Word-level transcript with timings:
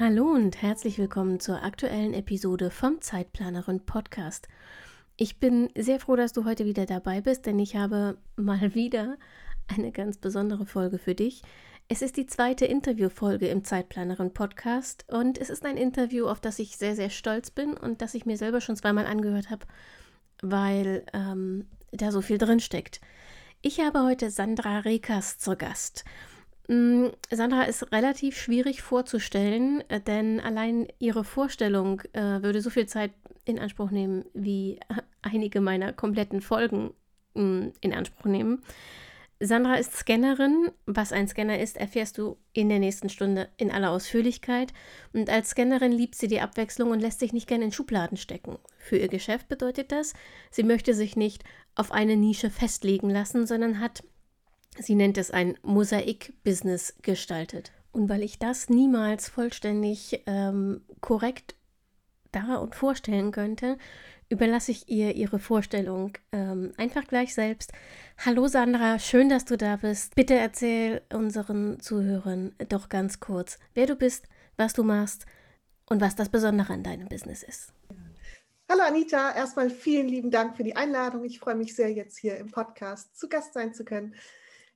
Hallo 0.00 0.30
und 0.30 0.62
herzlich 0.62 0.96
willkommen 0.96 1.40
zur 1.40 1.62
aktuellen 1.62 2.14
Episode 2.14 2.70
vom 2.70 3.02
Zeitplanerin 3.02 3.84
Podcast. 3.84 4.48
Ich 5.18 5.38
bin 5.38 5.68
sehr 5.76 6.00
froh, 6.00 6.16
dass 6.16 6.32
du 6.32 6.46
heute 6.46 6.64
wieder 6.64 6.86
dabei 6.86 7.20
bist, 7.20 7.44
denn 7.44 7.58
ich 7.58 7.76
habe 7.76 8.16
mal 8.34 8.74
wieder 8.74 9.18
eine 9.68 9.92
ganz 9.92 10.16
besondere 10.16 10.64
Folge 10.64 10.96
für 10.96 11.14
dich. 11.14 11.42
Es 11.88 12.00
ist 12.00 12.16
die 12.16 12.24
zweite 12.24 12.64
Interviewfolge 12.64 13.48
im 13.48 13.62
Zeitplanerin 13.62 14.32
Podcast 14.32 15.04
und 15.06 15.36
es 15.36 15.50
ist 15.50 15.66
ein 15.66 15.76
Interview, 15.76 16.28
auf 16.28 16.40
das 16.40 16.58
ich 16.60 16.78
sehr, 16.78 16.96
sehr 16.96 17.10
stolz 17.10 17.50
bin 17.50 17.76
und 17.76 18.00
das 18.00 18.14
ich 18.14 18.24
mir 18.24 18.38
selber 18.38 18.62
schon 18.62 18.76
zweimal 18.76 19.04
angehört 19.04 19.50
habe, 19.50 19.66
weil 20.40 21.04
ähm, 21.12 21.66
da 21.92 22.10
so 22.10 22.22
viel 22.22 22.38
drin 22.38 22.60
steckt. 22.60 23.02
Ich 23.60 23.80
habe 23.80 24.02
heute 24.02 24.30
Sandra 24.30 24.78
Rekas 24.78 25.36
zu 25.36 25.56
Gast. 25.56 26.06
Mm, 26.70 27.08
Sandra 27.32 27.64
ist 27.64 27.90
relativ 27.90 28.38
schwierig 28.40 28.80
vorzustellen, 28.80 29.82
äh, 29.88 30.00
denn 30.00 30.38
allein 30.38 30.86
ihre 31.00 31.24
Vorstellung 31.24 32.00
äh, 32.12 32.42
würde 32.42 32.60
so 32.60 32.70
viel 32.70 32.86
Zeit 32.86 33.10
in 33.44 33.58
Anspruch 33.58 33.90
nehmen, 33.90 34.24
wie 34.34 34.78
einige 35.22 35.60
meiner 35.60 35.92
kompletten 35.92 36.40
Folgen 36.40 36.94
mh, 37.34 37.42
mm, 37.42 37.72
in 37.80 37.92
Anspruch 37.92 38.26
nehmen. 38.26 38.62
Sandra 39.40 39.76
ist 39.76 39.96
Scannerin. 39.96 40.70
Was 40.86 41.12
ein 41.12 41.26
Scanner 41.26 41.58
ist, 41.58 41.76
erfährst 41.76 42.18
du 42.18 42.36
in 42.52 42.68
der 42.68 42.78
nächsten 42.78 43.08
Stunde 43.08 43.48
in 43.56 43.72
aller 43.72 43.90
Ausführlichkeit. 43.90 44.72
Und 45.12 45.28
als 45.28 45.50
Scannerin 45.50 45.90
liebt 45.90 46.14
sie 46.14 46.28
die 46.28 46.40
Abwechslung 46.40 46.92
und 46.92 47.00
lässt 47.00 47.18
sich 47.18 47.32
nicht 47.32 47.48
gerne 47.48 47.64
in 47.64 47.72
Schubladen 47.72 48.16
stecken. 48.16 48.58
Für 48.78 48.98
ihr 48.98 49.08
Geschäft 49.08 49.48
bedeutet 49.48 49.90
das, 49.90 50.12
sie 50.52 50.62
möchte 50.62 50.94
sich 50.94 51.16
nicht 51.16 51.42
auf 51.74 51.90
eine 51.90 52.16
Nische 52.16 52.50
festlegen 52.50 53.10
lassen, 53.10 53.46
sondern 53.46 53.80
hat 53.80 54.04
Sie 54.80 54.94
nennt 54.94 55.18
es 55.18 55.30
ein 55.30 55.58
Mosaik-Business 55.62 56.94
gestaltet. 57.02 57.72
Und 57.92 58.08
weil 58.08 58.22
ich 58.22 58.38
das 58.38 58.70
niemals 58.70 59.28
vollständig 59.28 60.22
ähm, 60.26 60.82
korrekt 61.00 61.54
da 62.32 62.56
und 62.56 62.74
vorstellen 62.74 63.30
könnte, 63.30 63.76
überlasse 64.30 64.70
ich 64.70 64.88
ihr 64.88 65.16
ihre 65.16 65.38
Vorstellung 65.38 66.12
ähm, 66.32 66.72
einfach 66.78 67.04
gleich 67.06 67.34
selbst. 67.34 67.72
Hallo 68.24 68.46
Sandra, 68.46 68.98
schön, 68.98 69.28
dass 69.28 69.44
du 69.44 69.58
da 69.58 69.76
bist. 69.76 70.14
Bitte 70.14 70.34
erzähl 70.34 71.02
unseren 71.12 71.80
Zuhörern 71.80 72.54
doch 72.68 72.88
ganz 72.88 73.20
kurz, 73.20 73.58
wer 73.74 73.86
du 73.86 73.96
bist, 73.96 74.28
was 74.56 74.72
du 74.72 74.84
machst 74.84 75.26
und 75.86 76.00
was 76.00 76.14
das 76.14 76.28
Besondere 76.28 76.72
an 76.72 76.84
deinem 76.84 77.08
Business 77.08 77.42
ist. 77.42 77.72
Hallo 78.70 78.82
Anita, 78.82 79.34
erstmal 79.34 79.68
vielen 79.68 80.08
lieben 80.08 80.30
Dank 80.30 80.56
für 80.56 80.62
die 80.62 80.76
Einladung. 80.76 81.24
Ich 81.24 81.40
freue 81.40 81.56
mich 81.56 81.74
sehr, 81.74 81.92
jetzt 81.92 82.16
hier 82.16 82.36
im 82.36 82.52
Podcast 82.52 83.18
zu 83.18 83.28
Gast 83.28 83.52
sein 83.52 83.74
zu 83.74 83.84
können. 83.84 84.14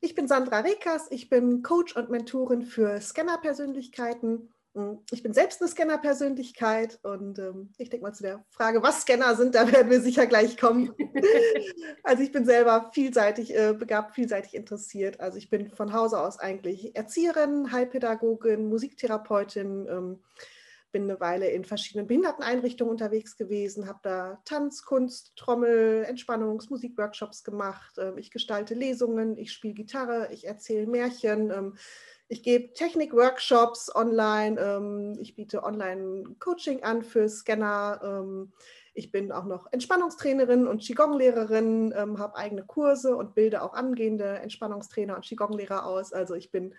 Ich 0.05 0.15
bin 0.15 0.29
Sandra 0.29 0.59
Rekas, 0.61 1.07
ich 1.09 1.31
bin 1.31 1.63
Coach 1.63 1.97
und 1.97 2.11
Mentorin 2.11 2.61
für 2.61 3.01
Scanner-Persönlichkeiten. 3.01 4.53
Hm, 4.75 4.99
ich 5.11 5.23
bin 5.23 5.33
selbst 5.33 5.63
eine 5.63 5.71
Scanner-Persönlichkeit 5.71 6.99
und 7.03 7.39
ähm, 7.39 7.73
ich 7.79 7.89
denke 7.89 8.05
mal 8.05 8.13
zu 8.13 8.23
der 8.23 8.45
Frage, 8.51 8.83
was 8.83 9.01
Scanner 9.01 9.35
sind, 9.35 9.55
da 9.55 9.67
werden 9.73 9.91
wir 9.91 10.03
sicher 10.03 10.27
gleich 10.27 10.59
kommen. 10.59 10.93
also 12.03 12.23
ich 12.23 12.33
bin 12.33 12.45
selber 12.45 12.91
vielseitig 12.93 13.57
äh, 13.57 13.73
begabt, 13.73 14.15
vielseitig 14.15 14.55
interessiert. 14.55 15.21
Also 15.21 15.39
ich 15.39 15.49
bin 15.49 15.71
von 15.71 15.95
Hause 15.95 16.21
aus 16.21 16.39
eigentlich 16.39 16.95
Erzieherin, 16.95 17.73
Heilpädagogin, 17.73 18.69
Musiktherapeutin. 18.69 19.87
Ähm, 19.89 20.19
bin 20.95 21.11
eine 21.11 21.19
Weile 21.19 21.49
in 21.49 21.65
verschiedenen 21.65 22.07
Behinderteneinrichtungen 22.07 22.93
unterwegs 22.93 23.37
gewesen, 23.37 23.89
habe 23.89 23.99
da 24.05 24.41
Tanz, 24.45 24.85
Kunst, 24.85 25.33
Trommel, 25.35 26.07
Entspannungs-, 26.09 26.71
Musikworkshops 26.71 27.43
gemacht. 27.43 27.97
Ähm, 27.99 28.17
ich 28.17 28.31
gestalte 28.31 28.75
Lesungen, 28.75 29.37
ich 29.37 29.53
spiele 29.53 29.75
Gitarre, 29.75 30.29
ich 30.33 30.47
erzähle 30.47 30.87
Märchen. 30.87 31.51
Ähm, 31.51 31.77
ich 32.29 32.45
gebe 32.45 32.73
Technik-Workshops 32.75 33.93
online. 33.95 34.61
Ähm, 34.61 35.19
ich 35.21 35.35
biete 35.35 35.65
Online-Coaching 35.65 36.85
an 36.85 37.03
für 37.03 37.29
Scanner. 37.29 38.47
Ich 38.97 39.11
bin 39.11 39.33
auch 39.33 39.47
noch 39.47 39.67
Entspannungstrainerin 39.73 40.69
und 40.69 40.81
Qigong-Lehrerin, 40.81 41.93
habe 42.17 42.37
eigene 42.37 42.63
Kurse 42.63 43.17
und 43.17 43.35
bilde 43.35 43.63
auch 43.63 43.75
angehende 43.75 44.39
Entspannungstrainer 44.39 45.17
und 45.17 45.25
Qigong-Lehrer 45.25 45.85
aus. 45.85 46.13
Also 46.13 46.35
ich 46.35 46.53
bin 46.53 46.77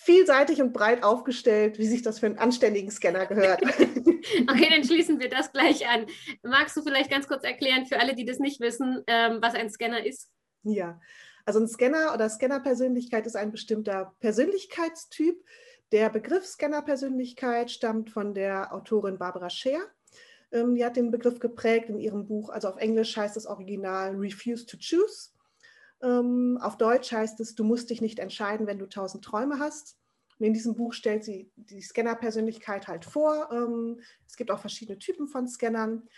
vielseitig 0.00 0.62
und 0.62 0.72
breit 0.72 1.02
aufgestellt, 1.02 1.78
wie 1.78 1.86
sich 1.86 2.02
das 2.02 2.20
für 2.20 2.26
einen 2.26 2.38
anständigen 2.38 2.90
Scanner 2.90 3.26
gehört. 3.26 3.62
okay, 3.62 4.68
dann 4.70 4.84
schließen 4.84 5.18
wir 5.18 5.28
das 5.28 5.52
gleich 5.52 5.88
an. 5.88 6.06
Magst 6.42 6.76
du 6.76 6.82
vielleicht 6.82 7.10
ganz 7.10 7.26
kurz 7.26 7.42
erklären 7.42 7.84
für 7.84 7.98
alle, 7.98 8.14
die 8.14 8.24
das 8.24 8.38
nicht 8.38 8.60
wissen, 8.60 9.02
ähm, 9.08 9.38
was 9.42 9.54
ein 9.54 9.68
Scanner 9.68 10.06
ist? 10.06 10.30
Ja, 10.62 11.00
also 11.44 11.58
ein 11.58 11.66
Scanner 11.66 12.14
oder 12.14 12.28
Scannerpersönlichkeit 12.28 13.26
ist 13.26 13.34
ein 13.34 13.50
bestimmter 13.50 14.14
Persönlichkeitstyp. 14.20 15.36
Der 15.90 16.10
Begriff 16.10 16.46
Scannerpersönlichkeit 16.46 17.70
stammt 17.70 18.10
von 18.10 18.34
der 18.34 18.72
Autorin 18.72 19.18
Barbara 19.18 19.50
Scher. 19.50 19.80
Ähm, 20.52 20.76
die 20.76 20.84
hat 20.84 20.96
den 20.96 21.10
Begriff 21.10 21.40
geprägt 21.40 21.88
in 21.88 21.98
ihrem 21.98 22.26
Buch, 22.28 22.50
also 22.50 22.68
auf 22.68 22.76
Englisch 22.76 23.16
heißt 23.16 23.34
das 23.34 23.46
Original 23.46 24.14
Refuse 24.14 24.64
to 24.64 24.76
Choose. 24.76 25.30
Ähm, 26.02 26.58
auf 26.60 26.76
Deutsch 26.76 27.12
heißt 27.12 27.40
es, 27.40 27.54
du 27.54 27.64
musst 27.64 27.90
dich 27.90 28.00
nicht 28.00 28.18
entscheiden, 28.18 28.66
wenn 28.66 28.78
du 28.78 28.86
tausend 28.86 29.24
Träume 29.24 29.58
hast. 29.58 29.96
Und 30.38 30.46
in 30.46 30.54
diesem 30.54 30.74
Buch 30.74 30.92
stellt 30.92 31.24
sie 31.24 31.50
die 31.56 31.82
Scanner-Persönlichkeit 31.82 32.86
halt 32.86 33.04
vor. 33.04 33.48
Ähm, 33.52 34.00
es 34.26 34.36
gibt 34.36 34.50
auch 34.50 34.60
verschiedene 34.60 34.98
Typen 34.98 35.26
von 35.26 35.48
Scannern. 35.48 36.08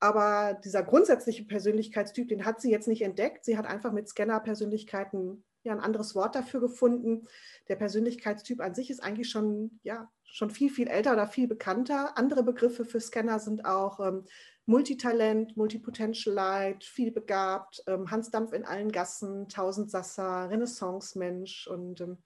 Aber 0.00 0.54
dieser 0.64 0.82
grundsätzliche 0.82 1.44
Persönlichkeitstyp, 1.44 2.28
den 2.28 2.44
hat 2.44 2.60
sie 2.60 2.70
jetzt 2.70 2.88
nicht 2.88 3.02
entdeckt. 3.02 3.44
Sie 3.44 3.56
hat 3.56 3.66
einfach 3.66 3.92
mit 3.92 4.08
Scanner-Persönlichkeiten 4.08 5.44
ja 5.62 5.72
ein 5.72 5.80
anderes 5.80 6.14
Wort 6.14 6.34
dafür 6.34 6.60
gefunden. 6.60 7.26
Der 7.68 7.76
Persönlichkeitstyp 7.76 8.60
an 8.60 8.74
sich 8.74 8.90
ist 8.90 9.02
eigentlich 9.02 9.30
schon, 9.30 9.80
ja, 9.82 10.10
schon 10.24 10.50
viel, 10.50 10.70
viel 10.70 10.88
älter 10.88 11.12
oder 11.12 11.26
viel 11.26 11.48
bekannter. 11.48 12.18
Andere 12.18 12.42
Begriffe 12.42 12.84
für 12.84 13.00
Scanner 13.00 13.38
sind 13.38 13.64
auch 13.64 14.00
ähm, 14.00 14.24
Multitalent, 14.66 15.56
Multipotentialite, 15.56 16.86
vielbegabt, 16.86 17.82
ähm, 17.86 18.10
Hans 18.10 18.30
Dampf 18.30 18.52
in 18.52 18.64
allen 18.64 18.90
Gassen, 18.90 19.48
Tausendsasser, 19.48 20.48
Renaissance-Mensch 20.50 21.66
und 21.66 22.00
ähm, 22.00 22.18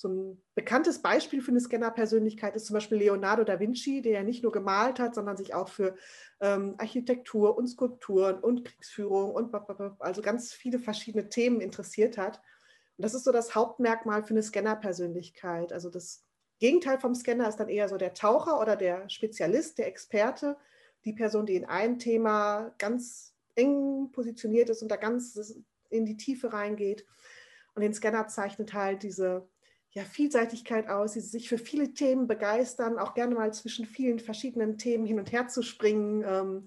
so 0.00 0.08
ein 0.08 0.42
bekanntes 0.54 1.02
Beispiel 1.02 1.42
für 1.42 1.50
eine 1.50 1.60
Scanner-Persönlichkeit 1.60 2.56
ist 2.56 2.64
zum 2.66 2.74
Beispiel 2.74 2.96
Leonardo 2.96 3.44
da 3.44 3.60
Vinci, 3.60 4.00
der 4.00 4.12
ja 4.12 4.22
nicht 4.22 4.42
nur 4.42 4.50
gemalt 4.50 4.98
hat, 4.98 5.14
sondern 5.14 5.36
sich 5.36 5.52
auch 5.52 5.68
für 5.68 5.94
ähm, 6.40 6.74
Architektur 6.78 7.58
und 7.58 7.66
Skulpturen 7.66 8.40
und 8.40 8.64
Kriegsführung 8.64 9.34
und 9.34 9.54
also 9.98 10.22
ganz 10.22 10.54
viele 10.54 10.78
verschiedene 10.78 11.28
Themen 11.28 11.60
interessiert 11.60 12.16
hat. 12.16 12.40
Und 12.96 13.04
das 13.04 13.12
ist 13.12 13.24
so 13.24 13.30
das 13.32 13.54
Hauptmerkmal 13.54 14.24
für 14.24 14.30
eine 14.30 14.42
Scanner-Persönlichkeit. 14.42 15.70
Also 15.70 15.90
das 15.90 16.24
Gegenteil 16.60 16.98
vom 16.98 17.14
Scanner 17.14 17.48
ist 17.48 17.56
dann 17.56 17.68
eher 17.68 17.88
so 17.90 17.98
der 17.98 18.14
Taucher 18.14 18.58
oder 18.58 18.76
der 18.76 19.06
Spezialist, 19.10 19.76
der 19.76 19.86
Experte, 19.86 20.56
die 21.04 21.12
Person, 21.12 21.46
die 21.46 21.56
in 21.56 21.64
einem 21.64 21.98
Thema 21.98 22.74
ganz 22.78 23.34
eng 23.54 24.10
positioniert 24.12 24.68
ist 24.70 24.82
und 24.82 24.88
da 24.88 24.96
ganz 24.96 25.54
in 25.88 26.06
die 26.06 26.16
Tiefe 26.16 26.52
reingeht. 26.52 27.06
Und 27.74 27.82
den 27.82 27.94
Scanner 27.94 28.28
zeichnet 28.28 28.74
halt 28.74 29.02
diese 29.02 29.48
ja, 29.92 30.04
Vielseitigkeit 30.04 30.88
aus, 30.88 31.12
die 31.12 31.20
sich 31.20 31.48
für 31.48 31.58
viele 31.58 31.92
Themen 31.92 32.26
begeistern, 32.26 32.98
auch 32.98 33.14
gerne 33.14 33.34
mal 33.34 33.52
zwischen 33.52 33.86
vielen 33.86 34.20
verschiedenen 34.20 34.78
Themen 34.78 35.04
hin 35.04 35.18
und 35.18 35.32
her 35.32 35.48
zu 35.48 35.62
springen. 35.62 36.24
Ähm, 36.26 36.66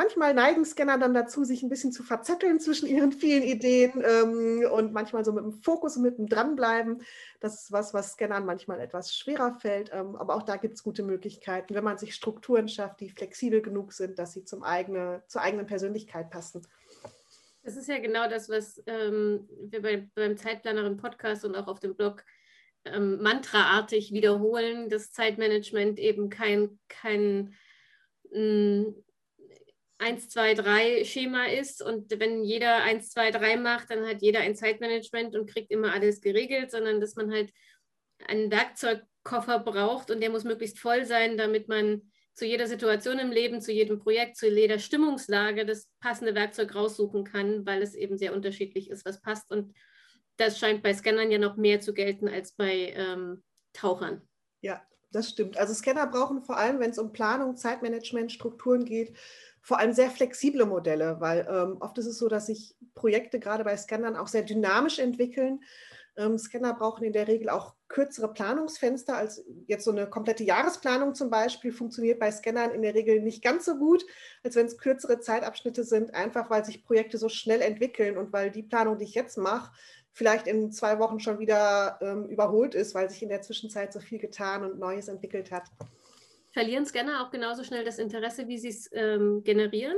manchmal 0.00 0.32
neigen 0.32 0.64
Scanner 0.64 0.96
dann 0.96 1.12
dazu, 1.12 1.44
sich 1.44 1.62
ein 1.62 1.68
bisschen 1.68 1.92
zu 1.92 2.02
verzetteln 2.02 2.58
zwischen 2.58 2.86
ihren 2.86 3.12
vielen 3.12 3.42
Ideen 3.42 4.02
ähm, 4.02 4.66
und 4.72 4.94
manchmal 4.94 5.26
so 5.26 5.32
mit 5.32 5.44
dem 5.44 5.52
Fokus 5.52 5.98
und 5.98 6.04
mit 6.04 6.16
dem 6.16 6.26
Dranbleiben. 6.26 7.02
Das 7.40 7.62
ist 7.62 7.72
was, 7.72 7.92
was 7.92 8.12
Scannern 8.12 8.46
manchmal 8.46 8.80
etwas 8.80 9.14
schwerer 9.14 9.58
fällt. 9.60 9.90
Ähm, 9.92 10.16
aber 10.16 10.36
auch 10.36 10.42
da 10.42 10.56
gibt 10.56 10.74
es 10.74 10.82
gute 10.82 11.02
Möglichkeiten, 11.02 11.74
wenn 11.74 11.84
man 11.84 11.98
sich 11.98 12.14
Strukturen 12.14 12.66
schafft, 12.66 13.00
die 13.00 13.10
flexibel 13.10 13.60
genug 13.60 13.92
sind, 13.92 14.18
dass 14.18 14.32
sie 14.32 14.42
zum 14.42 14.62
eigene, 14.62 15.22
zur 15.26 15.42
eigenen 15.42 15.66
Persönlichkeit 15.66 16.30
passen. 16.30 16.66
Das 17.62 17.76
ist 17.76 17.88
ja 17.88 17.98
genau 17.98 18.26
das, 18.26 18.48
was 18.48 18.82
ähm, 18.86 19.46
wir 19.60 19.82
bei, 19.82 20.08
beim 20.14 20.38
Zeitplanerin 20.38 20.96
Podcast 20.96 21.44
und 21.44 21.54
auch 21.54 21.66
auf 21.66 21.78
dem 21.78 21.94
Blog 21.94 22.24
ähm, 22.86 23.20
mantraartig 23.20 24.12
wiederholen, 24.14 24.88
dass 24.88 25.12
Zeitmanagement 25.12 25.98
eben 25.98 26.30
kein, 26.30 26.78
kein 26.88 27.54
mm, 28.32 28.94
1, 30.00 30.30
2, 30.30 30.54
3 30.54 31.04
Schema 31.04 31.44
ist 31.44 31.82
und 31.82 32.18
wenn 32.18 32.42
jeder 32.42 32.82
1, 32.82 33.10
2, 33.10 33.30
3 33.32 33.56
macht, 33.56 33.90
dann 33.90 34.06
hat 34.06 34.22
jeder 34.22 34.40
ein 34.40 34.56
Zeitmanagement 34.56 35.36
und 35.36 35.48
kriegt 35.48 35.70
immer 35.70 35.92
alles 35.92 36.20
geregelt, 36.20 36.70
sondern 36.70 37.00
dass 37.00 37.16
man 37.16 37.30
halt 37.30 37.52
einen 38.26 38.50
Werkzeugkoffer 38.50 39.58
braucht 39.58 40.10
und 40.10 40.20
der 40.20 40.30
muss 40.30 40.44
möglichst 40.44 40.78
voll 40.78 41.04
sein, 41.04 41.36
damit 41.36 41.68
man 41.68 42.10
zu 42.34 42.46
jeder 42.46 42.66
Situation 42.66 43.18
im 43.18 43.30
Leben, 43.30 43.60
zu 43.60 43.72
jedem 43.72 43.98
Projekt, 43.98 44.36
zu 44.36 44.48
jeder 44.48 44.78
Stimmungslage 44.78 45.66
das 45.66 45.90
passende 46.00 46.34
Werkzeug 46.34 46.74
raussuchen 46.74 47.24
kann, 47.24 47.66
weil 47.66 47.82
es 47.82 47.94
eben 47.94 48.16
sehr 48.16 48.32
unterschiedlich 48.32 48.88
ist, 48.88 49.04
was 49.04 49.20
passt. 49.20 49.50
Und 49.50 49.76
das 50.38 50.58
scheint 50.58 50.82
bei 50.82 50.94
Scannern 50.94 51.30
ja 51.30 51.38
noch 51.38 51.56
mehr 51.56 51.80
zu 51.80 51.92
gelten 51.92 52.28
als 52.28 52.52
bei 52.52 52.94
ähm, 52.96 53.42
Tauchern. 53.74 54.22
Ja, 54.62 54.82
das 55.12 55.30
stimmt. 55.30 55.58
Also 55.58 55.74
Scanner 55.74 56.06
brauchen 56.06 56.42
vor 56.42 56.56
allem, 56.56 56.80
wenn 56.80 56.90
es 56.90 56.98
um 56.98 57.12
Planung, 57.12 57.56
Zeitmanagement, 57.56 58.32
Strukturen 58.32 58.84
geht, 58.84 59.16
vor 59.62 59.78
allem 59.78 59.92
sehr 59.92 60.10
flexible 60.10 60.66
Modelle, 60.66 61.20
weil 61.20 61.46
ähm, 61.50 61.76
oft 61.80 61.98
ist 61.98 62.06
es 62.06 62.18
so, 62.18 62.28
dass 62.28 62.46
sich 62.46 62.76
Projekte 62.94 63.38
gerade 63.38 63.64
bei 63.64 63.76
Scannern 63.76 64.16
auch 64.16 64.28
sehr 64.28 64.42
dynamisch 64.42 64.98
entwickeln. 64.98 65.60
Ähm, 66.16 66.38
Scanner 66.38 66.74
brauchen 66.74 67.04
in 67.04 67.12
der 67.12 67.28
Regel 67.28 67.48
auch 67.48 67.74
kürzere 67.88 68.32
Planungsfenster 68.32 69.16
als 69.16 69.44
jetzt 69.66 69.84
so 69.84 69.90
eine 69.90 70.08
komplette 70.08 70.44
Jahresplanung 70.44 71.14
zum 71.14 71.30
Beispiel 71.30 71.72
funktioniert 71.72 72.18
bei 72.18 72.30
Scannern 72.30 72.72
in 72.72 72.82
der 72.82 72.94
Regel 72.94 73.20
nicht 73.20 73.42
ganz 73.42 73.64
so 73.64 73.76
gut, 73.76 74.04
als 74.42 74.56
wenn 74.56 74.66
es 74.66 74.78
kürzere 74.78 75.20
Zeitabschnitte 75.20 75.84
sind, 75.84 76.14
einfach 76.14 76.50
weil 76.50 76.64
sich 76.64 76.84
Projekte 76.84 77.18
so 77.18 77.28
schnell 77.28 77.60
entwickeln 77.60 78.16
und 78.16 78.32
weil 78.32 78.50
die 78.50 78.62
Planung, 78.62 78.98
die 78.98 79.04
ich 79.04 79.14
jetzt 79.14 79.38
mache, 79.38 79.72
vielleicht 80.12 80.46
in 80.46 80.72
zwei 80.72 80.98
Wochen 80.98 81.20
schon 81.20 81.38
wieder 81.38 81.98
ähm, 82.00 82.26
überholt 82.26 82.74
ist, 82.74 82.94
weil 82.94 83.08
sich 83.08 83.22
in 83.22 83.28
der 83.28 83.42
Zwischenzeit 83.42 83.92
so 83.92 84.00
viel 84.00 84.18
getan 84.18 84.64
und 84.64 84.78
Neues 84.78 85.08
entwickelt 85.08 85.50
hat. 85.52 85.64
Verlieren 86.52 86.86
Scanner 86.86 87.24
auch 87.24 87.30
genauso 87.30 87.64
schnell 87.64 87.84
das 87.84 87.98
Interesse, 87.98 88.48
wie 88.48 88.58
sie 88.58 88.68
es 88.68 88.90
ähm, 88.92 89.42
generieren? 89.44 89.96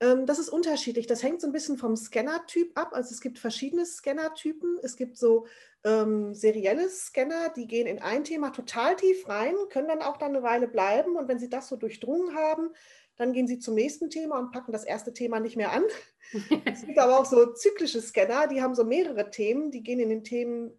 Ähm, 0.00 0.26
das 0.26 0.38
ist 0.38 0.48
unterschiedlich. 0.48 1.06
Das 1.06 1.22
hängt 1.22 1.40
so 1.40 1.46
ein 1.46 1.52
bisschen 1.52 1.78
vom 1.78 1.96
Scanner-Typ 1.96 2.78
ab. 2.78 2.90
Also 2.92 3.12
es 3.12 3.20
gibt 3.20 3.38
verschiedene 3.38 3.86
Scanner-Typen. 3.86 4.78
Es 4.82 4.96
gibt 4.96 5.16
so 5.16 5.46
ähm, 5.84 6.34
serielle 6.34 6.88
Scanner, 6.88 7.50
die 7.50 7.66
gehen 7.66 7.86
in 7.86 8.00
ein 8.00 8.24
Thema 8.24 8.50
total 8.50 8.96
tief 8.96 9.28
rein, 9.28 9.54
können 9.70 9.88
dann 9.88 10.02
auch 10.02 10.16
dann 10.16 10.30
eine 10.30 10.42
Weile 10.42 10.66
bleiben. 10.66 11.16
Und 11.16 11.28
wenn 11.28 11.38
sie 11.38 11.50
das 11.50 11.68
so 11.68 11.76
durchdrungen 11.76 12.34
haben, 12.34 12.70
dann 13.16 13.32
gehen 13.32 13.46
sie 13.46 13.58
zum 13.58 13.74
nächsten 13.74 14.10
Thema 14.10 14.38
und 14.38 14.50
packen 14.50 14.72
das 14.72 14.84
erste 14.84 15.12
Thema 15.12 15.40
nicht 15.40 15.56
mehr 15.56 15.72
an. 15.72 15.84
es 16.64 16.84
gibt 16.84 16.98
aber 16.98 17.20
auch 17.20 17.26
so 17.26 17.52
zyklische 17.52 18.00
Scanner, 18.00 18.48
die 18.48 18.60
haben 18.60 18.74
so 18.74 18.84
mehrere 18.84 19.30
Themen, 19.30 19.70
die 19.70 19.82
gehen 19.82 20.00
in 20.00 20.08
den 20.08 20.24
Themen 20.24 20.72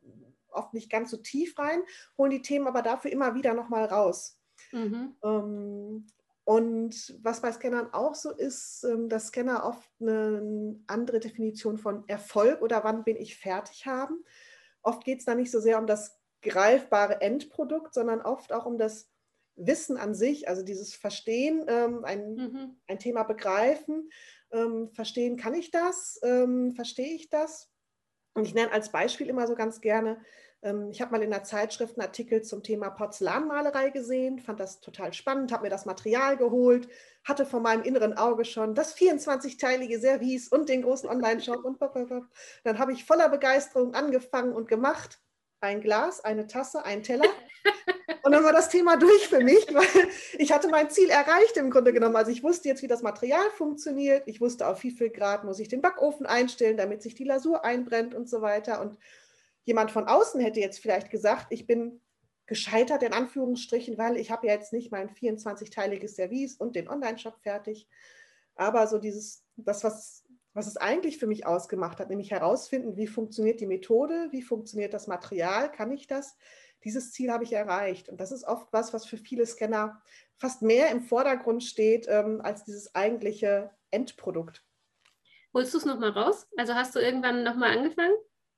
oft 0.49 0.73
nicht 0.73 0.89
ganz 0.89 1.11
so 1.11 1.17
tief 1.17 1.57
rein, 1.57 1.81
holen 2.17 2.31
die 2.31 2.41
Themen 2.41 2.67
aber 2.67 2.81
dafür 2.81 3.11
immer 3.11 3.35
wieder 3.35 3.53
nochmal 3.53 3.85
raus. 3.85 4.37
Mhm. 4.75 5.15
Ähm, 5.23 6.07
und 6.43 7.19
was 7.23 7.41
bei 7.41 7.51
Scannern 7.51 7.91
auch 7.93 8.13
so 8.13 8.31
ist, 8.31 8.83
ähm, 8.83 9.09
dass 9.09 9.27
Scanner 9.27 9.65
oft 9.65 9.89
eine 9.99 10.77
andere 10.85 11.19
Definition 11.19 11.77
von 11.77 12.07
Erfolg 12.07 12.61
oder 12.61 12.83
wann 12.83 13.03
bin 13.03 13.15
ich 13.15 13.37
fertig 13.37 13.87
haben. 13.87 14.23
Oft 14.83 15.03
geht 15.03 15.19
es 15.19 15.25
da 15.25 15.33
nicht 15.33 15.49
so 15.49 15.59
sehr 15.59 15.79
um 15.79 15.87
das 15.87 16.19
greifbare 16.43 17.21
Endprodukt, 17.21 17.95
sondern 17.95 18.21
oft 18.21 18.53
auch 18.53 18.67
um 18.67 18.77
das 18.77 19.09
Wissen 19.55 19.97
an 19.97 20.13
sich, 20.13 20.49
also 20.49 20.61
dieses 20.61 20.93
Verstehen, 20.93 21.65
ähm, 21.67 22.03
ein, 22.03 22.35
mhm. 22.35 22.75
ein 22.87 22.99
Thema 22.99 23.23
begreifen, 23.23 24.09
verstehen, 24.93 25.35
kann 25.35 25.53
ich 25.53 25.69
das, 25.71 26.17
verstehe 26.75 27.13
ich 27.13 27.29
das? 27.29 27.69
Und 28.35 28.45
ich 28.45 28.53
nenne 28.53 28.71
als 28.71 28.89
Beispiel 28.89 29.27
immer 29.27 29.47
so 29.47 29.55
ganz 29.55 29.81
gerne, 29.81 30.21
ich 30.91 30.99
habe 30.99 31.11
mal 31.11 31.21
in 31.21 31.29
der 31.29 31.43
Zeitschrift 31.43 31.95
einen 31.95 32.07
Artikel 32.07 32.41
zum 32.41 32.63
Thema 32.63 32.89
Porzellanmalerei 32.89 33.91
gesehen, 33.91 34.39
fand 34.39 34.59
das 34.59 34.79
total 34.79 35.13
spannend, 35.13 35.51
habe 35.51 35.63
mir 35.63 35.69
das 35.69 35.85
Material 35.85 36.37
geholt, 36.37 36.87
hatte 37.23 37.45
vor 37.45 37.59
meinem 37.59 37.83
inneren 37.83 38.17
Auge 38.17 38.45
schon 38.45 38.73
das 38.73 38.95
24-teilige 38.97 39.99
Service 39.99 40.47
und 40.47 40.67
den 40.67 40.81
großen 40.81 41.07
Online-Shop 41.07 41.63
und 41.63 41.79
dann 42.63 42.79
habe 42.79 42.93
ich 42.93 43.05
voller 43.05 43.29
Begeisterung 43.29 43.93
angefangen 43.93 44.53
und 44.53 44.67
gemacht. 44.67 45.19
Ein 45.61 45.81
Glas, 45.81 46.23
eine 46.23 46.47
Tasse, 46.47 46.83
ein 46.83 47.03
Teller. 47.03 47.29
Und 48.25 48.31
dann 48.31 48.43
war 48.43 48.53
das 48.53 48.69
Thema 48.69 48.97
durch 48.97 49.27
für 49.27 49.41
mich, 49.41 49.67
weil 49.73 50.07
ich 50.39 50.51
hatte 50.51 50.67
mein 50.67 50.89
Ziel 50.89 51.09
erreicht 51.09 51.57
im 51.57 51.69
Grunde 51.69 51.93
genommen. 51.93 52.15
Also 52.15 52.31
ich 52.31 52.41
wusste 52.41 52.67
jetzt, 52.67 52.81
wie 52.81 52.87
das 52.87 53.03
Material 53.03 53.51
funktioniert. 53.55 54.23
Ich 54.25 54.41
wusste, 54.41 54.67
auf 54.67 54.81
wie 54.81 54.89
viel 54.89 55.11
Grad 55.11 55.43
muss 55.43 55.59
ich 55.59 55.67
den 55.67 55.81
Backofen 55.81 56.25
einstellen, 56.25 56.75
damit 56.75 57.03
sich 57.03 57.13
die 57.13 57.23
Lasur 57.23 57.63
einbrennt 57.63 58.15
und 58.15 58.27
so 58.27 58.41
weiter. 58.41 58.81
Und 58.81 58.97
jemand 59.65 59.91
von 59.91 60.07
außen 60.07 60.39
hätte 60.39 60.59
jetzt 60.59 60.79
vielleicht 60.79 61.09
gesagt, 61.09 61.47
ich 61.49 61.67
bin 61.67 62.01
gescheitert 62.47 63.03
in 63.03 63.13
Anführungsstrichen, 63.13 63.97
weil 63.97 64.17
ich 64.17 64.31
habe 64.31 64.47
ja 64.47 64.53
jetzt 64.53 64.71
nicht 64.71 64.91
mein 64.91 65.09
24-teiliges 65.09 66.15
Service 66.15 66.55
und 66.55 66.75
den 66.75 66.87
Online-Shop 66.87 67.39
fertig. 67.41 67.87
Aber 68.55 68.87
so 68.87 68.97
dieses, 68.97 69.43
das, 69.57 69.83
was, 69.83 70.23
was 70.53 70.67
es 70.67 70.77
eigentlich 70.77 71.17
für 71.17 71.27
mich 71.27 71.45
ausgemacht 71.45 71.99
hat, 71.99 72.09
nämlich 72.09 72.31
herausfinden, 72.31 72.95
wie 72.97 73.07
funktioniert 73.07 73.59
die 73.59 73.65
Methode, 73.65 74.29
wie 74.31 74.43
funktioniert 74.43 74.93
das 74.93 75.07
Material, 75.07 75.71
kann 75.71 75.91
ich 75.91 76.07
das? 76.07 76.37
dieses 76.85 77.11
Ziel 77.11 77.31
habe 77.31 77.43
ich 77.43 77.51
erreicht. 77.51 78.07
Und 78.07 78.21
das 78.21 78.31
ist 78.31 78.45
oft 78.45 78.71
was, 78.71 78.93
was 78.93 79.05
für 79.05 79.17
viele 79.17 79.45
Scanner 79.45 80.01
fast 80.37 80.61
mehr 80.61 80.91
im 80.91 81.01
Vordergrund 81.01 81.63
steht 81.63 82.05
ähm, 82.07 82.41
als 82.41 82.63
dieses 82.63 82.93
eigentliche 82.95 83.71
Endprodukt. 83.91 84.63
Holst 85.53 85.73
du 85.73 85.79
es 85.79 85.85
nochmal 85.85 86.11
raus? 86.11 86.47
Also 86.57 86.75
hast 86.75 86.95
du 86.95 86.99
irgendwann 86.99 87.43
nochmal 87.43 87.75
angefangen? 87.77 88.15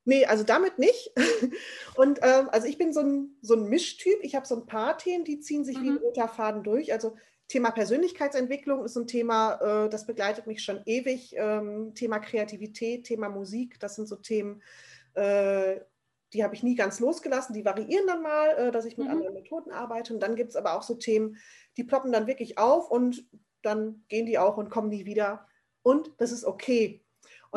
Nee, 0.08 0.26
also 0.26 0.46
damit 0.46 0.80
nicht. 0.80 1.12
Und 1.98 2.20
ähm, 2.22 2.48
also 2.50 2.66
ich 2.66 2.78
bin 2.78 2.94
so 2.94 3.02
ein, 3.02 3.36
so 3.42 3.56
ein 3.56 3.68
Mischtyp. 3.68 4.20
Ich 4.22 4.36
habe 4.36 4.48
so 4.48 4.56
ein 4.56 4.66
paar 4.66 4.98
Themen, 4.98 5.26
die 5.26 5.42
ziehen 5.42 5.66
sich 5.66 5.78
mhm. 5.78 5.84
wie 5.84 5.90
ein 5.90 5.96
mhm. 5.96 6.02
roter 6.02 6.30
Faden 6.30 6.64
durch. 6.64 6.94
Also 6.94 7.18
Thema 7.50 7.72
Persönlichkeitsentwicklung 7.72 8.86
ist 8.86 8.96
ein 8.96 9.06
Thema, 9.06 9.56
äh, 9.56 9.90
das 9.90 10.08
begleitet 10.08 10.48
mich 10.48 10.64
schon 10.64 10.82
ewig. 10.86 11.36
Ähm, 11.36 11.94
Thema 11.94 12.20
Kreativität, 12.20 13.04
Thema 13.04 13.28
Musik, 13.28 13.82
das 13.82 13.96
sind 13.96 14.08
so 14.08 14.16
Themen, 14.16 14.62
äh, 15.16 15.82
die 16.32 16.42
habe 16.42 16.56
ich 16.56 16.64
nie 16.64 16.76
ganz 16.76 17.02
losgelassen. 17.02 17.54
Die 17.54 17.66
variieren 17.66 18.08
dann 18.08 18.22
mal, 18.22 18.48
äh, 18.52 18.72
dass 18.72 18.86
ich 18.86 18.98
mit 18.98 19.08
mhm. 19.08 19.14
anderen 19.14 19.34
Methoden 19.34 19.72
arbeite. 19.72 20.14
Und 20.14 20.22
dann 20.22 20.38
gibt 20.38 20.52
es 20.52 20.56
aber 20.56 20.78
auch 20.78 20.84
so 20.84 20.96
Themen, 20.96 21.36
die 21.76 21.84
ploppen 21.84 22.14
dann 22.14 22.28
wirklich 22.28 22.58
auf 22.58 22.90
und 22.90 23.28
dann 23.62 24.06
gehen 24.08 24.26
die 24.26 24.40
auch 24.40 24.56
und 24.56 24.70
kommen 24.70 24.88
nie 24.88 25.06
wieder. 25.06 25.46
Und 25.84 26.14
das 26.18 26.32
ist 26.32 26.46
okay. 26.46 27.04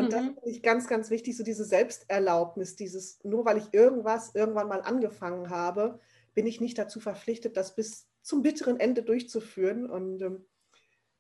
Und 0.00 0.06
mhm. 0.06 0.10
das 0.10 0.24
finde 0.24 0.50
ich 0.50 0.62
ganz, 0.62 0.86
ganz 0.86 1.10
wichtig, 1.10 1.36
so 1.36 1.44
diese 1.44 1.64
Selbsterlaubnis, 1.64 2.76
dieses, 2.76 3.22
nur 3.24 3.44
weil 3.44 3.58
ich 3.58 3.72
irgendwas 3.72 4.34
irgendwann 4.34 4.68
mal 4.68 4.82
angefangen 4.82 5.50
habe, 5.50 6.00
bin 6.34 6.46
ich 6.46 6.60
nicht 6.60 6.78
dazu 6.78 7.00
verpflichtet, 7.00 7.56
das 7.56 7.74
bis 7.74 8.08
zum 8.22 8.42
bitteren 8.42 8.78
Ende 8.78 9.02
durchzuführen. 9.02 9.88
Und 9.88 10.22
ähm, 10.22 10.44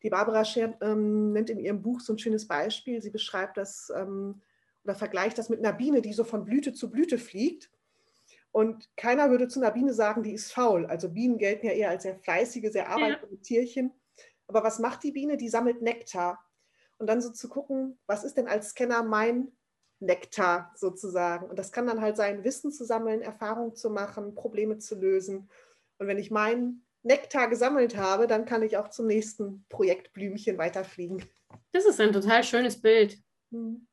die 0.02 0.10
Barbara 0.10 0.44
Scher 0.44 0.76
ähm, 0.80 1.32
nennt 1.32 1.50
in 1.50 1.60
ihrem 1.60 1.82
Buch 1.82 2.00
so 2.00 2.12
ein 2.12 2.18
schönes 2.18 2.46
Beispiel. 2.46 3.02
Sie 3.02 3.10
beschreibt 3.10 3.56
das 3.56 3.92
ähm, 3.94 4.40
oder 4.84 4.94
vergleicht 4.94 5.38
das 5.38 5.48
mit 5.48 5.58
einer 5.58 5.72
Biene, 5.72 6.00
die 6.00 6.12
so 6.12 6.24
von 6.24 6.44
Blüte 6.44 6.72
zu 6.72 6.90
Blüte 6.90 7.18
fliegt. 7.18 7.70
Und 8.52 8.88
keiner 8.96 9.30
würde 9.30 9.46
zu 9.48 9.60
einer 9.60 9.70
Biene 9.70 9.94
sagen, 9.94 10.22
die 10.22 10.32
ist 10.32 10.52
faul. 10.52 10.86
Also 10.86 11.08
Bienen 11.08 11.38
gelten 11.38 11.66
ja 11.66 11.72
eher 11.72 11.90
als 11.90 12.02
sehr 12.02 12.16
fleißige, 12.16 12.72
sehr 12.72 12.88
arbeitende 12.88 13.36
ja. 13.36 13.40
Tierchen. 13.42 13.92
Aber 14.48 14.64
was 14.64 14.80
macht 14.80 15.04
die 15.04 15.12
Biene? 15.12 15.36
Die 15.36 15.48
sammelt 15.48 15.82
Nektar. 15.82 16.44
Und 17.00 17.06
dann 17.06 17.22
so 17.22 17.30
zu 17.30 17.48
gucken, 17.48 17.98
was 18.06 18.24
ist 18.24 18.36
denn 18.36 18.46
als 18.46 18.70
Scanner 18.70 19.02
mein 19.02 19.50
Nektar 20.00 20.70
sozusagen? 20.76 21.48
Und 21.48 21.58
das 21.58 21.72
kann 21.72 21.86
dann 21.86 22.02
halt 22.02 22.18
sein, 22.18 22.44
Wissen 22.44 22.70
zu 22.72 22.84
sammeln, 22.84 23.22
Erfahrungen 23.22 23.74
zu 23.74 23.88
machen, 23.88 24.34
Probleme 24.34 24.76
zu 24.76 24.96
lösen. 24.96 25.48
Und 25.96 26.08
wenn 26.08 26.18
ich 26.18 26.30
meinen 26.30 26.84
Nektar 27.02 27.48
gesammelt 27.48 27.96
habe, 27.96 28.26
dann 28.26 28.44
kann 28.44 28.62
ich 28.62 28.76
auch 28.76 28.90
zum 28.90 29.06
nächsten 29.06 29.64
Projektblümchen 29.70 30.58
weiterfliegen. 30.58 31.24
Das 31.72 31.86
ist 31.86 31.98
ein 32.02 32.12
total 32.12 32.44
schönes 32.44 32.82
Bild. 32.82 33.16
Hm. 33.50 33.86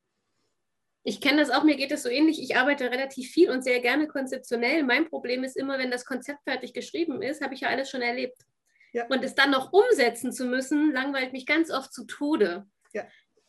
Ich 1.04 1.22
kenne 1.22 1.38
das 1.38 1.50
auch, 1.50 1.64
mir 1.64 1.78
geht 1.78 1.94
es 1.94 2.04
so 2.04 2.10
ähnlich. 2.10 2.42
Ich 2.42 2.58
arbeite 2.58 2.92
relativ 2.92 3.32
viel 3.32 3.50
und 3.50 3.64
sehr 3.64 3.80
gerne 3.80 4.10
konzeptionell. 4.10 4.84
Mein 4.84 5.08
Problem 5.08 5.46
ist 5.46 5.56
immer, 5.56 5.80
wenn 5.80 5.92
das 5.92 6.04
Konzept 6.04 6.44
fertig 6.44 6.74
geschrieben 6.74 7.22
ist, 7.22 7.42
habe 7.42 7.54
ich 7.54 7.62
ja 7.62 7.70
alles 7.70 7.90
schon 7.90 8.02
erlebt. 8.02 8.46
Ja. 8.92 9.06
Und 9.08 9.24
es 9.24 9.34
dann 9.34 9.52
noch 9.52 9.72
umsetzen 9.72 10.34
zu 10.34 10.44
müssen, 10.44 10.92
langweilt 10.92 11.32
mich 11.32 11.46
ganz 11.46 11.72
oft 11.72 11.94
zu 11.94 12.04
Tode. 12.04 12.68
Ja. 12.98 13.04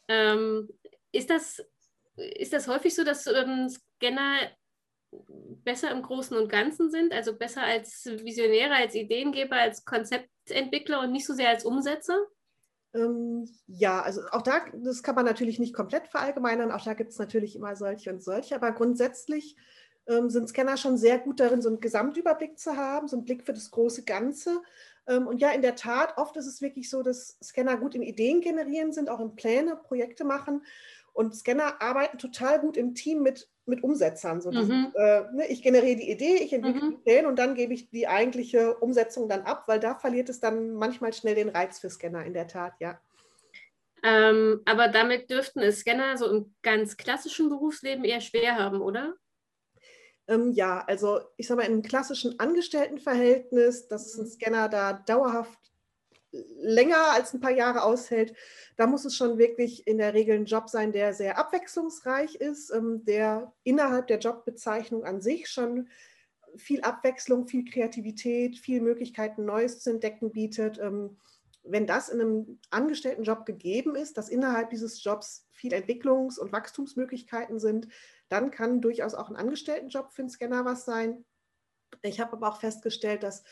Ähm, 0.09 0.69
ist, 1.13 1.31
das, 1.31 1.63
ist 2.17 2.53
das 2.53 2.69
häufig 2.69 2.95
so, 2.95 3.05
dass 3.05 3.27
ähm, 3.27 3.69
Scanner 3.69 4.51
besser 5.65 5.91
im 5.91 6.03
Großen 6.03 6.37
und 6.37 6.49
Ganzen 6.49 6.91
sind, 6.91 7.13
also 7.13 7.37
besser 7.37 7.63
als 7.63 8.05
Visionäre, 8.07 8.75
als 8.75 8.95
Ideengeber, 8.95 9.57
als 9.57 9.85
Konzeptentwickler 9.85 11.01
und 11.01 11.13
nicht 11.13 11.27
so 11.27 11.35
sehr 11.35 11.49
als 11.49 11.65
Umsetzer? 11.65 12.19
Ähm, 12.95 13.49
ja, 13.67 14.01
also 14.03 14.23
auch 14.31 14.43
da, 14.43 14.65
das 14.73 15.03
kann 15.03 15.15
man 15.15 15.25
natürlich 15.25 15.59
nicht 15.59 15.75
komplett 15.75 16.09
verallgemeinern, 16.09 16.73
auch 16.73 16.85
da 16.85 16.95
gibt 16.95 17.13
es 17.13 17.19
natürlich 17.19 17.57
immer 17.57 17.77
solche 17.77 18.11
und 18.11 18.23
solche, 18.23 18.55
aber 18.55 18.73
grundsätzlich 18.73 19.57
ähm, 20.07 20.31
sind 20.31 20.49
Scanner 20.49 20.77
schon 20.77 20.97
sehr 20.97 21.19
gut 21.19 21.39
darin, 21.41 21.63
so 21.63 21.69
einen 21.69 21.81
Gesamtüberblick 21.81 22.59
zu 22.59 22.77
haben, 22.77 23.09
so 23.09 23.17
einen 23.17 23.25
Blick 23.25 23.45
für 23.45 23.53
das 23.53 23.71
große 23.71 24.05
Ganze. 24.05 24.63
Ähm, 25.09 25.27
und 25.27 25.41
ja, 25.41 25.51
in 25.51 25.63
der 25.63 25.75
Tat, 25.75 26.17
oft 26.17 26.37
ist 26.37 26.47
es 26.47 26.63
wirklich 26.63 26.89
so, 26.89 27.03
dass 27.03 27.39
Scanner 27.43 27.77
gut 27.77 27.95
in 27.95 28.03
Ideen 28.03 28.41
generieren 28.41 28.93
sind, 28.93 29.11
auch 29.11 29.21
in 29.21 29.35
Pläne, 29.35 29.77
Projekte 29.77 30.25
machen. 30.25 30.65
Und 31.13 31.35
Scanner 31.35 31.83
arbeiten 31.83 32.19
total 32.19 32.61
gut 32.61 32.77
im 32.77 32.95
Team 32.95 33.23
mit 33.23 33.49
mit 33.69 33.85
Umsetzern. 33.85 34.41
So 34.41 34.51
dieses, 34.51 34.69
mhm. 34.69 34.93
äh, 34.95 35.21
ne, 35.33 35.47
ich 35.49 35.63
generiere 35.63 35.97
die 35.97 36.11
Idee, 36.11 36.37
ich 36.37 36.53
entwickle 36.53 36.83
mhm. 36.83 36.91
die 36.91 36.97
Pläne 36.97 37.29
und 37.29 37.39
dann 37.39 37.55
gebe 37.55 37.75
ich 37.75 37.91
die 37.91 38.09
eigentliche 38.09 38.75
Umsetzung 38.79 39.29
dann 39.29 39.43
ab, 39.43 39.65
weil 39.67 39.79
da 39.79 39.95
verliert 39.95 40.29
es 40.29 40.41
dann 40.41 40.73
manchmal 40.75 41.13
schnell 41.13 41.35
den 41.35 41.51
Reiz 41.51 41.79
für 41.79 41.91
Scanner, 41.91 42.25
in 42.25 42.35
der 42.35 42.49
Tat, 42.49 42.75
ja. 42.81 42.99
Ähm, 44.03 44.63
aber 44.65 44.89
damit 44.89 45.29
dürften 45.29 45.61
es 45.61 45.81
Scanner 45.81 46.17
so 46.17 46.29
im 46.31 46.55
ganz 46.63 46.97
klassischen 46.97 47.49
Berufsleben 47.49 48.05
eher 48.05 48.21
schwer 48.21 48.57
haben, 48.57 48.81
oder? 48.81 49.15
Ähm, 50.29 50.53
ja, 50.53 50.85
also 50.87 51.21
ich 51.37 51.47
sage 51.47 51.63
mal, 51.63 51.67
im 51.67 51.83
klassischen 51.83 52.39
Angestelltenverhältnis, 52.39 53.89
dass 53.89 54.17
ein 54.19 54.27
Scanner 54.27 54.69
da 54.69 54.93
dauerhaft 54.93 55.59
länger 56.31 57.13
als 57.13 57.33
ein 57.33 57.41
paar 57.41 57.53
Jahre 57.53 57.83
aushält, 57.83 58.35
da 58.77 58.87
muss 58.87 59.07
es 59.07 59.17
schon 59.17 59.39
wirklich 59.39 59.87
in 59.87 59.97
der 59.97 60.13
Regel 60.13 60.37
ein 60.37 60.45
Job 60.45 60.69
sein, 60.69 60.93
der 60.93 61.15
sehr 61.15 61.39
abwechslungsreich 61.39 62.35
ist, 62.35 62.71
ähm, 62.71 63.05
der 63.07 63.55
innerhalb 63.65 64.09
der 64.09 64.19
Jobbezeichnung 64.19 65.05
an 65.05 65.23
sich 65.23 65.49
schon 65.49 65.89
viel 66.57 66.83
Abwechslung, 66.83 67.47
viel 67.47 67.65
Kreativität, 67.65 68.59
viel 68.59 68.81
Möglichkeiten, 68.81 69.45
Neues 69.45 69.81
zu 69.81 69.91
entdecken 69.91 70.33
bietet. 70.33 70.79
Ähm, 70.79 71.17
wenn 71.63 71.87
das 71.87 72.09
in 72.09 72.21
einem 72.21 72.59
Angestelltenjob 72.71 73.47
gegeben 73.47 73.95
ist, 73.95 74.17
dass 74.17 74.29
innerhalb 74.29 74.71
dieses 74.71 75.03
Jobs 75.03 75.47
viel 75.51 75.73
Entwicklungs- 75.73 76.39
und 76.39 76.53
Wachstumsmöglichkeiten 76.53 77.59
sind, 77.59 77.89
dann 78.29 78.51
kann 78.51 78.81
durchaus 78.81 79.15
auch 79.15 79.31
ein 79.31 79.37
Angestelltenjob 79.37 80.13
für 80.13 80.23
einen 80.23 80.31
Scanner 80.31 80.65
was 80.65 80.85
sein. 80.85 81.25
Ich 82.03 82.21
habe 82.21 82.35
aber 82.35 82.49
auch 82.49 82.61
festgestellt, 82.61 83.23
dass 83.23 83.45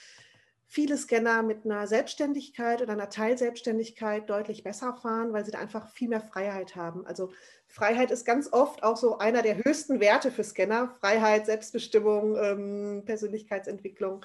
viele 0.67 0.97
Scanner 0.97 1.43
mit 1.43 1.65
einer 1.65 1.87
Selbstständigkeit 1.87 2.83
oder 2.83 2.93
einer 2.93 3.09
Teilselbstständigkeit 3.09 4.29
deutlich 4.29 4.65
besser 4.65 4.95
fahren, 4.95 5.33
weil 5.33 5.45
sie 5.45 5.53
da 5.53 5.59
einfach 5.59 5.89
viel 5.89 6.09
mehr 6.09 6.21
Freiheit 6.21 6.77
haben. 6.77 7.07
Also 7.07 7.33
Freiheit 7.69 8.11
ist 8.11 8.25
ganz 8.25 8.53
oft 8.53 8.83
auch 8.83 8.97
so 8.97 9.19
einer 9.19 9.43
der 9.43 9.65
höchsten 9.65 10.01
Werte 10.01 10.31
für 10.31 10.45
Scanner. 10.45 10.89
Freiheit, 11.01 11.47
Selbstbestimmung, 11.47 12.37
ähm, 12.37 13.03
Persönlichkeitsentwicklung. 13.07 14.25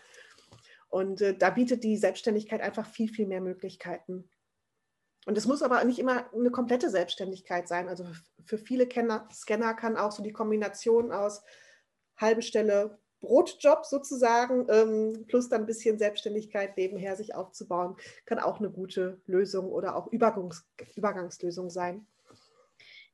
Und 0.90 1.22
äh, 1.22 1.38
da 1.38 1.52
bietet 1.52 1.84
die 1.84 1.96
Selbstständigkeit 1.96 2.62
einfach 2.62 2.86
viel, 2.86 3.10
viel 3.10 3.28
mehr 3.28 3.42
Möglichkeiten. 3.42 4.30
Und 5.26 5.38
es 5.38 5.46
muss 5.46 5.62
aber 5.62 5.84
nicht 5.84 6.00
immer 6.00 6.26
eine 6.34 6.50
komplette 6.50 6.90
Selbstständigkeit 6.90 7.68
sein. 7.68 7.88
Also 7.88 8.06
für 8.44 8.58
viele 8.58 8.88
Kenner, 8.88 9.28
Scanner 9.32 9.74
kann 9.74 9.98
auch 9.98 10.12
so 10.12 10.24
die 10.24 10.34
Kombination 10.34 11.12
aus 11.12 11.44
halbe 12.18 12.42
Stelle 12.42 12.98
Brotjob 13.20 13.86
sozusagen, 13.86 14.66
ähm, 14.70 15.26
plus 15.28 15.48
dann 15.48 15.62
ein 15.62 15.68
bisschen 15.68 16.00
Selbstständigkeit 16.00 16.76
nebenher 16.76 17.16
sich 17.16 17.36
aufzubauen, 17.36 17.96
kann 18.26 18.40
auch 18.40 18.60
eine 18.60 18.72
gute 18.72 19.22
Lösung 19.28 19.72
oder 19.72 19.96
auch 19.96 20.08
Übergangs 20.08 20.68
Übergangslösung 20.96 21.70
sein. 21.70 22.08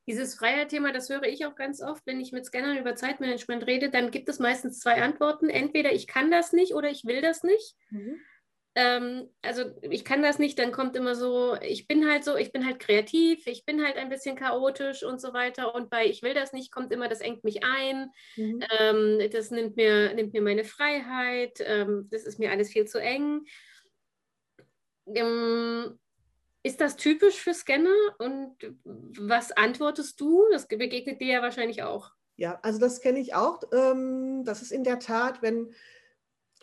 Dieses 0.08 0.36
Freiheit-Thema, 0.36 0.94
das 0.94 1.10
höre 1.10 1.24
ich 1.24 1.46
auch 1.46 1.56
ganz 1.56 1.82
oft, 1.82 2.08
wenn 2.08 2.22
ich 2.22 2.32
mit 2.32 2.46
Scannern 2.46 2.78
über 2.78 2.96
Zeitmanagement 2.96 3.68
rede, 3.68 3.90
dann 3.90 4.10
gibt 4.10 4.30
es 4.30 4.40
meistens 4.40 4.80
zwei 4.80 5.02
Antworten. 5.02 5.50
Entweder 5.50 5.92
ich 5.92 6.08
kann 6.08 6.32
das 6.32 6.54
nicht 6.54 6.74
oder 6.74 6.90
ich 6.90 7.04
will 7.04 7.22
das 7.22 7.44
nicht. 7.44 7.76
Mhm 7.90 8.18
ähm, 8.80 9.28
also 9.42 9.64
ich 9.82 10.06
kann 10.06 10.22
das 10.22 10.38
nicht, 10.38 10.60
dann 10.60 10.72
kommt 10.72 10.96
immer 10.96 11.16
so, 11.16 11.56
ich 11.62 11.88
bin 11.88 12.08
halt 12.08 12.24
so, 12.24 12.36
ich 12.36 12.52
bin 12.52 12.64
halt 12.64 12.78
kreativ, 12.78 13.48
ich 13.48 13.66
bin 13.66 13.84
halt 13.84 13.98
ein 13.98 14.10
bisschen 14.10 14.36
chaotisch 14.36 15.02
und 15.02 15.20
so 15.20 15.34
weiter. 15.34 15.74
Und 15.74 15.90
bei 15.90 16.06
ich 16.06 16.22
will 16.22 16.36
das 16.36 16.54
nicht, 16.54 16.72
kommt 16.72 16.94
immer, 16.94 17.10
das 17.10 17.20
engt 17.20 17.44
mich 17.44 17.64
ein, 17.64 18.12
mhm. 18.36 18.64
ähm, 18.80 19.30
das 19.32 19.50
nimmt 19.50 19.78
mir, 19.78 20.14
nimmt 20.14 20.34
mir 20.34 20.44
meine 20.44 20.64
Freiheit, 20.64 21.58
ähm, 21.62 22.08
das 22.12 22.22
ist 22.24 22.38
mir 22.38 22.52
alles 22.52 22.70
viel 22.70 22.86
zu 22.86 23.02
eng. 23.02 23.46
Ähm, 25.08 25.98
ist 26.62 26.80
das 26.80 26.98
typisch 26.98 27.42
für 27.42 27.56
Scanner 27.56 27.90
und 28.20 28.58
was 28.84 29.54
antwortest 29.54 30.22
du? 30.22 30.46
Das 30.52 30.68
begegnet 30.68 31.20
dir 31.20 31.34
ja 31.34 31.42
wahrscheinlich 31.42 31.82
auch. 31.82 32.12
Ja, 32.36 32.60
also 32.62 32.80
das 32.80 33.02
kenne 33.02 33.18
ich 33.18 33.34
auch. 33.34 33.64
Ähm, 33.74 34.44
das 34.46 34.62
ist 34.62 34.72
in 34.72 34.84
der 34.84 35.00
Tat, 35.00 35.42
wenn 35.42 35.74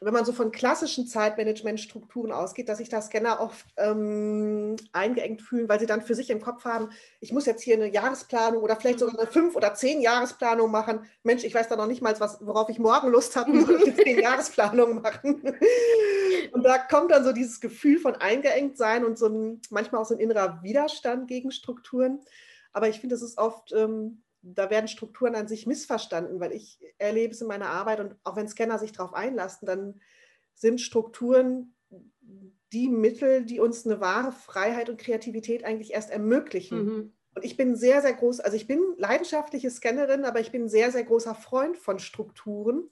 wenn 0.00 0.12
man 0.12 0.24
so 0.24 0.32
von 0.32 0.50
klassischen 0.50 1.06
Zeitmanagementstrukturen 1.06 2.32
ausgeht, 2.32 2.68
dass 2.68 2.78
sich 2.78 2.88
da 2.88 3.00
Scanner 3.00 3.40
oft 3.40 3.66
ähm, 3.76 4.76
eingeengt 4.92 5.40
fühlen, 5.40 5.68
weil 5.68 5.78
sie 5.78 5.86
dann 5.86 6.02
für 6.02 6.14
sich 6.14 6.30
im 6.30 6.40
Kopf 6.40 6.64
haben, 6.64 6.90
ich 7.20 7.32
muss 7.32 7.46
jetzt 7.46 7.62
hier 7.62 7.76
eine 7.76 7.86
Jahresplanung 7.86 8.62
oder 8.62 8.76
vielleicht 8.76 8.98
sogar 8.98 9.18
eine 9.18 9.30
fünf- 9.30 9.54
oder 9.54 9.74
zehn 9.74 10.00
Jahresplanung 10.00 10.70
machen. 10.70 11.06
Mensch, 11.22 11.44
ich 11.44 11.54
weiß 11.54 11.68
da 11.68 11.76
noch 11.76 11.86
nicht 11.86 12.02
mal, 12.02 12.18
was, 12.18 12.44
worauf 12.44 12.68
ich 12.68 12.78
morgen 12.78 13.08
Lust 13.08 13.36
habe, 13.36 13.64
soll 13.64 13.82
ich 13.86 13.96
zehn 14.04 14.18
Jahresplanung 14.18 15.00
machen? 15.00 15.56
Und 16.52 16.64
da 16.64 16.78
kommt 16.78 17.12
dann 17.12 17.24
so 17.24 17.32
dieses 17.32 17.60
Gefühl 17.60 17.98
von 17.98 18.16
eingeengt 18.16 18.76
sein 18.76 19.04
und 19.04 19.16
so 19.16 19.26
ein, 19.26 19.60
manchmal 19.70 20.00
auch 20.00 20.06
so 20.06 20.14
ein 20.14 20.20
innerer 20.20 20.60
Widerstand 20.62 21.28
gegen 21.28 21.52
Strukturen. 21.52 22.20
Aber 22.72 22.88
ich 22.88 23.00
finde, 23.00 23.14
das 23.14 23.22
ist 23.22 23.38
oft 23.38 23.72
ähm, 23.72 24.23
da 24.44 24.70
werden 24.70 24.88
Strukturen 24.88 25.34
an 25.34 25.48
sich 25.48 25.66
missverstanden, 25.66 26.38
weil 26.38 26.52
ich 26.52 26.78
erlebe 26.98 27.32
es 27.32 27.40
in 27.40 27.48
meiner 27.48 27.70
Arbeit 27.70 28.00
und 28.00 28.16
auch 28.24 28.36
wenn 28.36 28.48
Scanner 28.48 28.78
sich 28.78 28.92
darauf 28.92 29.14
einlassen, 29.14 29.66
dann 29.66 30.00
sind 30.54 30.80
Strukturen 30.80 31.74
die 32.72 32.88
Mittel, 32.88 33.44
die 33.44 33.60
uns 33.60 33.86
eine 33.86 34.00
wahre 34.00 34.32
Freiheit 34.32 34.90
und 34.90 35.00
Kreativität 35.00 35.64
eigentlich 35.64 35.94
erst 35.94 36.10
ermöglichen. 36.10 36.84
Mhm. 36.84 37.12
Und 37.34 37.44
ich 37.44 37.56
bin 37.56 37.74
sehr, 37.76 38.02
sehr 38.02 38.12
groß, 38.12 38.40
also 38.40 38.56
ich 38.56 38.66
bin 38.66 38.80
leidenschaftliche 38.96 39.70
Scannerin, 39.70 40.24
aber 40.24 40.40
ich 40.40 40.52
bin 40.52 40.64
ein 40.64 40.68
sehr, 40.68 40.90
sehr 40.90 41.04
großer 41.04 41.34
Freund 41.34 41.78
von 41.78 41.98
Strukturen, 41.98 42.88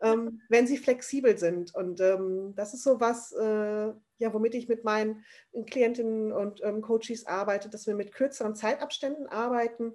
ähm, 0.00 0.40
wenn 0.48 0.66
sie 0.66 0.78
flexibel 0.78 1.36
sind. 1.38 1.74
Und 1.74 2.00
ähm, 2.00 2.54
das 2.56 2.72
ist 2.74 2.82
so 2.82 3.00
was, 3.00 3.32
äh, 3.32 3.92
ja, 4.18 4.32
womit 4.32 4.54
ich 4.54 4.68
mit 4.68 4.84
meinen 4.84 5.24
Klientinnen 5.66 6.32
und 6.32 6.62
ähm, 6.64 6.80
Coaches 6.80 7.26
arbeite, 7.26 7.68
dass 7.68 7.86
wir 7.86 7.94
mit 7.94 8.12
kürzeren 8.12 8.54
Zeitabständen 8.54 9.26
arbeiten 9.26 9.92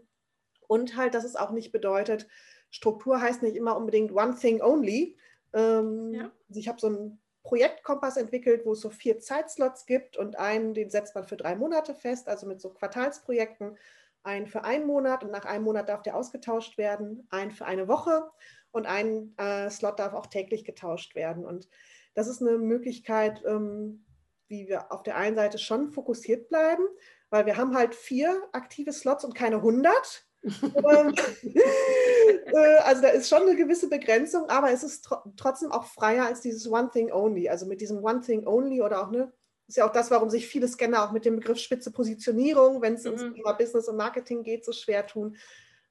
und 0.72 0.96
halt, 0.96 1.16
dass 1.16 1.26
es 1.26 1.36
auch 1.36 1.52
nicht 1.52 1.74
bedeutet, 1.74 2.30
Struktur 2.70 3.20
heißt 3.20 3.44
nicht 3.44 3.58
immer 3.58 3.76
unbedingt 3.76 4.14
one 4.14 4.38
thing 4.40 4.62
only. 4.62 5.18
Ähm, 5.52 6.14
ja. 6.14 6.32
also 6.48 6.60
ich 6.62 6.70
habe 6.70 6.80
so 6.80 6.88
einen 6.88 7.22
Projektkompass 7.44 8.16
entwickelt, 8.16 8.66
wo 8.66 8.72
es 8.72 8.80
so 8.80 8.90
vier 8.90 9.20
Zeitslots 9.20 9.86
gibt 9.86 10.16
und 10.16 10.40
einen, 10.40 10.74
den 10.74 10.90
setzt 10.90 11.14
man 11.14 11.26
für 11.26 11.36
drei 11.36 11.58
Monate 11.58 11.94
fest, 11.94 12.30
also 12.30 12.48
mit 12.48 12.62
so 12.62 12.70
Quartalsprojekten. 12.70 13.78
Einen 14.24 14.48
für 14.48 14.64
einen 14.64 14.88
Monat 14.88 15.26
und 15.26 15.32
nach 15.32 15.44
einem 15.44 15.66
Monat 15.66 15.90
darf 15.90 16.04
der 16.04 16.16
ausgetauscht 16.16 16.78
werden, 16.78 17.28
einen 17.32 17.52
für 17.52 17.66
eine 17.66 17.90
Woche 17.90 18.32
und 18.72 18.86
ein 18.86 19.34
äh, 19.38 19.70
Slot 19.70 20.00
darf 20.00 20.14
auch 20.14 20.28
täglich 20.28 20.64
getauscht 20.64 21.16
werden. 21.16 21.46
Und 21.46 21.68
das 22.14 22.30
ist 22.30 22.42
eine 22.42 22.58
Möglichkeit, 22.58 23.44
ähm, 23.46 24.06
wie 24.48 24.70
wir 24.70 24.90
auf 24.94 25.04
der 25.04 25.18
einen 25.18 25.36
Seite 25.36 25.58
schon 25.58 25.92
fokussiert 25.92 26.48
bleiben, 26.48 26.84
weil 27.30 27.46
wir 27.46 27.58
haben 27.58 27.76
halt 27.76 27.94
vier 27.94 28.42
aktive 28.54 28.94
Slots 28.94 29.26
und 29.26 29.36
keine 29.36 29.58
100. 29.58 30.31
Äh, 32.54 32.78
also 32.84 33.02
da 33.02 33.10
ist 33.10 33.30
schon 33.30 33.44
eine 33.44 33.56
gewisse 33.56 33.88
Begrenzung, 33.90 34.50
aber 34.50 34.72
es 34.72 34.84
ist 34.84 35.06
tr 35.06 35.24
trotzdem 35.38 35.72
auch 35.72 35.86
freier 35.86 36.26
als 36.26 36.42
dieses 36.42 36.70
One 36.70 36.90
Thing 36.92 37.12
Only. 37.12 37.50
Also 37.50 37.66
mit 37.66 37.82
diesem 37.82 38.04
One 38.04 38.22
Thing 38.22 38.46
Only 38.46 38.82
oder 38.82 39.02
auch, 39.02 39.12
ne, 39.12 39.32
ist 39.68 39.78
ja 39.78 39.88
auch 39.88 39.92
das, 39.94 40.12
warum 40.12 40.30
sich 40.30 40.48
viele 40.48 40.68
Scanner 40.68 41.04
auch 41.04 41.12
mit 41.12 41.26
dem 41.26 41.38
Begriff 41.38 41.58
spitze 41.58 41.92
Positionierung, 41.92 42.82
wenn 42.82 42.96
es 42.96 43.06
mhm. 43.06 43.12
ums 43.12 43.36
Thema 43.36 43.54
Business 43.54 43.88
und 43.88 43.98
Marketing 43.98 44.44
geht, 44.44 44.66
so 44.66 44.74
schwer 44.74 45.08
tun, 45.08 45.38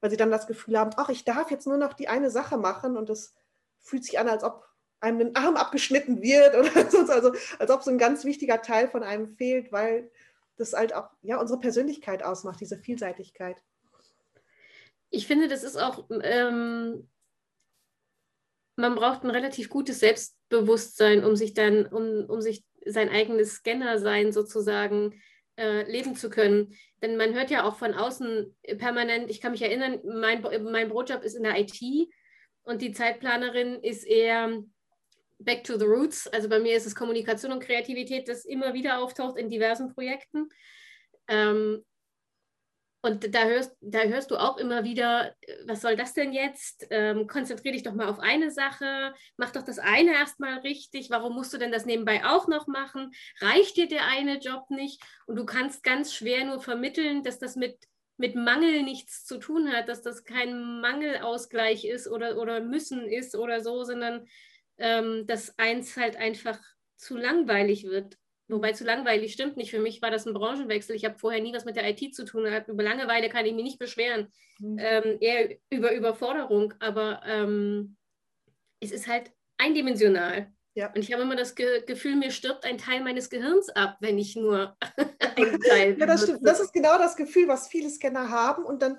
weil 0.00 0.10
sie 0.10 0.16
dann 0.16 0.30
das 0.30 0.46
Gefühl 0.46 0.78
haben, 0.78 0.90
ach, 0.96 1.08
ich 1.08 1.24
darf 1.24 1.50
jetzt 1.50 1.66
nur 1.66 1.78
noch 1.78 1.94
die 1.94 2.08
eine 2.08 2.30
Sache 2.30 2.58
machen 2.58 2.96
und 2.96 3.08
das 3.08 3.34
fühlt 3.80 4.04
sich 4.04 4.18
an, 4.18 4.28
als 4.28 4.44
ob 4.44 4.66
einem 5.00 5.20
ein 5.20 5.36
Arm 5.36 5.56
abgeschnitten 5.56 6.20
wird 6.20 6.54
oder 6.54 6.70
sonst, 6.90 7.10
also 7.10 7.32
als 7.58 7.70
ob 7.70 7.82
so 7.82 7.90
ein 7.90 7.98
ganz 7.98 8.24
wichtiger 8.24 8.60
Teil 8.60 8.88
von 8.88 9.02
einem 9.02 9.28
fehlt, 9.28 9.72
weil 9.72 10.10
das 10.56 10.74
halt 10.74 10.94
auch 10.94 11.08
ja 11.22 11.40
unsere 11.40 11.58
Persönlichkeit 11.58 12.22
ausmacht, 12.22 12.60
diese 12.60 12.76
Vielseitigkeit 12.76 13.56
ich 15.10 15.26
finde, 15.26 15.48
das 15.48 15.64
ist 15.64 15.76
auch, 15.76 16.08
ähm, 16.22 17.08
man 18.76 18.94
braucht 18.94 19.24
ein 19.24 19.30
relativ 19.30 19.68
gutes 19.68 20.00
Selbstbewusstsein, 20.00 21.24
um 21.24 21.36
sich 21.36 21.52
dann, 21.52 21.86
um, 21.86 22.24
um 22.28 22.40
sich 22.40 22.64
sein 22.86 23.10
eigenes 23.10 23.56
Scanner-Sein 23.56 24.32
sozusagen 24.32 25.20
äh, 25.58 25.82
leben 25.90 26.16
zu 26.16 26.30
können. 26.30 26.74
Denn 27.02 27.16
man 27.16 27.34
hört 27.34 27.50
ja 27.50 27.64
auch 27.64 27.76
von 27.76 27.92
außen 27.92 28.56
permanent, 28.78 29.30
ich 29.30 29.40
kann 29.40 29.52
mich 29.52 29.62
erinnern, 29.62 30.00
mein, 30.04 30.42
mein 30.70 30.88
Brotjob 30.88 31.22
ist 31.22 31.34
in 31.36 31.42
der 31.42 31.58
IT 31.58 31.80
und 32.62 32.80
die 32.80 32.92
Zeitplanerin 32.92 33.80
ist 33.82 34.06
eher 34.06 34.62
back 35.38 35.64
to 35.64 35.78
the 35.78 35.84
roots. 35.84 36.26
Also 36.28 36.48
bei 36.48 36.60
mir 36.60 36.76
ist 36.76 36.86
es 36.86 36.94
Kommunikation 36.94 37.52
und 37.52 37.62
Kreativität, 37.62 38.28
das 38.28 38.44
immer 38.44 38.74
wieder 38.74 39.00
auftaucht 39.02 39.36
in 39.36 39.48
diversen 39.48 39.92
Projekten. 39.92 40.48
Ähm, 41.28 41.84
und 43.02 43.34
da 43.34 43.44
hörst, 43.44 43.76
da 43.80 44.02
hörst 44.02 44.30
du 44.30 44.36
auch 44.36 44.58
immer 44.58 44.84
wieder, 44.84 45.34
was 45.64 45.80
soll 45.80 45.96
das 45.96 46.12
denn 46.12 46.32
jetzt? 46.32 46.86
Ähm, 46.90 47.26
konzentrier 47.26 47.72
dich 47.72 47.82
doch 47.82 47.94
mal 47.94 48.08
auf 48.08 48.18
eine 48.18 48.50
Sache, 48.50 49.14
mach 49.38 49.50
doch 49.50 49.62
das 49.62 49.78
eine 49.78 50.12
erstmal 50.12 50.58
richtig. 50.58 51.08
Warum 51.08 51.34
musst 51.34 51.52
du 51.54 51.58
denn 51.58 51.72
das 51.72 51.86
nebenbei 51.86 52.24
auch 52.26 52.46
noch 52.46 52.66
machen? 52.66 53.12
Reicht 53.40 53.78
dir 53.78 53.88
der 53.88 54.06
eine 54.06 54.38
Job 54.38 54.68
nicht? 54.68 55.02
Und 55.26 55.36
du 55.36 55.46
kannst 55.46 55.82
ganz 55.82 56.14
schwer 56.14 56.44
nur 56.44 56.60
vermitteln, 56.60 57.22
dass 57.22 57.38
das 57.38 57.56
mit, 57.56 57.78
mit 58.18 58.34
Mangel 58.34 58.82
nichts 58.82 59.24
zu 59.24 59.38
tun 59.38 59.72
hat, 59.72 59.88
dass 59.88 60.02
das 60.02 60.24
kein 60.24 60.80
Mangelausgleich 60.82 61.86
ist 61.86 62.06
oder, 62.06 62.36
oder 62.36 62.60
müssen 62.60 63.08
ist 63.08 63.34
oder 63.34 63.62
so, 63.62 63.82
sondern 63.84 64.26
ähm, 64.76 65.26
dass 65.26 65.58
eins 65.58 65.96
halt 65.96 66.16
einfach 66.16 66.58
zu 66.96 67.16
langweilig 67.16 67.84
wird. 67.84 68.18
Wobei 68.50 68.72
zu 68.72 68.84
langweilig 68.84 69.32
stimmt 69.32 69.56
nicht. 69.56 69.70
Für 69.70 69.78
mich 69.78 70.02
war 70.02 70.10
das 70.10 70.26
ein 70.26 70.34
Branchenwechsel. 70.34 70.96
Ich 70.96 71.04
habe 71.04 71.18
vorher 71.18 71.40
nie 71.40 71.54
was 71.54 71.64
mit 71.64 71.76
der 71.76 71.88
IT 71.88 72.14
zu 72.14 72.24
tun 72.24 72.44
gehabt. 72.44 72.68
Über 72.68 72.82
Langeweile 72.82 73.28
kann 73.28 73.46
ich 73.46 73.54
mich 73.54 73.64
nicht 73.64 73.78
beschweren. 73.78 74.28
Mhm. 74.58 74.78
Ähm, 74.78 75.16
eher 75.20 75.56
über 75.70 75.92
Überforderung. 75.92 76.74
Aber 76.80 77.22
ähm, 77.26 77.96
es 78.80 78.92
ist 78.92 79.06
halt 79.06 79.30
eindimensional. 79.58 80.52
Ja. 80.74 80.88
Und 80.88 80.98
ich 80.98 81.12
habe 81.12 81.22
immer 81.22 81.36
das 81.36 81.54
Ge 81.54 81.82
Gefühl, 81.84 82.16
mir 82.16 82.30
stirbt 82.30 82.64
ein 82.64 82.78
Teil 82.78 83.02
meines 83.02 83.28
Gehirns 83.28 83.68
ab, 83.70 83.96
wenn 84.00 84.18
ich 84.18 84.36
nur 84.36 84.76
einen 85.36 85.60
Teil. 85.60 85.96
ja, 85.98 86.06
das, 86.06 86.22
stimmt. 86.22 86.40
das 86.42 86.60
ist 86.60 86.72
genau 86.72 86.96
das 86.98 87.16
Gefühl, 87.16 87.48
was 87.48 87.68
viele 87.68 87.90
Scanner 87.90 88.30
haben. 88.30 88.64
Und 88.64 88.82
dann 88.82 88.98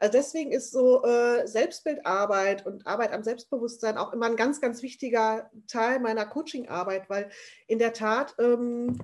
Also 0.00 0.12
deswegen 0.12 0.50
ist 0.50 0.72
so 0.72 1.04
äh, 1.04 1.46
Selbstbildarbeit 1.46 2.64
und 2.66 2.86
Arbeit 2.86 3.12
am 3.12 3.22
Selbstbewusstsein 3.22 3.98
auch 3.98 4.14
immer 4.14 4.26
ein 4.26 4.36
ganz, 4.36 4.60
ganz 4.60 4.82
wichtiger 4.82 5.50
Teil 5.68 6.00
meiner 6.00 6.24
Coachingarbeit, 6.24 7.10
weil 7.10 7.30
in 7.66 7.78
der 7.78 7.92
Tat 7.92 8.34
ähm, 8.38 8.98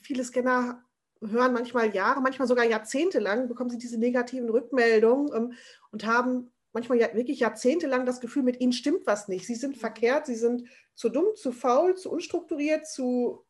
viele 0.00 0.24
Scanner 0.24 0.82
hören 1.20 1.52
manchmal 1.52 1.94
Jahre, 1.94 2.22
manchmal 2.22 2.48
sogar 2.48 2.64
Jahrzehnte 2.64 3.18
lang, 3.18 3.48
bekommen 3.48 3.68
sie 3.68 3.76
diese 3.76 3.98
negativen 3.98 4.48
Rückmeldungen 4.48 5.30
ähm, 5.34 5.52
und 5.92 6.06
haben 6.06 6.50
manchmal 6.72 6.98
ja, 6.98 7.12
wirklich 7.14 7.40
jahrzehntelang 7.40 8.06
das 8.06 8.20
Gefühl, 8.20 8.42
mit 8.42 8.60
ihnen 8.60 8.72
stimmt 8.72 9.06
was 9.06 9.28
nicht. 9.28 9.46
Sie 9.46 9.56
sind 9.56 9.76
verkehrt, 9.76 10.24
sie 10.24 10.36
sind 10.36 10.68
zu 10.94 11.10
dumm, 11.10 11.34
zu 11.34 11.52
faul, 11.52 11.96
zu 11.96 12.10
unstrukturiert, 12.10 12.86
zu 12.86 13.44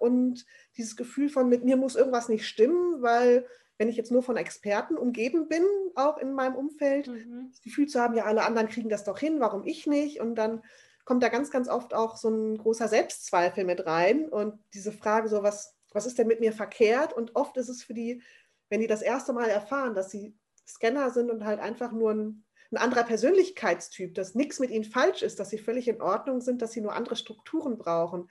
und 0.00 0.44
dieses 0.76 0.96
Gefühl 0.96 1.28
von, 1.28 1.48
mit 1.48 1.64
mir 1.64 1.76
muss 1.76 1.96
irgendwas 1.96 2.28
nicht 2.28 2.46
stimmen, 2.46 3.02
weil 3.02 3.46
wenn 3.80 3.88
ich 3.88 3.96
jetzt 3.96 4.12
nur 4.12 4.22
von 4.22 4.36
Experten 4.36 4.98
umgeben 4.98 5.48
bin, 5.48 5.64
auch 5.94 6.18
in 6.18 6.34
meinem 6.34 6.54
Umfeld, 6.54 7.08
mhm. 7.08 7.48
das 7.50 7.62
Gefühl 7.62 7.86
zu 7.86 7.98
haben, 7.98 8.14
ja, 8.14 8.26
alle 8.26 8.44
anderen 8.44 8.68
kriegen 8.68 8.90
das 8.90 9.04
doch 9.04 9.18
hin, 9.18 9.40
warum 9.40 9.66
ich 9.66 9.86
nicht? 9.86 10.20
Und 10.20 10.34
dann 10.34 10.62
kommt 11.06 11.22
da 11.22 11.30
ganz, 11.30 11.50
ganz 11.50 11.66
oft 11.66 11.94
auch 11.94 12.18
so 12.18 12.28
ein 12.28 12.58
großer 12.58 12.88
Selbstzweifel 12.88 13.64
mit 13.64 13.86
rein 13.86 14.28
und 14.28 14.62
diese 14.74 14.92
Frage 14.92 15.30
so, 15.30 15.42
was, 15.42 15.78
was 15.92 16.04
ist 16.04 16.18
denn 16.18 16.26
mit 16.26 16.40
mir 16.40 16.52
verkehrt? 16.52 17.14
Und 17.14 17.36
oft 17.36 17.56
ist 17.56 17.70
es 17.70 17.82
für 17.82 17.94
die, 17.94 18.22
wenn 18.68 18.82
die 18.82 18.86
das 18.86 19.00
erste 19.00 19.32
Mal 19.32 19.48
erfahren, 19.48 19.94
dass 19.94 20.10
sie 20.10 20.36
Scanner 20.68 21.08
sind 21.08 21.30
und 21.30 21.46
halt 21.46 21.58
einfach 21.58 21.90
nur 21.90 22.12
ein, 22.12 22.44
ein 22.72 22.76
anderer 22.76 23.04
Persönlichkeitstyp, 23.04 24.14
dass 24.14 24.34
nichts 24.34 24.60
mit 24.60 24.68
ihnen 24.68 24.84
falsch 24.84 25.22
ist, 25.22 25.40
dass 25.40 25.48
sie 25.48 25.58
völlig 25.58 25.88
in 25.88 26.02
Ordnung 26.02 26.42
sind, 26.42 26.60
dass 26.60 26.72
sie 26.72 26.82
nur 26.82 26.92
andere 26.92 27.16
Strukturen 27.16 27.78
brauchen. 27.78 28.28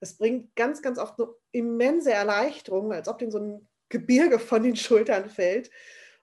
Das 0.00 0.16
bringt 0.16 0.56
ganz, 0.56 0.82
ganz 0.82 0.98
oft 0.98 1.20
eine 1.20 1.28
immense 1.52 2.12
Erleichterung, 2.12 2.92
als 2.92 3.06
ob 3.06 3.18
denen 3.18 3.30
so 3.30 3.38
ein 3.38 3.68
Gebirge 3.88 4.38
von 4.38 4.62
den 4.62 4.76
Schultern 4.76 5.30
fällt. 5.30 5.70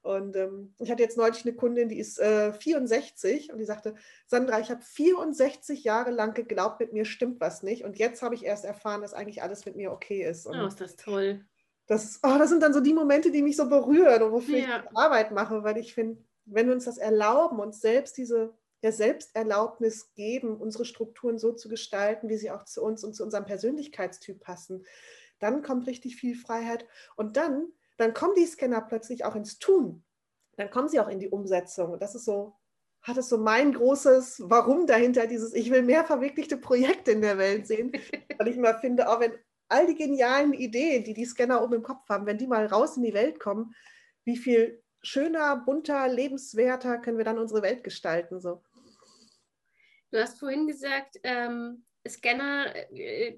Und 0.01 0.35
ähm, 0.35 0.75
ich 0.79 0.91
hatte 0.91 1.01
jetzt 1.01 1.17
neulich 1.17 1.45
eine 1.45 1.55
Kundin, 1.55 1.89
die 1.89 1.97
ist 1.97 2.19
äh, 2.19 2.53
64 2.53 3.51
und 3.51 3.57
die 3.57 3.65
sagte, 3.65 3.95
Sandra, 4.27 4.59
ich 4.59 4.69
habe 4.69 4.83
64 4.83 5.83
Jahre 5.83 6.11
lang 6.11 6.35
geglaubt, 6.35 6.79
mit 6.79 6.93
mir 6.93 7.05
stimmt 7.05 7.39
was 7.41 7.63
nicht. 7.63 7.83
Und 7.83 7.97
jetzt 7.97 8.21
habe 8.21 8.35
ich 8.35 8.45
erst 8.45 8.65
erfahren, 8.65 9.01
dass 9.01 9.13
eigentlich 9.13 9.41
alles 9.41 9.65
mit 9.65 9.75
mir 9.75 9.91
okay 9.91 10.23
ist. 10.23 10.45
Und 10.45 10.59
oh, 10.59 10.67
ist 10.67 10.79
das 10.79 10.95
toll 10.95 11.43
das, 11.87 12.19
oh, 12.23 12.37
das 12.37 12.49
sind 12.49 12.63
dann 12.63 12.73
so 12.73 12.79
die 12.79 12.93
Momente, 12.93 13.31
die 13.31 13.41
mich 13.41 13.57
so 13.57 13.69
berühren 13.69 14.23
und 14.23 14.31
wofür 14.31 14.57
ja. 14.57 14.83
ich 14.83 14.97
Arbeit 14.97 15.31
mache, 15.31 15.63
weil 15.63 15.77
ich 15.77 15.93
finde, 15.93 16.17
wenn 16.45 16.67
wir 16.67 16.73
uns 16.73 16.85
das 16.85 16.97
erlauben, 16.97 17.59
uns 17.59 17.81
selbst 17.81 18.17
diese 18.17 18.53
ja, 18.81 18.91
Selbsterlaubnis 18.91 20.13
geben, 20.13 20.57
unsere 20.57 20.85
Strukturen 20.85 21.37
so 21.37 21.53
zu 21.53 21.69
gestalten, 21.69 22.29
wie 22.29 22.37
sie 22.37 22.51
auch 22.51 22.65
zu 22.65 22.83
uns 22.83 23.03
und 23.03 23.13
zu 23.13 23.23
unserem 23.23 23.45
Persönlichkeitstyp 23.45 24.39
passen, 24.39 24.85
dann 25.39 25.61
kommt 25.61 25.87
richtig 25.87 26.15
viel 26.15 26.35
Freiheit. 26.35 26.87
Und 27.15 27.37
dann, 27.37 27.67
dann 27.97 28.13
kommen 28.13 28.35
die 28.35 28.45
Scanner 28.45 28.81
plötzlich 28.81 29.25
auch 29.25 29.35
ins 29.35 29.59
Tun. 29.59 30.03
Dann 30.57 30.69
kommen 30.69 30.89
sie 30.89 30.99
auch 30.99 31.07
in 31.07 31.19
die 31.19 31.29
Umsetzung. 31.29 31.91
Und 31.91 32.01
das 32.01 32.15
ist 32.15 32.25
so, 32.25 32.55
hat 33.01 33.17
es 33.17 33.29
so 33.29 33.37
mein 33.37 33.73
großes 33.73 34.43
Warum 34.45 34.87
dahinter, 34.87 35.27
dieses, 35.27 35.53
ich 35.53 35.69
will 35.69 35.83
mehr 35.83 36.05
verwirklichte 36.05 36.57
Projekte 36.57 37.11
in 37.11 37.21
der 37.21 37.37
Welt 37.37 37.67
sehen. 37.67 37.91
Weil 38.37 38.47
ich 38.47 38.57
immer 38.57 38.75
finde, 38.79 39.09
auch 39.09 39.19
wenn 39.19 39.33
all 39.67 39.87
die 39.87 39.95
genialen 39.95 40.53
Ideen, 40.53 41.03
die 41.03 41.13
die 41.13 41.25
Scanner 41.25 41.61
oben 41.63 41.75
im 41.75 41.83
Kopf 41.83 42.07
haben, 42.09 42.25
wenn 42.25 42.37
die 42.37 42.47
mal 42.47 42.65
raus 42.65 42.97
in 42.97 43.03
die 43.03 43.13
Welt 43.13 43.39
kommen, 43.39 43.73
wie 44.23 44.37
viel 44.37 44.81
schöner, 45.01 45.55
bunter, 45.57 46.07
lebenswerter 46.07 46.97
können 46.97 47.17
wir 47.17 47.25
dann 47.25 47.39
unsere 47.39 47.61
Welt 47.61 47.83
gestalten. 47.83 48.39
So. 48.39 48.63
Du 50.11 50.19
hast 50.19 50.39
vorhin 50.39 50.67
gesagt, 50.67 51.19
ähm, 51.23 51.85
Scanner 52.07 52.73
äh, 52.93 53.35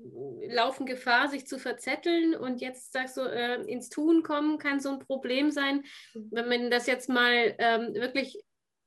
laufen 0.50 0.86
Gefahr, 0.86 1.30
sich 1.30 1.48
zu 1.48 1.58
verzetteln 1.60 2.36
und 2.36 2.62
jetzt 2.62 2.94
sagst 2.94 3.18
du, 3.18 3.22
äh, 3.22 3.62
ins 3.64 3.90
Tun 3.90 4.24
kommen 4.24 4.58
kann 4.58 4.80
so 4.80 4.90
ein 4.90 5.00
Problem 5.00 5.52
sein. 5.52 5.84
Mhm. 6.14 6.28
Wenn 6.32 6.50
man 6.50 6.72
das 6.72 6.88
jetzt 6.88 7.10
mal 7.10 7.56
ähm, 7.58 7.94
wirklich 7.94 8.44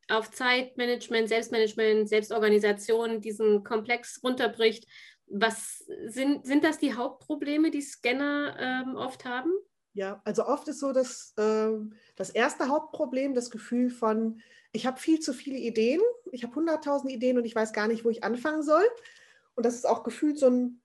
auf 0.09 0.31
Zeitmanagement, 0.31 1.29
Selbstmanagement, 1.29 2.09
Selbstorganisation, 2.09 3.21
diesen 3.21 3.65
Komplex 3.65 4.21
runterbricht, 4.23 4.87
was 5.27 5.85
sind, 6.07 6.45
sind 6.45 6.65
das 6.65 6.79
die 6.79 6.95
Hauptprobleme, 6.95 7.71
die 7.71 7.83
Scanner 7.83 8.57
ähm, 8.59 8.97
oft 8.97 9.25
haben? 9.25 9.53
Ja, 9.93 10.21
also 10.25 10.45
oft 10.45 10.69
ist 10.69 10.81
so, 10.81 10.93
dass 10.93 11.35
ähm, 11.39 11.95
das 12.17 12.31
erste 12.31 12.69
Hauptproblem 12.69 13.35
das 13.35 13.51
Gefühl 13.51 13.91
von, 13.91 14.41
ich 14.73 14.87
habe 14.87 15.01
viel 15.01 15.21
zu 15.21 15.33
viele 15.33 15.59
Ideen, 15.59 16.01
ich 16.33 16.45
habe 16.45 16.55
hunderttausend 16.55 17.13
Ideen 17.13 17.39
und 17.39 17.45
ich 17.45 17.55
weiß 17.55 17.73
gar 17.73 17.89
nicht, 17.89 18.05
wo 18.05 18.11
ich 18.11 18.23
anfangen 18.23 18.63
soll. 18.63 18.85
Und 19.55 19.67
das 19.67 19.75
ist 19.75 19.87
auch 19.87 20.03
gefühlt 20.03 20.39
so 20.39 20.47
ein 20.47 20.81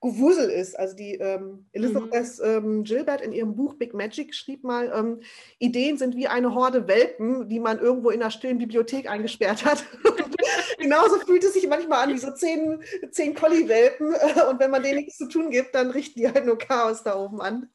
Gewusel 0.00 0.48
ist. 0.48 0.78
Also 0.78 0.96
die 0.96 1.14
ähm, 1.16 1.66
Elizabeth 1.72 2.38
mhm. 2.38 2.44
ähm, 2.44 2.84
Gilbert 2.84 3.20
in 3.20 3.32
ihrem 3.32 3.54
Buch 3.54 3.74
Big 3.74 3.92
Magic 3.92 4.34
schrieb 4.34 4.64
mal, 4.64 4.90
ähm, 4.94 5.20
Ideen 5.58 5.98
sind 5.98 6.16
wie 6.16 6.26
eine 6.26 6.54
Horde 6.54 6.88
Welpen, 6.88 7.48
die 7.48 7.60
man 7.60 7.78
irgendwo 7.78 8.10
in 8.10 8.22
einer 8.22 8.30
stillen 8.30 8.58
Bibliothek 8.58 9.08
eingesperrt 9.08 9.64
hat. 9.64 9.84
Genauso 10.78 11.18
fühlt 11.18 11.44
es 11.44 11.52
sich 11.52 11.68
manchmal 11.68 12.04
an 12.04 12.14
wie 12.14 12.18
so 12.18 12.32
zehn, 12.32 12.82
zehn 13.10 13.34
Collie-Welpen. 13.34 14.14
Und 14.50 14.58
wenn 14.58 14.70
man 14.70 14.82
denen 14.82 15.00
nichts 15.00 15.18
zu 15.18 15.28
tun 15.28 15.50
gibt, 15.50 15.74
dann 15.74 15.90
richten 15.90 16.18
die 16.18 16.28
halt 16.28 16.46
nur 16.46 16.56
Chaos 16.56 17.02
da 17.02 17.18
oben 17.18 17.42
an. 17.42 17.68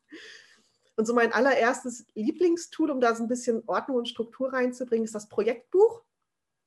Und 0.97 1.05
so 1.05 1.13
mein 1.13 1.31
allererstes 1.31 2.05
Lieblingstool, 2.15 2.89
um 2.89 3.01
da 3.01 3.13
so 3.13 3.23
ein 3.23 3.27
bisschen 3.27 3.61
Ordnung 3.67 3.97
und 3.97 4.09
Struktur 4.09 4.51
reinzubringen, 4.51 5.05
ist 5.05 5.13
das 5.13 5.29
Projektbuch. 5.29 6.01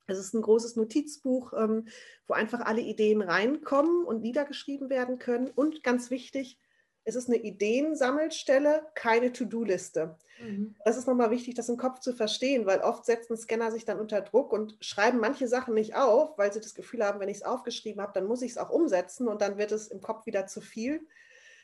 Es 0.09 0.19
ist 0.19 0.35
ein 0.35 0.43
großes 0.43 0.77
Notizbuch, 0.77 1.53
ähm, 1.53 1.87
wo 2.27 2.35
einfach 2.35 2.61
alle 2.61 2.81
Ideen 2.81 3.23
reinkommen 3.23 4.05
und 4.05 4.23
niedergeschrieben 4.23 4.91
werden 4.91 5.19
können. 5.19 5.49
Und 5.49 5.85
ganz 5.85 6.11
wichtig, 6.11 6.59
es 7.05 7.15
ist 7.15 7.29
eine 7.29 7.39
Ideensammelstelle, 7.39 8.87
keine 8.95 9.33
To-Do-Liste. 9.33 10.17
Mhm. 10.43 10.75
Das 10.85 10.97
ist 10.97 11.07
nochmal 11.07 11.31
wichtig, 11.31 11.55
das 11.55 11.69
im 11.69 11.77
Kopf 11.77 12.01
zu 12.01 12.13
verstehen, 12.13 12.67
weil 12.67 12.81
oft 12.81 13.05
setzen 13.05 13.37
Scanner 13.37 13.71
sich 13.71 13.85
dann 13.85 14.01
unter 14.01 14.21
Druck 14.21 14.53
und 14.53 14.77
schreiben 14.81 15.19
manche 15.19 15.49
Sachen 15.49 15.75
nicht 15.75 15.95
auf, 15.95 16.37
weil 16.37 16.53
sie 16.53 16.61
das 16.61 16.75
Gefühl 16.75 17.05
haben, 17.05 17.21
wenn 17.21 17.29
ich 17.29 17.39
es 17.39 17.43
aufgeschrieben 17.45 18.03
habe, 18.03 18.13
dann 18.15 18.27
muss 18.27 18.43
ich 18.43 18.53
es 18.53 18.59
auch 18.59 18.71
umsetzen 18.71 19.29
und 19.29 19.41
dann 19.41 19.57
wird 19.57 19.73
es 19.73 19.89
im 19.89 20.01
Kopf 20.01 20.27
wieder 20.27 20.47
zu 20.47 20.61
viel. 20.61 21.07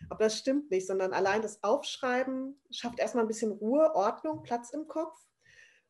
Aber 0.09 0.25
das 0.25 0.39
stimmt 0.39 0.71
nicht, 0.71 0.87
sondern 0.87 1.13
allein 1.13 1.43
das 1.43 1.63
Aufschreiben 1.63 2.59
schafft 2.71 2.99
erstmal 2.99 3.25
ein 3.25 3.29
bisschen 3.29 3.53
Ruhe, 3.53 3.95
Ordnung, 3.95 4.43
Platz 4.43 4.71
im 4.71 4.87
Kopf. 4.87 5.19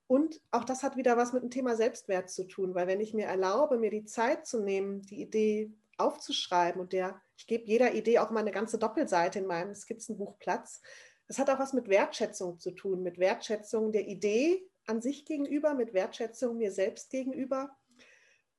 Und 0.07 0.40
auch 0.51 0.64
das 0.64 0.83
hat 0.83 0.97
wieder 0.97 1.17
was 1.17 1.33
mit 1.33 1.43
dem 1.43 1.51
Thema 1.51 1.77
Selbstwert 1.77 2.31
zu 2.31 2.45
tun, 2.45 2.75
weil 2.75 2.87
wenn 2.87 3.01
ich 3.01 3.14
mir 3.14 3.27
erlaube, 3.27 3.79
mir 3.79 3.90
die 3.90 4.05
Zeit 4.05 4.47
zu 4.47 4.61
nehmen, 4.61 5.03
die 5.03 5.23
Idee 5.23 5.73
aufzuschreiben 5.97 6.81
und 6.81 6.93
der, 6.93 7.21
ich 7.37 7.47
gebe 7.47 7.64
jeder 7.67 7.95
Idee 7.95 8.19
auch 8.19 8.31
mal 8.31 8.40
eine 8.40 8.51
ganze 8.51 8.79
Doppelseite 8.79 9.38
in 9.38 9.47
meinem 9.47 9.75
Skizzenbuch 9.75 10.38
Platz, 10.38 10.83
das 11.27 11.38
hat 11.38 11.49
auch 11.49 11.59
was 11.59 11.73
mit 11.73 11.88
Wertschätzung 11.88 12.59
zu 12.59 12.73
tun, 12.73 13.03
mit 13.03 13.19
Wertschätzung 13.19 13.93
der 13.93 14.07
Idee 14.07 14.69
an 14.87 15.01
sich 15.01 15.25
gegenüber, 15.25 15.75
mit 15.75 15.95
Wertschätzung 15.95 16.59
mir 16.59 16.71
selbst 16.71 17.11
gegenüber. 17.11 17.75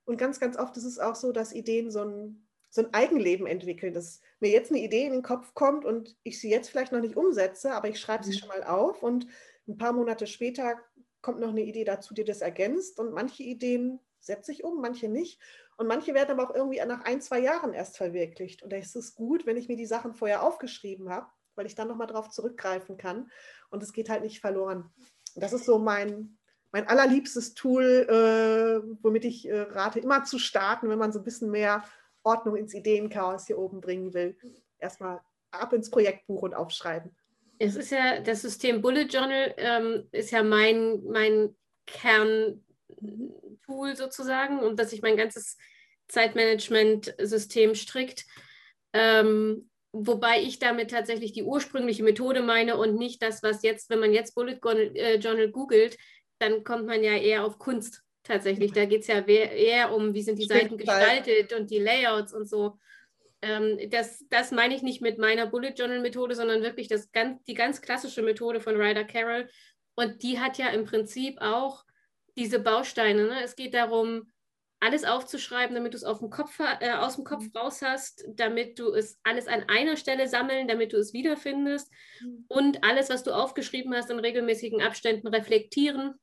Und 0.06 0.18
ganz, 0.18 0.40
ganz 0.40 0.58
oft 0.58 0.76
ist 0.78 0.86
es 0.86 0.98
auch 0.98 1.16
so, 1.16 1.32
dass 1.32 1.54
Ideen 1.54 1.92
so 1.92 2.04
ein, 2.04 2.48
so 2.70 2.82
ein 2.82 2.94
Eigenleben 2.94 3.46
entwickeln, 3.46 3.94
dass 3.94 4.22
mir 4.40 4.50
jetzt 4.50 4.72
eine 4.72 4.82
Idee 4.82 5.06
in 5.06 5.14
den 5.14 5.22
Kopf 5.22 5.54
kommt 5.54 5.86
und 5.86 6.16
ich 6.24 6.40
sie 6.40 6.50
jetzt 6.50 6.70
vielleicht 6.70 6.92
noch 6.92 7.02
nicht 7.02 7.16
umsetze, 7.16 7.74
aber 7.74 7.88
ich 7.88 8.00
schreibe 8.00 8.24
sie 8.24 8.32
mhm. 8.32 8.38
schon 8.38 8.50
mal 8.50 8.64
auf 8.64 9.04
und 9.04 9.28
ein 9.68 9.78
paar 9.78 9.94
Monate 9.94 10.28
später 10.28 10.80
kommt 11.26 11.40
noch 11.40 11.50
eine 11.50 11.64
Idee 11.64 11.86
dazu, 11.86 12.14
die 12.14 12.24
das 12.24 12.42
ergänzt. 12.42 13.00
Und 13.00 13.12
manche 13.12 13.42
Ideen 13.42 14.00
setze 14.20 14.52
ich 14.52 14.64
um, 14.64 14.80
manche 14.80 15.10
nicht. 15.10 15.42
Und 15.76 15.88
manche 15.88 16.14
werden 16.14 16.30
aber 16.30 16.48
auch 16.48 16.54
irgendwie 16.56 16.80
nach 16.86 17.04
ein, 17.04 17.20
zwei 17.20 17.40
Jahren 17.40 17.74
erst 17.74 17.98
verwirklicht. 17.98 18.62
Und 18.62 18.72
da 18.72 18.78
ist 18.78 18.96
es 18.96 19.16
gut, 19.16 19.48
wenn 19.48 19.58
ich 19.58 19.68
mir 19.68 19.76
die 19.76 19.88
Sachen 19.88 20.14
vorher 20.14 20.44
aufgeschrieben 20.44 21.10
habe, 21.10 21.26
weil 21.56 21.66
ich 21.66 21.74
dann 21.74 21.88
nochmal 21.88 22.06
darauf 22.06 22.30
zurückgreifen 22.30 22.98
kann. 22.98 23.32
Und 23.72 23.82
es 23.82 23.92
geht 23.92 24.08
halt 24.08 24.22
nicht 24.22 24.40
verloren. 24.40 24.94
Und 25.34 25.42
das 25.42 25.52
ist 25.52 25.66
so 25.66 25.80
mein, 25.80 26.38
mein 26.72 26.88
allerliebstes 26.88 27.56
Tool, 27.56 27.84
äh, 27.84 28.88
womit 29.02 29.26
ich 29.26 29.50
äh, 29.50 29.62
rate, 29.62 30.00
immer 30.00 30.26
zu 30.26 30.38
starten, 30.38 30.90
wenn 30.90 31.00
man 31.00 31.12
so 31.12 31.18
ein 31.18 31.26
bisschen 31.26 31.50
mehr 31.50 31.84
Ordnung 32.22 32.56
ins 32.56 32.76
Ideenchaos 32.76 33.48
hier 33.48 33.58
oben 33.58 33.82
bringen 33.82 34.14
will. 34.14 34.38
Erstmal 34.78 35.22
ab 35.50 35.74
ins 35.74 35.90
Projektbuch 35.90 36.44
und 36.44 36.54
aufschreiben. 36.54 37.16
Es 37.58 37.76
ist 37.76 37.92
ja, 37.92 38.20
das 38.20 38.42
System 38.42 38.82
Bullet 38.82 39.06
Journal 39.06 39.54
ähm, 39.58 40.08
ist 40.12 40.32
ja 40.32 40.44
mein, 40.44 41.04
mein 41.06 41.56
Kerntool 41.86 42.62
sozusagen 43.96 44.60
und 44.60 44.80
dass 44.80 44.90
sich 44.90 45.02
mein 45.02 45.18
ganzes 45.18 45.58
Zeitmanagement-System 46.08 47.76
strickt. 47.76 48.26
Ähm, 48.94 49.70
wobei 49.92 50.42
ich 50.42 50.60
damit 50.60 50.92
tatsächlich 50.92 51.32
die 51.34 51.44
ursprüngliche 51.44 52.04
Methode 52.04 52.42
meine 52.42 52.78
und 52.78 52.96
nicht 52.96 53.22
das, 53.22 53.44
was 53.44 53.64
jetzt, 53.64 53.90
wenn 53.90 54.00
man 54.00 54.14
jetzt 54.14 54.36
Bullet 54.36 54.60
äh, 54.64 55.16
Journal 55.16 55.50
googelt, 55.50 55.98
dann 56.40 56.64
kommt 56.64 56.86
man 56.86 57.04
ja 57.04 57.14
eher 57.14 57.46
auf 57.46 57.60
Kunst 57.60 58.04
tatsächlich. 58.24 58.74
Da 58.74 58.86
geht 58.86 59.02
es 59.02 59.08
ja 59.08 59.20
eher 59.22 59.94
um, 59.94 60.14
wie 60.14 60.22
sind 60.22 60.40
die 60.40 60.46
Seiten 60.46 60.78
gestaltet 60.78 61.54
und 61.54 61.70
die 61.70 61.80
Layouts 61.80 62.34
und 62.34 62.50
so. 62.50 62.78
Ähm, 63.46 63.90
das, 63.92 64.26
das 64.30 64.52
meine 64.52 64.76
ich 64.76 64.82
nicht 64.82 65.02
mit 65.02 65.20
meiner 65.20 65.46
Bullet 65.46 65.74
Journal 65.78 66.02
Methode, 66.02 66.34
sondern 66.34 66.64
wirklich 66.64 66.88
das 66.88 67.12
ganz, 67.12 67.44
die 67.44 67.54
ganz 67.54 67.82
klassische 67.82 68.24
Methode 68.24 68.60
von 68.60 68.76
Ryder 68.76 69.04
Carroll. 69.04 69.48
Und 69.96 70.24
die 70.24 70.40
hat 70.40 70.58
ja 70.58 70.70
im 70.70 70.86
Prinzip 70.86 71.40
auch 71.40 71.86
diese 72.36 72.60
Bausteine. 72.60 73.28
Ne? 73.28 73.44
Es 73.44 73.56
geht 73.56 73.76
darum, 73.76 74.32
alles 74.80 75.04
aufzuschreiben, 75.04 75.76
damit 75.76 75.94
du 75.94 75.98
es 75.98 76.04
auf 76.04 76.20
dem 76.20 76.30
Kopf, 76.30 76.60
äh, 76.60 76.92
aus 76.94 77.16
dem 77.16 77.24
Kopf 77.24 77.44
mhm. 77.44 77.52
raus 77.56 77.82
hast, 77.82 78.26
damit 78.28 78.80
du 78.80 78.94
es 78.94 79.20
alles 79.24 79.48
an 79.48 79.64
einer 79.68 79.96
Stelle 79.96 80.28
sammeln, 80.28 80.68
damit 80.68 80.94
du 80.94 80.98
es 80.98 81.14
wiederfindest 81.14 81.92
mhm. 82.22 82.46
und 82.48 82.84
alles, 82.84 83.10
was 83.10 83.24
du 83.24 83.32
aufgeschrieben 83.32 83.94
hast, 83.94 84.10
in 84.10 84.20
regelmäßigen 84.20 84.82
Abständen 84.82 85.28
reflektieren, 85.28 86.16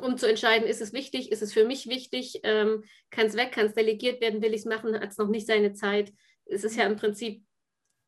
um 0.00 0.16
zu 0.16 0.28
entscheiden, 0.28 0.66
ist 0.66 0.80
es 0.80 0.92
wichtig, 0.92 1.30
ist 1.30 1.42
es 1.42 1.52
für 1.52 1.64
mich 1.64 1.88
wichtig, 1.88 2.40
ähm, 2.44 2.84
kann 3.10 3.26
es 3.26 3.36
weg, 3.36 3.52
kann 3.52 3.66
es 3.66 3.74
delegiert 3.74 4.20
werden, 4.20 4.40
will 4.40 4.54
ich 4.54 4.60
es 4.60 4.66
machen, 4.66 4.98
hat 4.98 5.10
es 5.10 5.18
noch 5.18 5.28
nicht 5.28 5.46
seine 5.46 5.72
Zeit. 5.72 6.12
Es 6.50 6.64
ist 6.64 6.76
ja 6.76 6.86
im 6.86 6.96
Prinzip 6.96 7.44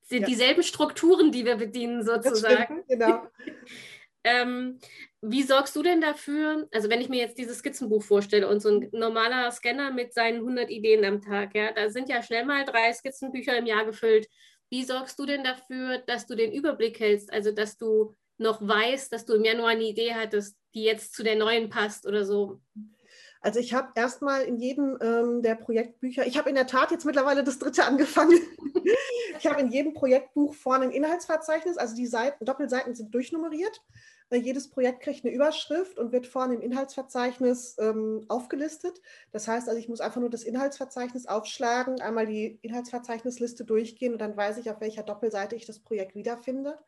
sind 0.03 0.23
ja. 0.23 0.27
dieselben 0.27 0.63
Strukturen, 0.63 1.33
die 1.33 1.45
wir 1.45 1.57
bedienen 1.57 2.05
sozusagen. 2.05 2.85
genau. 2.89 3.27
ähm, 4.25 4.79
wie 5.21 5.43
sorgst 5.43 5.77
du 5.77 5.83
denn 5.83 6.01
dafür, 6.01 6.69
also 6.73 6.91
wenn 6.91 7.01
ich 7.01 7.09
mir 7.09 7.21
jetzt 7.21 7.39
dieses 7.39 7.59
Skizzenbuch 7.59 8.03
vorstelle 8.03 8.49
und 8.49 8.61
so 8.61 8.71
ein 8.71 8.89
normaler 8.93 9.51
Scanner 9.53 9.93
mit 9.93 10.13
seinen 10.13 10.39
100 10.39 10.69
Ideen 10.71 11.05
am 11.05 11.21
Tag, 11.21 11.55
ja, 11.55 11.73
da 11.73 11.91
sind 11.91 12.09
ja 12.09 12.23
schnell 12.23 12.45
mal 12.45 12.65
drei 12.65 12.93
Skizzenbücher 12.93 13.57
im 13.57 13.67
Jahr 13.67 13.85
gefüllt. 13.85 14.29
Wie 14.69 14.85
sorgst 14.85 15.19
du 15.19 15.27
denn 15.27 15.45
dafür, 15.45 15.99
dass 16.07 16.27
du 16.27 16.35
den 16.35 16.53
Überblick 16.53 16.99
hältst, 16.99 17.33
also 17.33 17.53
dass 17.53 17.77
du 17.77 18.17
noch 18.39 18.67
weißt, 18.67 19.13
dass 19.13 19.25
du 19.25 19.35
im 19.35 19.45
Januar 19.45 19.71
eine 19.71 19.85
Idee 19.85 20.15
hattest, 20.15 20.57
die 20.75 20.83
jetzt 20.83 21.15
zu 21.15 21.23
der 21.23 21.37
neuen 21.37 21.69
passt 21.69 22.07
oder 22.07 22.25
so? 22.25 22.61
Also 23.43 23.59
ich 23.59 23.75
habe 23.75 23.89
erstmal 23.97 24.43
in 24.43 24.57
jedem 24.57 24.97
ähm, 25.03 25.43
der 25.43 25.57
Projektbücher, 25.57 26.27
ich 26.27 26.39
habe 26.39 26.49
in 26.49 26.55
der 26.55 26.69
Tat 26.69 26.93
jetzt 26.93 27.05
mittlerweile 27.05 27.43
das 27.43 27.59
dritte 27.59 27.85
angefangen. 27.87 28.39
ich 29.39 29.47
habe 29.47 29.61
in 29.61 29.71
jedem 29.71 29.95
Projektbuch 29.95 30.55
vorne 30.55 30.85
ein 30.85 30.93
Inhaltsverzeichnis, 30.93 31.77
also 31.77 31.97
die 31.97 32.07
Seiten, 32.07 32.45
Doppelseiten 32.45 32.95
sind 32.95 33.13
durchnummeriert. 33.13 33.83
Äh, 34.31 34.37
jedes 34.37 34.71
Projekt 34.71 35.03
kriegt 35.03 35.25
eine 35.25 35.35
Überschrift 35.35 35.99
und 35.99 36.13
wird 36.13 36.29
vorne 36.29 36.55
im 36.55 36.61
Inhaltsverzeichnis 36.61 37.77
ähm, 37.81 38.25
aufgelistet. 38.29 39.03
Das 39.33 39.49
heißt 39.49 39.69
also, 39.69 39.79
ich 39.79 39.89
muss 39.89 40.01
einfach 40.01 40.21
nur 40.21 40.31
das 40.31 40.45
Inhaltsverzeichnis 40.45 41.27
aufschlagen, 41.27 42.01
einmal 42.01 42.27
die 42.27 42.61
Inhaltsverzeichnisliste 42.63 43.65
durchgehen 43.65 44.13
und 44.13 44.21
dann 44.21 44.37
weiß 44.37 44.59
ich, 44.59 44.71
auf 44.71 44.81
welcher 44.81 45.03
Doppelseite 45.03 45.57
ich 45.57 45.67
das 45.67 45.81
Projekt 45.81 46.15
wiederfinde. 46.15 46.79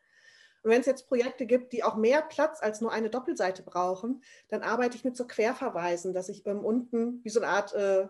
Und 0.65 0.71
wenn 0.71 0.81
es 0.81 0.87
jetzt 0.87 1.07
Projekte 1.07 1.45
gibt, 1.45 1.73
die 1.73 1.83
auch 1.83 1.95
mehr 1.95 2.23
Platz 2.23 2.59
als 2.59 2.81
nur 2.81 2.91
eine 2.91 3.11
Doppelseite 3.11 3.61
brauchen, 3.61 4.23
dann 4.47 4.63
arbeite 4.63 4.97
ich 4.97 5.05
mit 5.05 5.15
so 5.15 5.27
Querverweisen, 5.27 6.11
dass 6.11 6.27
ich 6.27 6.43
ähm, 6.47 6.65
unten 6.65 7.23
wie 7.23 7.29
so 7.29 7.39
eine 7.39 7.49
Art 7.49 7.75
äh, 7.75 8.07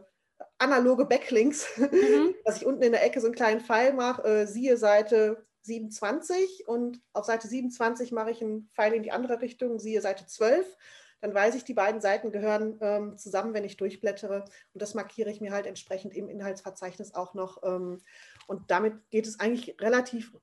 analoge 0.58 1.04
Backlinks, 1.04 1.78
mhm. 1.78 2.34
dass 2.46 2.56
ich 2.56 2.65
unten 2.65 2.82
in 2.82 2.94
der 2.94 3.04
Ecke 3.04 3.20
so 3.20 3.28
einen 3.28 3.36
kleinen 3.36 3.60
Pfeil 3.60 3.91
mache, 3.91 4.24
äh, 4.24 4.48
siehe 4.48 4.78
Seite 4.78 5.46
27 5.63 6.65
und 6.65 7.02
auf 7.12 7.26
Seite 7.26 7.50
27 7.50 8.13
mache 8.13 8.32
ich 8.32 8.41
einen 8.41 8.70
Pfeil 8.74 8.94
in 8.94 9.04
die 9.04 9.12
andere 9.12 9.41
Richtung, 9.41 9.78
siehe 9.78 10.00
Seite 10.00 10.26
12. 10.26 10.65
Dann 11.20 11.34
weiß 11.34 11.56
ich, 11.56 11.65
die 11.65 11.74
beiden 11.74 12.00
Seiten 12.00 12.32
gehören 12.32 12.78
ähm, 12.80 13.18
zusammen, 13.18 13.54
wenn 13.54 13.65
ich 13.65 13.76
durchblättere. 13.76 14.46
Und 14.74 14.82
das 14.82 14.94
markiere 14.94 15.30
ich 15.30 15.41
mir 15.41 15.52
halt 15.52 15.65
entsprechend 15.65 16.13
im 16.13 16.30
Inhaltsverzeichnis 16.30 17.15
auch 17.15 17.34
noch. 17.34 17.63
Ähm, 17.63 18.00
und 18.48 18.72
damit 18.72 18.94
geht 19.10 19.28
es 19.28 19.41
eigentlich 19.41 19.76
relativ 19.82 20.38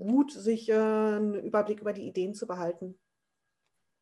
gut, 0.00 0.32
sich 0.32 0.68
äh, 0.68 0.74
einen 0.74 1.34
Überblick 1.34 1.80
über 1.80 1.92
die 1.92 2.08
Ideen 2.08 2.34
zu 2.34 2.46
behalten. 2.46 2.98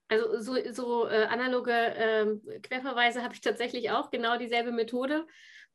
Also 0.09 0.41
so, 0.41 0.55
so 0.73 1.07
äh, 1.07 1.25
analoge 1.25 1.73
äh, 1.73 2.61
Querverweise 2.61 3.23
habe 3.23 3.35
ich 3.35 3.43
tatsächlich 3.43 3.91
auch, 3.91 4.11
genau 4.11 4.39
dieselbe 4.39 4.73
Methode. 4.73 5.27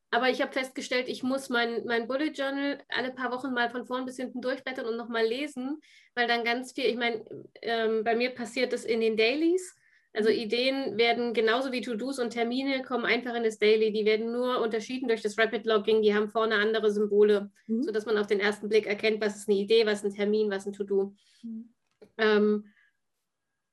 Aber 0.09 0.29
ich 0.29 0.41
habe 0.41 0.51
festgestellt, 0.51 1.07
ich 1.07 1.23
muss 1.23 1.49
mein, 1.49 1.85
mein 1.85 2.07
Bullet 2.07 2.31
Journal 2.31 2.79
alle 2.89 3.11
paar 3.11 3.31
Wochen 3.31 3.51
mal 3.51 3.69
von 3.69 3.85
vorn 3.85 4.05
bis 4.05 4.15
hinten 4.15 4.41
durchblättern 4.41 4.85
und 4.85 4.95
nochmal 4.97 5.25
lesen, 5.25 5.79
weil 6.15 6.27
dann 6.27 6.43
ganz 6.43 6.73
viel, 6.73 6.85
ich 6.85 6.97
meine, 6.97 7.23
ähm, 7.61 8.03
bei 8.03 8.15
mir 8.15 8.29
passiert 8.29 8.73
das 8.73 8.85
in 8.85 9.01
den 9.01 9.17
Dailies 9.17 9.75
also. 10.13 10.29
Ideen 10.29 10.97
werden 10.97 11.33
genauso 11.33 11.71
wie 11.71 11.81
To-Dos 11.81 12.19
und 12.19 12.31
Termine 12.31 12.81
kommen 12.83 13.05
einfach 13.05 13.35
in 13.35 13.43
das 13.43 13.59
Daily. 13.59 13.91
Die 13.91 14.05
werden 14.05 14.31
nur 14.31 14.61
unterschieden 14.61 15.07
durch 15.07 15.21
das 15.21 15.37
Rapid 15.37 15.65
Logging. 15.65 16.01
Die 16.01 16.13
haben 16.13 16.29
vorne 16.29 16.55
andere 16.55 16.91
Symbole, 16.91 17.51
mhm. 17.67 17.83
sodass 17.83 18.05
man 18.05 18.17
auf 18.17 18.27
den 18.27 18.39
ersten 18.39 18.69
Blick 18.69 18.85
erkennt, 18.85 19.21
was 19.21 19.35
ist 19.35 19.49
eine 19.49 19.57
Idee, 19.57 19.85
was 19.85 19.99
ist 19.99 20.05
ein 20.05 20.15
Termin, 20.15 20.49
was 20.49 20.63
ist 20.63 20.67
ein 20.67 20.73
To-Do. 20.73 21.13
Mhm. 21.41 21.73
Ähm, 22.17 22.65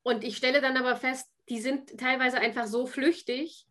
und 0.03 0.25
ich 0.25 0.37
stelle 0.37 0.61
dann 0.61 0.77
aber 0.77 0.97
fest, 0.97 1.29
die 1.49 1.61
sind 1.61 1.99
teilweise 1.99 2.39
einfach 2.39 2.67
so 2.67 2.87
flüchtig, 2.87 3.67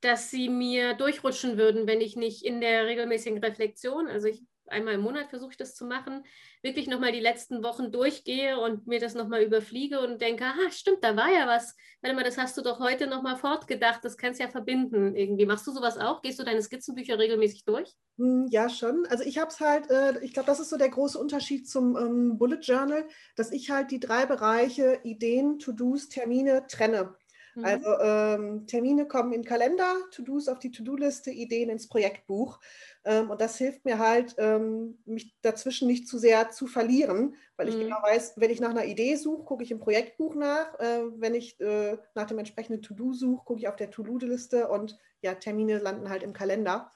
dass 0.00 0.30
sie 0.30 0.48
mir 0.48 0.94
durchrutschen 0.94 1.58
würden, 1.58 1.86
wenn 1.86 2.00
ich 2.00 2.16
nicht 2.16 2.44
in 2.44 2.60
der 2.60 2.86
regelmäßigen 2.86 3.38
Reflexion, 3.38 4.08
also 4.08 4.28
ich 4.28 4.42
einmal 4.68 4.94
im 4.94 5.00
Monat 5.00 5.30
versuche 5.30 5.52
ich 5.52 5.56
das 5.56 5.74
zu 5.74 5.86
machen, 5.86 6.24
wirklich 6.62 6.86
nochmal 6.86 7.12
die 7.12 7.20
letzten 7.20 7.62
Wochen 7.62 7.92
durchgehe 7.92 8.58
und 8.58 8.86
mir 8.86 9.00
das 9.00 9.14
nochmal 9.14 9.42
überfliege 9.42 10.00
und 10.00 10.20
denke, 10.20 10.44
aha, 10.44 10.70
stimmt, 10.70 11.02
da 11.02 11.16
war 11.16 11.30
ja 11.30 11.46
was. 11.46 11.76
Warte 12.02 12.16
mal, 12.16 12.24
das 12.24 12.38
hast 12.38 12.56
du 12.56 12.62
doch 12.62 12.78
heute 12.80 13.06
nochmal 13.06 13.36
fortgedacht, 13.36 14.04
das 14.04 14.16
kannst 14.16 14.40
du 14.40 14.44
ja 14.44 14.50
verbinden 14.50 15.14
irgendwie. 15.14 15.46
Machst 15.46 15.66
du 15.66 15.72
sowas 15.72 15.98
auch? 15.98 16.22
Gehst 16.22 16.38
du 16.38 16.44
deine 16.44 16.62
Skizzenbücher 16.62 17.18
regelmäßig 17.18 17.64
durch? 17.64 17.94
Hm, 18.18 18.46
ja, 18.50 18.68
schon. 18.68 19.06
Also 19.06 19.24
ich 19.24 19.38
habe 19.38 19.50
es 19.50 19.60
halt, 19.60 19.90
äh, 19.90 20.18
ich 20.24 20.32
glaube, 20.32 20.46
das 20.46 20.60
ist 20.60 20.70
so 20.70 20.76
der 20.76 20.88
große 20.88 21.18
Unterschied 21.18 21.68
zum 21.68 21.96
ähm, 21.96 22.38
Bullet 22.38 22.60
Journal, 22.60 23.06
dass 23.36 23.52
ich 23.52 23.70
halt 23.70 23.90
die 23.90 24.00
drei 24.00 24.26
Bereiche 24.26 25.00
Ideen, 25.04 25.58
To-Dos, 25.58 26.08
Termine 26.08 26.66
trenne. 26.66 27.14
Mhm. 27.56 27.64
Also 27.64 27.98
ähm, 28.00 28.66
Termine 28.66 29.08
kommen 29.08 29.32
in 29.32 29.44
Kalender, 29.44 29.94
To-Dos 30.12 30.48
auf 30.48 30.58
die 30.58 30.70
To-Do-Liste, 30.70 31.30
Ideen 31.30 31.70
ins 31.70 31.88
Projektbuch. 31.88 32.60
Ähm, 33.04 33.30
und 33.30 33.40
das 33.40 33.56
hilft 33.56 33.84
mir 33.84 33.98
halt, 33.98 34.34
ähm, 34.38 34.98
mich 35.06 35.34
dazwischen 35.40 35.88
nicht 35.88 36.06
zu 36.06 36.18
sehr 36.18 36.50
zu 36.50 36.66
verlieren, 36.66 37.34
weil 37.56 37.68
ich 37.68 37.76
mhm. 37.76 37.80
genau 37.80 38.02
weiß, 38.02 38.34
wenn 38.36 38.50
ich 38.50 38.60
nach 38.60 38.70
einer 38.70 38.84
Idee 38.84 39.16
suche, 39.16 39.44
gucke 39.44 39.64
ich 39.64 39.70
im 39.70 39.80
Projektbuch 39.80 40.34
nach. 40.34 40.78
Äh, 40.78 41.04
wenn 41.16 41.34
ich 41.34 41.58
äh, 41.60 41.96
nach 42.14 42.26
dem 42.26 42.38
entsprechenden 42.38 42.82
To-Do 42.82 43.14
suche, 43.14 43.44
gucke 43.44 43.60
ich 43.60 43.68
auf 43.68 43.76
der 43.76 43.90
To-Do-Liste 43.90 44.68
und 44.68 44.98
ja, 45.22 45.34
Termine 45.34 45.78
landen 45.78 46.10
halt 46.10 46.22
im 46.22 46.34
Kalender. 46.34 46.90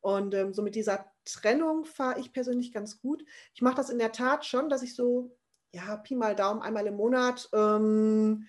Und 0.00 0.32
ähm, 0.34 0.54
so 0.54 0.62
mit 0.62 0.76
dieser 0.76 1.10
Trennung 1.24 1.84
fahre 1.84 2.20
ich 2.20 2.32
persönlich 2.32 2.72
ganz 2.72 3.00
gut. 3.00 3.24
Ich 3.52 3.62
mache 3.62 3.74
das 3.74 3.90
in 3.90 3.98
der 3.98 4.12
Tat 4.12 4.46
schon, 4.46 4.68
dass 4.68 4.82
ich 4.82 4.94
so, 4.94 5.36
ja, 5.72 5.96
Pi 5.96 6.14
mal 6.14 6.36
Daumen 6.36 6.62
einmal 6.62 6.86
im 6.86 6.94
Monat 6.94 7.48
ähm, 7.52 8.46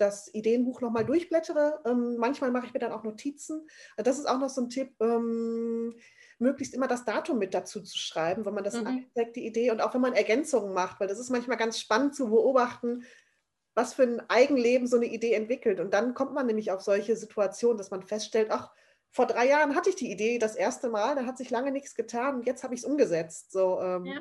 das 0.00 0.32
Ideenbuch 0.34 0.80
nochmal 0.80 1.04
durchblättere. 1.04 1.80
Ähm, 1.84 2.16
manchmal 2.16 2.50
mache 2.50 2.66
ich 2.66 2.72
mir 2.72 2.80
dann 2.80 2.92
auch 2.92 3.04
Notizen. 3.04 3.68
Das 3.96 4.18
ist 4.18 4.26
auch 4.26 4.38
noch 4.38 4.48
so 4.48 4.62
ein 4.62 4.70
Tipp, 4.70 4.94
ähm, 5.00 5.94
möglichst 6.38 6.74
immer 6.74 6.88
das 6.88 7.04
Datum 7.04 7.38
mit 7.38 7.54
dazu 7.54 7.82
zu 7.82 7.98
schreiben, 7.98 8.44
wenn 8.44 8.54
man 8.54 8.64
das 8.64 8.80
mhm. 8.80 8.86
anzeigt, 8.86 9.36
die 9.36 9.46
Idee. 9.46 9.70
Und 9.70 9.80
auch 9.80 9.94
wenn 9.94 10.00
man 10.00 10.14
Ergänzungen 10.14 10.72
macht, 10.72 11.00
weil 11.00 11.08
das 11.08 11.18
ist 11.18 11.30
manchmal 11.30 11.58
ganz 11.58 11.78
spannend 11.78 12.14
zu 12.14 12.30
beobachten, 12.30 13.04
was 13.74 13.94
für 13.94 14.02
ein 14.02 14.20
Eigenleben 14.28 14.86
so 14.86 14.96
eine 14.96 15.06
Idee 15.06 15.34
entwickelt. 15.34 15.80
Und 15.80 15.94
dann 15.94 16.14
kommt 16.14 16.34
man 16.34 16.46
nämlich 16.46 16.72
auf 16.72 16.80
solche 16.80 17.16
Situationen, 17.16 17.78
dass 17.78 17.90
man 17.90 18.02
feststellt, 18.02 18.50
ach, 18.50 18.70
vor 19.12 19.26
drei 19.26 19.48
Jahren 19.48 19.74
hatte 19.74 19.90
ich 19.90 19.96
die 19.96 20.10
Idee 20.10 20.38
das 20.38 20.54
erste 20.54 20.88
Mal, 20.88 21.16
da 21.16 21.26
hat 21.26 21.36
sich 21.36 21.50
lange 21.50 21.72
nichts 21.72 21.94
getan 21.94 22.36
und 22.36 22.46
jetzt 22.46 22.62
habe 22.62 22.74
ich 22.74 22.80
es 22.80 22.86
umgesetzt. 22.86 23.50
So, 23.50 23.80
ähm, 23.80 24.06
ja. 24.06 24.20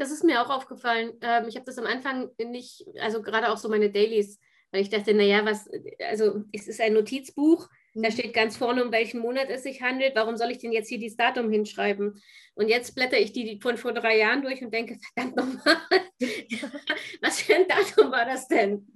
Das 0.00 0.10
ist 0.10 0.24
mir 0.24 0.40
auch 0.40 0.48
aufgefallen. 0.48 1.12
Ähm, 1.20 1.44
ich 1.46 1.56
habe 1.56 1.66
das 1.66 1.76
am 1.76 1.84
Anfang 1.84 2.30
nicht, 2.42 2.86
also 2.98 3.20
gerade 3.20 3.50
auch 3.50 3.58
so 3.58 3.68
meine 3.68 3.90
Dailies, 3.90 4.40
weil 4.72 4.80
ich 4.80 4.88
dachte, 4.88 5.12
naja, 5.12 5.44
was, 5.44 5.68
also 6.08 6.44
es 6.52 6.68
ist 6.68 6.80
ein 6.80 6.94
Notizbuch, 6.94 7.68
da 7.92 8.08
mhm. 8.08 8.12
steht 8.12 8.32
ganz 8.32 8.56
vorne, 8.56 8.82
um 8.82 8.92
welchen 8.92 9.20
Monat 9.20 9.50
es 9.50 9.64
sich 9.64 9.82
handelt. 9.82 10.14
Warum 10.14 10.38
soll 10.38 10.52
ich 10.52 10.58
denn 10.58 10.72
jetzt 10.72 10.88
hier 10.88 10.98
dieses 10.98 11.18
Datum 11.18 11.50
hinschreiben? 11.50 12.18
Und 12.54 12.68
jetzt 12.68 12.94
blätter 12.94 13.18
ich 13.18 13.32
die 13.32 13.60
von 13.60 13.76
vor 13.76 13.92
drei 13.92 14.16
Jahren 14.16 14.40
durch 14.40 14.62
und 14.62 14.72
denke, 14.72 14.96
verdammt 15.14 15.36
nochmal, 15.36 15.76
was 17.20 17.42
für 17.42 17.56
ein 17.56 17.68
Datum 17.68 18.10
war 18.10 18.24
das 18.24 18.48
denn? 18.48 18.86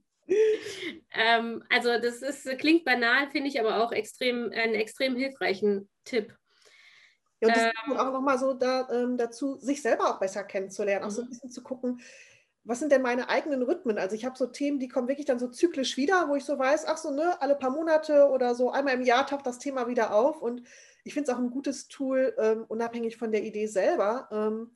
ähm, 1.13 1.63
also 1.69 1.99
das 1.99 2.23
ist, 2.23 2.49
klingt 2.59 2.87
banal, 2.87 3.31
finde 3.31 3.49
ich 3.49 3.61
aber 3.61 3.85
auch 3.85 3.93
extrem, 3.93 4.51
einen 4.55 4.75
extrem 4.75 5.17
hilfreichen 5.17 5.91
Tipp. 6.05 6.35
Ja, 7.41 7.49
und 7.49 7.57
das 7.57 7.65
ähm, 7.87 7.97
auch 7.97 8.13
nochmal 8.13 8.39
so 8.39 8.55
da, 8.55 8.89
ähm, 8.91 9.17
dazu, 9.17 9.57
sich 9.57 9.83
selber 9.83 10.09
auch 10.09 10.21
besser 10.21 10.45
kennenzulernen, 10.45 11.05
auch 11.05 11.11
so 11.11 11.23
ein 11.23 11.27
mhm. 11.27 11.31
bisschen 11.31 11.51
zu 11.51 11.63
gucken, 11.63 12.01
was 12.65 12.79
sind 12.79 12.91
denn 12.91 13.03
meine 13.03 13.29
eigenen 13.29 13.63
Rhythmen? 13.63 13.99
Also 13.99 14.17
ich 14.17 14.25
habe 14.25 14.39
so 14.39 14.47
Themen, 14.47 14.79
die 14.79 14.89
kommen 14.89 15.07
wirklich 15.07 15.27
dann 15.27 15.39
so 15.39 15.49
zyklisch 15.49 15.99
wieder, 15.99 16.29
wo 16.29 16.35
ich 16.35 16.45
so 16.45 16.59
weiß, 16.59 16.87
ach 16.87 16.97
so, 16.97 17.11
ne, 17.11 17.41
alle 17.43 17.57
paar 17.57 17.71
Monate 17.71 18.29
oder 18.31 18.55
so 18.55 18.71
einmal 18.71 18.95
im 18.95 19.03
Jahr 19.03 19.27
taucht 19.27 19.47
das 19.47 19.59
Thema 19.59 19.87
wieder 19.87 20.15
auf. 20.15 20.41
Und 20.41 20.63
ich 21.05 21.13
finde 21.13 21.31
es 21.31 21.37
auch 21.37 21.41
ein 21.41 21.51
gutes 21.51 21.89
Tool, 21.89 22.35
ähm, 22.39 22.65
unabhängig 22.67 23.19
von 23.19 23.33
der 23.33 23.45
Idee 23.45 23.67
selber, 23.67 24.29
ähm, 24.33 24.75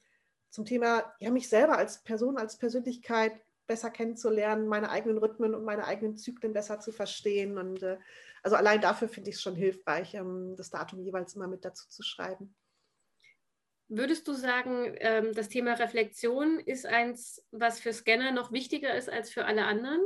zum 0.51 0.67
Thema, 0.67 1.15
ja, 1.19 1.31
mich 1.31 1.49
selber 1.49 1.79
als 1.79 2.03
Person, 2.05 2.37
als 2.37 2.59
Persönlichkeit 2.59 3.33
besser 3.67 3.91
kennenzulernen, 3.91 4.67
meine 4.67 4.91
eigenen 4.91 5.19
Rhythmen 5.19 5.55
und 5.55 5.65
meine 5.65 5.87
eigenen 5.87 6.17
Zyklen 6.17 6.53
besser 6.53 6.81
zu 6.81 6.93
verstehen. 6.93 7.57
Und 7.57 7.83
äh, 7.83 7.99
also 8.43 8.57
allein 8.57 8.81
dafür 8.81 9.09
finde 9.09 9.31
ich 9.31 9.37
es 9.37 9.43
schon 9.43 9.57
hilfreich, 9.57 10.15
ähm, 10.15 10.55
das 10.57 10.71
Datum 10.71 11.01
jeweils 11.01 11.35
immer 11.35 11.47
mit 11.47 11.65
dazu 11.65 11.89
zu 11.89 12.03
schreiben. 12.03 12.55
Würdest 13.89 14.29
du 14.29 14.35
sagen, 14.35 14.95
ähm, 14.99 15.33
das 15.35 15.49
Thema 15.49 15.73
Reflexion 15.73 16.61
ist 16.61 16.85
eins, 16.85 17.43
was 17.51 17.81
für 17.81 17.93
Scanner 17.93 18.33
noch 18.33 18.53
wichtiger 18.53 18.95
ist 18.95 19.09
als 19.09 19.31
für 19.31 19.47
alle 19.47 19.65
anderen? 19.65 20.01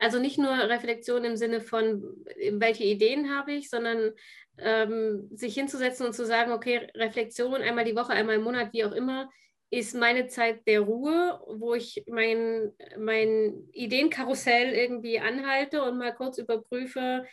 Also 0.00 0.18
nicht 0.18 0.38
nur 0.38 0.50
Reflexion 0.50 1.24
im 1.24 1.36
Sinne 1.36 1.60
von, 1.60 2.02
welche 2.50 2.82
Ideen 2.82 3.30
habe 3.30 3.52
ich, 3.52 3.70
sondern 3.70 4.12
ähm, 4.58 5.28
sich 5.30 5.54
hinzusetzen 5.54 6.04
und 6.06 6.12
zu 6.12 6.26
sagen, 6.26 6.50
okay, 6.50 6.88
Reflexion 6.96 7.62
einmal 7.62 7.84
die 7.84 7.94
Woche, 7.94 8.12
einmal 8.12 8.34
im 8.34 8.42
Monat, 8.42 8.72
wie 8.72 8.84
auch 8.84 8.92
immer, 8.92 9.30
ist 9.70 9.94
meine 9.94 10.26
Zeit 10.26 10.66
der 10.66 10.80
Ruhe, 10.80 11.40
wo 11.46 11.74
ich 11.74 12.02
mein, 12.06 12.72
mein 12.98 13.68
Ideenkarussell 13.72 14.74
irgendwie 14.74 15.20
anhalte 15.20 15.82
und 15.82 15.98
mal 15.98 16.14
kurz 16.14 16.38
überprüfe, 16.38 17.24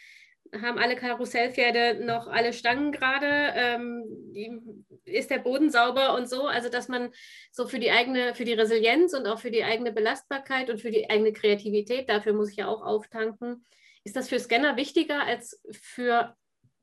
haben 0.61 0.77
alle 0.77 0.95
Karussellpferde 0.95 2.05
noch 2.05 2.27
alle 2.27 2.53
Stangen 2.53 2.91
gerade? 2.91 3.27
Ähm, 3.55 4.85
ist 5.05 5.29
der 5.29 5.39
Boden 5.39 5.69
sauber 5.69 6.15
und 6.15 6.29
so? 6.29 6.47
Also, 6.47 6.69
dass 6.69 6.87
man 6.87 7.11
so 7.51 7.67
für 7.67 7.79
die 7.79 7.91
eigene, 7.91 8.35
für 8.35 8.45
die 8.45 8.53
Resilienz 8.53 9.13
und 9.13 9.27
auch 9.27 9.39
für 9.39 9.51
die 9.51 9.63
eigene 9.63 9.91
Belastbarkeit 9.91 10.69
und 10.69 10.79
für 10.81 10.91
die 10.91 11.09
eigene 11.09 11.33
Kreativität, 11.33 12.09
dafür 12.09 12.33
muss 12.33 12.51
ich 12.51 12.57
ja 12.57 12.67
auch 12.67 12.81
auftanken. 12.81 13.65
Ist 14.03 14.15
das 14.15 14.29
für 14.29 14.39
Scanner 14.39 14.77
wichtiger 14.77 15.23
als 15.23 15.61
für 15.71 16.35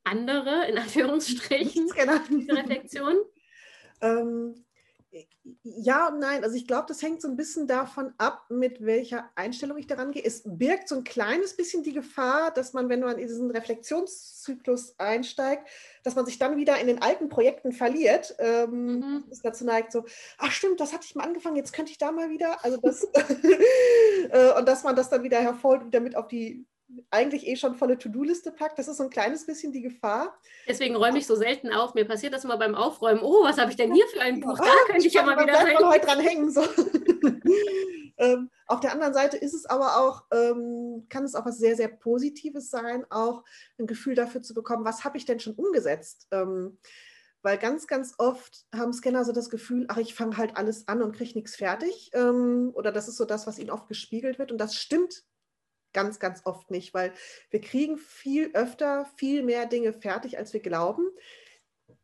andere, 0.04 0.66
in 0.68 0.78
Anführungsstrichen, 0.78 1.88
diese 2.30 2.56
Reflexion? 2.56 3.16
ähm, 4.00 4.65
ja 5.62 6.08
und 6.08 6.18
nein. 6.18 6.42
Also 6.44 6.56
ich 6.56 6.66
glaube, 6.66 6.86
das 6.88 7.02
hängt 7.02 7.22
so 7.22 7.28
ein 7.28 7.36
bisschen 7.36 7.66
davon 7.66 8.12
ab, 8.18 8.46
mit 8.48 8.84
welcher 8.84 9.30
Einstellung 9.34 9.78
ich 9.78 9.86
daran 9.86 10.10
gehe. 10.10 10.24
Es 10.24 10.42
birgt 10.44 10.88
so 10.88 10.96
ein 10.96 11.04
kleines 11.04 11.56
bisschen 11.56 11.82
die 11.82 11.92
Gefahr, 11.92 12.50
dass 12.50 12.72
man, 12.72 12.88
wenn 12.88 13.00
man 13.00 13.18
in 13.18 13.26
diesen 13.26 13.50
Reflexionszyklus 13.50 14.94
einsteigt, 14.98 15.68
dass 16.02 16.14
man 16.14 16.26
sich 16.26 16.38
dann 16.38 16.56
wieder 16.56 16.78
in 16.78 16.86
den 16.86 17.02
alten 17.02 17.28
Projekten 17.28 17.72
verliert. 17.72 18.34
Ähm, 18.38 18.98
mhm. 18.98 19.24
Das 19.28 19.42
dazu 19.42 19.64
neigt 19.64 19.92
so, 19.92 20.04
ach 20.38 20.50
stimmt, 20.50 20.80
das 20.80 20.92
hatte 20.92 21.06
ich 21.06 21.14
mal 21.14 21.24
angefangen, 21.24 21.56
jetzt 21.56 21.72
könnte 21.72 21.92
ich 21.92 21.98
da 21.98 22.12
mal 22.12 22.30
wieder. 22.30 22.64
Also 22.64 22.78
das 22.78 23.04
äh, 24.30 24.52
und 24.58 24.66
dass 24.66 24.84
man 24.84 24.96
das 24.96 25.10
dann 25.10 25.22
wieder 25.22 25.40
hervorholt 25.40 25.82
und 25.82 25.88
wieder 25.88 26.00
mit 26.00 26.16
auf 26.16 26.28
die 26.28 26.66
eigentlich 27.10 27.46
eh 27.46 27.56
schon 27.56 27.74
volle 27.74 27.98
To-Do-Liste 27.98 28.52
packt. 28.52 28.78
Das 28.78 28.88
ist 28.88 28.98
so 28.98 29.04
ein 29.04 29.10
kleines 29.10 29.46
bisschen 29.46 29.72
die 29.72 29.82
Gefahr. 29.82 30.38
Deswegen 30.68 30.96
räume 30.96 31.18
ich 31.18 31.26
so 31.26 31.34
selten 31.34 31.72
auf. 31.72 31.94
Mir 31.94 32.04
passiert 32.04 32.32
das 32.32 32.44
immer 32.44 32.58
beim 32.58 32.74
Aufräumen. 32.74 33.22
Oh, 33.22 33.44
was 33.44 33.58
habe 33.58 33.70
ich 33.70 33.76
denn 33.76 33.92
hier 33.92 34.06
für 34.08 34.20
ein 34.20 34.40
Buch? 34.40 34.56
Da 34.58 34.64
ah, 34.64 34.86
könnte 34.86 35.06
ich 35.06 35.14
ja 35.14 35.22
mal 35.22 35.38
wieder 35.40 35.54
rein. 35.54 35.76
heute 35.78 36.06
dran 36.06 36.20
hängen. 36.20 36.50
So. 36.50 36.62
ähm, 38.18 38.50
auf 38.66 38.80
der 38.80 38.92
anderen 38.92 39.14
Seite 39.14 39.36
ist 39.36 39.54
es 39.54 39.66
aber 39.66 39.98
auch, 39.98 40.24
ähm, 40.32 41.06
kann 41.08 41.24
es 41.24 41.34
auch 41.34 41.44
was 41.46 41.58
sehr, 41.58 41.76
sehr 41.76 41.88
Positives 41.88 42.70
sein, 42.70 43.04
auch 43.10 43.44
ein 43.78 43.86
Gefühl 43.86 44.14
dafür 44.14 44.42
zu 44.42 44.54
bekommen, 44.54 44.84
was 44.84 45.04
habe 45.04 45.18
ich 45.18 45.24
denn 45.24 45.40
schon 45.40 45.54
umgesetzt? 45.54 46.28
Ähm, 46.30 46.78
weil 47.42 47.58
ganz, 47.58 47.86
ganz 47.86 48.14
oft 48.18 48.66
haben 48.74 48.92
Scanner 48.92 49.24
so 49.24 49.32
das 49.32 49.50
Gefühl, 49.50 49.86
ach, 49.88 49.98
ich 49.98 50.14
fange 50.14 50.36
halt 50.36 50.56
alles 50.56 50.88
an 50.88 51.00
und 51.00 51.14
kriege 51.14 51.34
nichts 51.34 51.54
fertig. 51.54 52.10
Ähm, 52.12 52.72
oder 52.74 52.90
das 52.90 53.06
ist 53.06 53.16
so 53.16 53.24
das, 53.24 53.46
was 53.46 53.58
ihnen 53.58 53.70
oft 53.70 53.86
gespiegelt 53.86 54.38
wird. 54.40 54.50
Und 54.50 54.58
das 54.58 54.74
stimmt 54.74 55.22
ganz, 55.96 56.18
ganz 56.18 56.42
oft 56.44 56.70
nicht, 56.70 56.92
weil 56.92 57.12
wir 57.48 57.62
kriegen 57.62 57.96
viel 57.96 58.50
öfter, 58.52 59.06
viel 59.16 59.42
mehr 59.42 59.64
Dinge 59.64 59.94
fertig, 59.94 60.36
als 60.36 60.52
wir 60.52 60.60
glauben. 60.60 61.06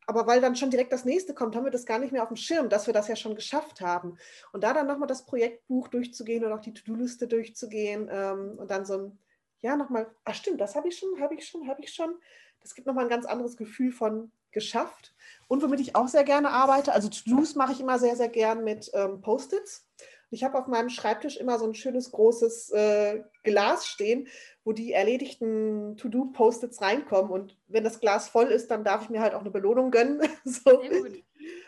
Aber 0.07 0.25
weil 0.25 0.41
dann 0.41 0.55
schon 0.55 0.71
direkt 0.71 0.91
das 0.91 1.05
nächste 1.05 1.35
kommt, 1.35 1.55
haben 1.55 1.63
wir 1.63 1.71
das 1.71 1.85
gar 1.85 1.99
nicht 1.99 2.11
mehr 2.11 2.23
auf 2.23 2.29
dem 2.29 2.35
Schirm, 2.35 2.69
dass 2.69 2.87
wir 2.87 2.93
das 2.93 3.07
ja 3.07 3.15
schon 3.15 3.35
geschafft 3.35 3.81
haben. 3.81 4.17
Und 4.51 4.63
da 4.63 4.73
dann 4.73 4.87
nochmal 4.87 5.07
das 5.07 5.27
Projektbuch 5.27 5.89
durchzugehen 5.89 6.43
oder 6.43 6.55
auch 6.55 6.61
die 6.61 6.73
To-Do-Liste 6.73 7.27
durchzugehen 7.27 8.09
ähm, 8.11 8.55
und 8.57 8.71
dann 8.71 8.83
so 8.83 8.97
ein, 8.97 9.19
ja, 9.61 9.77
nochmal, 9.77 10.07
ach 10.25 10.33
stimmt, 10.33 10.59
das 10.59 10.75
habe 10.75 10.87
ich 10.87 10.97
schon, 10.97 11.21
habe 11.21 11.35
ich 11.35 11.47
schon, 11.47 11.67
habe 11.67 11.83
ich 11.83 11.93
schon. 11.93 12.15
Das 12.61 12.73
gibt 12.73 12.87
nochmal 12.87 13.05
ein 13.05 13.11
ganz 13.11 13.25
anderes 13.25 13.55
Gefühl 13.55 13.91
von 13.91 14.31
geschafft. 14.51 15.13
Und 15.47 15.61
womit 15.61 15.81
ich 15.81 15.95
auch 15.95 16.07
sehr 16.07 16.23
gerne 16.23 16.49
arbeite, 16.49 16.93
also 16.93 17.09
To-Dos 17.09 17.53
mache 17.55 17.73
ich 17.73 17.79
immer 17.79 17.99
sehr, 17.99 18.15
sehr 18.15 18.29
gern 18.29 18.63
mit 18.63 18.89
ähm, 18.93 19.21
Post-its. 19.21 19.85
Ich 20.33 20.43
habe 20.43 20.57
auf 20.57 20.67
meinem 20.67 20.89
Schreibtisch 20.89 21.37
immer 21.37 21.59
so 21.59 21.65
ein 21.65 21.75
schönes 21.75 22.11
großes 22.11 22.71
äh, 22.71 23.23
Glas 23.43 23.87
stehen, 23.87 24.27
wo 24.63 24.71
die 24.71 24.93
erledigten 24.93 25.95
To-Do-Post-its 25.97 26.81
reinkommen. 26.81 27.31
Und 27.31 27.57
wenn 27.67 27.83
das 27.83 27.99
Glas 27.99 28.29
voll 28.29 28.47
ist, 28.47 28.71
dann 28.71 28.83
darf 28.83 29.03
ich 29.03 29.09
mir 29.09 29.21
halt 29.21 29.33
auch 29.33 29.41
eine 29.41 29.51
Belohnung 29.51 29.91
gönnen. 29.91 30.21
so. 30.43 30.81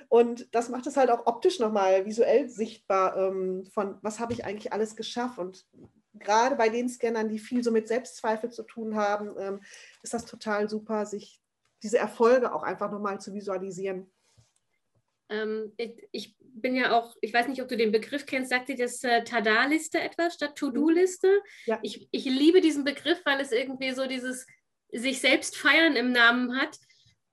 Und 0.10 0.54
das 0.54 0.70
macht 0.70 0.88
es 0.88 0.98
halt 0.98 1.10
auch 1.10 1.26
optisch 1.26 1.60
nochmal 1.60 2.06
visuell 2.06 2.50
sichtbar, 2.50 3.18
ähm, 3.18 3.66
von 3.72 3.98
was 4.02 4.20
habe 4.20 4.34
ich 4.34 4.46
eigentlich 4.46 4.72
alles 4.72 4.96
geschafft. 4.96 5.40
Und 5.40 5.66
gerade 6.14 6.56
bei 6.56 6.70
den 6.70 6.90
Scannern, 6.90 7.30
die 7.30 7.40
viel 7.40 7.64
so 7.64 7.72
mit 7.72 7.88
Selbstzweifel 7.88 8.52
zu 8.52 8.64
tun 8.64 8.96
haben, 8.96 9.36
ähm, 9.40 9.62
ist 10.04 10.14
das 10.14 10.26
total 10.26 10.70
super, 10.70 11.06
sich 11.06 11.42
diese 11.84 11.98
Erfolge 11.98 12.54
auch 12.54 12.64
einfach 12.64 12.92
nochmal 12.92 13.20
zu 13.20 13.34
visualisieren. 13.34 14.12
Ähm, 15.30 15.74
ich, 15.78 16.08
ich, 16.12 16.36
bin 16.58 16.76
ja 16.76 16.98
auch, 16.98 17.16
ich 17.22 17.34
weiß 17.34 17.48
nicht, 17.48 17.62
ob 17.62 17.68
du 17.68 17.76
den 17.76 17.92
Begriff 17.92 18.26
kennst, 18.26 18.50
sagt 18.50 18.70
dir 18.70 18.78
das 18.78 19.04
äh, 19.04 19.24
Tada-Liste 19.24 20.00
etwas 20.00 20.36
statt 20.36 20.56
To-Do-Liste? 20.56 21.42
Ja. 21.66 21.80
Ich, 21.84 22.08
ich 22.12 22.26
liebe 22.26 22.62
diesen 22.62 22.86
Begriff, 22.86 23.22
weil 23.26 23.42
es 23.42 23.52
irgendwie 23.52 23.92
so 23.92 24.08
dieses 24.08 24.46
sich 24.92 25.20
selbst 25.20 25.58
feiern 25.58 25.96
im 25.96 26.12
Namen 26.12 26.58
hat. 26.60 26.78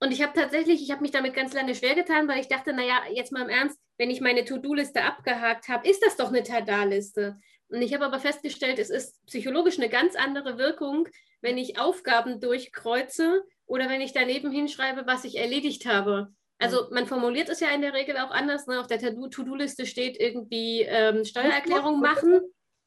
Und 0.00 0.10
ich 0.10 0.22
habe 0.22 0.32
tatsächlich, 0.34 0.82
ich 0.82 0.90
habe 0.90 1.02
mich 1.02 1.12
damit 1.12 1.34
ganz 1.34 1.52
lange 1.52 1.74
schwer 1.76 1.94
getan, 1.94 2.26
weil 2.26 2.40
ich 2.40 2.48
dachte, 2.48 2.72
naja, 2.72 3.02
jetzt 3.12 3.30
mal 3.30 3.42
im 3.42 3.48
Ernst, 3.48 3.78
wenn 3.98 4.10
ich 4.10 4.20
meine 4.20 4.44
To-Do-Liste 4.44 5.02
abgehakt 5.02 5.68
habe, 5.68 5.88
ist 5.88 6.04
das 6.04 6.16
doch 6.16 6.28
eine 6.28 6.42
Tada-Liste. 6.42 7.36
Und 7.68 7.80
ich 7.80 7.94
habe 7.94 8.04
aber 8.04 8.18
festgestellt, 8.18 8.80
es 8.80 8.90
ist 8.90 9.24
psychologisch 9.26 9.78
eine 9.78 9.88
ganz 9.88 10.16
andere 10.16 10.58
Wirkung, 10.58 11.08
wenn 11.40 11.56
ich 11.56 11.78
Aufgaben 11.78 12.40
durchkreuze 12.40 13.44
oder 13.66 13.88
wenn 13.88 14.00
ich 14.00 14.12
daneben 14.12 14.50
hinschreibe, 14.50 15.06
was 15.06 15.24
ich 15.24 15.36
erledigt 15.38 15.86
habe. 15.86 16.34
Also 16.62 16.88
man 16.90 17.06
formuliert 17.06 17.48
es 17.48 17.60
ja 17.60 17.68
in 17.70 17.82
der 17.82 17.92
Regel 17.92 18.16
auch 18.18 18.30
anders. 18.30 18.66
Ne? 18.66 18.78
Auf 18.78 18.86
der 18.86 19.00
To-Do-Liste 19.00 19.84
steht 19.84 20.18
irgendwie 20.20 20.82
ähm, 20.82 21.24
Steuererklärung 21.24 22.00
machen 22.00 22.40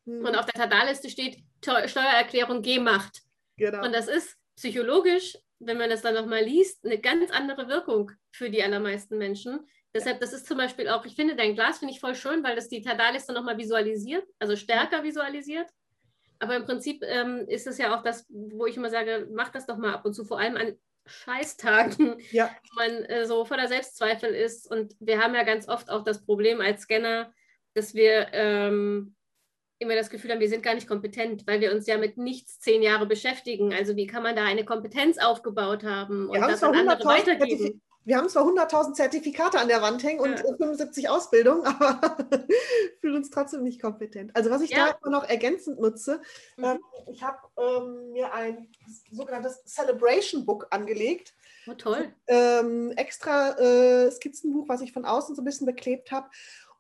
mhm. 0.06 0.26
und 0.26 0.36
auf 0.36 0.46
der 0.46 0.54
Tada-Liste 0.54 1.10
steht 1.10 1.40
Steuererklärung 1.62 2.62
gemacht. 2.62 3.22
Genau. 3.58 3.84
Und 3.84 3.94
das 3.94 4.08
ist 4.08 4.38
psychologisch, 4.56 5.38
wenn 5.60 5.78
man 5.78 5.90
das 5.90 6.02
dann 6.02 6.16
nochmal 6.16 6.44
liest, 6.44 6.86
eine 6.86 7.00
ganz 7.00 7.32
andere 7.32 7.68
Wirkung 7.68 8.12
für 8.32 8.50
die 8.50 8.64
allermeisten 8.64 9.18
Menschen. 9.18 9.68
Deshalb, 9.94 10.20
das 10.20 10.34
ist 10.34 10.48
zum 10.48 10.58
Beispiel 10.58 10.90
auch, 10.90 11.06
ich 11.06 11.16
finde, 11.16 11.36
dein 11.36 11.56
Glas 11.56 11.80
finde 11.80 11.94
ich 11.94 12.00
voll 12.00 12.16
schön, 12.16 12.44
weil 12.44 12.56
das 12.56 12.70
die 12.70 12.82
Tada-Liste 12.82 13.34
nochmal 13.34 13.58
visualisiert, 13.58 14.26
also 14.40 14.56
stärker 14.56 15.04
visualisiert. 15.04 15.68
Aber 16.40 16.56
im 16.56 16.66
Prinzip 16.66 17.02
ähm, 17.04 17.46
ist 17.48 17.68
es 17.68 17.78
ja 17.78 17.98
auch 17.98 18.04
das, 18.04 18.26
wo 18.30 18.66
ich 18.66 18.78
immer 18.78 18.90
sage, 18.90 19.28
mach 19.34 19.50
das 19.50 19.66
doch 19.66 19.78
mal 19.78 19.94
ab 19.94 20.06
und 20.06 20.14
zu, 20.14 20.26
vor 20.26 20.40
allem 20.40 20.58
an 20.58 20.78
Scheißtagen, 21.06 22.18
ja. 22.32 22.50
wo 22.70 22.76
man 22.76 23.04
äh, 23.06 23.26
so 23.26 23.46
voller 23.46 23.68
Selbstzweifel 23.68 24.30
ist. 24.30 24.70
Und 24.70 24.96
wir 25.00 25.22
haben 25.22 25.36
ja 25.36 25.44
ganz 25.44 25.68
oft 25.68 25.90
auch 25.90 26.04
das 26.04 26.26
Problem 26.26 26.62
als 26.62 26.84
Scanner, 26.84 27.32
dass 27.74 27.94
wir 27.94 28.28
ähm, 28.32 29.16
immer 29.80 29.96
das 29.96 30.10
Gefühl 30.10 30.32
haben, 30.32 30.40
wir 30.40 30.50
sind 30.50 30.64
gar 30.64 30.74
nicht 30.74 30.88
kompetent, 30.88 31.46
weil 31.48 31.62
wir 31.62 31.74
uns 31.74 31.88
ja 31.88 31.98
mit 31.98 32.18
nichts 32.18 32.60
zehn 32.60 32.82
Jahre 32.82 33.06
beschäftigen. 33.06 33.74
Also 33.74 33.96
wie 33.96 34.08
kann 34.08 34.24
man 34.24 34.36
da 34.36 34.44
eine 34.46 34.66
Kompetenz 34.66 35.18
aufgebaut 35.18 35.84
haben 35.84 36.30
und 36.30 36.40
das 36.40 36.64
an 36.64 36.76
andere 36.76 37.04
weitergeben? 37.06 37.82
Wir 38.06 38.18
haben 38.18 38.30
zwar 38.30 38.44
100.000 38.44 38.94
Zertifikate 38.94 39.60
an 39.60 39.68
der 39.68 39.82
Wand 39.82 40.04
hängen 40.04 40.20
und 40.20 40.40
ja. 40.40 40.56
75 40.58 41.10
Ausbildungen, 41.10 41.66
aber 41.80 42.18
fühlen 43.02 43.16
uns 43.16 43.32
trotzdem 43.32 43.64
nicht 43.64 43.82
kompetent. 43.82 44.36
Also 44.36 44.52
was 44.52 44.62
ich 44.62 44.70
ja. 44.70 44.92
da 44.92 44.98
immer 45.02 45.18
noch 45.18 45.28
ergänzend 45.28 45.80
nutze, 45.80 46.22
mhm. 46.56 46.64
ähm, 46.64 46.80
ich 47.12 47.24
habe 47.24 47.40
ähm, 47.58 48.12
mir 48.12 48.34
ein 48.34 48.70
sogenanntes 49.12 49.64
Celebration 49.66 50.46
Book 50.46 50.68
angelegt. 50.70 51.34
Oh, 51.68 51.74
toll. 51.74 52.14
Ähm, 52.28 52.92
extra 52.96 53.58
äh, 53.58 54.12
Skizzenbuch, 54.12 54.70
was 54.70 54.82
ich 54.82 54.94
von 54.94 55.06
außen 55.06 55.36
so 55.36 55.42
ein 55.42 55.46
bisschen 55.46 55.66
beklebt 55.66 56.12
habe. 56.12 56.30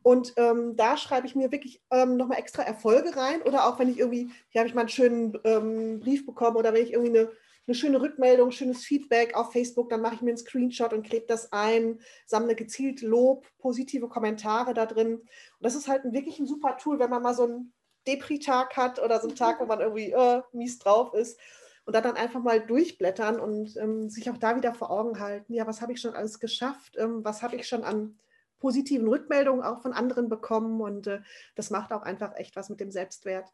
Und 0.04 0.34
ähm, 0.38 0.76
da 0.76 0.98
schreibe 0.98 1.26
ich 1.26 1.34
mir 1.34 1.52
wirklich 1.52 1.82
ähm, 1.90 2.16
nochmal 2.18 2.38
extra 2.38 2.62
Erfolge 2.62 3.18
rein. 3.18 3.42
Oder 3.42 3.66
auch 3.66 3.80
wenn 3.80 3.90
ich 3.90 3.98
irgendwie, 3.98 4.30
hier 4.50 4.62
habe 4.62 4.70
ich 4.70 4.76
mal 4.76 4.82
einen 4.82 4.90
schönen 4.90 5.40
ähm, 5.44 6.00
Brief 6.00 6.28
bekommen 6.28 6.58
oder 6.58 6.74
wenn 6.74 6.84
ich 6.84 6.94
irgendwie 6.94 7.18
eine 7.18 7.32
eine 7.68 7.76
schöne 7.76 8.02
Rückmeldung, 8.02 8.52
schönes 8.52 8.84
Feedback 8.84 9.36
auf 9.36 9.52
Facebook, 9.52 9.90
dann 9.90 10.02
mache 10.02 10.16
ich 10.16 10.22
mir 10.22 10.30
einen 10.30 10.38
Screenshot 10.38 10.94
und 10.94 11.04
klebe 11.04 11.26
das 11.28 11.52
ein, 11.52 12.00
sammle 12.26 12.56
gezielt 12.56 13.02
Lob, 13.02 13.48
positive 13.58 14.08
Kommentare 14.08 14.74
da 14.74 14.86
drin. 14.86 15.16
Und 15.16 15.28
das 15.60 15.76
ist 15.76 15.88
halt 15.88 16.04
wirklich 16.06 16.40
ein 16.40 16.48
super 16.48 16.78
Tool, 16.78 17.00
wenn 17.00 17.10
man 17.10 17.24
mal 17.24 17.34
so 17.34 17.44
einen 17.44 17.74
Depri-Tag 18.08 18.78
hat 18.78 19.02
oder 19.02 19.20
so 19.20 19.28
einen 19.28 19.38
Tag, 19.38 19.60
wo 19.60 19.66
man 19.66 19.80
irgendwie 19.80 20.12
äh, 20.12 20.42
mies 20.52 20.78
drauf 20.78 21.14
ist. 21.14 21.40
Und 21.86 21.94
da 21.94 22.02
dann 22.02 22.16
einfach 22.16 22.42
mal 22.42 22.66
durchblättern 22.66 23.40
und 23.40 23.78
ähm, 23.78 24.10
sich 24.10 24.30
auch 24.32 24.38
da 24.38 24.56
wieder 24.56 24.74
vor 24.74 24.90
Augen 24.90 25.20
halten, 25.20 25.54
ja, 25.54 25.68
was 25.68 25.82
habe 25.82 25.94
ich 25.94 26.02
schon 26.02 26.16
alles 26.16 26.40
geschafft, 26.40 26.96
ähm, 26.98 27.24
was 27.24 27.44
habe 27.44 27.56
ich 27.56 27.68
schon 27.68 27.84
an 27.84 28.18
positiven 28.60 29.08
Rückmeldungen 29.08 29.64
auch 29.64 29.84
von 29.84 29.94
anderen 29.94 30.28
bekommen 30.28 30.82
und 30.82 31.06
äh, 31.06 31.22
das 31.54 31.70
macht 31.70 31.94
auch 31.94 32.02
einfach 32.02 32.36
echt 32.38 32.56
was 32.56 32.70
mit 32.70 32.80
dem 32.80 32.90
Selbstwert 32.90 33.54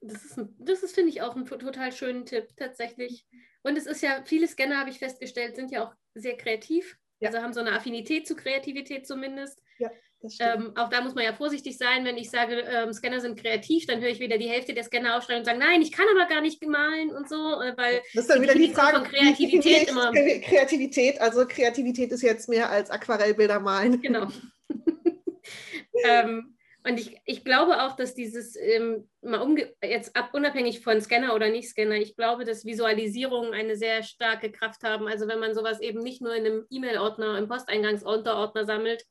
das 0.00 0.24
ist, 0.24 0.38
das 0.58 0.82
ist 0.82 0.94
finde 0.94 1.10
ich, 1.10 1.22
auch 1.22 1.36
ein 1.36 1.46
total 1.46 1.92
schönen 1.92 2.26
Tipp 2.26 2.48
tatsächlich. 2.56 3.26
Und 3.62 3.76
es 3.76 3.86
ist 3.86 4.02
ja, 4.02 4.22
viele 4.24 4.46
Scanner, 4.46 4.78
habe 4.78 4.90
ich 4.90 4.98
festgestellt, 4.98 5.56
sind 5.56 5.70
ja 5.70 5.84
auch 5.84 5.94
sehr 6.14 6.36
kreativ. 6.36 6.96
Ja. 7.20 7.28
Also 7.28 7.42
haben 7.42 7.52
so 7.52 7.60
eine 7.60 7.72
Affinität 7.72 8.26
zu 8.26 8.36
Kreativität 8.36 9.06
zumindest. 9.06 9.60
Ja, 9.78 9.90
das 10.20 10.34
stimmt. 10.34 10.50
Ähm, 10.54 10.76
auch 10.76 10.88
da 10.88 11.00
muss 11.00 11.16
man 11.16 11.24
ja 11.24 11.32
vorsichtig 11.32 11.76
sein, 11.76 12.04
wenn 12.04 12.16
ich 12.16 12.30
sage, 12.30 12.60
ähm, 12.60 12.92
Scanner 12.92 13.20
sind 13.20 13.40
kreativ, 13.40 13.86
dann 13.86 14.00
höre 14.00 14.10
ich 14.10 14.20
wieder 14.20 14.38
die 14.38 14.48
Hälfte 14.48 14.72
der 14.72 14.84
Scanner 14.84 15.16
aufschreiben 15.16 15.40
und 15.40 15.44
sagen, 15.44 15.58
nein, 15.58 15.82
ich 15.82 15.90
kann 15.90 16.06
aber 16.14 16.28
gar 16.28 16.40
nicht 16.40 16.64
malen 16.64 17.10
und 17.10 17.28
so, 17.28 17.60
äh, 17.60 17.76
weil 17.76 18.00
das 18.14 18.24
ist 18.24 18.30
dann 18.30 18.42
wieder 18.42 18.54
die 18.54 18.72
Frage 18.72 18.98
von 18.98 19.08
Kreativität 19.08 19.88
immer. 19.88 20.12
Kreativität, 20.12 21.20
also 21.20 21.44
Kreativität 21.46 22.12
ist 22.12 22.22
jetzt 22.22 22.48
mehr 22.48 22.70
als 22.70 22.90
Aquarellbilder 22.90 23.58
malen. 23.58 24.00
Genau. 24.00 24.28
ähm, 26.04 26.57
und 26.84 26.98
ich, 26.98 27.20
ich 27.24 27.44
glaube 27.44 27.82
auch, 27.82 27.96
dass 27.96 28.14
dieses, 28.14 28.56
ähm, 28.56 29.08
mal 29.20 29.40
umge 29.40 29.74
jetzt 29.82 30.16
ab, 30.16 30.30
unabhängig 30.32 30.80
von 30.80 31.00
Scanner 31.00 31.34
oder 31.34 31.50
nicht 31.50 31.68
Scanner, 31.68 31.96
ich 31.96 32.16
glaube, 32.16 32.44
dass 32.44 32.64
Visualisierungen 32.64 33.52
eine 33.52 33.76
sehr 33.76 34.02
starke 34.02 34.52
Kraft 34.52 34.84
haben. 34.84 35.08
Also 35.08 35.26
wenn 35.26 35.40
man 35.40 35.54
sowas 35.54 35.80
eben 35.80 36.02
nicht 36.02 36.22
nur 36.22 36.34
in 36.34 36.46
einem 36.46 36.66
E-Mail-Ordner, 36.70 37.36
im 37.36 37.48
Posteingangs-Unterordner 37.48 38.64
sammelt, 38.64 39.04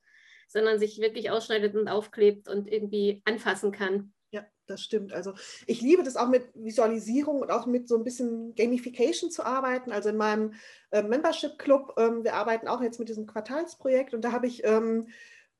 sondern 0.48 0.80
sich 0.80 1.00
wirklich 1.00 1.30
ausschneidet 1.30 1.76
und 1.76 1.90
aufklebt 1.90 2.48
und 2.48 2.72
irgendwie 2.72 3.22
anfassen 3.26 3.72
kann. 3.72 4.14
Ja, 4.32 4.46
das 4.66 4.82
stimmt. 4.82 5.12
Also 5.12 5.34
ich 5.68 5.82
liebe 5.82 6.04
das 6.04 6.16
auch 6.16 6.30
mit 6.30 6.50
Visualisierung 6.54 7.42
und 7.42 7.52
auch 7.52 7.66
mit 7.66 7.90
so 7.90 7.98
ein 7.98 8.04
bisschen 8.06 8.56
Gamification 8.56 9.30
zu 9.30 9.46
arbeiten. 9.46 9.92
Also 9.92 10.10
in 10.10 10.18
meinem 10.18 10.54
äh, 10.92 11.04
Membership 11.04 11.60
Club, 11.60 11.94
ähm, 11.98 12.24
wir 12.24 12.36
arbeiten 12.36 12.70
auch 12.70 12.82
jetzt 12.82 12.98
mit 12.98 13.10
diesem 13.10 13.28
Quartalsprojekt 13.28 14.14
und 14.14 14.22
da 14.22 14.32
habe 14.32 14.48
ich 14.48 14.64
ähm, 14.64 15.10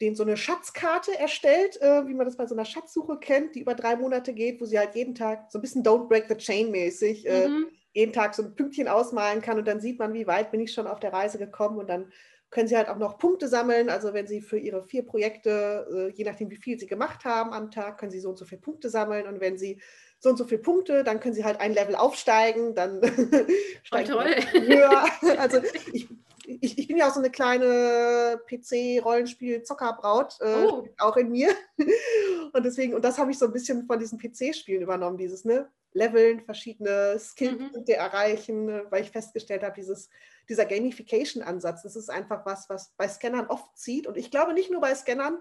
den 0.02 0.16
so 0.16 0.24
eine 0.24 0.38
Schatzkarte 0.38 1.18
erstellt, 1.18 1.82
äh, 1.82 2.08
wie 2.08 2.14
man 2.14 2.26
das 2.26 2.38
bei 2.38 2.46
so 2.46 2.56
einer 2.56 2.66
Schatzsuche 2.66 3.18
kennt, 3.18 3.56
die 3.56 3.62
über 3.62 3.74
drei 3.74 3.96
Monate 3.96 4.34
geht, 4.34 4.62
wo 4.62 4.66
sie 4.66 4.78
halt 4.78 4.96
jeden 4.96 5.16
Tag 5.16 5.52
so 5.52 5.58
ein 5.58 5.62
bisschen 5.62 5.84
Don't 5.84 6.08
Break 6.08 6.26
the 6.28 6.36
Chain 6.36 6.72
mäßig 6.72 7.28
äh, 7.28 7.48
mhm. 7.48 7.68
jeden 7.94 8.14
Tag 8.14 8.36
so 8.36 8.44
ein 8.44 8.56
Pünktchen 8.56 8.88
ausmalen 8.88 9.42
kann 9.42 9.58
und 9.58 9.68
dann 9.68 9.82
sieht 9.82 10.00
man, 10.00 10.14
wie 10.14 10.28
weit 10.28 10.52
bin 10.52 10.60
ich 10.60 10.74
schon 10.74 10.88
auf 10.88 11.00
der 11.00 11.14
Reise 11.14 11.38
gekommen 11.38 11.78
und 11.78 11.90
dann 11.90 12.12
können 12.50 12.68
Sie 12.68 12.78
halt 12.78 12.88
auch 12.88 12.98
noch 12.98 13.18
Punkte 13.18 13.48
sammeln. 13.48 13.90
Also 13.90 14.14
wenn 14.14 14.28
Sie 14.28 14.42
für 14.42 14.58
Ihre 14.58 14.84
vier 14.84 15.06
Projekte, 15.06 16.10
äh, 16.10 16.18
je 16.18 16.24
nachdem 16.24 16.50
wie 16.50 16.56
viel 16.56 16.80
Sie 16.80 16.88
gemacht 16.88 17.26
haben 17.26 17.52
am 17.54 17.72
Tag, 17.72 17.98
können 17.98 18.12
Sie 18.12 18.20
so 18.20 18.30
und 18.30 18.38
so 18.38 18.46
viele 18.46 18.62
Punkte 18.62 18.90
sammeln. 18.90 19.28
Und 19.28 19.42
wenn 19.42 19.58
Sie 19.58 19.82
so 20.20 20.30
und 20.30 20.38
so 20.38 20.46
viele 20.46 20.62
Punkte, 20.62 21.04
dann 21.04 21.20
können 21.20 21.34
Sie 21.34 21.44
halt 21.44 21.60
ein 21.60 21.74
Level 21.74 21.96
aufsteigen, 21.96 22.74
dann 22.74 23.02
steigen 23.84 24.14
Sie 24.54 24.62
höher. 24.62 25.06
Also 25.38 25.60
ich, 25.92 26.08
ich, 26.48 26.78
ich, 26.78 26.88
bin 26.88 26.98
ja 26.98 27.08
auch 27.08 27.14
so 27.14 27.20
eine 27.20 27.30
kleine 27.30 28.42
PC-Rollenspiel-Zockerbraut, 28.50 30.38
äh, 30.40 30.66
oh. 30.66 30.88
auch 30.98 31.18
in 31.18 31.30
mir. 31.30 31.54
Und 32.54 32.66
deswegen, 32.66 32.94
und 32.96 33.04
das 33.04 33.18
habe 33.18 33.30
ich 33.30 33.38
so 33.38 33.46
ein 33.46 33.52
bisschen 33.52 33.86
von 33.86 34.00
diesen 34.00 34.18
PC-Spielen 34.18 34.82
übernommen, 34.82 35.18
dieses 35.18 35.44
ne, 35.44 35.70
Leveln, 35.92 36.40
verschiedene 36.40 37.20
Skillpunkte 37.20 37.92
mhm. 37.92 38.00
erreichen, 38.00 38.66
ne, 38.66 38.86
weil 38.90 39.04
ich 39.04 39.12
festgestellt 39.12 39.64
habe, 39.64 39.76
dieses 39.76 40.10
dieser 40.50 40.66
Gamification-Ansatz, 40.66 41.84
das 41.84 41.96
ist 41.96 42.10
einfach 42.10 42.46
was, 42.46 42.70
was 42.70 42.94
bei 42.98 43.08
Scannern 43.08 43.48
oft 43.48 43.78
zieht. 43.78 44.08
Und 44.08 44.18
ich 44.18 44.32
glaube 44.32 44.54
nicht 44.54 44.72
nur 44.72 44.82
bei 44.82 44.96
Scannern, 44.96 45.40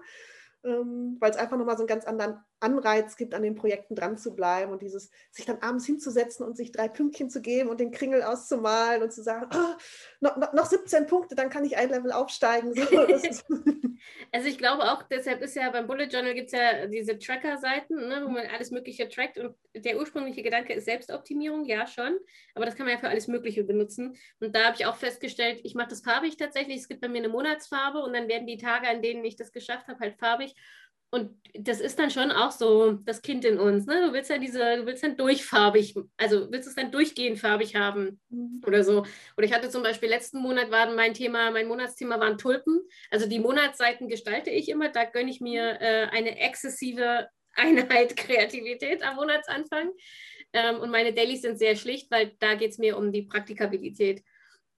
ähm, 0.63 1.17
weil 1.19 1.31
es 1.31 1.37
einfach 1.37 1.57
nochmal 1.57 1.77
so 1.77 1.83
einen 1.83 1.87
ganz 1.87 2.05
anderen 2.05 2.43
Anreiz 2.59 3.17
gibt, 3.17 3.33
an 3.33 3.43
den 3.43 3.55
Projekten 3.55 3.95
dran 3.95 4.17
zu 4.17 4.35
bleiben 4.35 4.71
und 4.71 4.81
dieses, 4.81 5.11
sich 5.31 5.45
dann 5.45 5.59
abends 5.61 5.85
hinzusetzen 5.85 6.45
und 6.45 6.57
sich 6.57 6.71
drei 6.71 6.87
Pünktchen 6.87 7.29
zu 7.29 7.41
geben 7.41 7.69
und 7.69 7.79
den 7.79 7.91
Kringel 7.91 8.23
auszumalen 8.23 9.03
und 9.03 9.11
zu 9.11 9.21
sagen, 9.21 9.47
oh, 9.53 9.75
noch, 10.19 10.53
noch, 10.53 10.65
17 10.65 11.05
Punkte, 11.05 11.35
dann 11.35 11.49
kann 11.49 11.65
ich 11.65 11.77
ein 11.77 11.89
Level 11.89 12.11
aufsteigen. 12.11 12.73
So, 12.73 12.81
also 14.31 14.47
ich 14.47 14.57
glaube 14.57 14.83
auch, 14.83 15.03
deshalb 15.03 15.41
ist 15.41 15.55
ja 15.55 15.69
beim 15.69 15.87
Bullet 15.87 16.07
Journal 16.07 16.33
gibt 16.33 16.47
es 16.47 16.53
ja 16.53 16.87
diese 16.87 17.19
Tracker-Seiten, 17.19 17.95
ne, 17.95 18.21
wo 18.23 18.29
man 18.29 18.47
alles 18.47 18.71
Mögliche 18.71 19.07
trackt 19.07 19.37
und 19.37 19.55
der 19.75 19.97
ursprüngliche 19.97 20.41
Gedanke 20.41 20.73
ist 20.73 20.85
Selbstoptimierung, 20.85 21.65
ja 21.65 21.85
schon, 21.85 22.17
aber 22.55 22.65
das 22.65 22.75
kann 22.75 22.85
man 22.85 22.95
ja 22.95 22.99
für 22.99 23.09
alles 23.09 23.27
Mögliche 23.27 23.63
benutzen. 23.63 24.17
Und 24.39 24.55
da 24.55 24.65
habe 24.65 24.75
ich 24.75 24.85
auch 24.85 24.95
festgestellt, 24.95 25.61
ich 25.63 25.75
mache 25.75 25.89
das 25.89 26.01
farbig 26.01 26.37
tatsächlich, 26.37 26.77
es 26.77 26.87
gibt 26.87 27.01
bei 27.01 27.07
mir 27.07 27.19
eine 27.19 27.29
Monatsfarbe 27.29 27.99
und 27.99 28.13
dann 28.13 28.27
werden 28.27 28.47
die 28.47 28.57
Tage, 28.57 28.87
an 28.87 29.01
denen 29.01 29.23
ich 29.23 29.35
das 29.35 29.51
geschafft 29.51 29.87
habe, 29.87 29.99
halt 29.99 30.17
farbig 30.17 30.55
und 31.09 31.31
das 31.53 31.79
ist 31.79 31.97
dann 31.97 32.11
schon 32.11 32.31
auch 32.31 32.51
so 32.51 32.93
das 33.03 33.21
Kind 33.21 33.45
in 33.45 33.59
uns. 33.59 33.85
Ne? 33.85 34.05
Du 34.05 34.13
willst 34.13 34.29
ja 34.29 34.37
diese, 34.37 34.77
du 34.77 34.85
willst 34.85 35.03
dann 35.03 35.17
durchfarbig, 35.17 35.95
also 36.17 36.51
willst 36.51 36.67
es 36.67 36.75
dann 36.75 36.91
durchgehend 36.91 37.39
farbig 37.39 37.75
haben 37.75 38.19
mhm. 38.29 38.61
oder 38.65 38.83
so. 38.83 39.05
Oder 39.37 39.45
ich 39.45 39.53
hatte 39.53 39.69
zum 39.69 39.83
Beispiel 39.83 40.09
letzten 40.09 40.39
Monat 40.39 40.69
war 40.69 40.93
mein 40.93 41.13
Thema, 41.13 41.49
mein 41.51 41.67
Monatsthema 41.67 42.19
waren 42.19 42.37
Tulpen. 42.37 42.81
Also 43.09 43.27
die 43.27 43.39
Monatsseiten 43.39 44.09
gestalte 44.09 44.49
ich 44.49 44.69
immer, 44.69 44.89
da 44.89 45.05
gönne 45.05 45.31
ich 45.31 45.39
mir 45.39 45.81
äh, 45.81 46.07
eine 46.11 46.39
exzessive 46.39 47.27
Einheit 47.55 48.15
Kreativität 48.17 49.01
am 49.01 49.15
Monatsanfang. 49.15 49.91
Ähm, 50.53 50.79
und 50.79 50.91
meine 50.91 51.13
Dailies 51.13 51.41
sind 51.41 51.57
sehr 51.57 51.75
schlicht, 51.75 52.11
weil 52.11 52.33
da 52.39 52.55
geht 52.55 52.71
es 52.71 52.77
mir 52.77 52.97
um 52.97 53.11
die 53.11 53.23
Praktikabilität. 53.23 54.23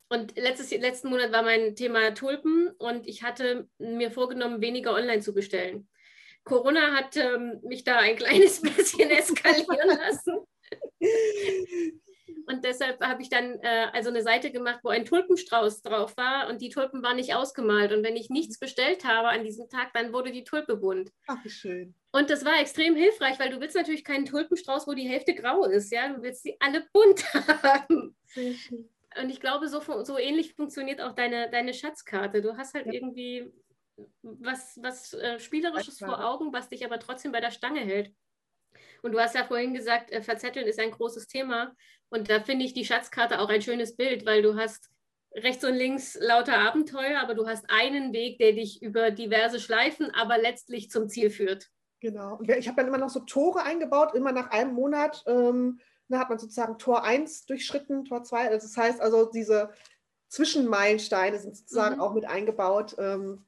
Und 0.08 0.38
letztes, 0.38 0.72
letzten 0.72 1.10
Monat 1.10 1.32
war 1.32 1.44
mein 1.44 1.76
Thema 1.76 2.13
Tulpen 2.13 2.70
und 2.80 3.08
ich 3.08 3.22
hatte 3.22 3.68
mir 3.78 4.10
vorgenommen, 4.10 4.62
weniger 4.62 4.94
online 4.94 5.22
zu 5.22 5.34
bestellen. 5.34 5.88
Corona 6.43 6.93
hat 6.93 7.15
ähm, 7.17 7.60
mich 7.63 7.84
da 7.84 7.97
ein 7.97 8.15
kleines 8.17 8.62
bisschen 8.62 9.10
eskalieren 9.10 9.97
lassen. 9.97 10.39
Und 12.49 12.65
deshalb 12.65 12.99
habe 13.02 13.21
ich 13.21 13.30
dann 13.30 13.60
äh, 13.62 13.88
also 13.93 14.10
eine 14.10 14.23
Seite 14.23 14.52
gemacht, 14.52 14.80
wo 14.82 14.89
ein 14.89 15.06
Tulpenstrauß 15.06 15.84
drauf 15.84 16.17
war 16.17 16.49
und 16.49 16.62
die 16.62 16.69
Tulpen 16.69 17.04
waren 17.04 17.17
nicht 17.17 17.36
ausgemalt. 17.36 17.91
Und 17.91 18.04
wenn 18.04 18.15
ich 18.15 18.32
nichts 18.32 18.58
bestellt 18.58 19.06
habe 19.06 19.28
an 19.28 19.43
diesem 19.43 19.69
Tag, 19.69 19.93
dann 19.93 20.13
wurde 20.13 20.32
die 20.32 20.43
Tulpe 20.43 20.75
bunt. 20.75 21.12
Ach, 21.28 21.38
wie 21.43 21.49
schön. 21.52 21.93
Und 22.12 22.32
das 22.32 22.43
war 22.45 22.60
extrem 22.60 22.95
hilfreich, 22.95 23.39
weil 23.39 23.52
du 23.52 23.62
willst 23.62 23.75
natürlich 23.75 24.04
keinen 24.04 24.25
Tulpenstrauß, 24.25 24.88
wo 24.88 24.93
die 24.93 25.08
Hälfte 25.08 25.36
grau 25.36 25.63
ist. 25.65 25.91
Ja, 25.91 26.12
du 26.12 26.23
willst 26.23 26.41
sie 26.41 26.58
alle 26.60 26.88
bunt 26.91 27.23
haben. 27.63 28.15
Sehr 28.25 28.54
schön. 28.54 28.89
Und 29.21 29.30
ich 29.30 29.39
glaube, 29.39 29.67
so, 29.67 29.82
so 30.04 30.17
ähnlich 30.17 30.56
funktioniert 30.56 31.02
auch 31.02 31.13
deine, 31.13 31.52
deine 31.52 31.73
Schatzkarte. 31.73 32.41
Du 32.41 32.58
hast 32.58 32.73
halt 32.73 32.88
ja. 32.88 32.93
irgendwie 32.93 33.52
was, 34.21 34.79
was 34.81 35.13
äh, 35.13 35.39
Spielerisches 35.39 35.99
vor 35.99 36.23
Augen, 36.25 36.53
was 36.53 36.69
dich 36.69 36.85
aber 36.85 36.99
trotzdem 36.99 37.31
bei 37.31 37.41
der 37.41 37.51
Stange 37.51 37.81
hält. 37.81 38.13
Und 39.01 39.13
du 39.13 39.19
hast 39.19 39.35
ja 39.35 39.45
vorhin 39.45 39.73
gesagt, 39.73 40.12
äh, 40.12 40.21
Verzetteln 40.21 40.67
ist 40.67 40.79
ein 40.79 40.91
großes 40.91 41.27
Thema. 41.27 41.75
Und 42.09 42.29
da 42.29 42.39
finde 42.39 42.65
ich 42.65 42.73
die 42.73 42.85
Schatzkarte 42.85 43.39
auch 43.39 43.49
ein 43.49 43.62
schönes 43.62 43.95
Bild, 43.95 44.25
weil 44.25 44.41
du 44.41 44.55
hast 44.55 44.89
rechts 45.35 45.63
und 45.63 45.75
links 45.75 46.17
lauter 46.19 46.57
Abenteuer, 46.57 47.19
aber 47.21 47.35
du 47.35 47.47
hast 47.47 47.65
einen 47.69 48.13
Weg, 48.13 48.39
der 48.39 48.53
dich 48.53 48.81
über 48.81 49.12
diverse 49.12 49.59
Schleifen, 49.59 50.12
aber 50.13 50.38
letztlich 50.38 50.89
zum 50.89 51.07
Ziel 51.07 51.29
führt. 51.29 51.69
Genau. 52.01 52.39
Ich 52.41 52.67
habe 52.67 52.77
dann 52.77 52.88
immer 52.88 52.97
noch 52.97 53.09
so 53.09 53.19
Tore 53.19 53.63
eingebaut, 53.63 54.15
immer 54.15 54.31
nach 54.31 54.51
einem 54.51 54.73
Monat. 54.73 55.23
Ähm, 55.27 55.79
da 56.07 56.19
hat 56.19 56.29
man 56.29 56.39
sozusagen 56.39 56.77
Tor 56.77 57.03
1 57.03 57.45
durchschritten, 57.45 58.05
Tor 58.05 58.23
2. 58.23 58.49
Also 58.49 58.67
das 58.67 58.77
heißt 58.77 59.01
also, 59.01 59.25
diese 59.25 59.71
Zwischenmeilensteine 60.29 61.38
sind 61.38 61.55
sozusagen 61.55 61.95
mhm. 61.95 62.01
auch 62.01 62.13
mit 62.13 62.25
eingebaut. 62.25 62.95
Ähm, 62.97 63.45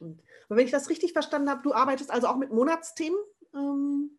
und, 0.00 0.22
aber 0.48 0.58
wenn 0.58 0.66
ich 0.66 0.72
das 0.72 0.90
richtig 0.90 1.12
verstanden 1.12 1.50
habe, 1.50 1.62
du 1.62 1.72
arbeitest 1.72 2.10
also 2.10 2.26
auch 2.28 2.36
mit 2.36 2.50
Monatsthemen? 2.50 3.18
Ähm 3.54 4.18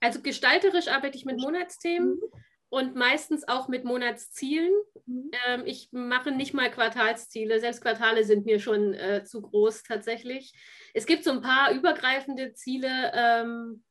also 0.00 0.20
gestalterisch 0.20 0.88
arbeite 0.88 1.16
ich 1.16 1.24
mit 1.24 1.38
Monatsthemen 1.38 2.10
mhm. 2.10 2.20
und 2.68 2.94
meistens 2.96 3.48
auch 3.48 3.68
mit 3.68 3.84
Monatszielen. 3.84 4.72
Mhm. 5.06 5.30
Ähm, 5.46 5.62
ich 5.64 5.88
mache 5.92 6.30
nicht 6.30 6.54
mal 6.54 6.70
Quartalsziele, 6.70 7.60
selbst 7.60 7.80
Quartale 7.80 8.24
sind 8.24 8.46
mir 8.46 8.60
schon 8.60 8.94
äh, 8.94 9.24
zu 9.24 9.40
groß 9.42 9.82
tatsächlich. 9.84 10.52
Es 10.94 11.06
gibt 11.06 11.24
so 11.24 11.30
ein 11.30 11.40
paar 11.40 11.72
übergreifende 11.72 12.52
Ziele, 12.52 13.12
ähm, 13.14 13.84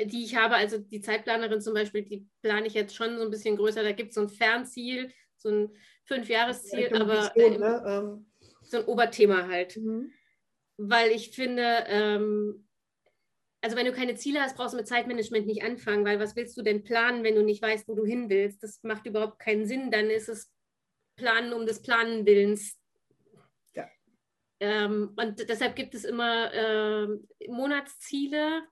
die 0.00 0.24
ich 0.24 0.36
habe. 0.36 0.56
Also 0.56 0.78
die 0.78 1.00
Zeitplanerin 1.00 1.60
zum 1.60 1.74
Beispiel, 1.74 2.02
die 2.02 2.26
plane 2.42 2.66
ich 2.66 2.74
jetzt 2.74 2.94
schon 2.94 3.18
so 3.18 3.24
ein 3.24 3.30
bisschen 3.30 3.56
größer. 3.56 3.82
Da 3.82 3.92
gibt 3.92 4.10
es 4.10 4.14
so 4.14 4.22
ein 4.22 4.28
Fernziel, 4.28 5.12
so 5.36 5.48
ein 5.48 5.70
Fünfjahresziel, 6.04 6.90
ja, 6.92 7.00
aber 7.00 7.34
äh, 7.36 7.58
ne? 7.58 8.24
So 8.64 8.78
ein 8.78 8.84
Oberthema 8.84 9.48
halt. 9.48 9.76
Mhm. 9.76 10.12
Weil 10.76 11.10
ich 11.12 11.30
finde, 11.30 11.84
ähm, 11.86 12.66
also 13.60 13.76
wenn 13.76 13.86
du 13.86 13.92
keine 13.92 14.14
Ziele 14.16 14.40
hast, 14.40 14.56
brauchst 14.56 14.74
du 14.74 14.76
mit 14.76 14.88
Zeitmanagement 14.88 15.46
nicht 15.46 15.62
anfangen, 15.62 16.04
weil 16.04 16.20
was 16.20 16.36
willst 16.36 16.56
du 16.56 16.62
denn 16.62 16.84
planen, 16.84 17.24
wenn 17.24 17.34
du 17.34 17.42
nicht 17.42 17.62
weißt, 17.62 17.88
wo 17.88 17.94
du 17.94 18.04
hin 18.04 18.28
willst? 18.28 18.62
Das 18.62 18.82
macht 18.82 19.06
überhaupt 19.06 19.38
keinen 19.38 19.66
Sinn. 19.66 19.90
Dann 19.90 20.10
ist 20.10 20.28
es 20.28 20.52
Planen 21.16 21.52
um 21.52 21.64
des 21.64 21.80
Planen 21.80 22.26
Willens. 22.26 22.78
Ja. 23.74 23.88
Ähm, 24.60 25.14
und 25.16 25.48
deshalb 25.48 25.76
gibt 25.76 25.94
es 25.94 26.04
immer 26.04 26.52
äh, 26.52 27.06
Monatsziele, 27.48 28.64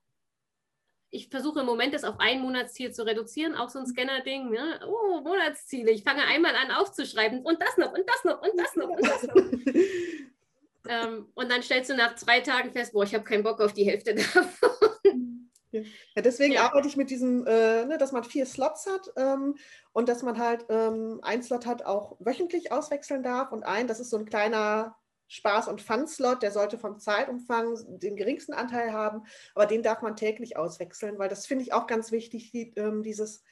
ich 1.12 1.28
versuche 1.28 1.60
im 1.60 1.66
Moment 1.66 1.92
das 1.92 2.04
auf 2.04 2.18
ein 2.18 2.40
Monatsziel 2.40 2.90
zu 2.90 3.04
reduzieren, 3.04 3.54
auch 3.54 3.68
so 3.68 3.78
ein 3.78 3.86
Scanner-Ding. 3.86 4.50
Ne? 4.50 4.80
Oh, 4.88 5.20
Monatsziele. 5.20 5.90
Ich 5.90 6.04
fange 6.04 6.24
einmal 6.24 6.56
an 6.56 6.70
aufzuschreiben 6.70 7.42
und 7.42 7.60
das 7.60 7.76
noch 7.76 7.92
und 7.92 8.08
das 8.08 8.24
noch 8.24 8.40
und 8.40 8.58
das 8.58 8.76
noch 8.76 8.88
und 8.88 9.06
das 9.06 9.22
noch. 9.24 9.34
ähm, 10.88 11.28
und 11.34 11.52
dann 11.52 11.62
stellst 11.62 11.90
du 11.90 11.96
nach 11.96 12.16
zwei 12.16 12.40
Tagen 12.40 12.72
fest, 12.72 12.94
boah, 12.94 13.04
ich 13.04 13.14
habe 13.14 13.24
keinen 13.24 13.42
Bock 13.42 13.60
auf 13.60 13.74
die 13.74 13.84
Hälfte 13.84 14.14
davon. 14.34 15.50
Ja, 15.70 16.22
deswegen 16.22 16.54
ja. 16.54 16.64
arbeite 16.64 16.88
ich 16.88 16.96
mit 16.96 17.10
diesem, 17.10 17.46
äh, 17.46 17.84
ne, 17.84 17.98
dass 17.98 18.12
man 18.12 18.24
vier 18.24 18.46
Slots 18.46 18.86
hat 18.86 19.12
ähm, 19.16 19.56
und 19.92 20.08
dass 20.08 20.22
man 20.22 20.38
halt 20.38 20.64
ähm, 20.70 21.20
ein 21.22 21.42
Slot 21.42 21.66
hat 21.66 21.84
auch 21.84 22.16
wöchentlich 22.20 22.72
auswechseln 22.72 23.22
darf 23.22 23.52
und 23.52 23.64
ein, 23.64 23.86
das 23.86 24.00
ist 24.00 24.10
so 24.10 24.16
ein 24.16 24.26
kleiner 24.26 24.96
Spaß- 25.32 25.68
und 25.68 25.80
Fun-Slot, 25.80 26.42
der 26.42 26.50
sollte 26.50 26.78
vom 26.78 26.98
Zeitumfang 26.98 27.78
den 27.98 28.16
geringsten 28.16 28.52
Anteil 28.52 28.92
haben, 28.92 29.24
aber 29.54 29.64
den 29.64 29.82
darf 29.82 30.02
man 30.02 30.14
täglich 30.14 30.58
auswechseln, 30.58 31.18
weil 31.18 31.30
das 31.30 31.46
finde 31.46 31.64
ich 31.64 31.72
auch 31.72 31.86
ganz 31.86 32.12
wichtig, 32.12 32.50
die, 32.50 32.74
ähm, 32.76 33.02
dieses, 33.02 33.42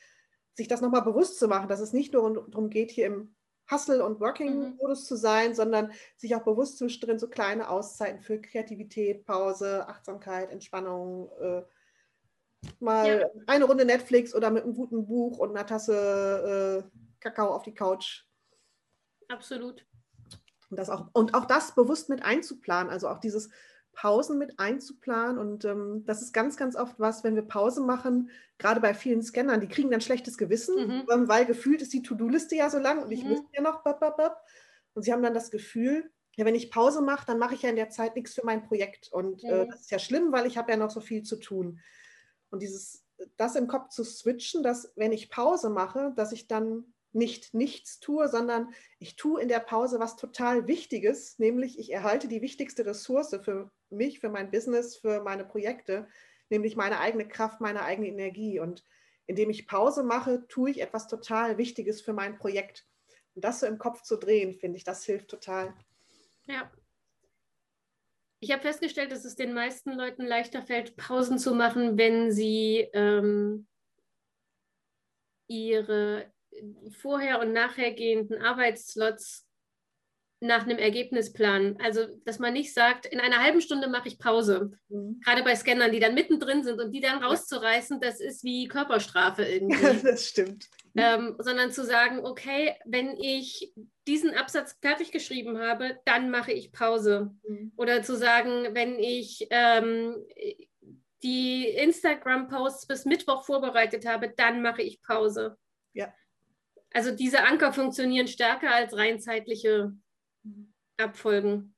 sich 0.54 0.68
das 0.68 0.82
nochmal 0.82 1.02
bewusst 1.02 1.38
zu 1.38 1.48
machen, 1.48 1.68
dass 1.68 1.80
es 1.80 1.94
nicht 1.94 2.12
nur 2.12 2.46
darum 2.48 2.68
geht, 2.68 2.90
hier 2.90 3.06
im 3.06 3.34
Hustle- 3.70 4.04
und 4.04 4.20
Working-Modus 4.20 5.02
mhm. 5.02 5.06
zu 5.06 5.16
sein, 5.16 5.54
sondern 5.54 5.92
sich 6.16 6.34
auch 6.34 6.42
bewusst 6.42 6.76
zwischendrin 6.76 7.18
so 7.18 7.28
kleine 7.28 7.70
Auszeiten 7.70 8.20
für 8.20 8.40
Kreativität, 8.40 9.24
Pause, 9.24 9.88
Achtsamkeit, 9.88 10.50
Entspannung, 10.50 11.30
äh, 11.40 11.62
mal 12.78 13.20
ja. 13.20 13.26
eine 13.46 13.64
Runde 13.64 13.86
Netflix 13.86 14.34
oder 14.34 14.50
mit 14.50 14.64
einem 14.64 14.74
guten 14.74 15.06
Buch 15.06 15.38
und 15.38 15.50
einer 15.50 15.66
Tasse 15.66 16.84
äh, 16.84 17.00
Kakao 17.20 17.54
auf 17.54 17.62
die 17.62 17.74
Couch. 17.74 18.26
Absolut. 19.28 19.86
Und, 20.70 20.78
das 20.78 20.88
auch, 20.88 21.08
und 21.12 21.34
auch 21.34 21.46
das 21.46 21.74
bewusst 21.74 22.08
mit 22.08 22.24
einzuplanen, 22.24 22.90
also 22.90 23.08
auch 23.08 23.18
dieses 23.18 23.50
Pausen 23.92 24.38
mit 24.38 24.58
einzuplanen. 24.58 25.38
Und 25.38 25.64
ähm, 25.64 26.04
das 26.06 26.22
ist 26.22 26.32
ganz, 26.32 26.56
ganz 26.56 26.76
oft 26.76 26.98
was, 26.98 27.24
wenn 27.24 27.34
wir 27.34 27.42
Pause 27.42 27.82
machen, 27.82 28.30
gerade 28.58 28.80
bei 28.80 28.94
vielen 28.94 29.22
Scannern, 29.22 29.60
die 29.60 29.68
kriegen 29.68 29.90
dann 29.90 30.00
schlechtes 30.00 30.38
Gewissen, 30.38 30.86
mhm. 30.86 31.06
ähm, 31.10 31.28
weil 31.28 31.44
gefühlt 31.44 31.82
ist 31.82 31.92
die 31.92 32.02
To-Do-Liste 32.02 32.54
ja 32.56 32.70
so 32.70 32.78
lang 32.78 33.02
und 33.02 33.10
ich 33.10 33.24
mhm. 33.24 33.30
müsste 33.30 33.48
ja 33.52 33.62
noch. 33.62 33.82
Bap, 33.82 34.00
bap, 34.00 34.16
bap. 34.16 34.44
Und 34.94 35.02
sie 35.02 35.12
haben 35.12 35.22
dann 35.22 35.34
das 35.34 35.50
Gefühl, 35.50 36.10
ja, 36.36 36.44
wenn 36.44 36.54
ich 36.54 36.70
Pause 36.70 37.02
mache, 37.02 37.26
dann 37.26 37.38
mache 37.38 37.54
ich 37.54 37.62
ja 37.62 37.70
in 37.70 37.76
der 37.76 37.90
Zeit 37.90 38.14
nichts 38.16 38.34
für 38.34 38.44
mein 38.44 38.62
Projekt. 38.62 39.08
Und 39.12 39.42
äh, 39.44 39.46
mhm. 39.46 39.60
äh, 39.62 39.66
das 39.66 39.80
ist 39.82 39.90
ja 39.90 39.98
schlimm, 39.98 40.32
weil 40.32 40.46
ich 40.46 40.56
habe 40.56 40.70
ja 40.70 40.76
noch 40.76 40.90
so 40.90 41.00
viel 41.00 41.22
zu 41.22 41.36
tun. 41.36 41.80
Und 42.50 42.62
dieses, 42.62 43.04
das 43.36 43.56
im 43.56 43.66
Kopf 43.66 43.88
zu 43.88 44.04
switchen, 44.04 44.62
dass 44.62 44.92
wenn 44.96 45.12
ich 45.12 45.30
Pause 45.30 45.70
mache, 45.70 46.12
dass 46.16 46.32
ich 46.32 46.46
dann 46.46 46.84
nicht 47.12 47.54
nichts 47.54 48.00
tue, 48.00 48.28
sondern 48.28 48.72
ich 48.98 49.16
tue 49.16 49.40
in 49.40 49.48
der 49.48 49.60
Pause 49.60 49.98
was 49.98 50.16
total 50.16 50.66
Wichtiges, 50.66 51.38
nämlich 51.38 51.78
ich 51.78 51.92
erhalte 51.92 52.28
die 52.28 52.42
wichtigste 52.42 52.86
Ressource 52.86 53.36
für 53.42 53.70
mich, 53.90 54.20
für 54.20 54.28
mein 54.28 54.50
Business, 54.50 54.96
für 54.96 55.22
meine 55.22 55.44
Projekte, 55.44 56.08
nämlich 56.50 56.76
meine 56.76 57.00
eigene 57.00 57.26
Kraft, 57.26 57.60
meine 57.60 57.82
eigene 57.82 58.08
Energie. 58.08 58.60
Und 58.60 58.84
indem 59.26 59.50
ich 59.50 59.66
Pause 59.66 60.02
mache, 60.02 60.46
tue 60.48 60.70
ich 60.70 60.80
etwas 60.80 61.08
total 61.08 61.58
Wichtiges 61.58 62.00
für 62.00 62.12
mein 62.12 62.36
Projekt. 62.36 62.86
Und 63.34 63.44
das 63.44 63.60
so 63.60 63.66
im 63.66 63.78
Kopf 63.78 64.02
zu 64.02 64.16
drehen, 64.16 64.54
finde 64.54 64.76
ich, 64.76 64.84
das 64.84 65.04
hilft 65.04 65.28
total. 65.28 65.74
Ja. 66.46 66.70
Ich 68.40 68.52
habe 68.52 68.62
festgestellt, 68.62 69.12
dass 69.12 69.24
es 69.24 69.36
den 69.36 69.52
meisten 69.52 69.92
Leuten 69.92 70.24
leichter 70.24 70.62
fällt, 70.62 70.96
Pausen 70.96 71.38
zu 71.38 71.54
machen, 71.54 71.98
wenn 71.98 72.32
sie 72.32 72.88
ähm, 72.94 73.66
ihre 75.46 76.32
vorher 76.90 77.40
und 77.40 77.52
nachhergehenden 77.52 78.40
Arbeitsslots 78.42 79.46
nach 80.40 80.64
einem 80.64 80.78
Ergebnisplan. 80.78 81.76
Also, 81.82 82.06
dass 82.24 82.38
man 82.38 82.54
nicht 82.54 82.72
sagt, 82.72 83.04
in 83.04 83.20
einer 83.20 83.42
halben 83.42 83.60
Stunde 83.60 83.88
mache 83.88 84.08
ich 84.08 84.18
Pause. 84.18 84.72
Mhm. 84.88 85.20
Gerade 85.22 85.42
bei 85.42 85.54
Scannern, 85.54 85.92
die 85.92 86.00
dann 86.00 86.14
mittendrin 86.14 86.64
sind 86.64 86.80
und 86.80 86.92
die 86.92 87.00
dann 87.00 87.22
rauszureißen, 87.22 88.00
das 88.00 88.20
ist 88.20 88.42
wie 88.42 88.66
Körperstrafe 88.66 89.42
irgendwie. 89.44 90.02
das 90.02 90.28
stimmt. 90.28 90.68
Ähm, 90.96 91.36
sondern 91.38 91.70
zu 91.70 91.84
sagen, 91.84 92.24
okay, 92.24 92.74
wenn 92.86 93.16
ich 93.18 93.72
diesen 94.08 94.34
Absatz 94.34 94.76
fertig 94.80 95.12
geschrieben 95.12 95.58
habe, 95.58 95.98
dann 96.06 96.30
mache 96.30 96.52
ich 96.52 96.72
Pause. 96.72 97.32
Mhm. 97.46 97.72
Oder 97.76 98.02
zu 98.02 98.16
sagen, 98.16 98.74
wenn 98.74 98.98
ich 98.98 99.46
ähm, 99.50 100.16
die 101.22 101.68
Instagram-Posts 101.68 102.86
bis 102.86 103.04
Mittwoch 103.04 103.44
vorbereitet 103.44 104.06
habe, 104.06 104.30
dann 104.30 104.62
mache 104.62 104.80
ich 104.82 105.02
Pause. 105.02 105.58
Ja. 105.92 106.12
Also 106.92 107.12
diese 107.12 107.44
Anker 107.44 107.72
funktionieren 107.72 108.28
stärker 108.28 108.74
als 108.74 108.96
rein 108.96 109.20
zeitliche 109.20 109.92
Abfolgen. 110.96 111.74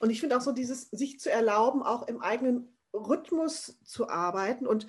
Und 0.00 0.10
ich 0.10 0.20
finde 0.20 0.36
auch 0.36 0.40
so 0.40 0.52
dieses, 0.52 0.90
sich 0.90 1.20
zu 1.20 1.30
erlauben, 1.30 1.82
auch 1.82 2.06
im 2.08 2.20
eigenen 2.20 2.76
Rhythmus 2.92 3.78
zu 3.84 4.08
arbeiten. 4.08 4.66
Und 4.66 4.86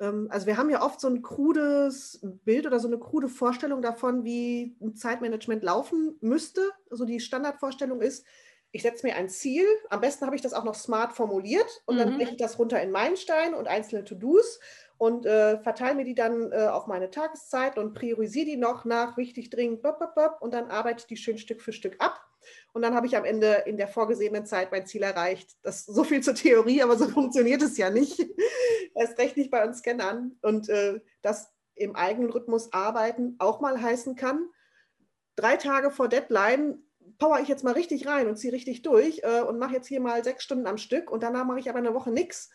ähm, 0.00 0.28
also 0.30 0.46
wir 0.46 0.56
haben 0.56 0.70
ja 0.70 0.82
oft 0.82 1.00
so 1.00 1.08
ein 1.08 1.22
krudes 1.22 2.20
Bild 2.44 2.66
oder 2.66 2.80
so 2.80 2.88
eine 2.88 2.98
krude 2.98 3.28
Vorstellung 3.28 3.82
davon, 3.82 4.24
wie 4.24 4.76
ein 4.80 4.94
Zeitmanagement 4.94 5.62
laufen 5.62 6.16
müsste. 6.20 6.70
Also 6.90 7.04
die 7.04 7.20
Standardvorstellung 7.20 8.00
ist, 8.00 8.26
ich 8.70 8.82
setze 8.82 9.06
mir 9.06 9.16
ein 9.16 9.30
Ziel, 9.30 9.64
am 9.88 10.00
besten 10.00 10.26
habe 10.26 10.36
ich 10.36 10.42
das 10.42 10.52
auch 10.52 10.64
noch 10.64 10.74
smart 10.74 11.14
formuliert 11.14 11.68
und 11.86 11.94
mhm. 11.94 12.00
dann 12.00 12.16
breche 12.16 12.32
ich 12.32 12.36
das 12.36 12.58
runter 12.58 12.82
in 12.82 12.90
Meilensteine 12.90 13.56
und 13.56 13.66
einzelne 13.66 14.04
To-Dos 14.04 14.60
und 14.98 15.26
äh, 15.26 15.58
verteile 15.60 15.94
mir 15.94 16.04
die 16.04 16.14
dann 16.14 16.52
äh, 16.52 16.66
auf 16.66 16.86
meine 16.88 17.10
Tageszeit 17.10 17.78
und 17.78 17.94
priorisiere 17.94 18.46
die 18.46 18.56
noch 18.56 18.84
nach 18.84 19.16
wichtig, 19.16 19.48
dringend, 19.48 19.82
bop, 19.82 19.98
bop, 19.98 20.14
bop, 20.14 20.36
und 20.40 20.52
dann 20.52 20.70
arbeite 20.70 21.00
ich 21.00 21.06
die 21.06 21.16
schön 21.16 21.38
Stück 21.38 21.62
für 21.62 21.72
Stück 21.72 21.96
ab. 22.00 22.20
Und 22.72 22.82
dann 22.82 22.94
habe 22.94 23.06
ich 23.06 23.16
am 23.16 23.24
Ende 23.24 23.62
in 23.66 23.76
der 23.76 23.88
vorgesehenen 23.88 24.46
Zeit 24.46 24.72
mein 24.72 24.86
Ziel 24.86 25.02
erreicht. 25.02 25.56
Das 25.62 25.84
so 25.84 26.04
viel 26.04 26.22
zur 26.22 26.34
Theorie, 26.34 26.82
aber 26.82 26.96
so 26.96 27.08
funktioniert 27.08 27.62
es 27.62 27.76
ja 27.76 27.90
nicht. 27.90 28.18
Erst 28.94 29.18
recht 29.18 29.36
nicht 29.36 29.50
bei 29.50 29.64
uns 29.64 29.78
Scannern. 29.78 30.36
Und 30.42 30.68
äh, 30.68 31.00
das 31.22 31.52
im 31.74 31.94
eigenen 31.94 32.30
Rhythmus 32.30 32.72
arbeiten 32.72 33.36
auch 33.38 33.60
mal 33.60 33.80
heißen 33.80 34.16
kann, 34.16 34.48
drei 35.36 35.56
Tage 35.56 35.90
vor 35.90 36.08
Deadline 36.08 36.82
power 37.18 37.40
ich 37.40 37.48
jetzt 37.48 37.64
mal 37.64 37.72
richtig 37.72 38.06
rein 38.06 38.28
und 38.28 38.36
ziehe 38.36 38.52
richtig 38.52 38.82
durch 38.82 39.22
äh, 39.22 39.40
und 39.40 39.58
mache 39.58 39.74
jetzt 39.74 39.88
hier 39.88 40.00
mal 40.00 40.22
sechs 40.24 40.44
Stunden 40.44 40.66
am 40.66 40.78
Stück 40.78 41.10
und 41.10 41.22
danach 41.22 41.44
mache 41.44 41.58
ich 41.58 41.68
aber 41.68 41.78
eine 41.78 41.94
Woche 41.94 42.10
nichts 42.10 42.50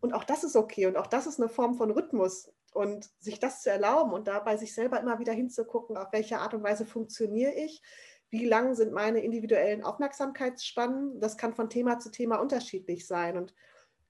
und 0.00 0.12
auch 0.12 0.24
das 0.24 0.44
ist 0.44 0.56
okay 0.56 0.86
und 0.86 0.96
auch 0.96 1.06
das 1.06 1.26
ist 1.26 1.40
eine 1.40 1.48
Form 1.48 1.74
von 1.74 1.90
Rhythmus. 1.90 2.52
Und 2.74 3.08
sich 3.18 3.40
das 3.40 3.62
zu 3.62 3.70
erlauben 3.70 4.12
und 4.12 4.28
dabei 4.28 4.56
sich 4.56 4.74
selber 4.74 5.00
immer 5.00 5.18
wieder 5.18 5.32
hinzugucken, 5.32 5.96
auf 5.96 6.12
welche 6.12 6.38
Art 6.38 6.52
und 6.52 6.62
Weise 6.62 6.84
funktioniere 6.84 7.52
ich, 7.52 7.82
wie 8.30 8.44
lang 8.44 8.74
sind 8.74 8.92
meine 8.92 9.20
individuellen 9.20 9.82
Aufmerksamkeitsspannen, 9.82 11.18
das 11.18 11.38
kann 11.38 11.54
von 11.54 11.70
Thema 11.70 11.98
zu 11.98 12.10
Thema 12.10 12.36
unterschiedlich 12.36 13.06
sein. 13.06 13.38
Und 13.38 13.54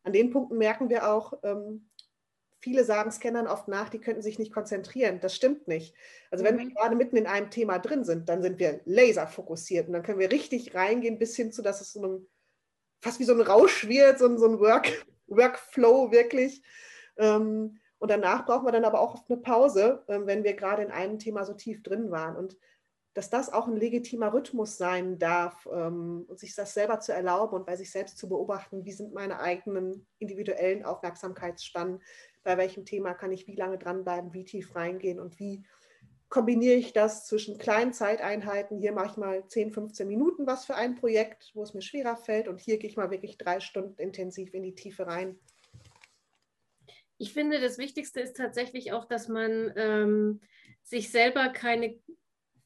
an 0.02 0.12
den 0.12 0.30
Punkten 0.30 0.58
merken 0.58 0.88
wir 0.88 1.08
auch, 1.08 1.34
ähm, 1.44 1.88
viele 2.60 2.84
sagen 2.84 3.12
Scannern 3.12 3.46
oft 3.46 3.68
nach, 3.68 3.88
die 3.88 4.00
könnten 4.00 4.22
sich 4.22 4.38
nicht 4.38 4.52
konzentrieren. 4.52 5.20
Das 5.20 5.34
stimmt 5.34 5.68
nicht. 5.68 5.94
Also 6.30 6.44
wenn 6.44 6.56
mhm. 6.56 6.60
wir 6.60 6.70
gerade 6.70 6.96
mitten 6.96 7.16
in 7.16 7.26
einem 7.26 7.50
Thema 7.50 7.78
drin 7.78 8.04
sind, 8.04 8.28
dann 8.28 8.42
sind 8.42 8.58
wir 8.58 8.80
laser 8.84 9.28
fokussiert 9.28 9.86
und 9.86 9.92
dann 9.92 10.02
können 10.02 10.18
wir 10.18 10.32
richtig 10.32 10.74
reingehen 10.74 11.18
bis 11.18 11.36
hin 11.36 11.52
zu, 11.52 11.62
dass 11.62 11.80
es 11.80 11.92
so 11.92 12.02
einem, 12.02 12.26
fast 13.00 13.20
wie 13.20 13.24
so 13.24 13.34
ein 13.34 13.40
Rausch 13.40 13.86
wird, 13.86 14.18
so, 14.18 14.36
so 14.36 14.46
ein 14.46 14.58
Work, 14.58 15.06
Workflow 15.28 16.10
wirklich. 16.10 16.62
Ähm, 17.16 17.78
und 17.98 18.10
danach 18.10 18.46
brauchen 18.46 18.66
wir 18.66 18.72
dann 18.72 18.84
aber 18.84 19.00
auch 19.00 19.14
oft 19.14 19.30
eine 19.30 19.40
Pause, 19.40 20.04
ähm, 20.08 20.26
wenn 20.26 20.44
wir 20.44 20.54
gerade 20.54 20.82
in 20.82 20.90
einem 20.90 21.18
Thema 21.18 21.44
so 21.44 21.54
tief 21.54 21.82
drin 21.82 22.10
waren. 22.10 22.36
Und 22.36 22.56
dass 23.14 23.30
das 23.30 23.52
auch 23.52 23.66
ein 23.66 23.76
legitimer 23.76 24.32
Rhythmus 24.32 24.76
sein 24.76 25.18
darf 25.18 25.68
ähm, 25.72 26.24
und 26.28 26.38
sich 26.38 26.54
das 26.54 26.74
selber 26.74 27.00
zu 27.00 27.12
erlauben 27.12 27.56
und 27.56 27.66
bei 27.66 27.74
sich 27.74 27.90
selbst 27.90 28.16
zu 28.16 28.28
beobachten, 28.28 28.84
wie 28.84 28.92
sind 28.92 29.12
meine 29.12 29.40
eigenen 29.40 30.06
individuellen 30.18 30.84
Aufmerksamkeitsspannen, 30.84 32.00
bei 32.44 32.56
welchem 32.56 32.84
Thema 32.84 33.14
kann 33.14 33.32
ich 33.32 33.48
wie 33.48 33.56
lange 33.56 33.76
dranbleiben, 33.78 34.32
wie 34.32 34.44
tief 34.44 34.76
reingehen 34.76 35.18
und 35.18 35.40
wie 35.40 35.64
kombiniere 36.28 36.74
ich 36.74 36.92
das 36.92 37.26
zwischen 37.26 37.58
kleinen 37.58 37.92
Zeiteinheiten. 37.92 38.78
Hier 38.78 38.92
mache 38.92 39.12
ich 39.12 39.16
mal 39.16 39.46
10, 39.46 39.72
15 39.72 40.06
Minuten 40.06 40.46
was 40.46 40.66
für 40.66 40.74
ein 40.74 40.94
Projekt, 40.94 41.50
wo 41.54 41.62
es 41.62 41.74
mir 41.74 41.82
schwerer 41.82 42.16
fällt. 42.16 42.48
Und 42.48 42.60
hier 42.60 42.78
gehe 42.78 42.90
ich 42.90 42.96
mal 42.96 43.10
wirklich 43.10 43.38
drei 43.38 43.60
Stunden 43.60 44.00
intensiv 44.00 44.52
in 44.52 44.62
die 44.62 44.74
Tiefe 44.74 45.06
rein. 45.06 45.38
Ich 47.16 47.32
finde, 47.32 47.60
das 47.60 47.78
Wichtigste 47.78 48.20
ist 48.20 48.36
tatsächlich 48.36 48.92
auch, 48.92 49.06
dass 49.06 49.28
man 49.28 49.72
ähm, 49.76 50.40
sich 50.84 51.10
selber 51.10 51.48
keine 51.48 51.98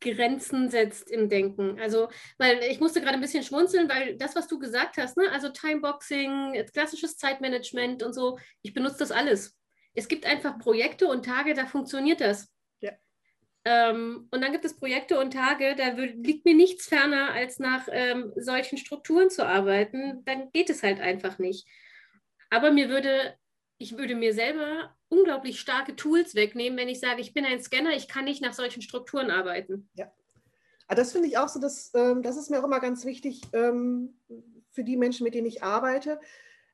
Grenzen 0.02 0.68
setzt 0.68 1.10
im 1.10 1.28
Denken. 1.28 1.80
Also, 1.80 2.08
weil 2.36 2.62
ich 2.64 2.80
musste 2.80 3.00
gerade 3.00 3.14
ein 3.14 3.20
bisschen 3.20 3.44
schmunzeln, 3.44 3.88
weil 3.88 4.16
das, 4.16 4.36
was 4.36 4.48
du 4.48 4.58
gesagt 4.58 4.96
hast, 4.98 5.16
ne? 5.16 5.30
also 5.30 5.48
Timeboxing, 5.48 6.66
klassisches 6.72 7.16
Zeitmanagement 7.16 8.02
und 8.02 8.12
so, 8.12 8.38
ich 8.60 8.74
benutze 8.74 8.98
das 8.98 9.12
alles. 9.12 9.56
Es 9.94 10.08
gibt 10.08 10.26
einfach 10.26 10.58
Projekte 10.58 11.06
und 11.06 11.24
Tage, 11.24 11.54
da 11.54 11.66
funktioniert 11.66 12.20
das. 12.20 12.51
Ähm, 13.64 14.28
und 14.30 14.40
dann 14.40 14.52
gibt 14.52 14.64
es 14.64 14.76
Projekte 14.76 15.18
und 15.20 15.32
Tage, 15.32 15.76
da 15.76 15.88
liegt 15.90 16.44
mir 16.44 16.54
nichts 16.54 16.86
ferner, 16.86 17.32
als 17.32 17.58
nach 17.58 17.86
ähm, 17.90 18.32
solchen 18.36 18.76
Strukturen 18.76 19.30
zu 19.30 19.46
arbeiten. 19.46 20.24
Dann 20.24 20.50
geht 20.52 20.68
es 20.68 20.82
halt 20.82 21.00
einfach 21.00 21.38
nicht. 21.38 21.66
Aber 22.50 22.72
mir 22.72 22.88
würde, 22.88 23.36
ich 23.78 23.96
würde 23.96 24.16
mir 24.16 24.34
selber 24.34 24.96
unglaublich 25.08 25.60
starke 25.60 25.94
Tools 25.94 26.34
wegnehmen, 26.34 26.78
wenn 26.78 26.88
ich 26.88 27.00
sage, 27.00 27.20
ich 27.20 27.34
bin 27.34 27.44
ein 27.44 27.62
Scanner, 27.62 27.94
ich 27.94 28.08
kann 28.08 28.24
nicht 28.24 28.42
nach 28.42 28.54
solchen 28.54 28.82
Strukturen 28.82 29.30
arbeiten. 29.30 29.88
Ja. 29.94 30.12
Aber 30.88 30.96
das 30.96 31.12
finde 31.12 31.28
ich 31.28 31.38
auch 31.38 31.48
so, 31.48 31.60
dass, 31.60 31.92
ähm, 31.94 32.22
das 32.22 32.36
ist 32.36 32.50
mir 32.50 32.58
auch 32.60 32.64
immer 32.64 32.80
ganz 32.80 33.04
wichtig 33.04 33.42
ähm, 33.52 34.18
für 34.70 34.82
die 34.82 34.96
Menschen, 34.96 35.24
mit 35.24 35.34
denen 35.34 35.46
ich 35.46 35.62
arbeite. 35.62 36.20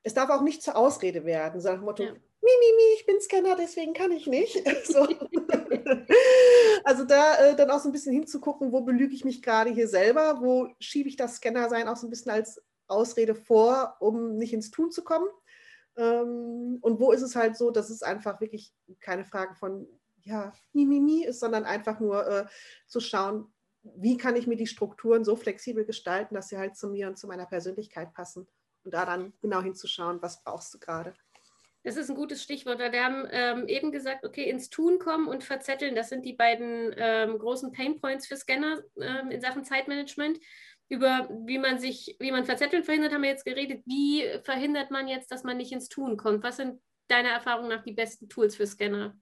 Es 0.03 0.13
darf 0.13 0.29
auch 0.29 0.41
nicht 0.41 0.63
zur 0.63 0.75
Ausrede 0.75 1.25
werden, 1.25 1.61
so 1.61 1.69
nach 1.69 1.75
dem 1.75 1.85
Motto, 1.85 2.03
ja. 2.03 2.11
Mimimi, 2.11 2.93
ich 2.95 3.05
bin 3.05 3.21
Scanner, 3.21 3.55
deswegen 3.55 3.93
kann 3.93 4.11
ich 4.11 4.25
nicht. 4.25 4.55
So. 4.85 5.07
also 6.83 7.05
da 7.05 7.35
äh, 7.37 7.55
dann 7.55 7.71
auch 7.71 7.79
so 7.79 7.89
ein 7.89 7.91
bisschen 7.91 8.13
hinzugucken, 8.13 8.71
wo 8.71 8.81
belüge 8.81 9.13
ich 9.13 9.25
mich 9.25 9.41
gerade 9.41 9.69
hier 9.71 9.87
selber, 9.87 10.39
wo 10.41 10.69
schiebe 10.79 11.09
ich 11.09 11.15
das 11.15 11.37
Scanner-Sein 11.37 11.87
auch 11.87 11.97
so 11.97 12.07
ein 12.07 12.09
bisschen 12.09 12.31
als 12.31 12.61
Ausrede 12.87 13.35
vor, 13.35 13.95
um 13.99 14.37
nicht 14.37 14.53
ins 14.53 14.71
Tun 14.71 14.91
zu 14.91 15.03
kommen. 15.03 15.27
Ähm, 15.97 16.77
und 16.81 16.99
wo 16.99 17.11
ist 17.11 17.21
es 17.21 17.35
halt 17.35 17.57
so, 17.57 17.71
dass 17.71 17.89
es 17.89 18.03
einfach 18.03 18.41
wirklich 18.41 18.73
keine 18.99 19.25
Frage 19.25 19.55
von, 19.55 19.87
ja, 20.21 20.53
Mimimi 20.73 21.23
ist, 21.23 21.39
sondern 21.39 21.65
einfach 21.65 21.99
nur 21.99 22.27
äh, 22.27 22.45
zu 22.87 22.99
schauen, 22.99 23.51
wie 23.83 24.17
kann 24.17 24.35
ich 24.35 24.47
mir 24.47 24.57
die 24.57 24.67
Strukturen 24.67 25.23
so 25.23 25.35
flexibel 25.35 25.85
gestalten, 25.85 26.35
dass 26.35 26.49
sie 26.49 26.57
halt 26.57 26.75
zu 26.75 26.89
mir 26.89 27.07
und 27.07 27.17
zu 27.17 27.27
meiner 27.27 27.45
Persönlichkeit 27.45 28.13
passen. 28.13 28.47
Und 28.83 28.93
da 28.93 29.05
dann 29.05 29.33
genau 29.41 29.61
hinzuschauen, 29.61 30.21
was 30.21 30.43
brauchst 30.43 30.73
du 30.73 30.79
gerade. 30.79 31.13
Das 31.89 31.97
ist 31.97 32.11
ein 32.11 32.15
gutes 32.15 32.43
Stichwort. 32.43 32.77
Wir 32.77 33.03
haben 33.03 33.27
ähm, 33.31 33.67
eben 33.67 33.91
gesagt, 33.91 34.23
okay, 34.23 34.47
ins 34.47 34.69
Tun 34.69 34.99
kommen 34.99 35.27
und 35.27 35.43
verzetteln. 35.43 35.95
Das 35.95 36.09
sind 36.09 36.23
die 36.23 36.33
beiden 36.33 36.93
ähm, 36.95 37.39
großen 37.39 37.71
Painpoints 37.71 38.27
für 38.27 38.37
Scanner 38.37 38.83
ähm, 39.01 39.31
in 39.31 39.41
Sachen 39.41 39.63
Zeitmanagement. 39.63 40.39
Über 40.87 41.27
wie 41.47 41.57
man 41.57 41.79
sich, 41.79 42.15
wie 42.19 42.29
man 42.29 42.45
Verzetteln 42.45 42.83
verhindert, 42.83 43.11
haben 43.11 43.23
wir 43.23 43.31
jetzt 43.31 43.43
geredet. 43.43 43.81
Wie 43.87 44.23
verhindert 44.43 44.91
man 44.91 45.07
jetzt, 45.07 45.31
dass 45.31 45.43
man 45.43 45.57
nicht 45.57 45.71
ins 45.71 45.89
Tun 45.89 46.15
kommt? 46.15 46.43
Was 46.43 46.57
sind 46.57 46.79
deiner 47.07 47.29
Erfahrung 47.29 47.69
nach 47.69 47.81
die 47.81 47.93
besten 47.93 48.29
Tools 48.29 48.55
für 48.55 48.67
Scanner? 48.67 49.17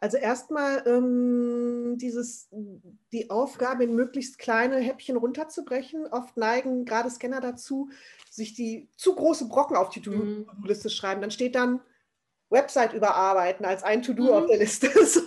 Also 0.00 0.18
erstmal 0.18 0.86
ähm, 0.86 1.96
dieses, 1.96 2.48
die 3.12 3.30
Aufgabe 3.30 3.84
in 3.84 3.94
möglichst 3.94 4.38
kleine 4.38 4.76
Häppchen 4.76 5.16
runterzubrechen. 5.16 6.06
Oft 6.06 6.36
neigen 6.36 6.84
gerade 6.84 7.08
Scanner 7.10 7.40
dazu, 7.40 7.88
sich 8.30 8.54
die 8.54 8.88
zu 8.96 9.14
große 9.14 9.48
Brocken 9.48 9.76
auf 9.76 9.90
die 9.90 10.02
To-Do-Liste 10.02 10.88
mhm. 10.88 10.92
schreiben. 10.92 11.20
Dann 11.20 11.30
steht 11.30 11.54
dann 11.54 11.80
Website 12.50 12.94
überarbeiten 12.94 13.66
als 13.66 13.82
ein 13.82 14.02
To-Do 14.02 14.24
mhm. 14.24 14.30
auf 14.30 14.46
der 14.46 14.58
Liste. 14.58 14.88
So. 15.08 15.20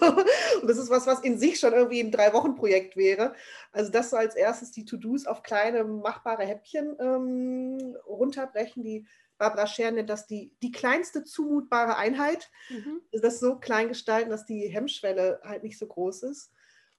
Und 0.61 0.67
das 0.67 0.77
ist 0.77 0.89
was, 0.89 1.07
was 1.07 1.21
in 1.21 1.37
sich 1.37 1.59
schon 1.59 1.73
irgendwie 1.73 2.01
ein 2.01 2.11
Drei-Wochen-Projekt 2.11 2.95
wäre. 2.95 3.33
Also 3.71 3.91
das 3.91 4.09
so 4.09 4.17
als 4.17 4.35
erstes 4.35 4.71
die 4.71 4.85
To-Dos 4.85 5.25
auf 5.25 5.43
kleine, 5.43 5.83
machbare 5.83 6.43
Häppchen 6.43 6.95
ähm, 6.99 7.95
runterbrechen. 8.07 8.83
Die 8.83 9.07
Barbara 9.37 9.65
Scher 9.65 9.91
nennt 9.91 10.09
das 10.09 10.27
die, 10.27 10.53
die 10.61 10.71
kleinste 10.71 11.23
zumutbare 11.23 11.97
Einheit. 11.97 12.49
Mhm. 12.69 13.01
Das 13.11 13.39
so 13.39 13.57
klein 13.57 13.87
gestalten, 13.87 14.29
dass 14.29 14.45
die 14.45 14.67
Hemmschwelle 14.67 15.41
halt 15.43 15.63
nicht 15.63 15.79
so 15.79 15.87
groß 15.87 16.23
ist. 16.23 16.51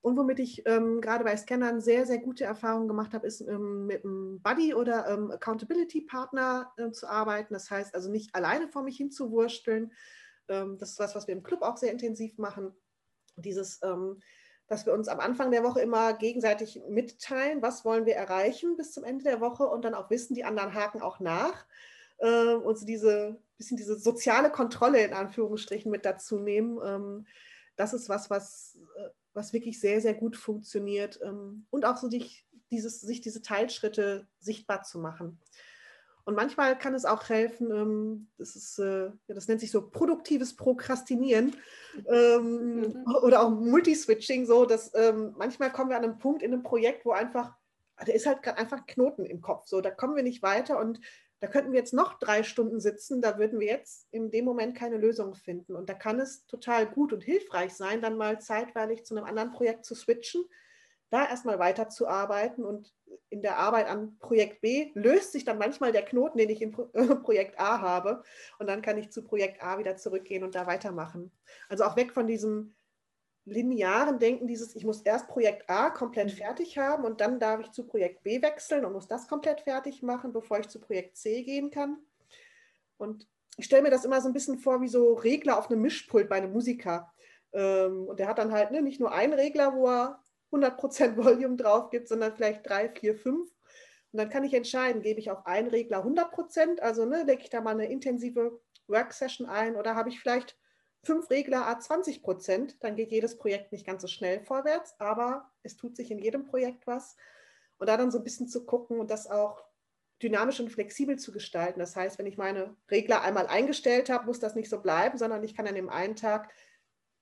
Und 0.02 0.16
womit 0.16 0.40
ich 0.40 0.66
ähm, 0.66 1.00
gerade 1.00 1.22
bei 1.22 1.36
Scannern 1.36 1.80
sehr, 1.80 2.06
sehr 2.06 2.18
gute 2.18 2.44
Erfahrungen 2.44 2.88
gemacht 2.88 3.14
habe, 3.14 3.26
ist 3.26 3.40
ähm, 3.40 3.86
mit 3.86 4.04
einem 4.04 4.42
Buddy 4.42 4.74
oder 4.74 5.08
ähm, 5.08 5.30
Accountability-Partner 5.30 6.72
äh, 6.76 6.90
zu 6.90 7.08
arbeiten. 7.08 7.54
Das 7.54 7.70
heißt 7.70 7.94
also 7.94 8.10
nicht 8.10 8.34
alleine 8.34 8.66
vor 8.68 8.82
mich 8.82 8.96
hinzuwursteln. 8.96 9.92
Ähm, 10.48 10.76
das 10.78 10.90
ist 10.90 10.98
was, 10.98 11.14
was 11.14 11.28
wir 11.28 11.34
im 11.34 11.44
Club 11.44 11.62
auch 11.62 11.76
sehr 11.76 11.92
intensiv 11.92 12.36
machen. 12.36 12.74
Dieses, 13.36 13.80
ähm, 13.84 14.20
dass 14.66 14.86
wir 14.86 14.92
uns 14.92 15.06
am 15.06 15.20
Anfang 15.20 15.52
der 15.52 15.62
Woche 15.62 15.80
immer 15.80 16.14
gegenseitig 16.14 16.82
mitteilen, 16.88 17.62
was 17.62 17.84
wollen 17.84 18.04
wir 18.04 18.16
erreichen 18.16 18.76
bis 18.76 18.90
zum 18.92 19.04
Ende 19.04 19.22
der 19.22 19.40
Woche 19.40 19.68
und 19.68 19.84
dann 19.84 19.94
auch 19.94 20.10
wissen, 20.10 20.34
die 20.34 20.44
anderen 20.44 20.74
haken 20.74 21.00
auch 21.00 21.20
nach. 21.20 21.64
Äh, 22.18 22.54
und 22.54 22.76
so 22.76 22.84
diese 22.84 23.40
bisschen 23.56 23.76
diese 23.76 23.96
soziale 23.96 24.50
Kontrolle 24.50 25.04
in 25.04 25.12
Anführungsstrichen 25.12 25.92
mit 25.92 26.04
dazu 26.04 26.40
nehmen. 26.40 26.80
Ähm, 26.84 27.26
das 27.76 27.94
ist 27.94 28.08
was, 28.08 28.30
was 28.30 28.76
äh, 28.96 29.08
was 29.34 29.52
wirklich 29.52 29.80
sehr, 29.80 30.00
sehr 30.00 30.14
gut 30.14 30.36
funktioniert 30.36 31.20
ähm, 31.22 31.66
und 31.70 31.84
auch 31.84 31.96
so 31.96 32.08
dich, 32.08 32.46
dieses, 32.70 33.00
sich 33.00 33.20
diese 33.20 33.42
Teilschritte 33.42 34.26
sichtbar 34.40 34.82
zu 34.82 34.98
machen. 34.98 35.40
Und 36.24 36.36
manchmal 36.36 36.78
kann 36.78 36.94
es 36.94 37.04
auch 37.04 37.28
helfen, 37.28 37.70
ähm, 37.72 38.28
das, 38.38 38.54
ist, 38.54 38.78
äh, 38.78 39.10
das 39.26 39.48
nennt 39.48 39.60
sich 39.60 39.72
so 39.72 39.90
produktives 39.90 40.54
Prokrastinieren 40.54 41.56
ähm, 42.06 42.80
mhm. 42.80 43.04
oder 43.22 43.42
auch 43.42 43.50
Multiswitching, 43.50 44.46
so 44.46 44.64
dass 44.64 44.92
manchmal 45.36 45.72
kommen 45.72 45.90
wir 45.90 45.96
an 45.96 46.04
einen 46.04 46.18
Punkt 46.18 46.42
in 46.42 46.52
einem 46.52 46.62
Projekt, 46.62 47.04
wo 47.04 47.12
einfach, 47.12 47.56
da 47.96 48.12
ist 48.12 48.26
halt 48.26 48.46
einfach 48.46 48.86
Knoten 48.86 49.26
im 49.26 49.40
Kopf, 49.40 49.66
so 49.66 49.80
da 49.80 49.90
kommen 49.90 50.14
wir 50.14 50.22
nicht 50.22 50.42
weiter 50.42 50.78
und 50.78 51.00
da 51.42 51.48
könnten 51.48 51.72
wir 51.72 51.80
jetzt 51.80 51.92
noch 51.92 52.20
drei 52.20 52.44
Stunden 52.44 52.78
sitzen, 52.78 53.20
da 53.20 53.36
würden 53.36 53.58
wir 53.58 53.66
jetzt 53.66 54.06
in 54.12 54.30
dem 54.30 54.44
Moment 54.44 54.76
keine 54.76 54.96
Lösung 54.96 55.34
finden. 55.34 55.74
Und 55.74 55.88
da 55.88 55.94
kann 55.94 56.20
es 56.20 56.46
total 56.46 56.86
gut 56.86 57.12
und 57.12 57.24
hilfreich 57.24 57.74
sein, 57.74 58.00
dann 58.00 58.16
mal 58.16 58.40
zeitweilig 58.40 59.04
zu 59.04 59.16
einem 59.16 59.26
anderen 59.26 59.50
Projekt 59.50 59.84
zu 59.84 59.96
switchen, 59.96 60.44
da 61.10 61.28
erstmal 61.28 61.58
weiterzuarbeiten 61.58 62.64
und 62.64 62.94
in 63.28 63.42
der 63.42 63.58
Arbeit 63.58 63.88
an 63.88 64.16
Projekt 64.20 64.60
B 64.60 64.92
löst 64.94 65.32
sich 65.32 65.44
dann 65.44 65.58
manchmal 65.58 65.90
der 65.90 66.04
Knoten, 66.04 66.38
den 66.38 66.48
ich 66.48 66.62
in 66.62 66.70
Projekt 67.22 67.58
A 67.58 67.80
habe. 67.80 68.22
Und 68.60 68.68
dann 68.68 68.80
kann 68.80 68.96
ich 68.96 69.10
zu 69.10 69.24
Projekt 69.24 69.64
A 69.64 69.78
wieder 69.78 69.96
zurückgehen 69.96 70.44
und 70.44 70.54
da 70.54 70.68
weitermachen. 70.68 71.32
Also 71.68 71.82
auch 71.82 71.96
weg 71.96 72.12
von 72.12 72.28
diesem 72.28 72.76
linearen 73.44 74.18
Denken, 74.18 74.46
dieses, 74.46 74.76
ich 74.76 74.84
muss 74.84 75.02
erst 75.02 75.28
Projekt 75.28 75.68
A 75.68 75.90
komplett 75.90 76.28
mhm. 76.28 76.36
fertig 76.36 76.78
haben 76.78 77.04
und 77.04 77.20
dann 77.20 77.40
darf 77.40 77.60
ich 77.60 77.70
zu 77.72 77.86
Projekt 77.86 78.22
B 78.22 78.40
wechseln 78.40 78.84
und 78.84 78.92
muss 78.92 79.08
das 79.08 79.26
komplett 79.26 79.62
fertig 79.62 80.02
machen, 80.02 80.32
bevor 80.32 80.60
ich 80.60 80.68
zu 80.68 80.80
Projekt 80.80 81.16
C 81.16 81.42
gehen 81.42 81.70
kann. 81.70 81.98
Und 82.98 83.26
ich 83.56 83.64
stelle 83.64 83.82
mir 83.82 83.90
das 83.90 84.04
immer 84.04 84.20
so 84.20 84.28
ein 84.28 84.32
bisschen 84.32 84.58
vor 84.58 84.80
wie 84.80 84.88
so 84.88 85.14
Regler 85.14 85.58
auf 85.58 85.70
einem 85.70 85.82
Mischpult 85.82 86.28
bei 86.28 86.36
einem 86.36 86.52
Musiker. 86.52 87.12
Ähm, 87.52 88.06
und 88.06 88.18
der 88.18 88.28
hat 88.28 88.38
dann 88.38 88.52
halt 88.52 88.70
ne, 88.70 88.80
nicht 88.80 89.00
nur 89.00 89.12
einen 89.12 89.32
Regler, 89.32 89.74
wo 89.74 89.88
er 89.88 90.22
100% 90.52 91.16
Volume 91.22 91.56
drauf 91.56 91.90
gibt, 91.90 92.08
sondern 92.08 92.34
vielleicht 92.34 92.68
drei, 92.68 92.88
vier, 92.88 93.16
fünf. 93.16 93.50
Und 94.12 94.18
dann 94.18 94.28
kann 94.28 94.44
ich 94.44 94.54
entscheiden, 94.54 95.02
gebe 95.02 95.20
ich 95.20 95.30
auf 95.30 95.46
einen 95.46 95.68
Regler 95.68 96.04
100%, 96.04 96.80
also 96.80 97.06
ne, 97.06 97.24
lege 97.24 97.42
ich 97.42 97.50
da 97.50 97.60
mal 97.60 97.70
eine 97.70 97.90
intensive 97.90 98.60
Work-Session 98.86 99.48
ein 99.48 99.74
oder 99.74 99.94
habe 99.94 100.10
ich 100.10 100.20
vielleicht 100.20 100.56
fünf 101.04 101.30
Regler 101.30 101.66
a 101.66 101.78
20 101.78 102.22
Prozent, 102.22 102.82
dann 102.82 102.96
geht 102.96 103.10
jedes 103.10 103.36
Projekt 103.36 103.72
nicht 103.72 103.86
ganz 103.86 104.02
so 104.02 104.08
schnell 104.08 104.40
vorwärts, 104.44 104.94
aber 104.98 105.50
es 105.62 105.76
tut 105.76 105.96
sich 105.96 106.10
in 106.10 106.18
jedem 106.18 106.44
Projekt 106.44 106.86
was. 106.86 107.16
Und 107.78 107.88
da 107.88 107.96
dann 107.96 108.12
so 108.12 108.18
ein 108.18 108.24
bisschen 108.24 108.48
zu 108.48 108.64
gucken 108.64 109.00
und 109.00 109.10
das 109.10 109.26
auch 109.26 109.64
dynamisch 110.22 110.60
und 110.60 110.70
flexibel 110.70 111.18
zu 111.18 111.32
gestalten. 111.32 111.80
Das 111.80 111.96
heißt, 111.96 112.18
wenn 112.18 112.26
ich 112.26 112.38
meine 112.38 112.76
Regler 112.90 113.22
einmal 113.22 113.48
eingestellt 113.48 114.08
habe, 114.08 114.26
muss 114.26 114.38
das 114.38 114.54
nicht 114.54 114.70
so 114.70 114.80
bleiben, 114.80 115.18
sondern 115.18 115.42
ich 115.42 115.56
kann 115.56 115.66
an 115.66 115.74
dem 115.74 115.88
einen 115.88 116.14
Tag 116.14 116.52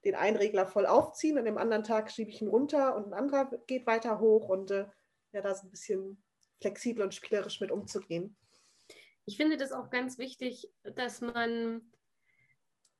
den 0.04 0.14
einen 0.14 0.36
Regler 0.36 0.66
voll 0.66 0.86
aufziehen, 0.86 1.38
und 1.38 1.46
am 1.46 1.58
anderen 1.58 1.84
Tag 1.84 2.10
schiebe 2.10 2.30
ich 2.30 2.40
ihn 2.40 2.48
runter 2.48 2.96
und 2.96 3.08
ein 3.08 3.14
anderer 3.14 3.50
geht 3.66 3.86
weiter 3.86 4.18
hoch 4.18 4.48
und 4.48 4.70
äh, 4.70 4.86
ja, 5.32 5.42
da 5.42 5.50
ist 5.50 5.62
ein 5.62 5.70
bisschen 5.70 6.22
flexibel 6.60 7.02
und 7.02 7.14
spielerisch 7.14 7.60
mit 7.60 7.70
umzugehen. 7.70 8.36
Ich 9.26 9.36
finde 9.36 9.56
das 9.56 9.72
auch 9.72 9.90
ganz 9.90 10.18
wichtig, 10.18 10.70
dass 10.82 11.20
man 11.20 11.82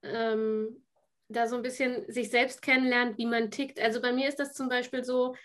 ähm, 0.03 0.84
da 1.28 1.46
so 1.46 1.57
ein 1.57 1.62
bisschen 1.62 2.11
sich 2.11 2.30
selbst 2.30 2.62
kennenlernt, 2.62 3.18
wie 3.18 3.26
man 3.26 3.51
tickt. 3.51 3.80
Also 3.80 4.01
bei 4.01 4.12
mir 4.12 4.28
ist 4.28 4.40
das 4.40 4.53
zum 4.53 4.68
Beispiel 4.68 5.05
so, 5.05 5.36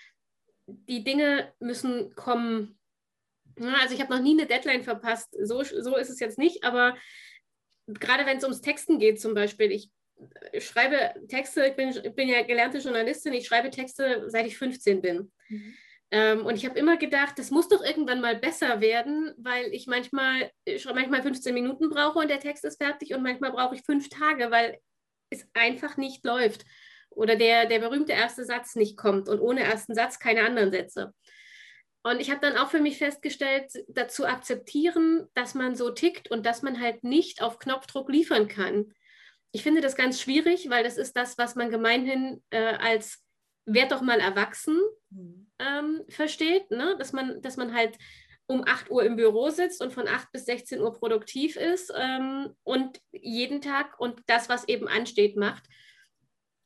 die 0.67 1.03
Dinge 1.03 1.53
müssen 1.59 2.15
kommen. 2.15 2.79
Also 3.59 3.93
ich 3.93 4.01
habe 4.01 4.13
noch 4.13 4.21
nie 4.21 4.33
eine 4.33 4.47
Deadline 4.47 4.83
verpasst. 4.83 5.35
So, 5.41 5.63
so 5.63 5.95
ist 5.95 6.09
es 6.09 6.19
jetzt 6.19 6.37
nicht, 6.37 6.63
aber 6.63 6.97
gerade 7.87 8.25
wenn 8.25 8.37
es 8.37 8.43
ums 8.43 8.61
Texten 8.61 8.99
geht 8.99 9.21
zum 9.21 9.33
Beispiel, 9.33 9.71
ich 9.71 9.91
schreibe 10.59 11.13
Texte, 11.27 11.65
ich 11.65 11.75
bin, 11.75 11.89
ich 11.89 12.15
bin 12.15 12.29
ja 12.29 12.41
gelernte 12.41 12.79
Journalistin, 12.79 13.33
ich 13.33 13.47
schreibe 13.47 13.69
Texte, 13.69 14.25
seit 14.27 14.47
ich 14.47 14.57
15 14.57 15.01
bin. 15.01 15.31
Mhm. 15.49 15.75
Ähm, 16.11 16.45
und 16.45 16.55
ich 16.55 16.65
habe 16.65 16.77
immer 16.77 16.97
gedacht, 16.97 17.37
das 17.37 17.51
muss 17.51 17.67
doch 17.67 17.83
irgendwann 17.83 18.21
mal 18.21 18.35
besser 18.35 18.79
werden, 18.79 19.33
weil 19.37 19.73
ich 19.73 19.87
manchmal, 19.87 20.51
ich 20.65 20.85
manchmal 20.85 21.23
15 21.23 21.53
Minuten 21.53 21.89
brauche 21.89 22.19
und 22.19 22.29
der 22.29 22.39
Text 22.39 22.63
ist 22.63 22.81
fertig 22.81 23.13
und 23.13 23.23
manchmal 23.23 23.51
brauche 23.51 23.75
ich 23.75 23.81
fünf 23.81 24.09
Tage, 24.09 24.51
weil 24.51 24.79
es 25.29 25.47
einfach 25.53 25.97
nicht 25.97 26.23
läuft. 26.23 26.65
Oder 27.09 27.35
der, 27.35 27.65
der 27.65 27.79
berühmte 27.79 28.11
erste 28.11 28.45
Satz 28.45 28.75
nicht 28.75 28.97
kommt 28.97 29.29
und 29.29 29.39
ohne 29.39 29.63
ersten 29.63 29.95
Satz 29.95 30.19
keine 30.19 30.45
anderen 30.45 30.71
Sätze. 30.71 31.13
Und 32.03 32.19
ich 32.19 32.29
habe 32.29 32.41
dann 32.41 32.55
auch 32.57 32.69
für 32.69 32.81
mich 32.81 32.99
festgestellt, 32.99 33.71
dazu 33.87 34.27
akzeptieren, 34.27 35.27
dass 35.33 35.55
man 35.55 35.75
so 35.75 35.89
tickt 35.89 36.29
und 36.29 36.45
dass 36.45 36.61
man 36.61 36.79
halt 36.79 37.03
nicht 37.03 37.41
auf 37.41 37.57
Knopfdruck 37.57 38.11
liefern 38.11 38.47
kann. 38.47 38.93
Ich 39.51 39.63
finde 39.63 39.81
das 39.81 39.95
ganz 39.95 40.21
schwierig, 40.21 40.69
weil 40.69 40.83
das 40.83 40.97
ist 40.97 41.17
das, 41.17 41.39
was 41.39 41.55
man 41.55 41.71
gemeinhin 41.71 42.43
äh, 42.51 42.75
als 42.75 43.24
werd 43.65 43.91
doch 43.91 44.01
mal 44.01 44.19
erwachsen 44.19 44.79
mhm. 45.09 45.47
ähm, 45.59 46.03
versteht, 46.09 46.69
ne? 46.71 46.95
dass, 46.97 47.13
man, 47.13 47.41
dass 47.41 47.57
man 47.57 47.73
halt 47.73 47.97
um 48.47 48.63
8 48.65 48.91
Uhr 48.91 49.03
im 49.03 49.15
Büro 49.15 49.49
sitzt 49.49 49.81
und 49.81 49.93
von 49.93 50.07
8 50.07 50.31
bis 50.31 50.45
16 50.45 50.79
Uhr 50.79 50.93
produktiv 50.93 51.55
ist 51.55 51.91
ähm, 51.95 52.53
und 52.63 52.99
jeden 53.11 53.61
Tag 53.61 53.99
und 53.99 54.21
das, 54.27 54.49
was 54.49 54.67
eben 54.67 54.87
ansteht, 54.87 55.35
macht. 55.35 55.63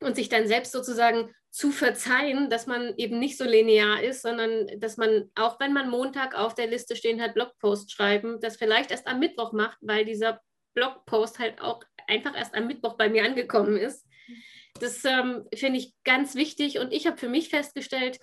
Und 0.01 0.15
sich 0.15 0.29
dann 0.29 0.47
selbst 0.47 0.71
sozusagen 0.71 1.33
zu 1.51 1.71
verzeihen, 1.71 2.49
dass 2.49 2.67
man 2.67 2.93
eben 2.97 3.19
nicht 3.19 3.37
so 3.37 3.43
linear 3.43 4.01
ist, 4.03 4.21
sondern 4.21 4.67
dass 4.79 4.97
man, 4.97 5.29
auch 5.35 5.59
wenn 5.59 5.73
man 5.73 5.89
Montag 5.89 6.35
auf 6.35 6.53
der 6.53 6.67
Liste 6.67 6.95
stehen 6.95 7.21
hat, 7.21 7.33
Blogpost 7.33 7.91
schreiben, 7.91 8.39
das 8.39 8.57
vielleicht 8.57 8.91
erst 8.91 9.07
am 9.07 9.19
Mittwoch 9.19 9.51
macht, 9.51 9.77
weil 9.81 10.05
dieser 10.05 10.41
Blogpost 10.73 11.39
halt 11.39 11.59
auch 11.61 11.83
einfach 12.07 12.35
erst 12.37 12.55
am 12.55 12.67
Mittwoch 12.67 12.95
bei 12.97 13.09
mir 13.09 13.23
angekommen 13.23 13.77
ist. 13.77 14.05
Das 14.79 15.03
ähm, 15.05 15.45
finde 15.53 15.79
ich 15.79 15.93
ganz 16.03 16.35
wichtig 16.35 16.79
und 16.79 16.93
ich 16.93 17.07
habe 17.07 17.17
für 17.17 17.29
mich 17.29 17.49
festgestellt, 17.49 18.19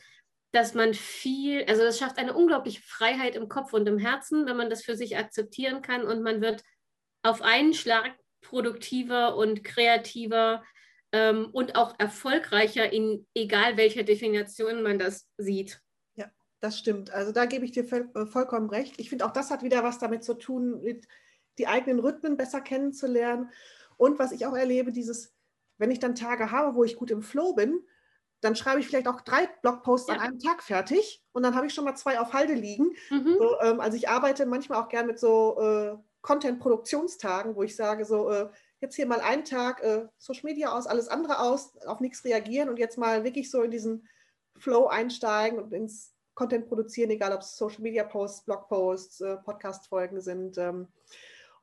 dass 0.53 0.75
man 0.75 0.95
viel, 0.95 1.65
also 1.65 1.83
das 1.83 1.99
schafft 1.99 2.19
eine 2.19 2.35
unglaubliche 2.35 2.81
Freiheit 2.83 3.37
im 3.37 3.49
Kopf 3.49 3.73
und 3.73 3.87
im 3.87 3.99
Herzen, 3.99 4.47
wenn 4.47 4.57
man 4.57 4.71
das 4.71 4.83
für 4.83 4.97
sich 4.97 5.17
akzeptieren 5.17 5.83
kann 5.83 6.05
und 6.05 6.23
man 6.23 6.41
wird 6.41 6.63
auf 7.23 7.43
einen 7.43 7.75
Schlag 7.75 8.15
produktiver 8.41 9.37
und 9.37 9.65
kreativer 9.65 10.65
ähm, 11.13 11.49
und 11.53 11.77
auch 11.77 11.95
erfolgreicher 11.99 12.91
in 12.93 13.27
egal 13.35 13.77
welcher 13.77 14.03
Definition 14.03 14.83
man 14.83 14.99
das 14.99 15.29
sieht. 15.37 15.81
Ja, 16.15 16.31
das 16.61 16.79
stimmt. 16.79 17.11
Also 17.11 17.33
da 17.33 17.45
gebe 17.47 17.65
ich 17.65 17.73
dir 17.73 17.85
äh, 17.93 18.27
vollkommen 18.27 18.71
recht. 18.71 18.95
Ich 18.99 19.11
finde 19.11 19.27
auch 19.27 19.33
das 19.33 19.51
hat 19.51 19.63
wieder 19.63 19.83
was 19.83 19.99
damit 19.99 20.25
zu 20.25 20.35
tun, 20.35 20.83
die 21.59 21.67
eigenen 21.67 21.99
Rhythmen 21.99 22.37
besser 22.37 22.61
kennenzulernen. 22.61 23.51
Und 23.97 24.19
was 24.19 24.33
ich 24.33 24.47
auch 24.47 24.57
erlebe, 24.57 24.93
dieses 24.93 25.36
wenn 25.79 25.91
ich 25.91 25.99
dann 25.99 26.15
Tage 26.15 26.51
habe, 26.51 26.75
wo 26.75 26.85
ich 26.85 26.97
gut 26.97 27.11
im 27.11 27.23
Flow 27.23 27.55
bin, 27.55 27.81
dann 28.41 28.57
schreibe 28.57 28.81
ich 28.81 28.87
vielleicht 28.87 29.09
auch 29.09 29.23
drei 29.23 29.49
Blogposts 29.63 30.09
ja. 30.09 30.15
an 30.15 30.21
einem 30.21 30.39
Tag 30.39 30.63
fertig 30.63 31.25
und 31.33 31.43
dann 31.43 31.55
habe 31.55 31.67
ich 31.67 31.75
schon 31.75 31.85
mal 31.85 31.95
zwei 31.97 32.21
auf 32.21 32.33
Halde 32.33 32.55
liegen. 32.55 32.95
Mhm. 33.11 33.37
So, 33.39 33.61
ähm, 33.61 33.81
also 33.81 33.97
ich 33.97 34.09
arbeite 34.09 34.47
manchmal 34.47 34.83
auch 34.83 34.89
gern 34.89 35.07
mit 35.07 35.19
so 35.19 35.59
äh, 35.61 35.97
Content-Produktionstagen, 36.23 37.57
wo 37.57 37.63
ich 37.63 37.77
sage, 37.77 38.05
so 38.05 38.31
äh, 38.31 38.49
jetzt 38.81 38.97
hier 38.97 39.07
mal 39.07 39.21
einen 39.21 39.45
Tag 39.45 39.83
äh, 39.83 40.07
Social 40.19 40.45
Media 40.45 40.77
aus, 40.77 40.87
alles 40.87 41.09
andere 41.09 41.41
aus, 41.41 41.77
auf 41.87 42.01
nichts 42.01 42.25
reagieren 42.25 42.69
und 42.69 42.79
jetzt 42.79 42.99
mal 42.99 43.25
wirklich 43.25 43.51
so 43.51 43.63
in 43.63 43.71
diesen 43.71 44.09
Flow 44.59 44.87
einsteigen 44.87 45.59
und 45.59 45.73
ins 45.73 46.13
Content 46.35 46.69
produzieren, 46.69 47.11
egal 47.11 47.33
ob 47.33 47.41
es 47.41 47.57
Social 47.57 47.81
Media 47.81 48.05
Posts, 48.05 48.45
Blogposts, 48.45 49.21
äh, 49.23 49.37
Podcast-Folgen 49.39 50.21
sind. 50.21 50.59
Ähm, 50.59 50.89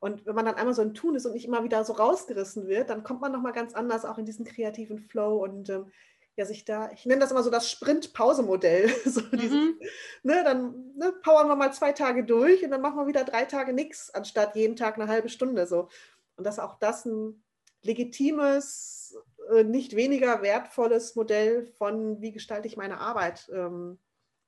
und 0.04 0.26
wenn 0.26 0.34
man 0.34 0.44
dann 0.44 0.56
einmal 0.56 0.74
so 0.74 0.82
ein 0.82 0.92
Tun 0.92 1.14
ist 1.14 1.24
und 1.24 1.32
nicht 1.32 1.46
immer 1.46 1.64
wieder 1.64 1.82
so 1.82 1.94
rausgerissen 1.94 2.68
wird, 2.68 2.90
dann 2.90 3.04
kommt 3.04 3.22
man 3.22 3.32
nochmal 3.32 3.54
ganz 3.54 3.72
anders 3.72 4.04
auch 4.04 4.18
in 4.18 4.26
diesen 4.26 4.44
kreativen 4.44 4.98
Flow 4.98 5.42
und 5.42 5.70
ähm, 5.70 5.90
ja, 6.36 6.44
sich 6.44 6.66
da, 6.66 6.90
ich 6.90 7.06
nenne 7.06 7.22
das 7.22 7.30
immer 7.30 7.42
so 7.42 7.48
das 7.48 7.70
Sprint-Pause-Modell. 7.70 8.90
so 9.06 9.22
mhm. 9.32 9.80
ne, 10.22 10.44
dann 10.44 10.92
ne, 10.96 11.14
powern 11.22 11.48
wir 11.48 11.56
mal 11.56 11.72
zwei 11.72 11.92
Tage 11.92 12.22
durch 12.22 12.62
und 12.62 12.70
dann 12.70 12.82
machen 12.82 12.98
wir 12.98 13.06
wieder 13.06 13.24
drei 13.24 13.46
Tage 13.46 13.72
nichts, 13.72 14.10
anstatt 14.10 14.56
jeden 14.56 14.76
Tag 14.76 14.98
eine 14.98 15.08
halbe 15.08 15.30
Stunde 15.30 15.66
so. 15.66 15.88
Und 16.36 16.44
dass 16.44 16.58
auch 16.58 16.78
das 16.78 17.06
ein 17.06 17.42
legitimes, 17.80 19.16
äh, 19.54 19.64
nicht 19.64 19.96
weniger 19.96 20.42
wertvolles 20.42 21.16
Modell 21.16 21.64
von, 21.78 22.20
wie 22.20 22.32
gestalte 22.32 22.68
ich 22.68 22.76
meine 22.76 23.00
Arbeit 23.00 23.48
ähm, 23.54 23.98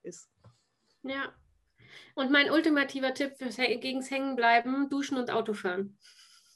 ist. 0.03 0.29
Ja. 1.03 1.33
Und 2.15 2.31
mein 2.31 2.51
ultimativer 2.51 3.15
Tipp 3.15 3.37
fürs, 3.39 3.57
gegens 3.57 4.11
Hängenbleiben, 4.11 4.89
Duschen 4.89 5.19
und 5.19 5.31
Autofahren. 5.31 5.99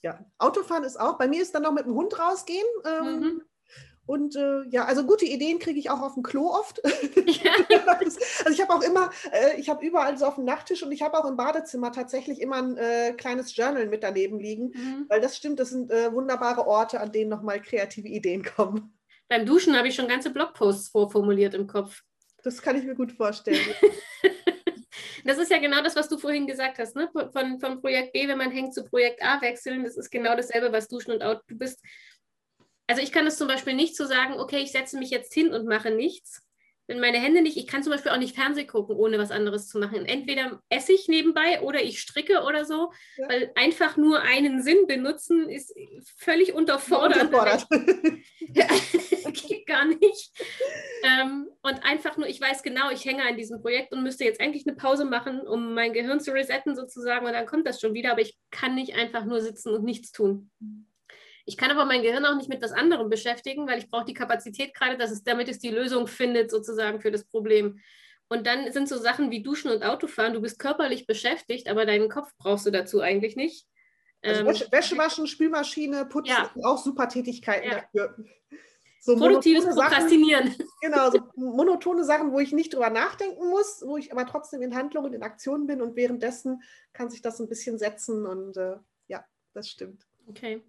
Ja, 0.03 0.25
Autofahren 0.39 0.85
ist 0.85 0.99
auch. 0.99 1.19
Bei 1.19 1.29
mir 1.29 1.43
ist 1.43 1.55
dann 1.55 1.63
noch 1.63 1.73
mit 1.73 1.85
dem 1.85 1.95
Hund 1.95 2.19
rausgehen. 2.19 2.67
Ähm, 2.87 3.21
mhm. 3.21 3.43
Und 4.11 4.35
äh, 4.35 4.63
ja, 4.71 4.87
also 4.87 5.07
gute 5.07 5.25
Ideen 5.25 5.61
kriege 5.61 5.79
ich 5.79 5.89
auch 5.89 6.01
auf 6.01 6.15
dem 6.15 6.25
Klo 6.25 6.51
oft. 6.51 6.83
Ja. 7.27 7.53
also 8.01 8.51
ich 8.51 8.61
habe 8.61 8.75
auch 8.75 8.83
immer, 8.83 9.11
äh, 9.31 9.61
ich 9.61 9.69
habe 9.69 9.87
überall 9.87 10.19
so 10.19 10.25
auf 10.25 10.35
dem 10.35 10.45
Nachttisch 10.45 10.83
und 10.83 10.91
ich 10.91 11.03
habe 11.03 11.17
auch 11.17 11.27
im 11.27 11.37
Badezimmer 11.37 11.93
tatsächlich 11.93 12.41
immer 12.41 12.57
ein 12.57 12.77
äh, 12.77 13.13
kleines 13.13 13.55
Journal 13.55 13.87
mit 13.87 14.03
daneben 14.03 14.41
liegen, 14.41 14.73
mhm. 14.75 15.07
weil 15.09 15.21
das 15.21 15.37
stimmt, 15.37 15.61
das 15.61 15.71
sind 15.71 15.93
äh, 15.93 16.13
wunderbare 16.13 16.67
Orte, 16.67 17.01
an 17.01 17.13
denen 17.13 17.31
nochmal 17.31 17.63
kreative 17.63 18.09
Ideen 18.09 18.43
kommen. 18.43 18.99
Beim 19.29 19.47
Duschen 19.47 19.77
habe 19.77 19.87
ich 19.87 19.95
schon 19.95 20.09
ganze 20.09 20.31
Blogposts 20.31 20.89
vorformuliert 20.89 21.55
im 21.55 21.69
Kopf. 21.69 22.03
Das 22.43 22.61
kann 22.63 22.77
ich 22.77 22.85
mir 22.85 22.97
gut 22.97 23.13
vorstellen. 23.13 23.61
Das 25.25 25.39
ist 25.39 25.51
ja 25.51 25.59
genau 25.59 25.83
das, 25.83 25.97
was 25.97 26.09
du 26.09 26.19
vorhin 26.19 26.47
gesagt 26.47 26.79
hast, 26.79 26.97
ne? 26.97 27.11
Von, 27.13 27.61
von 27.61 27.81
Projekt 27.81 28.13
B, 28.13 28.27
wenn 28.29 28.39
man 28.39 28.51
hängt, 28.51 28.75
zu 28.75 28.85
Projekt 28.85 29.23
A 29.23 29.41
wechseln. 29.41 29.85
Das 29.85 29.97
ist 29.97 30.11
genau 30.11 30.37
dasselbe, 30.37 30.73
was 30.73 30.89
Duschen 30.89 31.13
und 31.13 31.23
Out. 31.23 31.43
Du 31.47 31.57
bist 31.57 31.81
also 32.91 33.03
ich 33.03 33.13
kann 33.13 33.25
es 33.29 33.39
zum 33.39 33.47
Beispiel 33.47 33.75
nicht 33.75 33.97
so 33.97 34.05
sagen, 34.05 34.35
okay, 34.35 34.59
ich 34.59 34.73
setze 34.73 34.99
mich 34.99 35.11
jetzt 35.11 35.33
hin 35.33 35.55
und 35.55 35.65
mache 35.65 35.93
nichts. 35.93 36.43
Wenn 36.91 36.99
meine 36.99 37.19
Hände 37.19 37.41
nicht, 37.41 37.57
ich 37.57 37.69
kann 37.69 37.85
zum 37.85 37.93
Beispiel 37.93 38.11
auch 38.11 38.19
nicht 38.19 38.35
Fernsehen 38.35 38.67
gucken, 38.67 38.97
ohne 38.97 39.17
was 39.17 39.31
anderes 39.31 39.69
zu 39.69 39.79
machen. 39.79 40.07
Entweder 40.07 40.61
esse 40.71 40.93
ich 40.93 41.07
nebenbei 41.07 41.61
oder 41.61 41.81
ich 41.81 42.01
stricke 42.01 42.43
oder 42.43 42.65
so, 42.65 42.91
ja. 43.17 43.29
weil 43.29 43.53
einfach 43.55 43.97
nur 43.97 44.23
einen 44.23 44.61
Sinn 44.61 44.89
benutzen 44.89 45.49
ist 45.49 45.73
völlig 46.17 46.53
unterfordert. 46.53 47.23
Unterfordert. 47.27 47.65
ja, 48.41 48.67
geht 49.31 49.69
gar 49.69 49.85
nicht. 49.85 50.33
Ähm, 51.05 51.47
und 51.63 51.85
einfach 51.85 52.17
nur, 52.17 52.27
ich 52.27 52.41
weiß 52.41 52.65
genau, 52.65 52.91
ich 52.91 53.05
hänge 53.05 53.23
an 53.23 53.37
diesem 53.37 53.63
Projekt 53.63 53.93
und 53.93 54.03
müsste 54.03 54.25
jetzt 54.25 54.41
eigentlich 54.41 54.67
eine 54.67 54.75
Pause 54.75 55.05
machen, 55.05 55.43
um 55.43 55.75
mein 55.75 55.93
Gehirn 55.93 56.19
zu 56.19 56.33
resetten 56.33 56.75
sozusagen 56.75 57.25
und 57.25 57.35
dann 57.35 57.47
kommt 57.47 57.69
das 57.69 57.81
schon 57.81 57.95
wieder, 57.95 58.11
aber 58.11 58.23
ich 58.23 58.37
kann 58.51 58.75
nicht 58.75 58.97
einfach 58.97 59.25
nur 59.25 59.41
sitzen 59.41 59.73
und 59.73 59.85
nichts 59.85 60.11
tun. 60.11 60.51
Ich 61.47 61.57
kann 61.57 61.71
aber 61.71 61.85
mein 61.85 62.03
Gehirn 62.03 62.25
auch 62.27 62.37
nicht 62.37 62.49
mit 62.49 62.63
was 62.63 62.73
anderem 62.73 63.09
beschäftigen, 63.09 63.67
weil 63.67 63.79
ich 63.79 63.89
brauche 63.89 64.05
die 64.05 64.15
Kapazität 64.15 64.75
gerade, 64.75 64.97
dass 64.97 65.11
es, 65.11 65.23
damit 65.23 65.49
es 65.49 65.59
die 65.59 65.71
Lösung 65.71 66.07
findet, 66.07 66.51
sozusagen 66.51 67.01
für 67.01 67.11
das 67.11 67.25
Problem. 67.25 67.81
Und 68.29 68.47
dann 68.47 68.71
sind 68.73 68.89
so 68.89 68.97
Sachen 68.97 69.31
wie 69.31 69.43
Duschen 69.43 69.71
und 69.71 69.83
Autofahren. 69.83 70.35
Du 70.35 70.41
bist 70.41 70.59
körperlich 70.59 71.07
beschäftigt, 71.07 71.69
aber 71.69 71.85
deinen 71.85 72.09
Kopf 72.09 72.33
brauchst 72.39 72.67
du 72.67 72.71
dazu 72.71 73.01
eigentlich 73.01 73.35
nicht. 73.35 73.67
Also 74.23 74.43
ähm, 74.43 74.47
Wäsche, 74.47 74.71
Wäsche, 74.71 74.99
waschen, 74.99 75.27
Spülmaschine, 75.27 76.07
Putzen, 76.07 76.31
ja. 76.31 76.51
auch 76.63 76.79
super 76.79 77.09
Tätigkeiten 77.09 77.69
ja. 77.69 77.81
dafür. 77.81 78.17
So 79.03 79.17
Produktives 79.17 79.65
Prokrastinieren. 79.65 80.49
Sachen, 80.49 80.67
genau, 80.83 81.11
so 81.11 81.21
monotone 81.37 82.05
Sachen, 82.05 82.33
wo 82.33 82.39
ich 82.39 82.53
nicht 82.53 82.75
drüber 82.75 82.91
nachdenken 82.91 83.49
muss, 83.49 83.83
wo 83.85 83.97
ich 83.97 84.13
aber 84.13 84.27
trotzdem 84.27 84.61
in 84.61 84.75
Handlung 84.75 85.07
und 85.07 85.15
in 85.15 85.23
Aktion 85.23 85.67
bin 85.67 85.81
und 85.81 85.97
währenddessen 85.97 86.63
kann 86.93 87.09
sich 87.09 87.23
das 87.23 87.41
ein 87.41 87.49
bisschen 87.49 87.79
setzen 87.79 88.27
und 88.27 88.59
äh, 88.59 88.77
ja, 89.09 89.25
das 89.55 89.71
stimmt. 89.71 90.07
Okay. 90.31 90.63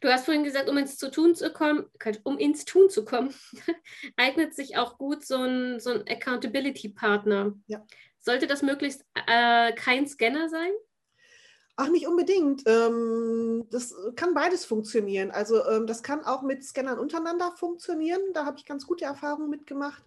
Du 0.00 0.08
hast 0.08 0.26
vorhin 0.26 0.44
gesagt, 0.44 0.68
um 0.68 0.76
ins, 0.78 0.96
zu 0.96 1.10
tun 1.10 1.34
zu 1.34 1.52
kommen, 1.52 1.86
um 2.22 2.38
ins 2.38 2.64
Tun 2.64 2.88
zu 2.88 3.04
kommen, 3.04 3.34
eignet 4.16 4.54
sich 4.54 4.76
auch 4.76 4.96
gut 4.96 5.24
so 5.24 5.36
ein, 5.36 5.80
so 5.80 5.90
ein 5.90 6.04
Accountability-Partner. 6.08 7.54
Ja. 7.66 7.84
Sollte 8.20 8.46
das 8.46 8.62
möglichst 8.62 9.04
äh, 9.26 9.72
kein 9.72 10.06
Scanner 10.06 10.48
sein? 10.48 10.70
Ach, 11.76 11.88
nicht 11.88 12.06
unbedingt. 12.06 12.62
Ähm, 12.66 13.66
das 13.70 13.94
kann 14.16 14.34
beides 14.34 14.64
funktionieren. 14.64 15.30
Also 15.30 15.64
ähm, 15.66 15.86
das 15.86 16.02
kann 16.02 16.24
auch 16.24 16.42
mit 16.42 16.64
Scannern 16.64 16.98
untereinander 16.98 17.52
funktionieren. 17.56 18.20
Da 18.34 18.44
habe 18.44 18.58
ich 18.58 18.66
ganz 18.66 18.86
gute 18.86 19.04
Erfahrungen 19.04 19.50
mitgemacht. 19.50 20.02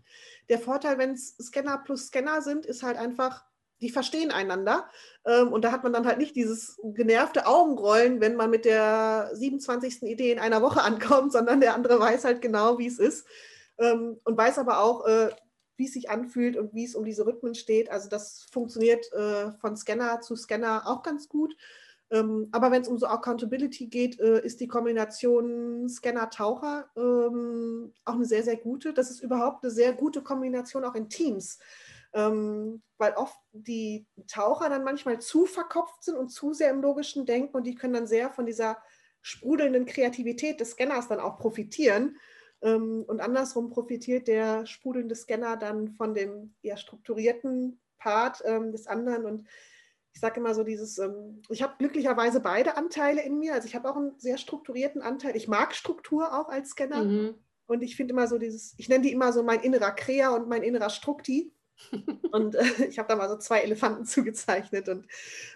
Der 0.49 0.59
Vorteil, 0.59 0.97
wenn 0.97 1.12
es 1.12 1.36
Scanner 1.38 1.78
plus 1.78 2.07
Scanner 2.07 2.41
sind, 2.41 2.66
ist 2.66 2.84
halt 2.84 2.97
einfach, 2.97 3.45
die 3.82 3.89
verstehen 3.89 4.32
einander. 4.32 4.88
Ähm, 5.25 5.51
und 5.51 5.65
da 5.65 5.71
hat 5.71 5.84
man 5.84 5.93
dann 5.93 6.05
halt 6.05 6.19
nicht 6.19 6.36
dieses 6.36 6.79
genervte 6.84 7.47
Augenrollen, 7.47 8.21
wenn 8.21 8.36
man 8.36 8.49
mit 8.49 8.65
der 8.65 9.32
27. 9.34 10.03
Idee 10.03 10.32
in 10.32 10.39
einer 10.39 10.61
Woche 10.61 10.82
ankommt, 10.84 11.32
sondern 11.32 11.59
der 11.59 11.73
andere 11.73 11.99
weiß 11.99 12.23
halt 12.25 12.41
genau, 12.41 12.77
wie 12.77 12.88
es 12.88 12.99
ist. 12.99 13.25
Ähm, 13.77 14.19
und 14.23 14.38
weiß 14.38 14.59
aber 14.59 14.79
auch, 14.79 15.05
äh, 15.05 15.29
wie 15.77 15.86
es 15.86 15.93
sich 15.93 16.09
anfühlt 16.09 16.57
und 16.57 16.75
wie 16.75 16.86
es 16.86 16.95
um 16.95 17.03
diese 17.03 17.25
Rhythmen 17.25 17.55
steht. 17.55 17.89
Also 17.89 18.07
das 18.07 18.45
funktioniert 18.51 19.11
äh, 19.13 19.51
von 19.53 19.75
Scanner 19.75 20.21
zu 20.21 20.36
Scanner 20.36 20.84
auch 20.86 21.01
ganz 21.01 21.27
gut. 21.27 21.55
Ähm, 22.11 22.49
aber 22.51 22.71
wenn 22.71 22.84
es 22.84 22.88
um 22.88 22.99
so 22.99 23.07
Accountability 23.07 23.88
geht, 23.88 24.19
äh, 24.19 24.45
ist 24.45 24.59
die 24.59 24.67
Kombination 24.67 25.88
Scanner-Taucher 25.89 26.89
auch 26.93 28.13
eine 28.13 28.25
sehr, 28.25 28.43
sehr 28.43 28.57
gute. 28.57 28.93
Das 28.93 29.09
ist 29.09 29.23
überhaupt 29.23 29.63
eine 29.63 29.71
sehr 29.71 29.93
gute 29.93 30.21
Kombination 30.21 30.84
auch 30.84 30.95
in 30.95 31.09
Teams 31.09 31.57
ähm, 32.14 32.82
weil 32.97 33.14
oft 33.14 33.38
die 33.51 34.05
Taucher 34.28 34.70
dann 34.70 34.84
manchmal 34.84 35.20
zu 35.20 35.45
verkopft 35.45 36.03
sind 36.03 36.18
und 36.18 36.30
zu 36.30 36.53
sehr 36.53 36.70
im 36.70 36.82
logischen 36.82 37.26
Denken 37.26 37.55
und 37.55 37.66
die 37.66 37.76
können 37.76 37.93
dann 37.93 38.07
sehr 38.07 38.30
von 38.30 38.45
dieser 38.45 38.78
sprudelnden 39.22 39.86
Kreativität 39.86 40.59
des 40.59 40.72
Scanners 40.72 41.07
dann 41.07 41.20
auch 41.20 41.38
profitieren. 41.38 42.18
Ähm, 42.62 43.03
und 43.07 43.22
andersrum 43.22 43.70
profitiert 43.70 44.28
der 44.28 44.66
sprudelnde 44.66 45.16
Scanner 45.16 45.57
dann 45.57 45.89
von 45.89 46.14
dem 46.14 46.53
eher 46.62 46.78
strukturierten 46.78 47.80
Part 47.97 48.41
ähm, 48.45 48.72
des 48.72 48.88
anderen. 48.88 49.26
Und 49.26 49.47
ich 50.14 50.20
sage 50.20 50.39
immer 50.39 50.53
so 50.53 50.64
dieses, 50.64 50.97
ähm, 50.97 51.41
ich 51.49 51.64
habe 51.64 51.76
glücklicherweise 51.78 52.39
beide 52.39 52.78
Anteile 52.78 53.24
in 53.24 53.39
mir. 53.39 53.53
Also 53.53 53.68
ich 53.68 53.76
habe 53.76 53.89
auch 53.89 53.95
einen 53.95 54.20
sehr 54.20 54.38
strukturierten 54.38 55.01
Anteil. 55.01 55.36
Ich 55.36 55.47
mag 55.47 55.74
Struktur 55.74 56.39
auch 56.39 56.49
als 56.49 56.72
Scanner. 56.72 57.03
Mhm. 57.03 57.36
Und 57.68 57.84
ich 57.84 57.95
finde 57.95 58.14
immer 58.14 58.28
so 58.28 58.38
dieses, 58.38 58.74
ich 58.78 58.89
nenne 58.89 59.03
die 59.03 59.12
immer 59.12 59.32
so 59.32 59.43
mein 59.43 59.62
innerer 59.62 59.91
Krea 59.91 60.36
und 60.36 60.49
mein 60.49 60.64
innerer 60.64 60.89
Strukti. 60.89 61.53
Und 62.32 62.55
äh, 62.55 62.63
ich 62.89 62.99
habe 62.99 63.07
da 63.07 63.15
mal 63.15 63.29
so 63.29 63.38
zwei 63.38 63.61
Elefanten 63.61 64.05
zugezeichnet. 64.05 64.89
Und 64.89 65.07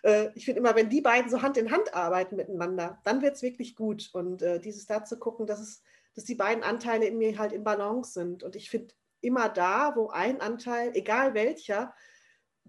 äh, 0.04 0.30
ich 0.36 0.46
finde 0.46 0.60
immer, 0.60 0.76
wenn 0.76 0.90
die 0.90 1.02
beiden 1.02 1.30
so 1.30 1.42
Hand 1.42 1.58
in 1.58 1.72
Hand 1.72 1.94
arbeiten 1.94 2.36
miteinander, 2.36 3.00
dann 3.04 3.22
wird 3.22 3.36
es 3.36 3.42
wirklich 3.42 3.76
gut. 3.76 4.10
Und 4.14 4.42
äh, 4.42 4.60
dieses 4.60 4.86
da 4.86 5.04
zu 5.04 5.18
gucken, 5.18 5.48
dass, 5.48 5.60
es, 5.60 5.82
dass 6.16 6.26
die 6.26 6.36
beiden 6.36 6.64
Anteile 6.64 7.06
in 7.06 7.18
mir 7.18 7.38
halt 7.38 7.52
in 7.52 7.64
Balance 7.64 8.14
sind. 8.14 8.44
Und 8.44 8.56
ich 8.56 8.70
finde 8.70 8.94
immer 9.22 9.50
da, 9.50 9.96
wo 9.96 10.10
ein 10.10 10.42
Anteil, 10.42 10.92
egal 10.94 11.34
welcher, 11.34 11.94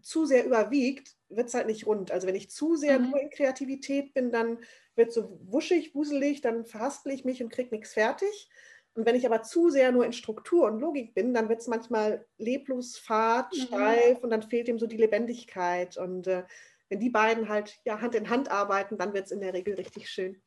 zu 0.00 0.26
sehr 0.26 0.44
überwiegt, 0.44 1.16
wird 1.28 1.48
es 1.48 1.54
halt 1.54 1.66
nicht 1.66 1.86
rund. 1.86 2.12
Also 2.12 2.26
wenn 2.26 2.34
ich 2.34 2.50
zu 2.50 2.76
sehr 2.76 2.98
mhm. 2.98 3.10
nur 3.10 3.20
in 3.20 3.30
Kreativität 3.30 4.14
bin, 4.14 4.30
dann 4.30 4.58
wird 4.94 5.08
es 5.08 5.14
so 5.14 5.38
wuschig, 5.44 5.94
wuselig, 5.94 6.40
dann 6.40 6.64
verhaspel 6.64 7.12
ich 7.12 7.24
mich 7.24 7.42
und 7.42 7.50
kriege 7.50 7.74
nichts 7.74 7.92
fertig. 7.92 8.48
Und 8.96 9.04
wenn 9.04 9.14
ich 9.14 9.26
aber 9.26 9.42
zu 9.42 9.68
sehr 9.68 9.92
nur 9.92 10.06
in 10.06 10.14
Struktur 10.14 10.64
und 10.64 10.80
Logik 10.80 11.14
bin, 11.14 11.34
dann 11.34 11.50
wird 11.50 11.60
es 11.60 11.66
manchmal 11.66 12.26
leblos, 12.38 12.96
fad, 12.96 13.52
mhm. 13.52 13.60
steif 13.60 14.18
und 14.24 14.30
dann 14.30 14.42
fehlt 14.42 14.68
ihm 14.68 14.78
so 14.78 14.86
die 14.86 14.96
Lebendigkeit. 14.96 15.98
Und 15.98 16.26
äh, 16.26 16.44
wenn 16.88 17.00
die 17.00 17.10
beiden 17.10 17.48
halt 17.50 17.78
ja, 17.84 18.00
Hand 18.00 18.14
in 18.14 18.30
Hand 18.30 18.50
arbeiten, 18.50 18.96
dann 18.96 19.12
wird 19.12 19.26
es 19.26 19.32
in 19.32 19.40
der 19.40 19.52
Regel 19.52 19.74
richtig 19.74 20.08
schön. 20.08 20.42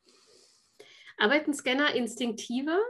Arbeiten 1.16 1.54
Scanner 1.54 1.94
instinktiver? 1.94 2.80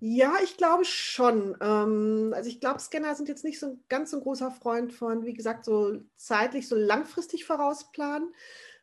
Ja, 0.00 0.34
ich 0.42 0.58
glaube 0.58 0.84
schon. 0.84 1.56
Ähm, 1.62 2.32
also 2.34 2.50
ich 2.50 2.60
glaube, 2.60 2.80
Scanner 2.80 3.14
sind 3.14 3.30
jetzt 3.30 3.44
nicht 3.44 3.58
so 3.58 3.68
ein 3.68 3.84
ganz 3.88 4.10
so 4.10 4.18
ein 4.18 4.22
großer 4.22 4.50
Freund 4.50 4.92
von, 4.92 5.24
wie 5.24 5.32
gesagt, 5.32 5.64
so 5.64 6.02
zeitlich, 6.16 6.68
so 6.68 6.76
langfristig 6.76 7.46
vorausplanen. 7.46 8.34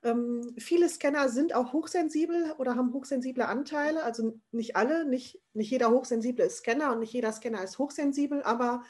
Ähm, 0.04 0.56
viele 0.58 0.90
Scanner 0.90 1.30
sind 1.30 1.54
auch 1.54 1.74
hochsensibel 1.74 2.54
oder 2.58 2.76
haben 2.76 2.94
hochsensible 2.94 3.48
Anteile. 3.48 4.04
Also 4.04 4.40
nicht 4.52 4.76
alle, 4.76 5.06
nicht, 5.06 5.40
nicht 5.54 5.70
jeder 5.70 5.92
Hochsensible 5.92 6.46
ist 6.46 6.58
Scanner 6.58 6.92
und 6.92 7.00
nicht 7.00 7.14
jeder 7.14 7.32
Scanner 7.32 7.64
ist 7.64 7.78
hochsensibel, 7.78 8.42
aber 8.44 8.84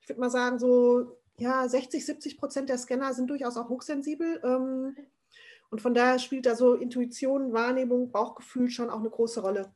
ich 0.00 0.08
würde 0.08 0.20
mal 0.20 0.30
sagen, 0.30 0.58
so 0.58 1.18
ja, 1.38 1.68
60, 1.68 2.04
70 2.04 2.38
Prozent 2.38 2.68
der 2.68 2.78
Scanner 2.78 3.14
sind 3.14 3.30
durchaus 3.30 3.56
auch 3.56 3.68
hochsensibel. 3.68 4.40
Ähm, 4.42 4.96
und 5.70 5.80
von 5.80 5.94
daher 5.94 6.18
spielt 6.18 6.46
da 6.46 6.56
so 6.56 6.74
Intuition, 6.74 7.52
Wahrnehmung, 7.52 8.10
Bauchgefühl 8.10 8.70
schon 8.70 8.90
auch 8.90 8.98
eine 8.98 9.10
große 9.10 9.40
Rolle. 9.40 9.72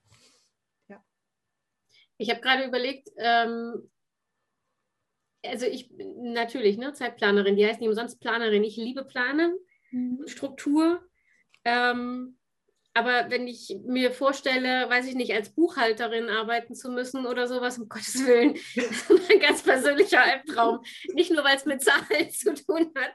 Ja. 0.89 1.05
Ich 2.17 2.31
habe 2.31 2.41
gerade 2.41 2.65
überlegt, 2.65 3.11
ähm, 3.17 3.89
also 5.45 5.67
ich 5.67 5.91
natürlich, 5.97 6.79
ne, 6.79 6.93
Zeitplanerin, 6.93 7.57
die 7.57 7.67
heißt 7.67 7.81
nicht 7.81 7.89
umsonst 7.89 8.21
Planerin. 8.21 8.65
Ich 8.65 8.77
liebe 8.77 9.05
Planen 9.05 9.57
mhm. 9.93 10.27
Struktur. 10.27 11.01
Ähm, 11.65 12.37
aber 12.95 13.31
wenn 13.31 13.47
ich 13.47 13.75
mir 13.87 14.13
vorstelle, 14.13 14.89
weiß 14.89 15.07
ich 15.07 15.15
nicht, 15.15 15.33
als 15.33 15.55
Buchhalterin 15.55 16.29
arbeiten 16.29 16.75
zu 16.75 16.91
müssen 16.91 17.25
oder 17.25 17.49
sowas, 17.49 17.79
um 17.79 17.89
Gottes 17.89 18.27
Willen, 18.27 18.55
das 18.77 19.11
ist 19.11 19.33
ein 19.33 19.41
ganz 19.41 19.63
persönlicher 19.63 20.23
Albtraum. 20.23 20.81
Nicht 21.15 21.33
nur, 21.33 21.43
weil 21.43 21.57
es 21.57 21.65
mit 21.65 21.83
Zahlen 21.83 22.31
zu 22.31 22.55
tun 22.55 22.93
hat. 22.97 23.15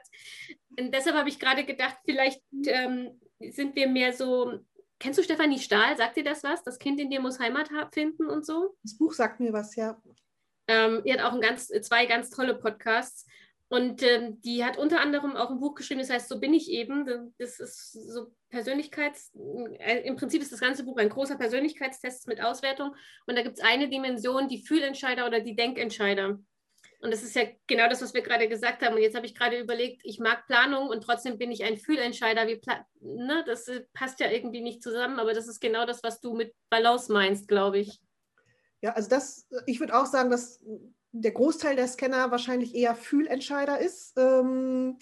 Und 0.78 0.92
deshalb 0.92 1.16
habe 1.16 1.28
ich 1.28 1.38
gerade 1.38 1.64
gedacht, 1.64 1.96
vielleicht 2.04 2.42
ähm, 2.66 3.20
sind 3.40 3.76
wir 3.76 3.88
mehr 3.88 4.12
so. 4.12 4.60
Kennst 5.00 5.20
du 5.20 5.22
Stefanie 5.22 5.60
Stahl? 5.60 5.96
Sagt 5.96 6.16
dir 6.16 6.24
das 6.24 6.42
was? 6.42 6.64
Das 6.64 6.80
Kind 6.80 7.00
in 7.00 7.08
dir 7.08 7.20
muss 7.20 7.38
Heimat 7.38 7.70
finden 7.92 8.26
und 8.26 8.44
so? 8.44 8.76
Das 8.82 8.98
Buch 8.98 9.12
sagt 9.12 9.38
mir 9.38 9.52
was, 9.52 9.76
ja. 9.76 10.00
Ähm, 10.66 11.02
ihr 11.04 11.14
hat 11.14 11.24
auch 11.24 11.34
ein 11.34 11.40
ganz, 11.40 11.68
zwei 11.68 12.06
ganz 12.06 12.30
tolle 12.30 12.56
Podcasts. 12.56 13.26
Und 13.70 14.02
ähm, 14.02 14.40
die 14.40 14.64
hat 14.64 14.78
unter 14.78 15.00
anderem 15.00 15.36
auch 15.36 15.50
ein 15.50 15.60
Buch 15.60 15.74
geschrieben, 15.74 16.00
das 16.00 16.08
heißt, 16.08 16.28
so 16.28 16.40
bin 16.40 16.54
ich 16.54 16.70
eben. 16.70 17.34
Das 17.38 17.60
ist 17.60 17.92
so 17.92 18.32
Persönlichkeits, 18.48 19.32
äh, 19.78 20.00
im 20.06 20.16
Prinzip 20.16 20.40
ist 20.40 20.52
das 20.52 20.60
ganze 20.60 20.84
Buch 20.84 20.96
ein 20.96 21.10
großer 21.10 21.36
Persönlichkeitstest 21.36 22.28
mit 22.28 22.42
Auswertung. 22.42 22.94
Und 23.26 23.36
da 23.36 23.42
gibt 23.42 23.58
es 23.58 23.64
eine 23.64 23.90
Dimension, 23.90 24.48
die 24.48 24.64
Fühlentscheider 24.64 25.26
oder 25.26 25.40
die 25.40 25.54
Denkentscheider. 25.54 26.38
Und 27.00 27.12
das 27.12 27.22
ist 27.22 27.36
ja 27.36 27.42
genau 27.66 27.88
das, 27.88 28.02
was 28.02 28.14
wir 28.14 28.22
gerade 28.22 28.48
gesagt 28.48 28.82
haben. 28.82 28.94
Und 28.94 29.02
jetzt 29.02 29.14
habe 29.14 29.26
ich 29.26 29.34
gerade 29.34 29.58
überlegt, 29.58 30.00
ich 30.04 30.18
mag 30.18 30.46
Planung 30.46 30.88
und 30.88 31.02
trotzdem 31.02 31.38
bin 31.38 31.52
ich 31.52 31.62
ein 31.62 31.76
Fühlentscheider. 31.76 32.48
Wie 32.48 32.60
ne? 33.00 33.44
Das 33.46 33.68
äh, 33.68 33.84
passt 33.92 34.18
ja 34.18 34.30
irgendwie 34.30 34.62
nicht 34.62 34.82
zusammen, 34.82 35.20
aber 35.20 35.34
das 35.34 35.46
ist 35.46 35.60
genau 35.60 35.86
das, 35.86 36.02
was 36.02 36.20
du 36.20 36.34
mit 36.34 36.54
Balance 36.70 37.12
meinst, 37.12 37.46
glaube 37.46 37.78
ich. 37.78 38.00
Ja, 38.80 38.92
also 38.94 39.08
das, 39.08 39.46
ich 39.66 39.78
würde 39.78 39.96
auch 39.96 40.06
sagen, 40.06 40.30
dass 40.30 40.60
der 41.12 41.32
Großteil 41.32 41.76
der 41.76 41.88
Scanner 41.88 42.30
wahrscheinlich 42.30 42.74
eher 42.74 42.94
Fühlentscheider 42.94 43.78
ist. 43.78 44.16
Ähm, 44.16 44.98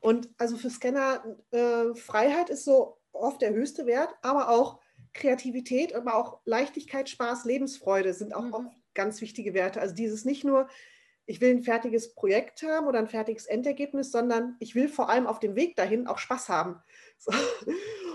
und 0.00 0.28
also 0.38 0.56
für 0.56 0.70
Scanner 0.70 1.24
äh, 1.50 1.94
Freiheit 1.94 2.50
ist 2.50 2.64
so 2.64 2.98
oft 3.12 3.42
der 3.42 3.52
höchste 3.52 3.86
Wert, 3.86 4.14
aber 4.22 4.48
auch 4.48 4.80
Kreativität, 5.12 5.94
aber 5.94 6.14
auch 6.14 6.40
Leichtigkeit, 6.44 7.08
Spaß, 7.08 7.44
Lebensfreude 7.44 8.14
sind 8.14 8.34
auch 8.34 8.44
mhm. 8.44 8.54
oft 8.54 8.76
ganz 8.94 9.20
wichtige 9.20 9.54
Werte. 9.54 9.80
Also 9.80 9.94
dieses 9.94 10.24
nicht 10.24 10.44
nur, 10.44 10.68
ich 11.26 11.40
will 11.40 11.50
ein 11.50 11.62
fertiges 11.62 12.14
Projekt 12.14 12.62
haben 12.62 12.86
oder 12.86 12.98
ein 12.98 13.08
fertiges 13.08 13.46
Endergebnis, 13.46 14.10
sondern 14.10 14.56
ich 14.58 14.74
will 14.74 14.88
vor 14.88 15.08
allem 15.08 15.26
auf 15.26 15.40
dem 15.40 15.56
Weg 15.56 15.76
dahin 15.76 16.06
auch 16.06 16.18
Spaß 16.18 16.48
haben. 16.48 16.76
So. 17.22 17.32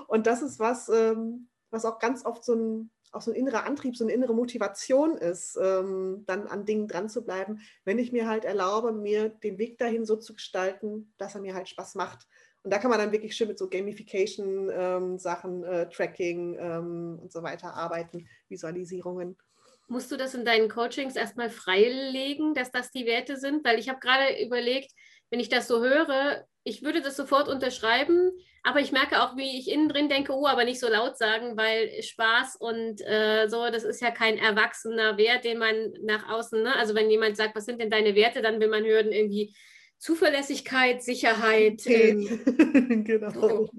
Und 0.08 0.26
das 0.26 0.42
ist 0.42 0.58
was, 0.58 0.90
ähm, 0.90 1.48
was 1.70 1.86
auch 1.86 2.00
ganz 2.00 2.26
oft 2.26 2.44
so 2.44 2.56
ein, 2.56 2.90
auch 3.16 3.22
so 3.22 3.32
ein 3.32 3.36
innerer 3.36 3.66
Antrieb, 3.66 3.96
so 3.96 4.04
eine 4.04 4.14
innere 4.14 4.34
Motivation 4.34 5.18
ist, 5.18 5.58
ähm, 5.62 6.24
dann 6.26 6.48
an 6.48 6.66
Dingen 6.66 6.88
dran 6.88 7.10
zu 7.10 7.24
bleiben, 7.24 7.62
wenn 7.84 8.00
ich 8.00 8.12
mir 8.12 8.28
halt 8.28 8.46
erlaube, 8.46 8.92
mir 8.92 9.30
den 9.30 9.58
Weg 9.58 9.78
dahin 9.78 10.06
so 10.06 10.16
zu 10.16 10.34
gestalten, 10.34 11.14
dass 11.18 11.36
er 11.36 11.42
mir 11.42 11.56
halt 11.56 11.70
Spaß 11.70 11.96
macht. 11.96 12.28
Und 12.64 12.72
da 12.72 12.80
kann 12.80 12.90
man 12.90 13.00
dann 13.00 13.12
wirklich 13.12 13.36
schön 13.36 13.48
mit 13.48 13.60
so 13.60 13.70
Gamification-Sachen, 13.70 15.64
ähm, 15.64 15.72
äh, 15.72 15.88
Tracking 15.88 16.58
ähm, 16.60 17.20
und 17.22 17.32
so 17.32 17.44
weiter 17.44 17.76
arbeiten, 17.76 18.28
Visualisierungen. 18.50 19.38
Musst 19.88 20.12
du 20.12 20.18
das 20.18 20.34
in 20.34 20.46
deinen 20.46 20.68
Coachings 20.68 21.16
erstmal 21.16 21.52
freilegen, 21.52 22.56
dass 22.56 22.72
das 22.72 22.90
die 22.90 23.06
Werte 23.06 23.38
sind? 23.38 23.64
Weil 23.64 23.78
ich 23.78 23.88
habe 23.88 24.00
gerade 24.00 24.44
überlegt, 24.44 24.92
wenn 25.30 25.40
ich 25.40 25.50
das 25.50 25.68
so 25.68 25.82
höre, 25.82 26.46
ich 26.64 26.84
würde 26.84 27.02
das 27.02 27.16
sofort 27.16 27.48
unterschreiben, 27.48 28.32
aber 28.64 28.80
ich 28.80 28.92
merke 28.92 29.22
auch, 29.22 29.38
wie 29.38 29.60
ich 29.60 29.72
innen 29.72 29.90
drin 29.90 30.10
denke, 30.10 30.34
oh, 30.34 30.48
aber 30.48 30.66
nicht 30.66 30.80
so 30.80 30.88
laut 30.88 31.18
sagen, 31.18 31.56
weil 31.56 32.02
Spaß 32.02 32.56
und 32.56 33.00
äh, 33.02 33.48
so, 33.48 33.70
das 33.70 33.84
ist 33.84 34.02
ja 34.02 34.10
kein 34.10 34.38
erwachsener 34.38 35.18
Wert, 35.18 35.46
den 35.46 35.60
man 35.60 35.94
nach 36.04 36.28
außen, 36.30 36.64
ne? 36.64 36.76
also 36.76 36.96
wenn 36.96 37.10
jemand 37.12 37.38
sagt, 37.38 37.56
was 37.56 37.66
sind 37.66 37.80
denn 37.80 37.92
deine 37.92 38.16
Werte, 38.16 38.42
dann 38.42 38.60
will 38.60 38.70
man 38.70 38.84
hören 38.84 39.12
irgendwie 39.12 39.54
Zuverlässigkeit, 40.00 41.04
Sicherheit. 41.04 41.82
Ähm, 41.86 43.04
genau. 43.06 43.30
So. 43.32 43.70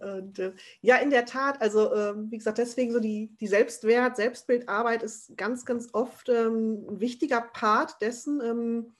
Und, 0.00 0.38
äh, 0.38 0.52
ja, 0.80 0.96
in 0.96 1.10
der 1.10 1.24
Tat, 1.24 1.60
also 1.60 1.92
ähm, 1.94 2.30
wie 2.30 2.38
gesagt, 2.38 2.58
deswegen 2.58 2.92
so 2.92 3.00
die, 3.00 3.30
die 3.40 3.46
Selbstwert, 3.46 4.16
Selbstbildarbeit 4.16 5.02
ist 5.02 5.36
ganz, 5.36 5.64
ganz 5.64 5.88
oft 5.92 6.28
ähm, 6.28 6.86
ein 6.88 7.00
wichtiger 7.00 7.40
Part 7.40 8.00
dessen. 8.00 8.40
Ähm, 8.40 8.96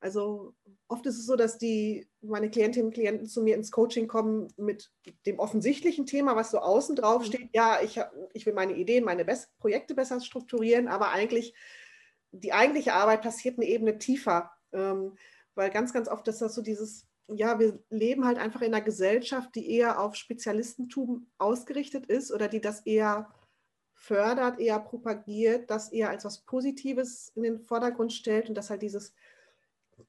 also 0.00 0.54
oft 0.86 1.04
ist 1.06 1.18
es 1.18 1.26
so, 1.26 1.36
dass 1.36 1.58
die, 1.58 2.08
meine 2.20 2.50
Klientinnen 2.50 2.88
und 2.88 2.94
Klienten 2.94 3.26
zu 3.26 3.42
mir 3.42 3.56
ins 3.56 3.70
Coaching 3.70 4.06
kommen 4.06 4.48
mit 4.56 4.90
dem 5.26 5.38
offensichtlichen 5.38 6.06
Thema, 6.06 6.36
was 6.36 6.50
so 6.50 6.58
außen 6.58 6.96
drauf 6.96 7.22
mhm. 7.22 7.26
steht. 7.26 7.50
Ja, 7.52 7.80
ich, 7.82 8.00
ich 8.32 8.46
will 8.46 8.54
meine 8.54 8.74
Ideen, 8.74 9.04
meine 9.04 9.24
Best 9.24 9.48
Projekte 9.58 9.94
besser 9.94 10.20
strukturieren, 10.20 10.88
aber 10.88 11.10
eigentlich 11.10 11.54
die 12.30 12.52
eigentliche 12.52 12.94
Arbeit 12.94 13.22
passiert 13.22 13.58
eine 13.58 13.66
Ebene 13.66 13.98
tiefer. 13.98 14.50
Ähm, 14.72 15.16
weil 15.54 15.70
ganz, 15.70 15.92
ganz 15.92 16.08
oft 16.08 16.28
ist 16.28 16.40
das 16.40 16.54
so 16.54 16.62
dieses 16.62 17.08
ja, 17.30 17.58
wir 17.58 17.78
leben 17.90 18.24
halt 18.24 18.38
einfach 18.38 18.62
in 18.62 18.74
einer 18.74 18.82
Gesellschaft, 18.82 19.54
die 19.54 19.70
eher 19.70 20.00
auf 20.00 20.14
Spezialistentum 20.14 21.26
ausgerichtet 21.36 22.06
ist 22.06 22.32
oder 22.32 22.48
die 22.48 22.60
das 22.60 22.80
eher 22.80 23.28
fördert, 23.92 24.58
eher 24.58 24.78
propagiert, 24.78 25.70
das 25.70 25.92
eher 25.92 26.08
als 26.08 26.24
was 26.24 26.40
Positives 26.42 27.32
in 27.34 27.42
den 27.42 27.60
Vordergrund 27.60 28.12
stellt 28.12 28.48
und 28.48 28.54
dass 28.54 28.70
halt 28.70 28.82
dieses 28.82 29.12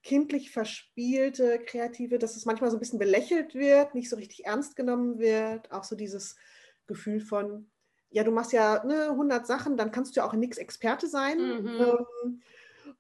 kindlich 0.04 0.52
verspielte, 0.52 1.60
kreative, 1.60 2.20
dass 2.20 2.36
es 2.36 2.46
manchmal 2.46 2.72
so 2.72 2.78
ein 2.78 2.80
bisschen 2.80 3.00
belächelt 3.00 3.56
wird, 3.56 3.96
nicht 3.96 4.10
so 4.10 4.16
richtig 4.16 4.46
ernst 4.46 4.76
genommen 4.76 5.20
wird, 5.20 5.72
auch 5.72 5.84
so 5.84 5.96
dieses 5.96 6.36
Gefühl 6.88 7.22
von, 7.22 7.70
ja, 8.10 8.24
du 8.24 8.32
machst 8.32 8.54
ja 8.54 8.84
ne, 8.86 9.10
100 9.10 9.46
Sachen, 9.46 9.78
dann 9.78 9.92
kannst 9.92 10.16
du 10.16 10.22
ja 10.22 10.28
auch 10.28 10.34
in 10.34 10.40
nichts 10.40 10.58
Experte 10.58 11.08
sein. 11.08 11.38
Mhm. 11.38 11.68
Ähm, 11.68 12.42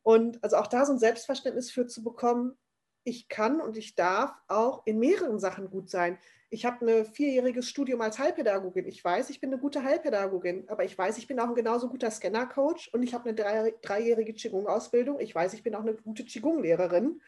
und 0.03 0.43
also 0.43 0.57
auch 0.57 0.67
da 0.67 0.85
so 0.85 0.93
ein 0.93 0.99
Selbstverständnis 0.99 1.71
für 1.71 1.87
zu 1.87 2.03
bekommen, 2.03 2.57
ich 3.03 3.27
kann 3.27 3.61
und 3.61 3.77
ich 3.77 3.95
darf 3.95 4.33
auch 4.47 4.85
in 4.85 4.99
mehreren 4.99 5.39
Sachen 5.39 5.69
gut 5.69 5.89
sein. 5.89 6.17
Ich 6.51 6.65
habe 6.65 6.85
ein 6.85 7.05
vierjähriges 7.05 7.69
Studium 7.69 8.01
als 8.01 8.17
Heilpädagogin. 8.17 8.87
Ich 8.87 9.03
weiß, 9.03 9.29
ich 9.29 9.39
bin 9.39 9.51
eine 9.51 9.61
gute 9.61 9.83
Heilpädagogin, 9.83 10.67
aber 10.67 10.83
ich 10.83 10.97
weiß, 10.97 11.19
ich 11.19 11.27
bin 11.27 11.39
auch 11.39 11.47
ein 11.47 11.55
genauso 11.55 11.89
guter 11.89 12.09
Scanner-Coach 12.09 12.89
und 12.91 13.03
ich 13.03 13.13
habe 13.13 13.29
eine 13.29 13.35
drei, 13.35 13.75
dreijährige 13.83 14.33
Qigong-Ausbildung. 14.33 15.19
Ich 15.19 15.35
weiß, 15.35 15.53
ich 15.53 15.61
bin 15.61 15.75
auch 15.75 15.81
eine 15.81 15.93
gute 15.93 16.25
Qigong-Lehrerin. 16.25 17.21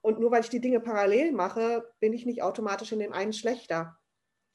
Und 0.00 0.18
nur 0.18 0.32
weil 0.32 0.40
ich 0.40 0.48
die 0.48 0.60
Dinge 0.60 0.80
parallel 0.80 1.32
mache, 1.32 1.88
bin 2.00 2.12
ich 2.12 2.26
nicht 2.26 2.42
automatisch 2.42 2.90
in 2.90 2.98
dem 2.98 3.12
einen 3.12 3.32
schlechter. 3.32 3.96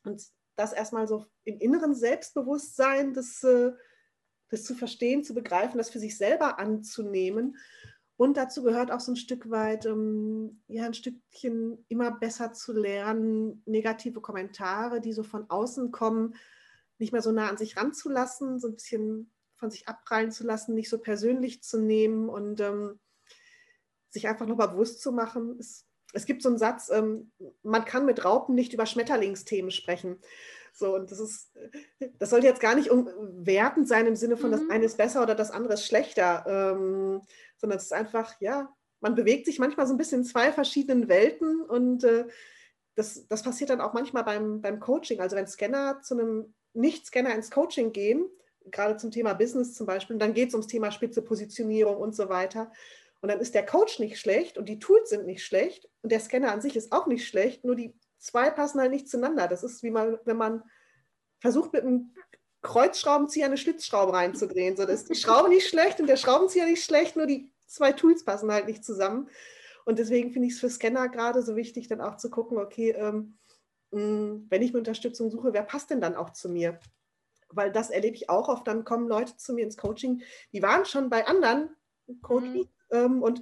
Und 0.04 0.22
das 0.56 0.74
erstmal 0.74 1.08
so 1.08 1.26
im 1.46 1.60
inneren 1.60 1.96
Selbstbewusstsein, 1.96 3.14
das, 3.14 3.42
äh, 3.44 3.72
das 4.50 4.66
zu 4.66 4.76
verstehen, 4.76 5.24
zu 5.24 5.34
begreifen, 5.34 5.78
das 5.78 5.90
für 5.90 6.00
sich 6.00 6.18
selber 6.18 6.60
anzunehmen 6.60 7.58
und 8.16 8.38
dazu 8.38 8.64
gehört 8.64 8.92
auch 8.92 9.00
so 9.00 9.12
ein 9.12 9.18
Stück 9.18 9.50
weit, 9.50 9.86
ähm, 9.86 10.62
ja, 10.68 10.86
ein 10.86 10.94
Stückchen 10.94 11.84
immer 11.88 12.12
besser 12.12 12.54
zu 12.54 12.74
lernen, 12.74 13.64
negative 13.66 14.22
Kommentare, 14.22 15.02
die 15.02 15.14
so 15.14 15.24
von 15.24 15.50
außen 15.50 15.92
kommen, 15.92 16.36
nicht 17.00 17.12
mehr 17.12 17.22
so 17.22 17.32
nah 17.32 17.50
an 17.50 17.58
sich 17.58 17.76
ranzulassen, 17.76 18.60
so 18.60 18.68
ein 18.68 18.76
bisschen 18.76 19.32
von 19.56 19.72
sich 19.72 19.88
abprallen 19.88 20.32
zu 20.32 20.44
lassen, 20.44 20.76
nicht 20.76 20.90
so 20.90 21.00
persönlich 21.00 21.64
zu 21.64 21.80
nehmen 21.80 22.30
und 22.30 22.60
ähm, 22.60 23.00
sich 24.10 24.28
einfach 24.28 24.46
nochmal 24.46 24.70
bewusst 24.70 25.02
zu 25.02 25.12
machen. 25.12 25.58
Es, 25.60 25.88
es, 26.14 26.26
gibt 26.26 26.44
so 26.44 26.50
einen 26.50 26.60
Satz, 26.60 26.90
ähm, 26.90 27.32
man 27.64 27.84
kann 27.84 28.06
mit 28.06 28.24
Raupen 28.24 28.54
nicht 28.54 28.74
über 28.74 28.86
Schmetterlingsthemen 28.86 29.72
sprechen. 29.72 30.20
So, 30.76 30.96
und 30.96 31.12
das 31.12 31.20
ist, 31.20 31.52
das 32.20 32.32
sollte 32.32 32.48
jetzt 32.48 32.60
gar 32.60 32.76
nicht 32.76 32.90
wertend 32.90 33.88
sein 33.88 34.08
im 34.08 34.16
Sinne 34.16 34.38
von, 34.38 34.50
mhm. 34.50 34.54
das 34.54 34.70
eine 34.70 34.86
ist 34.86 34.98
besser 34.98 35.22
oder 35.22 35.36
das 35.36 35.52
andere 35.52 35.74
ist 35.74 35.86
schlechter, 35.86 36.46
ähm, 36.48 37.22
sondern 37.64 37.78
es 37.78 37.86
ist 37.86 37.94
einfach, 37.94 38.36
ja, 38.42 38.76
man 39.00 39.16
bewegt 39.16 39.46
sich 39.46 39.58
manchmal 39.58 39.88
so 39.88 39.94
ein 39.94 39.98
bisschen 39.98 40.20
in 40.20 40.26
zwei 40.26 40.52
verschiedenen 40.52 41.08
Welten 41.08 41.62
und 41.62 42.04
äh, 42.04 42.28
das, 42.96 43.26
das 43.30 43.42
passiert 43.42 43.70
dann 43.70 43.80
auch 43.80 43.94
manchmal 43.94 44.26
beim, 44.26 44.62
beim 44.62 44.82
Coaching. 44.82 45.22
Also 45.22 45.38
wenn 45.38 45.48
Scanner 45.48 46.02
zu 46.02 46.16
einem 46.16 46.54
Nicht-Scanner 46.74 47.34
ins 47.34 47.52
Coaching 47.52 47.94
gehen, 47.94 48.26
gerade 48.66 48.98
zum 48.98 49.12
Thema 49.12 49.34
Business 49.34 49.74
zum 49.76 49.88
Beispiel, 49.88 50.16
und 50.16 50.20
dann 50.20 50.34
geht 50.34 50.50
es 50.50 50.56
ums 50.56 50.68
Thema 50.68 50.92
spitze 50.92 51.22
Positionierung 51.22 51.96
und 51.96 52.14
so 52.14 52.28
weiter. 52.28 52.70
Und 53.22 53.30
dann 53.30 53.40
ist 53.40 53.56
der 53.56 53.66
Coach 53.66 53.98
nicht 54.00 54.20
schlecht 54.20 54.58
und 54.58 54.68
die 54.68 54.80
Tools 54.80 55.10
sind 55.10 55.26
nicht 55.26 55.46
schlecht 55.46 55.90
und 56.02 56.12
der 56.12 56.20
Scanner 56.20 56.52
an 56.52 56.60
sich 56.60 56.76
ist 56.76 56.92
auch 56.92 57.08
nicht 57.08 57.26
schlecht, 57.26 57.64
nur 57.64 57.78
die 57.78 57.96
zwei 58.20 58.50
passen 58.50 58.82
halt 58.82 58.92
nicht 58.92 59.08
zueinander. 59.08 59.48
Das 59.48 59.64
ist 59.64 59.84
wie 59.84 59.92
man, 59.92 60.20
wenn 60.26 60.38
man 60.38 60.64
versucht 61.40 61.72
mit 61.72 61.84
einem 61.84 62.14
Kreuzschraubenzieher 62.62 63.46
eine 63.46 63.58
Schlitzschraube 63.58 64.12
reinzudrehen. 64.12 64.76
So, 64.76 64.86
das 64.86 65.04
ist 65.04 65.10
die 65.10 65.16
Schraube 65.16 65.48
nicht 65.48 65.68
schlecht 65.68 66.02
und 66.02 66.08
der 66.08 66.18
Schraubenzieher 66.18 66.66
nicht 66.66 66.84
schlecht, 66.84 67.16
nur 67.16 67.26
die 67.26 67.53
zwei 67.74 67.92
Tools 67.92 68.24
passen 68.24 68.52
halt 68.52 68.68
nicht 68.68 68.86
zusammen. 68.86 69.30
Und 69.86 70.00
deswegen 70.00 70.32
finde 70.32 70.48
ich 70.48 70.54
es 70.54 70.60
für 70.60 70.70
Scanner 70.70 71.10
gerade 71.10 71.42
so 71.42 71.56
wichtig, 71.56 71.88
dann 71.88 72.02
auch 72.02 72.16
zu 72.18 72.30
gucken, 72.30 72.58
okay, 72.58 72.92
ähm, 72.92 73.38
wenn 73.92 74.62
ich 74.62 74.74
mir 74.74 74.80
Unterstützung 74.80 75.30
suche, 75.30 75.54
wer 75.54 75.64
passt 75.64 75.90
denn 75.90 76.02
dann 76.02 76.16
auch 76.16 76.32
zu 76.32 76.50
mir? 76.50 76.80
Weil 77.50 77.72
das 77.72 77.90
erlebe 77.90 78.16
ich 78.16 78.30
auch 78.30 78.50
oft, 78.50 78.68
dann 78.68 78.86
kommen 78.86 79.08
Leute 79.08 79.38
zu 79.38 79.54
mir 79.54 79.64
ins 79.64 79.78
Coaching, 79.78 80.24
die 80.52 80.64
waren 80.64 80.86
schon 80.86 81.10
bei 81.10 81.28
anderen 81.28 81.76
Coaches 82.22 82.68
mhm. 82.90 82.98
ähm, 82.98 83.22
und 83.22 83.42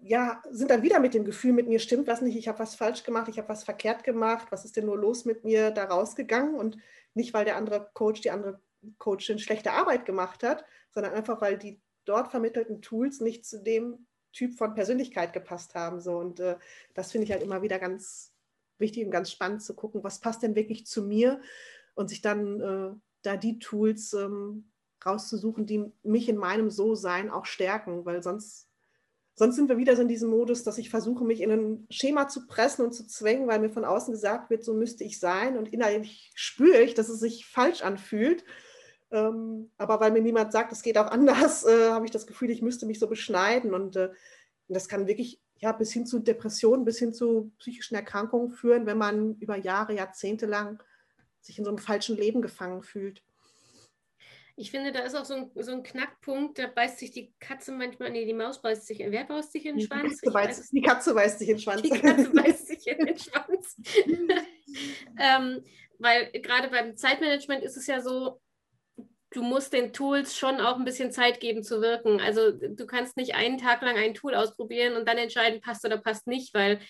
ja, 0.00 0.42
sind 0.50 0.70
dann 0.70 0.82
wieder 0.82 1.00
mit 1.00 1.14
dem 1.14 1.24
Gefühl, 1.24 1.52
mit 1.52 1.68
mir 1.68 1.78
stimmt 1.78 2.08
was 2.08 2.20
nicht, 2.20 2.36
ich 2.36 2.48
habe 2.48 2.58
was 2.58 2.74
falsch 2.74 3.04
gemacht, 3.04 3.28
ich 3.28 3.38
habe 3.38 3.48
was 3.48 3.64
verkehrt 3.64 4.04
gemacht, 4.04 4.48
was 4.50 4.64
ist 4.64 4.76
denn 4.76 4.86
nur 4.86 4.98
los 4.98 5.24
mit 5.24 5.44
mir 5.44 5.70
da 5.70 5.84
rausgegangen? 5.84 6.54
Und 6.54 6.78
nicht, 7.14 7.32
weil 7.32 7.44
der 7.44 7.56
andere 7.56 7.90
Coach, 7.94 8.20
die 8.22 8.30
andere 8.30 8.60
Coachin 8.98 9.38
schlechte 9.38 9.72
Arbeit 9.72 10.04
gemacht 10.04 10.42
hat, 10.42 10.64
sondern 10.90 11.12
einfach, 11.12 11.40
weil 11.40 11.58
die 11.58 11.80
dort 12.04 12.30
vermittelten 12.30 12.82
Tools 12.82 13.20
nicht 13.20 13.44
zu 13.44 13.62
dem 13.62 14.06
Typ 14.32 14.54
von 14.56 14.74
Persönlichkeit 14.74 15.32
gepasst 15.32 15.74
haben. 15.74 16.00
So. 16.00 16.18
Und 16.18 16.40
äh, 16.40 16.56
das 16.94 17.12
finde 17.12 17.26
ich 17.26 17.32
halt 17.32 17.42
immer 17.42 17.62
wieder 17.62 17.78
ganz 17.78 18.32
wichtig 18.78 19.04
und 19.04 19.10
ganz 19.10 19.30
spannend 19.30 19.62
zu 19.62 19.74
gucken, 19.74 20.02
was 20.02 20.20
passt 20.20 20.42
denn 20.42 20.56
wirklich 20.56 20.86
zu 20.86 21.02
mir 21.02 21.40
und 21.94 22.08
sich 22.08 22.20
dann 22.20 22.60
äh, 22.60 22.90
da 23.22 23.36
die 23.36 23.58
Tools 23.58 24.12
ähm, 24.12 24.70
rauszusuchen, 25.04 25.66
die 25.66 25.92
mich 26.02 26.28
in 26.28 26.36
meinem 26.36 26.70
So-Sein 26.70 27.30
auch 27.30 27.46
stärken, 27.46 28.04
weil 28.04 28.22
sonst 28.22 28.68
Sonst 29.36 29.56
sind 29.56 29.68
wir 29.68 29.78
wieder 29.78 29.96
so 29.96 30.02
in 30.02 30.08
diesem 30.08 30.30
Modus, 30.30 30.62
dass 30.62 30.78
ich 30.78 30.90
versuche, 30.90 31.24
mich 31.24 31.40
in 31.40 31.50
ein 31.50 31.86
Schema 31.90 32.28
zu 32.28 32.46
pressen 32.46 32.84
und 32.84 32.92
zu 32.92 33.04
zwängen, 33.04 33.48
weil 33.48 33.58
mir 33.58 33.70
von 33.70 33.84
außen 33.84 34.12
gesagt 34.12 34.48
wird, 34.48 34.62
so 34.62 34.74
müsste 34.74 35.02
ich 35.02 35.18
sein. 35.18 35.58
Und 35.58 35.72
innerlich 35.72 36.30
spüre 36.36 36.80
ich, 36.80 36.94
dass 36.94 37.08
es 37.08 37.18
sich 37.18 37.44
falsch 37.44 37.82
anfühlt. 37.82 38.44
Ähm, 39.14 39.70
aber 39.78 40.00
weil 40.00 40.10
mir 40.10 40.22
niemand 40.22 40.50
sagt, 40.50 40.72
es 40.72 40.82
geht 40.82 40.98
auch 40.98 41.06
anders, 41.06 41.64
äh, 41.64 41.90
habe 41.90 42.04
ich 42.04 42.10
das 42.10 42.26
Gefühl, 42.26 42.50
ich 42.50 42.62
müsste 42.62 42.84
mich 42.84 42.98
so 42.98 43.06
beschneiden. 43.06 43.72
Und 43.72 43.96
äh, 43.96 44.10
das 44.68 44.88
kann 44.88 45.06
wirklich 45.06 45.40
ja, 45.58 45.72
bis 45.72 45.92
hin 45.92 46.04
zu 46.04 46.18
Depressionen, 46.18 46.84
bis 46.84 46.98
hin 46.98 47.14
zu 47.14 47.52
psychischen 47.58 47.94
Erkrankungen 47.94 48.50
führen, 48.50 48.86
wenn 48.86 48.98
man 48.98 49.36
über 49.36 49.56
Jahre, 49.56 49.94
Jahrzehnte 49.94 50.46
lang 50.46 50.82
sich 51.40 51.58
in 51.58 51.64
so 51.64 51.70
einem 51.70 51.78
falschen 51.78 52.16
Leben 52.16 52.42
gefangen 52.42 52.82
fühlt. 52.82 53.22
Ich 54.56 54.70
finde, 54.70 54.92
da 54.92 55.00
ist 55.00 55.14
auch 55.14 55.24
so 55.24 55.34
ein, 55.34 55.50
so 55.56 55.72
ein 55.72 55.82
Knackpunkt, 55.82 56.58
da 56.58 56.68
beißt 56.68 56.98
sich 56.98 57.10
die 57.10 57.34
Katze 57.40 57.72
manchmal, 57.72 58.10
nee, 58.10 58.24
die 58.24 58.34
Maus 58.34 58.62
beißt 58.62 58.86
sich, 58.86 59.00
wer 59.00 59.24
beißt 59.24 59.52
sich 59.52 59.66
in 59.66 59.78
den 59.78 59.86
Schwanz? 59.86 60.20
Die 60.20 60.26
Katze, 60.26 60.32
beißt, 60.32 60.72
die 60.72 60.82
Katze 60.82 61.14
beißt 61.14 61.38
sich 61.38 61.48
in 61.48 61.56
den 61.56 61.62
Schwanz. 61.62 61.82
Die 61.82 61.90
Katze 61.90 62.30
beißt 62.34 62.66
sich 62.66 62.86
in 62.86 63.06
den 63.06 63.18
Schwanz. 63.18 63.76
ähm, 65.18 65.64
weil 65.98 66.30
gerade 66.32 66.68
beim 66.68 66.96
Zeitmanagement 66.96 67.64
ist 67.64 67.76
es 67.76 67.86
ja 67.86 68.00
so, 68.00 68.40
du 69.34 69.42
musst 69.42 69.72
den 69.72 69.92
Tools 69.92 70.38
schon 70.38 70.60
auch 70.60 70.78
ein 70.78 70.84
bisschen 70.84 71.10
Zeit 71.10 71.40
geben 71.40 71.62
zu 71.62 71.80
wirken. 71.80 72.20
Also 72.20 72.52
du 72.52 72.86
kannst 72.86 73.16
nicht 73.16 73.34
einen 73.34 73.58
Tag 73.58 73.82
lang 73.82 73.96
ein 73.96 74.14
Tool 74.14 74.34
ausprobieren 74.34 74.96
und 74.96 75.08
dann 75.08 75.18
entscheiden, 75.18 75.60
passt 75.60 75.84
oder 75.84 75.98
passt 75.98 76.26
nicht, 76.26 76.54
weil 76.54 76.80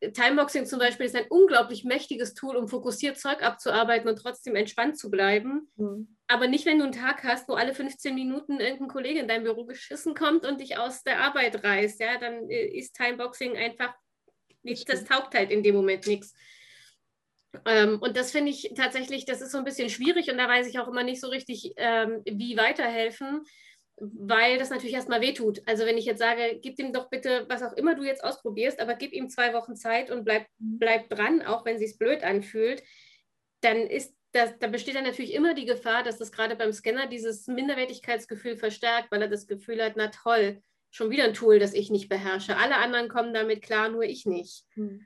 Timeboxing 0.00 0.66
zum 0.66 0.78
Beispiel 0.78 1.06
ist 1.06 1.14
ein 1.14 1.26
unglaublich 1.28 1.84
mächtiges 1.84 2.34
Tool, 2.34 2.56
um 2.56 2.68
fokussiert 2.68 3.18
Zeug 3.18 3.42
abzuarbeiten 3.42 4.08
und 4.08 4.16
trotzdem 4.16 4.56
entspannt 4.56 4.98
zu 4.98 5.10
bleiben. 5.10 5.70
Mhm. 5.76 6.16
Aber 6.26 6.48
nicht, 6.48 6.66
wenn 6.66 6.78
du 6.78 6.84
einen 6.84 6.92
Tag 6.92 7.22
hast, 7.22 7.48
wo 7.48 7.54
alle 7.54 7.74
15 7.74 8.14
Minuten 8.14 8.60
irgendein 8.60 8.88
Kollege 8.88 9.20
in 9.20 9.28
dein 9.28 9.44
Büro 9.44 9.64
geschissen 9.66 10.14
kommt 10.14 10.46
und 10.46 10.60
dich 10.60 10.78
aus 10.78 11.02
der 11.02 11.20
Arbeit 11.20 11.62
reißt. 11.62 12.00
Ja, 12.00 12.18
dann 12.18 12.48
äh, 12.48 12.66
ist 12.66 12.96
Timeboxing 12.96 13.56
einfach, 13.56 13.94
nicht, 14.62 14.88
das 14.88 15.04
taugt 15.04 15.34
halt 15.34 15.50
in 15.50 15.62
dem 15.62 15.74
Moment 15.74 16.06
nichts. 16.06 16.34
Ähm, 17.64 17.98
und 18.00 18.16
das 18.16 18.30
finde 18.30 18.50
ich 18.50 18.72
tatsächlich, 18.76 19.24
das 19.24 19.40
ist 19.40 19.52
so 19.52 19.58
ein 19.58 19.64
bisschen 19.64 19.90
schwierig 19.90 20.30
und 20.30 20.38
da 20.38 20.48
weiß 20.48 20.66
ich 20.68 20.78
auch 20.78 20.88
immer 20.88 21.02
nicht 21.02 21.20
so 21.20 21.28
richtig, 21.28 21.72
ähm, 21.76 22.22
wie 22.24 22.56
weiterhelfen 22.56 23.42
weil 24.00 24.58
das 24.58 24.70
natürlich 24.70 24.94
erstmal 24.94 25.20
wehtut. 25.20 25.60
Also 25.66 25.84
wenn 25.84 25.98
ich 25.98 26.06
jetzt 26.06 26.18
sage, 26.18 26.58
gib 26.62 26.78
ihm 26.78 26.92
doch 26.92 27.10
bitte, 27.10 27.44
was 27.48 27.62
auch 27.62 27.74
immer 27.74 27.94
du 27.94 28.02
jetzt 28.02 28.24
ausprobierst, 28.24 28.80
aber 28.80 28.94
gib 28.94 29.12
ihm 29.12 29.28
zwei 29.28 29.52
Wochen 29.52 29.76
Zeit 29.76 30.10
und 30.10 30.24
bleib, 30.24 30.46
bleib 30.58 31.10
dran, 31.10 31.42
auch 31.42 31.66
wenn 31.66 31.76
es 31.76 31.98
blöd 31.98 32.24
anfühlt, 32.24 32.82
dann 33.60 33.76
ist 33.76 34.14
das, 34.32 34.58
da 34.58 34.68
besteht 34.68 34.94
dann 34.94 35.04
natürlich 35.04 35.34
immer 35.34 35.54
die 35.54 35.66
Gefahr, 35.66 36.02
dass 36.02 36.16
das 36.16 36.32
gerade 36.32 36.56
beim 36.56 36.72
Scanner 36.72 37.08
dieses 37.08 37.46
Minderwertigkeitsgefühl 37.46 38.56
verstärkt, 38.56 39.10
weil 39.10 39.22
er 39.22 39.28
das 39.28 39.46
Gefühl 39.46 39.82
hat, 39.82 39.94
na 39.96 40.08
toll, 40.08 40.62
schon 40.90 41.10
wieder 41.10 41.24
ein 41.24 41.34
Tool, 41.34 41.58
das 41.58 41.74
ich 41.74 41.90
nicht 41.90 42.08
beherrsche. 42.08 42.56
Alle 42.56 42.76
anderen 42.76 43.08
kommen 43.08 43.34
damit 43.34 43.60
klar, 43.60 43.88
nur 43.88 44.04
ich 44.04 44.26
nicht. 44.26 44.64
Hm. 44.74 45.04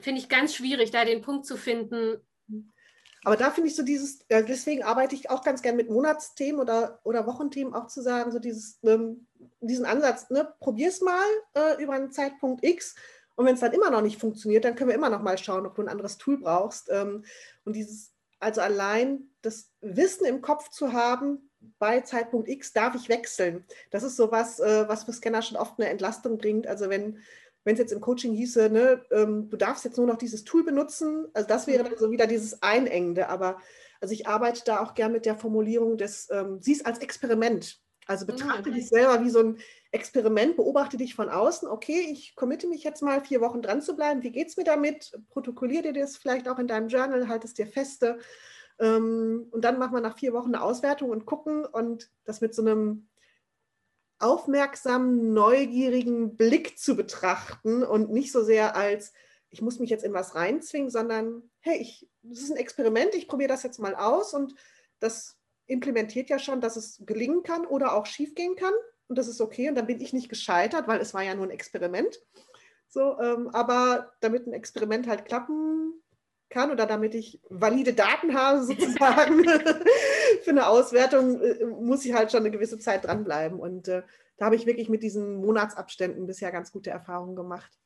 Finde 0.00 0.20
ich 0.20 0.28
ganz 0.28 0.54
schwierig, 0.54 0.90
da 0.90 1.04
den 1.04 1.22
Punkt 1.22 1.46
zu 1.46 1.56
finden, 1.56 2.20
aber 3.24 3.36
da 3.36 3.50
finde 3.50 3.68
ich 3.68 3.76
so 3.76 3.82
dieses, 3.82 4.20
ja, 4.30 4.42
deswegen 4.42 4.84
arbeite 4.84 5.14
ich 5.14 5.28
auch 5.28 5.42
ganz 5.42 5.60
gern 5.60 5.76
mit 5.76 5.90
Monatsthemen 5.90 6.60
oder, 6.60 7.00
oder 7.02 7.26
Wochenthemen 7.26 7.74
auch 7.74 7.88
zu 7.88 8.00
sagen, 8.00 8.30
so 8.30 8.38
dieses, 8.38 8.78
ähm, 8.84 9.26
diesen 9.60 9.86
Ansatz, 9.86 10.30
ne, 10.30 10.52
probier's 10.60 11.00
mal 11.00 11.26
äh, 11.54 11.82
über 11.82 11.94
einen 11.94 12.12
Zeitpunkt 12.12 12.64
X 12.64 12.94
und 13.38 13.46
wenn 13.46 13.54
es 13.54 13.60
dann 13.60 13.72
immer 13.72 13.90
noch 13.90 14.02
nicht 14.02 14.18
funktioniert, 14.18 14.64
dann 14.64 14.74
können 14.74 14.88
wir 14.88 14.96
immer 14.96 15.10
noch 15.10 15.22
mal 15.22 15.38
schauen, 15.38 15.64
ob 15.64 15.76
du 15.76 15.82
ein 15.82 15.88
anderes 15.88 16.18
Tool 16.18 16.38
brauchst. 16.38 16.88
Ähm, 16.90 17.24
und 17.64 17.76
dieses, 17.76 18.12
also 18.40 18.60
allein 18.60 19.30
das 19.42 19.70
Wissen 19.80 20.26
im 20.26 20.42
Kopf 20.42 20.70
zu 20.70 20.92
haben, 20.92 21.48
bei 21.78 22.00
Zeitpunkt 22.00 22.48
X 22.48 22.72
darf 22.72 22.96
ich 22.96 23.08
wechseln. 23.08 23.64
Das 23.92 24.02
ist 24.02 24.16
so 24.16 24.32
was, 24.32 24.58
äh, 24.58 24.88
was 24.88 25.04
für 25.04 25.12
Scanner 25.12 25.42
schon 25.42 25.56
oft 25.56 25.78
eine 25.78 25.88
Entlastung 25.88 26.36
bringt. 26.36 26.66
Also 26.66 26.90
wenn 26.90 27.22
wenn 27.68 27.74
es 27.74 27.80
jetzt 27.80 27.92
im 27.92 28.00
Coaching 28.00 28.32
hieße, 28.32 28.70
ne, 28.70 29.02
ähm, 29.10 29.50
du 29.50 29.58
darfst 29.58 29.84
jetzt 29.84 29.98
nur 29.98 30.06
noch 30.06 30.16
dieses 30.16 30.44
Tool 30.44 30.64
benutzen, 30.64 31.26
also 31.34 31.46
das 31.46 31.66
wäre 31.66 31.84
dann 31.84 31.98
so 31.98 32.10
wieder 32.10 32.26
dieses 32.26 32.62
Einengende. 32.62 33.28
Aber 33.28 33.58
also 34.00 34.14
ich 34.14 34.26
arbeite 34.26 34.62
da 34.64 34.80
auch 34.80 34.94
gern 34.94 35.12
mit 35.12 35.26
der 35.26 35.36
Formulierung 35.36 35.98
des, 35.98 36.30
ähm, 36.30 36.62
sieh 36.62 36.72
es 36.72 36.86
als 36.86 37.00
Experiment. 37.00 37.78
Also 38.06 38.24
mhm, 38.24 38.28
betrachte 38.28 38.70
okay. 38.70 38.72
dich 38.72 38.88
selber 38.88 39.22
wie 39.22 39.28
so 39.28 39.40
ein 39.40 39.58
Experiment, 39.90 40.56
beobachte 40.56 40.96
dich 40.96 41.14
von 41.14 41.28
außen. 41.28 41.68
Okay, 41.68 42.08
ich 42.10 42.34
committe 42.36 42.68
mich 42.68 42.84
jetzt 42.84 43.02
mal 43.02 43.22
vier 43.22 43.42
Wochen 43.42 43.60
dran 43.60 43.82
zu 43.82 43.94
bleiben. 43.94 44.22
Wie 44.22 44.32
geht 44.32 44.48
es 44.48 44.56
mir 44.56 44.64
damit? 44.64 45.12
Protokollier 45.28 45.82
dir 45.82 45.92
das 45.92 46.16
vielleicht 46.16 46.48
auch 46.48 46.58
in 46.58 46.68
deinem 46.68 46.88
Journal, 46.88 47.28
halt 47.28 47.44
es 47.44 47.52
dir 47.52 47.66
feste. 47.66 48.18
Ähm, 48.78 49.48
und 49.50 49.62
dann 49.62 49.78
machen 49.78 49.92
wir 49.92 50.00
nach 50.00 50.16
vier 50.16 50.32
Wochen 50.32 50.54
eine 50.54 50.62
Auswertung 50.62 51.10
und 51.10 51.26
gucken 51.26 51.66
und 51.66 52.08
das 52.24 52.40
mit 52.40 52.54
so 52.54 52.62
einem 52.62 53.07
aufmerksamen, 54.18 55.32
neugierigen 55.32 56.36
Blick 56.36 56.78
zu 56.78 56.96
betrachten 56.96 57.82
und 57.82 58.10
nicht 58.10 58.32
so 58.32 58.42
sehr 58.42 58.74
als, 58.74 59.12
ich 59.50 59.62
muss 59.62 59.78
mich 59.78 59.90
jetzt 59.90 60.04
in 60.04 60.12
was 60.12 60.34
reinzwingen, 60.34 60.90
sondern, 60.90 61.42
hey, 61.60 61.78
ich, 61.78 62.08
das 62.22 62.40
ist 62.40 62.50
ein 62.50 62.56
Experiment, 62.56 63.14
ich 63.14 63.28
probiere 63.28 63.48
das 63.48 63.62
jetzt 63.62 63.78
mal 63.78 63.94
aus 63.94 64.34
und 64.34 64.54
das 64.98 65.36
implementiert 65.66 66.30
ja 66.30 66.38
schon, 66.38 66.60
dass 66.60 66.76
es 66.76 67.02
gelingen 67.06 67.42
kann 67.42 67.66
oder 67.66 67.94
auch 67.94 68.06
schiefgehen 68.06 68.56
kann 68.56 68.72
und 69.08 69.16
das 69.16 69.28
ist 69.28 69.40
okay 69.40 69.68
und 69.68 69.74
dann 69.74 69.86
bin 69.86 70.00
ich 70.00 70.12
nicht 70.12 70.28
gescheitert, 70.28 70.88
weil 70.88 71.00
es 71.00 71.14
war 71.14 71.22
ja 71.22 71.34
nur 71.34 71.46
ein 71.46 71.50
Experiment. 71.50 72.20
So, 72.88 73.18
ähm, 73.20 73.48
aber 73.52 74.12
damit 74.20 74.46
ein 74.46 74.52
Experiment 74.52 75.06
halt 75.06 75.26
klappen 75.26 76.02
kann 76.50 76.70
oder 76.70 76.86
damit 76.86 77.14
ich 77.14 77.40
valide 77.50 77.92
Daten 77.92 78.34
habe 78.34 78.62
sozusagen 78.64 79.44
für 80.48 80.52
eine 80.52 80.66
Auswertung, 80.66 81.42
äh, 81.42 81.64
muss 81.66 82.06
ich 82.06 82.14
halt 82.14 82.32
schon 82.32 82.40
eine 82.40 82.50
gewisse 82.50 82.78
Zeit 82.78 83.04
dranbleiben. 83.04 83.60
Und 83.60 83.86
äh, 83.88 84.02
da 84.38 84.46
habe 84.46 84.56
ich 84.56 84.64
wirklich 84.64 84.88
mit 84.88 85.02
diesen 85.02 85.36
Monatsabständen 85.36 86.26
bisher 86.26 86.50
ganz 86.50 86.72
gute 86.72 86.88
Erfahrungen 86.88 87.36
gemacht. 87.36 87.78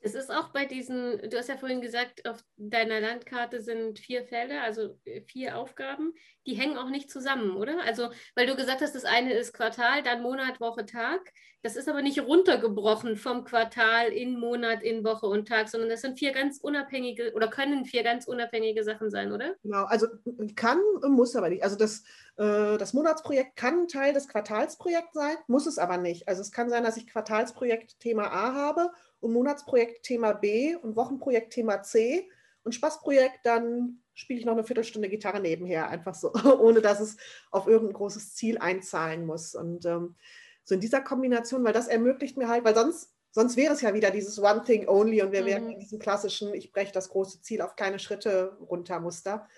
Es 0.00 0.14
ist 0.14 0.30
auch 0.30 0.48
bei 0.48 0.64
diesen, 0.64 1.18
du 1.30 1.36
hast 1.36 1.48
ja 1.48 1.56
vorhin 1.56 1.80
gesagt, 1.80 2.28
auf 2.28 2.42
deiner 2.56 3.00
Landkarte 3.00 3.60
sind 3.60 3.98
vier 3.98 4.24
Felder, 4.24 4.62
also 4.62 4.98
äh, 5.04 5.22
vier 5.22 5.56
Aufgaben, 5.56 6.14
die 6.46 6.54
hängen 6.54 6.78
auch 6.78 6.88
nicht 6.88 7.10
zusammen, 7.10 7.56
oder? 7.56 7.82
Also, 7.84 8.10
weil 8.34 8.46
du 8.46 8.56
gesagt 8.56 8.80
hast, 8.80 8.94
das 8.94 9.04
eine 9.04 9.32
ist 9.34 9.52
Quartal, 9.52 10.02
dann 10.02 10.22
Monat, 10.22 10.60
Woche, 10.60 10.86
Tag. 10.86 11.20
Das 11.62 11.74
ist 11.74 11.88
aber 11.88 12.02
nicht 12.02 12.20
runtergebrochen 12.20 13.16
vom 13.16 13.44
Quartal 13.44 14.08
in 14.08 14.38
Monat, 14.38 14.82
in 14.82 15.02
Woche 15.02 15.26
und 15.26 15.48
Tag, 15.48 15.68
sondern 15.68 15.90
das 15.90 16.02
sind 16.02 16.16
vier 16.16 16.32
ganz 16.32 16.58
unabhängige 16.60 17.32
oder 17.34 17.48
können 17.48 17.84
vier 17.84 18.04
ganz 18.04 18.28
unabhängige 18.28 18.84
Sachen 18.84 19.10
sein, 19.10 19.32
oder? 19.32 19.56
Genau, 19.64 19.84
also 19.84 20.06
kann, 20.54 20.78
muss 21.08 21.34
aber 21.34 21.48
nicht. 21.48 21.64
Also 21.64 21.76
das, 21.76 22.04
äh, 22.36 22.78
das 22.78 22.94
Monatsprojekt 22.94 23.56
kann 23.56 23.88
Teil 23.88 24.12
des 24.12 24.28
Quartalsprojekts 24.28 25.14
sein, 25.14 25.36
muss 25.48 25.66
es 25.66 25.78
aber 25.78 25.98
nicht. 25.98 26.28
Also 26.28 26.42
es 26.42 26.52
kann 26.52 26.70
sein, 26.70 26.84
dass 26.84 26.96
ich 26.96 27.08
Quartalsprojekt 27.08 27.98
Thema 27.98 28.28
A 28.32 28.54
habe 28.54 28.92
und 29.20 29.32
Monatsprojekt 29.32 30.04
Thema 30.04 30.32
B 30.32 30.74
und 30.76 30.96
Wochenprojekt 30.96 31.52
Thema 31.52 31.82
C 31.82 32.28
und 32.64 32.74
Spaßprojekt, 32.74 33.40
dann 33.44 34.02
spiele 34.14 34.40
ich 34.40 34.46
noch 34.46 34.52
eine 34.52 34.64
Viertelstunde 34.64 35.08
Gitarre 35.08 35.40
nebenher, 35.40 35.88
einfach 35.88 36.14
so, 36.14 36.32
ohne 36.60 36.80
dass 36.80 37.00
es 37.00 37.16
auf 37.50 37.66
irgendein 37.66 37.94
großes 37.94 38.34
Ziel 38.34 38.58
einzahlen 38.58 39.24
muss. 39.24 39.54
Und 39.54 39.86
ähm, 39.86 40.16
so 40.64 40.74
in 40.74 40.80
dieser 40.80 41.00
Kombination, 41.00 41.64
weil 41.64 41.72
das 41.72 41.88
ermöglicht 41.88 42.36
mir 42.36 42.48
halt, 42.48 42.64
weil 42.64 42.74
sonst, 42.74 43.14
sonst 43.30 43.56
wäre 43.56 43.72
es 43.72 43.80
ja 43.80 43.94
wieder 43.94 44.10
dieses 44.10 44.38
One 44.38 44.64
Thing 44.64 44.88
Only 44.88 45.22
und 45.22 45.32
wir 45.32 45.42
mhm. 45.42 45.46
wären 45.46 45.70
in 45.70 45.80
diesem 45.80 45.98
klassischen, 45.98 46.52
ich 46.52 46.72
breche 46.72 46.92
das 46.92 47.08
große 47.08 47.40
Ziel 47.42 47.62
auf 47.62 47.76
kleine 47.76 47.98
Schritte 47.98 48.58
runter 48.60 49.00
Muster. 49.00 49.48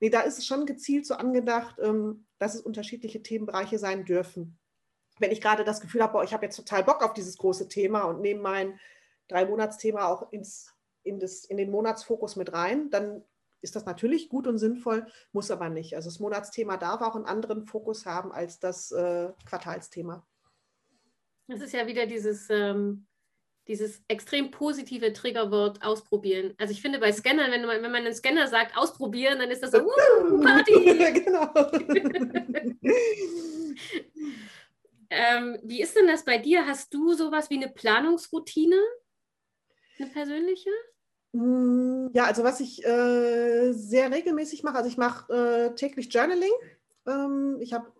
Nee, 0.00 0.10
da 0.10 0.20
ist 0.20 0.38
es 0.38 0.46
schon 0.46 0.66
gezielt 0.66 1.06
so 1.06 1.14
angedacht, 1.14 1.76
ähm, 1.80 2.26
dass 2.38 2.54
es 2.54 2.62
unterschiedliche 2.62 3.22
Themenbereiche 3.22 3.78
sein 3.78 4.04
dürfen. 4.04 4.58
Wenn 5.18 5.30
ich 5.30 5.40
gerade 5.40 5.64
das 5.64 5.80
Gefühl 5.80 6.02
habe, 6.02 6.14
boah, 6.14 6.24
ich 6.24 6.34
habe 6.34 6.44
jetzt 6.44 6.56
total 6.56 6.84
Bock 6.84 7.02
auf 7.02 7.14
dieses 7.14 7.38
große 7.38 7.68
Thema 7.68 8.02
und 8.02 8.20
nehme 8.20 8.40
mein 8.40 8.78
Drei-Monats-Thema 9.28 10.08
auch 10.08 10.32
ins, 10.32 10.74
in, 11.02 11.18
das, 11.18 11.44
in 11.44 11.56
den 11.56 11.70
Monatsfokus 11.70 12.36
mit 12.36 12.52
rein, 12.52 12.90
dann 12.90 13.24
ist 13.62 13.74
das 13.74 13.84
natürlich 13.84 14.28
gut 14.28 14.46
und 14.46 14.58
sinnvoll, 14.58 15.06
muss 15.32 15.50
aber 15.50 15.68
nicht. 15.68 15.96
Also 15.96 16.08
das 16.08 16.20
Monatsthema 16.20 16.76
darf 16.76 17.00
auch 17.00 17.16
einen 17.16 17.24
anderen 17.24 17.64
Fokus 17.64 18.06
haben 18.06 18.32
als 18.32 18.60
das 18.60 18.92
äh, 18.92 19.30
Quartalsthema. 19.44 20.26
Das 21.48 21.60
ist 21.60 21.72
ja 21.72 21.86
wieder 21.86 22.06
dieses, 22.06 22.48
ähm, 22.50 23.06
dieses 23.68 24.02
extrem 24.08 24.50
positive 24.50 25.12
Triggerwort 25.12 25.82
ausprobieren. 25.82 26.54
Also 26.58 26.72
ich 26.72 26.82
finde 26.82 26.98
bei 26.98 27.12
Scannern, 27.12 27.50
wenn 27.50 27.64
man, 27.64 27.82
wenn 27.82 27.92
man 27.92 28.04
einen 28.04 28.14
Scanner 28.14 28.46
sagt, 28.46 28.76
ausprobieren, 28.76 29.38
dann 29.38 29.50
ist 29.50 29.62
das 29.62 29.72
so, 29.72 29.78
uh, 29.82 30.40
Party! 30.40 31.22
genau. 31.24 31.52
ähm, 35.10 35.58
wie 35.62 35.82
ist 35.82 35.96
denn 35.96 36.06
das 36.06 36.24
bei 36.24 36.38
dir? 36.38 36.66
Hast 36.66 36.92
du 36.94 37.14
sowas 37.14 37.50
wie 37.50 37.56
eine 37.56 37.68
Planungsroutine? 37.68 38.80
Eine 39.98 40.10
persönliche? 40.10 40.70
Mm, 41.32 42.08
ja, 42.12 42.24
also 42.24 42.44
was 42.44 42.60
ich 42.60 42.84
äh, 42.84 43.72
sehr 43.72 44.10
regelmäßig 44.10 44.62
mache, 44.62 44.76
also 44.76 44.88
ich 44.88 44.96
mache 44.96 45.32
äh, 45.32 45.74
täglich 45.74 46.12
Journaling. 46.12 46.52
Ähm, 47.06 47.58
ich 47.60 47.72
habe 47.72 47.92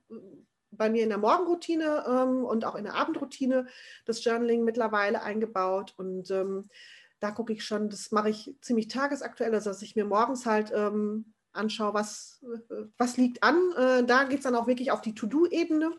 bei 0.71 0.91
mir 0.91 1.03
in 1.03 1.09
der 1.09 1.19
Morgenroutine 1.19 2.05
ähm, 2.07 2.45
und 2.45 2.65
auch 2.65 2.75
in 2.75 2.85
der 2.85 2.95
Abendroutine 2.95 3.67
das 4.05 4.23
Journaling 4.25 4.65
mittlerweile 4.65 5.23
eingebaut. 5.23 5.95
Und 5.97 6.31
ähm, 6.31 6.69
da 7.21 7.31
gucke 7.31 7.53
ich 7.53 7.65
schon, 7.65 7.89
das 7.89 8.13
mache 8.13 8.31
ich 8.31 8.55
ziemlich 8.61 8.89
tagesaktuell, 8.89 9.55
also 9.55 9.71
dass 9.71 9.83
ich 9.83 9.97
mir 9.97 10.05
morgens 10.05 10.47
halt 10.47 10.73
ähm, 10.75 11.33
anschaue, 11.53 11.95
was, 11.95 12.45
äh, 12.71 12.85
was 12.99 13.17
liegt 13.17 13.43
an. 13.43 13.57
Äh, 13.77 14.05
da 14.05 14.25
geht 14.25 14.39
es 14.39 14.45
dann 14.45 14.55
auch 14.55 14.67
wirklich 14.67 14.91
auf 14.91 15.01
die 15.01 15.15
To-Do-Ebene. 15.15 15.93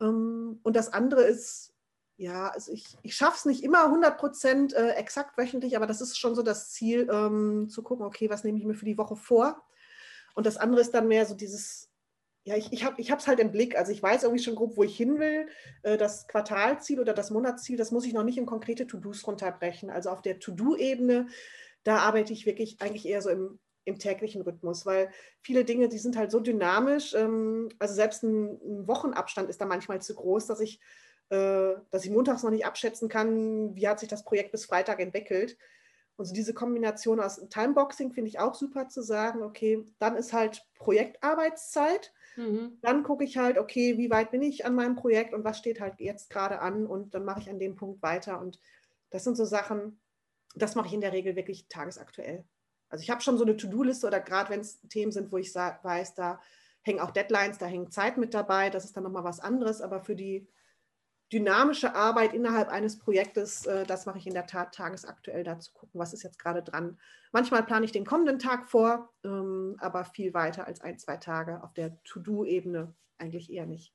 Ähm, 0.00 0.60
und 0.62 0.76
das 0.76 0.92
andere 0.92 1.22
ist 1.22 1.73
ja, 2.16 2.48
also 2.48 2.72
ich, 2.72 2.96
ich 3.02 3.16
schaffe 3.16 3.36
es 3.38 3.44
nicht 3.44 3.64
immer 3.64 3.84
100 3.84 4.16
Prozent 4.18 4.72
äh, 4.72 4.90
exakt 4.90 5.36
wöchentlich, 5.36 5.76
aber 5.76 5.86
das 5.86 6.00
ist 6.00 6.18
schon 6.18 6.34
so 6.34 6.42
das 6.42 6.70
Ziel, 6.70 7.08
ähm, 7.12 7.68
zu 7.68 7.82
gucken, 7.82 8.06
okay, 8.06 8.30
was 8.30 8.44
nehme 8.44 8.58
ich 8.58 8.64
mir 8.64 8.74
für 8.74 8.84
die 8.84 8.98
Woche 8.98 9.16
vor? 9.16 9.62
Und 10.34 10.46
das 10.46 10.56
andere 10.56 10.80
ist 10.80 10.92
dann 10.92 11.08
mehr 11.08 11.26
so 11.26 11.34
dieses 11.34 11.90
ja, 12.46 12.56
ich, 12.56 12.72
ich 12.72 12.84
habe 12.84 13.00
es 13.00 13.26
halt 13.26 13.40
im 13.40 13.52
Blick. 13.52 13.76
Also 13.76 13.90
ich 13.90 14.02
weiß 14.02 14.22
irgendwie 14.24 14.42
schon 14.42 14.54
grob, 14.54 14.76
wo 14.76 14.84
ich 14.84 14.96
hin 14.96 15.18
will. 15.18 15.48
Äh, 15.82 15.96
das 15.96 16.28
Quartalziel 16.28 17.00
oder 17.00 17.14
das 17.14 17.30
Monatsziel, 17.30 17.78
das 17.78 17.90
muss 17.90 18.04
ich 18.04 18.12
noch 18.12 18.22
nicht 18.22 18.36
in 18.36 18.46
konkrete 18.46 18.86
To-Dos 18.86 19.26
runterbrechen. 19.26 19.90
Also 19.90 20.10
auf 20.10 20.20
der 20.20 20.38
To-Do-Ebene, 20.38 21.28
da 21.84 21.98
arbeite 21.98 22.34
ich 22.34 22.44
wirklich 22.44 22.76
eigentlich 22.80 23.06
eher 23.06 23.22
so 23.22 23.30
im, 23.30 23.58
im 23.86 23.98
täglichen 23.98 24.42
Rhythmus, 24.42 24.84
weil 24.84 25.10
viele 25.40 25.64
Dinge, 25.64 25.88
die 25.88 25.98
sind 25.98 26.18
halt 26.18 26.30
so 26.30 26.38
dynamisch. 26.38 27.14
Ähm, 27.14 27.70
also 27.78 27.94
selbst 27.94 28.22
ein, 28.22 28.60
ein 28.62 28.86
Wochenabstand 28.88 29.48
ist 29.48 29.62
da 29.62 29.64
manchmal 29.64 30.02
zu 30.02 30.14
groß, 30.14 30.46
dass 30.46 30.60
ich, 30.60 30.80
dass 31.28 32.04
ich 32.04 32.10
montags 32.10 32.42
noch 32.42 32.50
nicht 32.50 32.66
abschätzen 32.66 33.08
kann, 33.08 33.74
wie 33.74 33.88
hat 33.88 33.98
sich 34.00 34.08
das 34.08 34.24
Projekt 34.24 34.52
bis 34.52 34.66
Freitag 34.66 35.00
entwickelt. 35.00 35.56
Und 36.16 36.26
so 36.26 36.34
diese 36.34 36.54
Kombination 36.54 37.18
aus 37.18 37.40
Timeboxing 37.48 38.12
finde 38.12 38.28
ich 38.28 38.38
auch 38.38 38.54
super 38.54 38.88
zu 38.88 39.02
sagen, 39.02 39.42
okay, 39.42 39.84
dann 39.98 40.16
ist 40.16 40.32
halt 40.32 40.64
Projektarbeitszeit. 40.76 42.12
Mhm. 42.36 42.78
Dann 42.82 43.02
gucke 43.02 43.24
ich 43.24 43.36
halt, 43.36 43.58
okay, 43.58 43.98
wie 43.98 44.10
weit 44.10 44.30
bin 44.30 44.42
ich 44.42 44.64
an 44.64 44.76
meinem 44.76 44.94
Projekt 44.94 45.34
und 45.34 45.42
was 45.42 45.58
steht 45.58 45.80
halt 45.80 45.94
jetzt 45.98 46.30
gerade 46.30 46.60
an 46.60 46.86
und 46.86 47.14
dann 47.14 47.24
mache 47.24 47.40
ich 47.40 47.50
an 47.50 47.58
dem 47.58 47.74
Punkt 47.74 48.00
weiter. 48.02 48.40
Und 48.40 48.60
das 49.10 49.24
sind 49.24 49.36
so 49.36 49.44
Sachen, 49.44 49.98
das 50.54 50.76
mache 50.76 50.86
ich 50.86 50.94
in 50.94 51.00
der 51.00 51.12
Regel 51.12 51.34
wirklich 51.34 51.66
tagesaktuell. 51.68 52.44
Also 52.88 53.02
ich 53.02 53.10
habe 53.10 53.20
schon 53.20 53.36
so 53.36 53.44
eine 53.44 53.56
To-Do-Liste 53.56 54.06
oder 54.06 54.20
gerade 54.20 54.50
wenn 54.50 54.60
es 54.60 54.80
Themen 54.82 55.10
sind, 55.10 55.32
wo 55.32 55.38
ich 55.38 55.52
weiß, 55.52 56.14
da 56.14 56.40
hängen 56.82 57.00
auch 57.00 57.10
Deadlines, 57.10 57.58
da 57.58 57.66
hängt 57.66 57.92
Zeit 57.92 58.18
mit 58.18 58.34
dabei, 58.34 58.70
das 58.70 58.84
ist 58.84 58.96
dann 58.96 59.02
nochmal 59.02 59.24
was 59.24 59.40
anderes, 59.40 59.80
aber 59.80 60.00
für 60.00 60.14
die 60.14 60.46
dynamische 61.34 61.94
Arbeit 61.96 62.32
innerhalb 62.32 62.68
eines 62.68 62.98
Projektes, 62.98 63.66
äh, 63.66 63.84
das 63.84 64.06
mache 64.06 64.18
ich 64.18 64.26
in 64.26 64.34
der 64.34 64.46
Tat 64.46 64.72
tagesaktuell 64.74 65.42
da 65.42 65.58
zu 65.58 65.72
gucken, 65.72 65.98
was 65.98 66.14
ist 66.14 66.22
jetzt 66.22 66.38
gerade 66.38 66.62
dran. 66.62 66.98
Manchmal 67.32 67.64
plane 67.64 67.84
ich 67.84 67.92
den 67.92 68.06
kommenden 68.06 68.38
Tag 68.38 68.70
vor, 68.70 69.12
ähm, 69.24 69.76
aber 69.80 70.04
viel 70.04 70.32
weiter 70.32 70.66
als 70.66 70.80
ein, 70.80 70.98
zwei 70.98 71.16
Tage 71.16 71.62
auf 71.64 71.74
der 71.74 72.00
To-Do-Ebene 72.04 72.94
eigentlich 73.18 73.50
eher 73.52 73.66
nicht. 73.66 73.92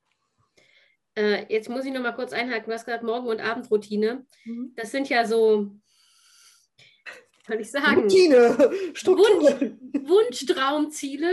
Äh, 1.16 1.46
jetzt 1.48 1.70
muss 1.70 1.86
ich 1.86 1.94
noch 1.94 2.02
mal 2.02 2.12
kurz 2.12 2.34
einhaken. 2.34 2.66
Du 2.66 2.74
hast 2.74 2.86
gesagt 2.86 3.04
Morgen- 3.04 3.28
und 3.28 3.40
Abendroutine. 3.40 4.26
Mhm. 4.44 4.74
Das 4.76 4.92
sind 4.92 5.08
ja 5.08 5.26
so, 5.26 5.72
soll 7.48 7.62
ich 7.62 7.72
sagen? 7.72 8.02
Routine, 8.02 8.58
Wunsch, 8.58 9.72
Wunschtraumziele. 10.10 11.32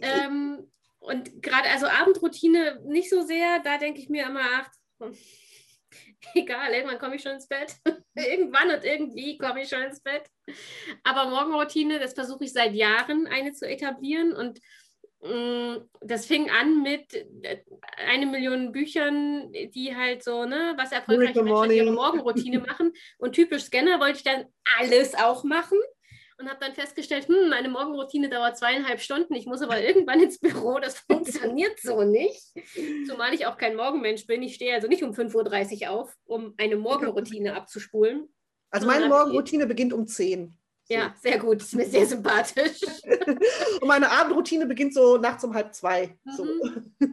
Ähm, 0.00 0.70
und 1.00 1.42
gerade 1.42 1.68
also 1.70 1.86
Abendroutine 1.86 2.80
nicht 2.86 3.10
so 3.10 3.22
sehr, 3.22 3.58
da 3.64 3.78
denke 3.78 4.00
ich 4.00 4.08
mir 4.08 4.26
immer, 4.26 4.40
ach, 4.54 4.70
egal, 6.34 6.72
irgendwann 6.72 6.98
komme 6.98 7.16
ich 7.16 7.22
schon 7.22 7.32
ins 7.32 7.48
Bett. 7.48 7.74
irgendwann 8.14 8.70
und 8.70 8.84
irgendwie 8.84 9.38
komme 9.38 9.62
ich 9.62 9.68
schon 9.68 9.82
ins 9.82 10.00
Bett. 10.00 10.24
Aber 11.02 11.30
Morgenroutine, 11.30 11.98
das 11.98 12.14
versuche 12.14 12.44
ich 12.44 12.52
seit 12.52 12.74
Jahren 12.74 13.26
eine 13.26 13.52
zu 13.52 13.68
etablieren 13.68 14.32
und 14.32 14.60
mm, 15.22 15.88
das 16.00 16.26
fing 16.26 16.50
an 16.50 16.82
mit 16.82 17.14
äh, 17.42 17.62
eine 18.06 18.26
Million 18.26 18.72
Büchern, 18.72 19.52
die 19.52 19.94
halt 19.96 20.22
so, 20.22 20.44
ne, 20.44 20.74
was 20.76 20.92
erfolgreiche 20.92 21.42
Menschen 21.42 21.70
ihre 21.70 21.92
Morgenroutine 21.92 22.60
machen. 22.60 22.92
Und 23.18 23.34
typisch 23.34 23.64
Scanner 23.64 24.00
wollte 24.00 24.18
ich 24.18 24.24
dann 24.24 24.46
alles 24.78 25.14
auch 25.14 25.44
machen 25.44 25.78
und 26.38 26.48
habe 26.48 26.58
dann 26.60 26.74
festgestellt, 26.74 27.28
hm, 27.28 27.48
meine 27.48 27.68
Morgenroutine 27.68 28.28
dauert 28.28 28.58
zweieinhalb 28.58 29.00
Stunden, 29.00 29.34
ich 29.34 29.46
muss 29.46 29.62
aber 29.62 29.80
irgendwann 29.80 30.20
ins 30.20 30.38
Büro, 30.38 30.78
das 30.78 30.98
funktioniert 31.10 31.78
so 31.80 32.02
nicht. 32.02 32.42
Zumal 33.06 33.34
ich 33.34 33.46
auch 33.46 33.56
kein 33.56 33.76
Morgenmensch 33.76 34.26
bin. 34.26 34.42
Ich 34.42 34.54
stehe 34.54 34.74
also 34.74 34.88
nicht 34.88 35.02
um 35.02 35.12
5.30 35.12 35.82
Uhr 35.82 35.90
auf, 35.90 36.16
um 36.24 36.54
eine 36.56 36.76
Morgenroutine 36.76 37.54
abzuspulen. 37.54 38.28
Also 38.70 38.86
meine 38.86 39.08
Morgenroutine 39.08 39.66
beginnt 39.66 39.92
um 39.92 40.06
10. 40.06 40.56
So. 40.86 40.94
Ja, 40.94 41.14
sehr 41.22 41.38
gut, 41.38 41.62
ist 41.62 41.74
mir 41.74 41.86
sehr 41.86 42.06
sympathisch. 42.06 42.80
und 43.80 43.88
meine 43.88 44.10
Abendroutine 44.10 44.66
beginnt 44.66 44.92
so 44.92 45.16
nachts 45.16 45.42
um 45.42 45.54
halb 45.54 45.74
zwei. 45.74 46.18
Mhm. 46.24 46.32
So. 46.32 47.08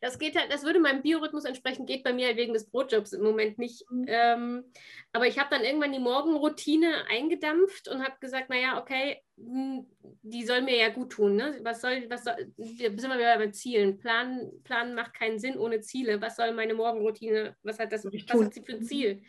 Das 0.00 0.18
geht 0.18 0.36
halt, 0.36 0.50
das 0.50 0.64
würde 0.64 0.80
meinem 0.80 1.02
Biorhythmus 1.02 1.44
entsprechen, 1.44 1.84
geht 1.84 2.02
bei 2.02 2.12
mir 2.12 2.28
halt 2.28 2.38
wegen 2.38 2.54
des 2.54 2.70
Brotjobs 2.70 3.12
im 3.12 3.22
Moment 3.22 3.58
nicht. 3.58 3.84
Mhm. 3.90 4.04
Ähm, 4.08 4.64
aber 5.12 5.26
ich 5.26 5.38
habe 5.38 5.50
dann 5.50 5.62
irgendwann 5.62 5.92
die 5.92 5.98
Morgenroutine 5.98 7.06
eingedampft 7.10 7.88
und 7.88 8.02
habe 8.02 8.16
gesagt, 8.18 8.48
naja, 8.48 8.80
okay, 8.80 9.22
hm, 9.36 9.86
die 10.22 10.44
soll 10.44 10.62
mir 10.62 10.76
ja 10.76 10.88
gut 10.88 11.12
tun. 11.12 11.36
Ne? 11.36 11.60
Was 11.62 11.82
soll, 11.82 12.08
was 12.08 12.24
soll, 12.24 12.52
wir 12.56 12.90
sind 12.98 13.10
wir 13.10 13.18
wieder 13.18 13.36
bei 13.36 13.48
Zielen. 13.48 13.98
Plan, 13.98 14.50
Planen 14.64 14.94
macht 14.94 15.14
keinen 15.14 15.38
Sinn 15.38 15.58
ohne 15.58 15.80
Ziele. 15.80 16.20
Was 16.22 16.36
soll 16.36 16.52
meine 16.52 16.74
Morgenroutine, 16.74 17.56
was 17.62 17.78
hat 17.78 17.92
das, 17.92 18.04
was 18.04 18.12
hat 18.44 18.54
sie 18.54 18.62
für 18.62 18.72
ein 18.72 18.82
Ziel? 18.82 19.22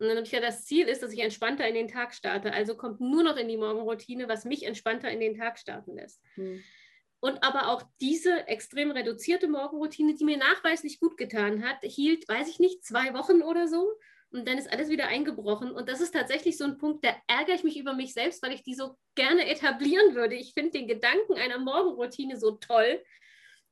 Und 0.00 0.08
dann 0.08 0.24
ja 0.24 0.40
das 0.40 0.64
Ziel 0.64 0.86
ist, 0.86 1.02
dass 1.02 1.12
ich 1.12 1.20
entspannter 1.20 1.66
in 1.66 1.74
den 1.74 1.88
Tag 1.88 2.14
starte. 2.14 2.52
Also 2.52 2.76
kommt 2.76 3.00
nur 3.00 3.22
noch 3.22 3.36
in 3.36 3.48
die 3.48 3.56
Morgenroutine, 3.56 4.28
was 4.28 4.44
mich 4.44 4.64
entspannter 4.64 5.10
in 5.10 5.20
den 5.20 5.36
Tag 5.36 5.58
starten 5.58 5.96
lässt. 5.96 6.20
Mhm 6.36 6.62
und 7.20 7.42
aber 7.42 7.68
auch 7.68 7.82
diese 8.00 8.46
extrem 8.46 8.90
reduzierte 8.92 9.48
Morgenroutine, 9.48 10.14
die 10.14 10.24
mir 10.24 10.36
nachweislich 10.36 11.00
gut 11.00 11.16
getan 11.16 11.64
hat, 11.64 11.78
hielt, 11.82 12.28
weiß 12.28 12.48
ich 12.48 12.60
nicht, 12.60 12.84
zwei 12.84 13.12
Wochen 13.14 13.42
oder 13.42 13.66
so. 13.66 13.88
Und 14.30 14.46
dann 14.46 14.58
ist 14.58 14.70
alles 14.70 14.88
wieder 14.88 15.08
eingebrochen. 15.08 15.72
Und 15.72 15.88
das 15.88 16.00
ist 16.00 16.12
tatsächlich 16.12 16.58
so 16.58 16.64
ein 16.64 16.78
Punkt, 16.78 17.04
da 17.04 17.10
ärgere 17.26 17.54
ich 17.54 17.64
mich 17.64 17.78
über 17.78 17.94
mich 17.94 18.12
selbst, 18.12 18.42
weil 18.42 18.52
ich 18.52 18.62
die 18.62 18.74
so 18.74 18.96
gerne 19.14 19.48
etablieren 19.48 20.14
würde. 20.14 20.34
Ich 20.34 20.52
finde 20.52 20.72
den 20.72 20.86
Gedanken 20.86 21.34
einer 21.34 21.58
Morgenroutine 21.58 22.38
so 22.38 22.52
toll. 22.52 23.02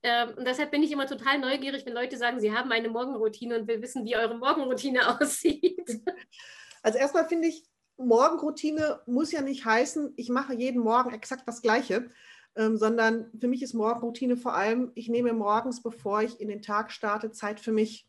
Ähm, 0.02 0.34
und 0.36 0.46
deshalb 0.46 0.70
bin 0.70 0.82
ich 0.82 0.90
immer 0.90 1.06
total 1.06 1.38
neugierig, 1.38 1.84
wenn 1.84 1.92
Leute 1.92 2.16
sagen, 2.16 2.40
sie 2.40 2.52
haben 2.52 2.72
eine 2.72 2.88
Morgenroutine 2.88 3.60
und 3.60 3.68
will 3.68 3.82
wissen, 3.82 4.04
wie 4.04 4.16
eure 4.16 4.38
Morgenroutine 4.38 5.20
aussieht. 5.20 6.00
Also 6.82 6.98
erstmal 6.98 7.28
finde 7.28 7.48
ich, 7.48 7.64
Morgenroutine 7.98 9.00
muss 9.06 9.32
ja 9.32 9.42
nicht 9.42 9.64
heißen, 9.64 10.14
ich 10.16 10.28
mache 10.30 10.54
jeden 10.54 10.82
Morgen 10.82 11.12
exakt 11.12 11.46
das 11.46 11.62
Gleiche, 11.62 12.10
ähm, 12.56 12.76
sondern 12.76 13.30
für 13.38 13.48
mich 13.48 13.62
ist 13.62 13.74
Morgenroutine 13.74 14.36
vor 14.36 14.54
allem, 14.54 14.90
ich 14.94 15.08
nehme 15.08 15.32
morgens, 15.34 15.82
bevor 15.82 16.22
ich 16.22 16.40
in 16.40 16.48
den 16.48 16.62
Tag 16.62 16.90
starte, 16.90 17.30
Zeit 17.30 17.60
für 17.60 17.72
mich. 17.72 18.08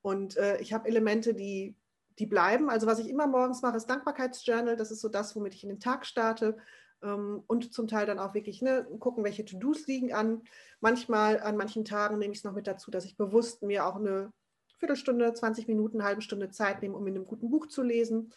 Und 0.00 0.36
äh, 0.36 0.60
ich 0.60 0.72
habe 0.72 0.88
Elemente, 0.88 1.34
die, 1.34 1.76
die 2.18 2.26
bleiben. 2.26 2.70
Also 2.70 2.86
was 2.86 3.00
ich 3.00 3.08
immer 3.08 3.26
morgens 3.26 3.62
mache, 3.62 3.76
ist 3.76 3.90
Dankbarkeitsjournal. 3.90 4.76
Das 4.76 4.92
ist 4.92 5.00
so 5.00 5.08
das, 5.08 5.34
womit 5.34 5.54
ich 5.54 5.64
in 5.64 5.70
den 5.70 5.80
Tag 5.80 6.06
starte. 6.06 6.56
Ähm, 7.02 7.42
und 7.48 7.72
zum 7.74 7.88
Teil 7.88 8.06
dann 8.06 8.20
auch 8.20 8.32
wirklich 8.32 8.62
ne, 8.62 8.86
gucken, 9.00 9.24
welche 9.24 9.44
To-Dos 9.44 9.88
liegen 9.88 10.12
an. 10.12 10.42
Manchmal, 10.80 11.40
an 11.40 11.56
manchen 11.56 11.84
Tagen 11.84 12.18
nehme 12.18 12.32
ich 12.32 12.38
es 12.38 12.44
noch 12.44 12.54
mit 12.54 12.68
dazu, 12.68 12.92
dass 12.92 13.04
ich 13.04 13.16
bewusst 13.16 13.62
mir 13.62 13.86
auch 13.86 13.96
eine 13.96 14.32
Viertelstunde, 14.78 15.34
20 15.34 15.66
Minuten, 15.66 15.98
eine 15.98 16.08
halbe 16.08 16.22
Stunde 16.22 16.50
Zeit 16.50 16.80
nehme, 16.80 16.96
um 16.96 17.06
in 17.06 17.16
einem 17.16 17.26
guten 17.26 17.50
Buch 17.50 17.66
zu 17.66 17.82
lesen. 17.82 18.32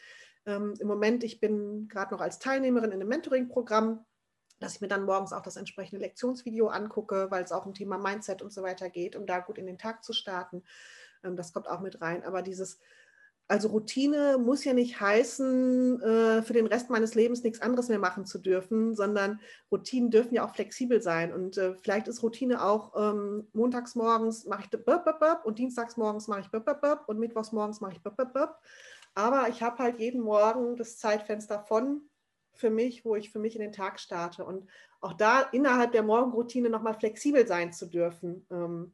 Ähm, 0.45 0.73
Im 0.79 0.87
Moment, 0.87 1.23
ich 1.23 1.39
bin 1.39 1.87
gerade 1.87 2.13
noch 2.13 2.21
als 2.21 2.39
Teilnehmerin 2.39 2.91
in 2.91 2.99
einem 2.99 3.07
Mentoring-Programm 3.07 4.03
dass 4.63 4.75
ich 4.75 4.81
mir 4.81 4.87
dann 4.87 5.05
morgens 5.05 5.33
auch 5.33 5.41
das 5.41 5.57
entsprechende 5.57 6.01
Lektionsvideo 6.01 6.67
angucke, 6.67 7.27
weil 7.29 7.43
es 7.43 7.51
auch 7.51 7.65
um 7.65 7.73
Thema 7.73 7.97
Mindset 7.97 8.41
und 8.41 8.53
so 8.53 8.63
weiter 8.63 8.89
geht, 8.89 9.15
um 9.15 9.25
da 9.25 9.39
gut 9.39 9.57
in 9.57 9.67
den 9.67 9.77
Tag 9.77 10.03
zu 10.03 10.13
starten. 10.13 10.63
Ähm, 11.23 11.35
das 11.35 11.53
kommt 11.53 11.67
auch 11.67 11.81
mit 11.81 12.01
rein. 12.01 12.23
Aber 12.23 12.41
dieses, 12.41 12.79
also 13.47 13.67
Routine 13.67 14.37
muss 14.37 14.63
ja 14.63 14.73
nicht 14.73 15.01
heißen, 15.01 16.01
äh, 16.01 16.41
für 16.43 16.53
den 16.53 16.67
Rest 16.67 16.89
meines 16.89 17.13
Lebens 17.13 17.43
nichts 17.43 17.61
anderes 17.61 17.89
mehr 17.89 17.99
machen 17.99 18.25
zu 18.25 18.39
dürfen, 18.39 18.95
sondern 18.95 19.41
Routinen 19.71 20.11
dürfen 20.11 20.33
ja 20.33 20.45
auch 20.45 20.55
flexibel 20.55 21.01
sein. 21.01 21.33
Und 21.33 21.57
äh, 21.57 21.75
vielleicht 21.75 22.07
ist 22.07 22.23
Routine 22.23 22.63
auch 22.63 22.93
ähm, 22.95 23.47
montags 23.53 23.95
morgens 23.95 24.45
mache 24.45 24.63
ich 24.63 24.69
bub, 24.69 24.85
bub, 24.85 25.19
bub, 25.19 25.41
und 25.43 25.59
dienstags 25.59 25.97
morgens 25.97 26.27
mache 26.27 26.41
ich 26.41 26.51
bub, 26.51 26.65
bub, 26.65 26.81
bub, 26.81 27.03
und 27.07 27.19
mittwochs 27.19 27.51
morgens 27.51 27.81
mache 27.81 27.93
ich 27.93 28.01
bub, 28.01 28.15
bub, 28.15 28.33
bub. 28.33 28.57
Aber 29.15 29.49
ich 29.49 29.61
habe 29.61 29.77
halt 29.77 29.99
jeden 29.99 30.21
Morgen 30.21 30.75
das 30.75 30.97
Zeitfenster 30.97 31.59
von 31.59 32.09
für 32.53 32.69
mich, 32.69 33.05
wo 33.05 33.15
ich 33.15 33.31
für 33.31 33.39
mich 33.39 33.55
in 33.55 33.61
den 33.61 33.71
Tag 33.71 33.99
starte. 33.99 34.45
Und 34.45 34.69
auch 35.01 35.13
da 35.13 35.41
innerhalb 35.41 35.91
der 35.91 36.03
Morgenroutine 36.03 36.69
nochmal 36.69 36.93
flexibel 36.93 37.47
sein 37.47 37.73
zu 37.73 37.87
dürfen. 37.87 38.45
Ähm, 38.51 38.93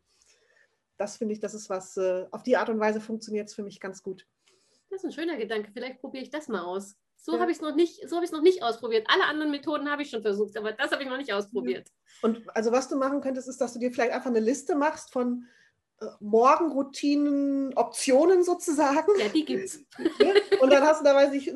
das 0.97 1.17
finde 1.17 1.33
ich, 1.33 1.39
das 1.39 1.53
ist 1.53 1.69
was, 1.69 1.95
äh, 1.97 2.25
auf 2.31 2.43
die 2.43 2.57
Art 2.57 2.69
und 2.69 2.79
Weise 2.79 2.99
funktioniert 2.99 3.47
es 3.47 3.55
für 3.55 3.63
mich 3.63 3.79
ganz 3.79 4.03
gut. 4.03 4.25
Das 4.89 5.03
ist 5.03 5.05
ein 5.05 5.11
schöner 5.11 5.37
Gedanke. 5.37 5.71
Vielleicht 5.71 6.01
probiere 6.01 6.23
ich 6.23 6.29
das 6.29 6.47
mal 6.47 6.61
aus. 6.61 6.95
So 7.15 7.33
ja. 7.33 7.39
habe 7.39 7.51
ich 7.51 7.57
es 7.57 7.61
noch 7.61 7.75
nicht, 7.75 8.07
so 8.09 8.15
habe 8.15 8.25
ich 8.25 8.31
es 8.31 8.35
noch 8.35 8.41
nicht 8.41 8.63
ausprobiert. 8.63 9.05
Alle 9.09 9.25
anderen 9.25 9.51
Methoden 9.51 9.89
habe 9.91 10.01
ich 10.01 10.09
schon 10.09 10.21
versucht, 10.21 10.57
aber 10.57 10.71
das 10.71 10.91
habe 10.91 11.03
ich 11.03 11.09
noch 11.09 11.17
nicht 11.17 11.33
ausprobiert. 11.33 11.89
Und 12.21 12.43
also 12.55 12.71
was 12.71 12.87
du 12.87 12.95
machen 12.95 13.21
könntest, 13.21 13.47
ist, 13.47 13.59
dass 13.59 13.73
du 13.73 13.79
dir 13.79 13.91
vielleicht 13.91 14.13
einfach 14.13 14.29
eine 14.29 14.39
Liste 14.39 14.75
machst 14.75 15.11
von 15.11 15.45
äh, 16.01 16.05
Morgenroutinen, 16.21 17.73
Optionen 17.75 18.43
sozusagen. 18.43 19.19
Ja, 19.19 19.27
die 19.29 19.45
gibt's. 19.45 19.83
Und 20.61 20.71
dann 20.71 20.83
hast 20.83 21.01
du 21.01 21.05
da, 21.05 21.13
weiß 21.13 21.33
ich, 21.33 21.53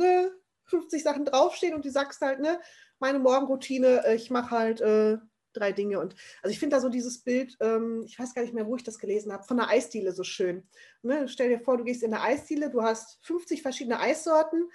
50 0.66 1.04
Sachen 1.04 1.26
draufstehen 1.26 1.76
und 1.76 1.86
du 1.86 1.90
sagst 1.90 2.22
halt, 2.22 2.40
ne, 2.40 2.60
meine 3.00 3.20
Morgenroutine, 3.20 4.06
äh, 4.06 4.16
ich 4.16 4.30
mache 4.30 4.52
halt 4.52 4.82
äh, 4.82 5.18
drei 5.54 5.72
Dinge. 5.72 6.00
Und 6.00 6.16
also 6.42 6.52
ich 6.52 6.60
finde 6.60 6.76
da 6.76 6.82
so 6.82 6.90
dieses 6.90 7.20
Bild, 7.24 7.56
ähm, 7.60 8.04
ich 8.06 8.18
weiß 8.18 8.34
gar 8.34 8.42
nicht 8.42 8.54
mehr, 8.54 8.68
wo 8.68 8.76
ich 8.76 8.84
das 8.84 9.00
gelesen 9.00 9.32
habe, 9.32 9.44
von 9.44 9.58
der 9.58 9.70
Eisdiele 9.70 10.12
so 10.12 10.24
schön. 10.24 10.68
Ne? 11.02 11.28
Stell 11.28 11.50
dir 11.50 11.60
vor, 11.60 11.78
du 11.78 11.84
gehst 11.84 12.04
in 12.04 12.14
eine 12.14 12.24
Eisdiele, 12.24 12.70
du 12.70 12.82
hast 12.82 13.20
50 13.26 13.62
verschiedene 13.62 14.00
Eissorten, 14.00 14.70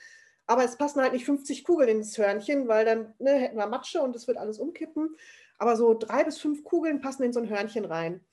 aber 0.46 0.64
es 0.64 0.76
passen 0.76 1.02
halt 1.02 1.12
nicht 1.12 1.26
50 1.26 1.64
Kugeln 1.64 1.90
ins 1.90 2.16
Hörnchen, 2.16 2.68
weil 2.68 2.84
dann 2.84 3.14
ne, 3.18 3.34
hätten 3.34 3.58
wir 3.58 3.66
Matsche 3.66 4.00
und 4.00 4.16
es 4.16 4.26
wird 4.26 4.38
alles 4.38 4.58
umkippen. 4.58 5.16
Aber 5.58 5.76
so 5.76 5.94
drei 5.94 6.24
bis 6.24 6.38
fünf 6.38 6.64
Kugeln 6.64 7.00
passen 7.00 7.24
in 7.24 7.32
so 7.32 7.40
ein 7.40 7.50
Hörnchen 7.50 7.84
rein. 7.84 8.24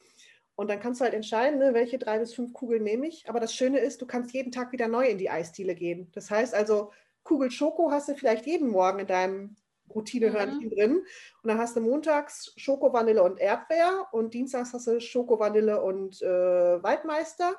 Und 0.56 0.70
dann 0.70 0.80
kannst 0.80 1.02
du 1.02 1.04
halt 1.04 1.14
entscheiden, 1.14 1.60
ne, 1.60 1.74
welche 1.74 1.98
drei 1.98 2.20
bis 2.20 2.34
fünf 2.34 2.54
Kugeln 2.54 2.84
nehme 2.84 3.08
ich. 3.08 3.28
Aber 3.28 3.42
das 3.42 3.54
Schöne 3.54 3.80
ist, 3.80 4.02
du 4.02 4.06
kannst 4.06 4.34
jeden 4.34 4.52
Tag 4.52 4.72
wieder 4.72 4.88
neu 4.88 5.06
in 5.08 5.18
die 5.18 5.30
Eisdiele 5.30 5.76
gehen. 5.76 6.10
Das 6.14 6.32
heißt 6.32 6.54
also, 6.54 6.92
Kugel 7.26 7.52
Schoko 7.52 7.92
hast 7.92 8.08
du 8.08 8.16
vielleicht 8.16 8.46
jeden 8.46 8.70
Morgen 8.70 9.00
in 9.00 9.08
deinem 9.08 9.56
Routine-Hörnchen 9.94 10.70
mhm. 10.70 10.70
drin. 10.70 10.96
Und 11.44 11.50
dann 11.50 11.58
hast 11.58 11.76
du 11.76 11.82
montags 11.82 12.54
Schoko, 12.56 12.94
Vanille 12.94 13.22
und 13.22 13.40
Erdbeer 13.40 14.08
und 14.14 14.34
dienstags 14.34 14.74
hast 14.74 14.88
du 14.88 15.02
Schoko, 15.02 15.38
Vanille 15.40 15.82
und 15.82 16.22
äh, 16.22 16.82
Waldmeister. 16.82 17.56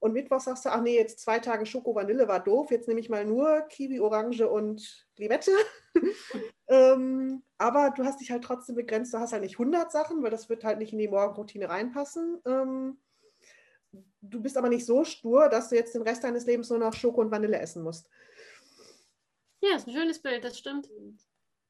Und 0.00 0.12
Mittwoch 0.12 0.38
sagst 0.38 0.64
du, 0.64 0.68
ach 0.68 0.80
nee, 0.80 0.96
jetzt 0.96 1.18
zwei 1.20 1.40
Tage 1.40 1.66
Schoko 1.66 1.92
Vanille 1.92 2.28
war 2.28 2.38
doof, 2.38 2.70
jetzt 2.70 2.86
nehme 2.86 3.00
ich 3.00 3.08
mal 3.08 3.24
nur 3.24 3.62
Kiwi, 3.62 3.98
Orange 3.98 4.48
und 4.48 5.06
Limette. 5.16 5.50
ähm, 6.68 7.42
aber 7.56 7.92
du 7.96 8.04
hast 8.04 8.20
dich 8.20 8.30
halt 8.30 8.44
trotzdem 8.44 8.76
begrenzt, 8.76 9.12
du 9.12 9.18
hast 9.18 9.32
halt 9.32 9.42
nicht 9.42 9.58
100 9.58 9.90
Sachen, 9.90 10.22
weil 10.22 10.30
das 10.30 10.48
wird 10.48 10.62
halt 10.62 10.78
nicht 10.78 10.92
in 10.92 11.00
die 11.00 11.08
Morgenroutine 11.08 11.68
reinpassen. 11.68 12.40
Ähm, 12.46 12.98
du 14.20 14.40
bist 14.40 14.56
aber 14.56 14.68
nicht 14.68 14.86
so 14.86 15.02
stur, 15.02 15.48
dass 15.48 15.68
du 15.68 15.74
jetzt 15.74 15.96
den 15.96 16.02
Rest 16.02 16.22
deines 16.22 16.46
Lebens 16.46 16.70
nur 16.70 16.78
noch 16.78 16.94
Schoko 16.94 17.20
und 17.20 17.32
Vanille 17.32 17.58
essen 17.58 17.82
musst. 17.82 18.08
Ja, 19.60 19.76
ist 19.76 19.88
ein 19.88 19.94
schönes 19.94 20.20
Bild, 20.20 20.44
das 20.44 20.58
stimmt. 20.58 20.88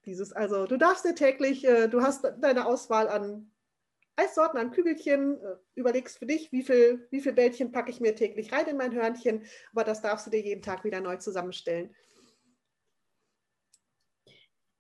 Dieses, 0.05 0.33
also 0.33 0.67
du 0.67 0.77
darfst 0.77 1.05
dir 1.05 1.15
täglich, 1.15 1.65
äh, 1.65 1.89
du 1.89 2.03
hast 2.03 2.25
deine 2.41 2.67
Auswahl 2.67 3.09
an 3.09 3.51
Eissorten, 4.17 4.59
an 4.59 4.71
Kügelchen, 4.71 5.41
äh, 5.41 5.57
überlegst 5.75 6.19
für 6.19 6.27
dich, 6.27 6.51
wie 6.51 6.63
viel, 6.63 7.07
wie 7.11 7.21
viel 7.21 7.33
Bällchen 7.33 7.73
packe 7.73 7.91
ich 7.91 8.01
mir 8.01 8.15
täglich 8.15 8.53
rein 8.53 8.67
in 8.67 8.77
mein 8.77 8.95
Hörnchen, 8.95 9.47
aber 9.73 9.85
das 9.85 10.03
darfst 10.03 10.27
du 10.27 10.31
dir 10.31 10.41
jeden 10.41 10.63
Tag 10.63 10.85
wieder 10.85 11.01
neu 11.01 11.17
zusammenstellen. 11.17 11.95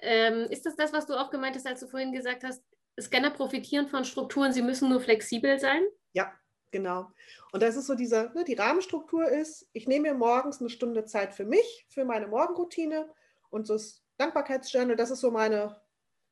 Ähm, 0.00 0.46
ist 0.50 0.64
das 0.66 0.76
das, 0.76 0.92
was 0.92 1.06
du 1.06 1.14
auch 1.14 1.30
gemeint 1.30 1.56
hast, 1.56 1.66
als 1.66 1.80
du 1.80 1.88
vorhin 1.88 2.12
gesagt 2.12 2.44
hast, 2.44 2.62
Scanner 3.00 3.30
profitieren 3.30 3.88
von 3.88 4.04
Strukturen, 4.04 4.52
sie 4.52 4.62
müssen 4.62 4.88
nur 4.88 5.00
flexibel 5.00 5.58
sein? 5.58 5.82
Ja, 6.12 6.32
genau. 6.70 7.10
Und 7.52 7.62
das 7.62 7.76
ist 7.76 7.86
so 7.86 7.94
diese, 7.94 8.30
ne, 8.34 8.44
die 8.44 8.54
Rahmenstruktur 8.54 9.28
ist, 9.28 9.68
ich 9.72 9.86
nehme 9.86 10.10
mir 10.10 10.14
morgens 10.14 10.60
eine 10.60 10.70
Stunde 10.70 11.04
Zeit 11.04 11.34
für 11.34 11.44
mich, 11.44 11.86
für 11.88 12.04
meine 12.04 12.26
Morgenroutine 12.26 13.08
und 13.50 13.68
das 13.70 14.02
Dankbarkeitsjournal, 14.18 14.96
das 14.96 15.10
ist 15.10 15.20
so 15.20 15.30
meine, 15.30 15.80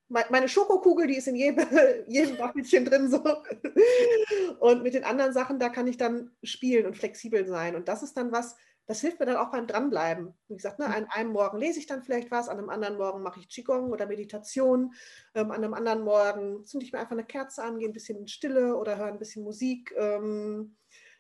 meine 0.08 0.48
Schokokugel, 0.48 1.06
die 1.06 1.16
ist 1.16 1.28
in 1.28 1.36
jedem, 1.36 1.66
jedem 2.06 2.38
Waffelchen 2.38 2.84
drin 2.84 3.08
so. 3.10 3.22
Und 4.60 4.82
mit 4.82 4.94
den 4.94 5.04
anderen 5.04 5.32
Sachen, 5.32 5.58
da 5.58 5.68
kann 5.68 5.86
ich 5.86 5.96
dann 5.96 6.30
spielen 6.42 6.86
und 6.86 6.96
flexibel 6.96 7.44
sein. 7.44 7.76
Und 7.76 7.88
das 7.88 8.02
ist 8.02 8.16
dann 8.16 8.32
was, 8.32 8.56
das 8.86 9.00
hilft 9.00 9.18
mir 9.18 9.26
dann 9.26 9.36
auch 9.36 9.50
beim 9.50 9.66
Dranbleiben. 9.66 10.32
Wie 10.48 10.56
gesagt, 10.56 10.78
ne, 10.78 10.86
an 10.86 11.06
einem 11.06 11.32
Morgen 11.32 11.58
lese 11.58 11.78
ich 11.78 11.86
dann 11.86 12.02
vielleicht 12.02 12.30
was, 12.30 12.48
an 12.48 12.58
einem 12.58 12.70
anderen 12.70 12.96
Morgen 12.96 13.22
mache 13.22 13.40
ich 13.40 13.48
Qigong 13.48 13.90
oder 13.90 14.06
Meditation, 14.06 14.94
ähm, 15.34 15.50
an 15.50 15.62
einem 15.62 15.74
anderen 15.74 16.02
Morgen 16.02 16.64
zünde 16.64 16.86
ich 16.86 16.92
mir 16.92 17.00
einfach 17.00 17.12
eine 17.12 17.24
Kerze 17.24 17.62
an, 17.64 17.78
gehe 17.78 17.88
ein 17.88 17.92
bisschen 17.92 18.18
in 18.18 18.28
Stille 18.28 18.76
oder 18.76 18.96
höre 18.96 19.06
ein 19.06 19.18
bisschen 19.18 19.42
Musik. 19.42 19.92
Ähm, 19.96 20.76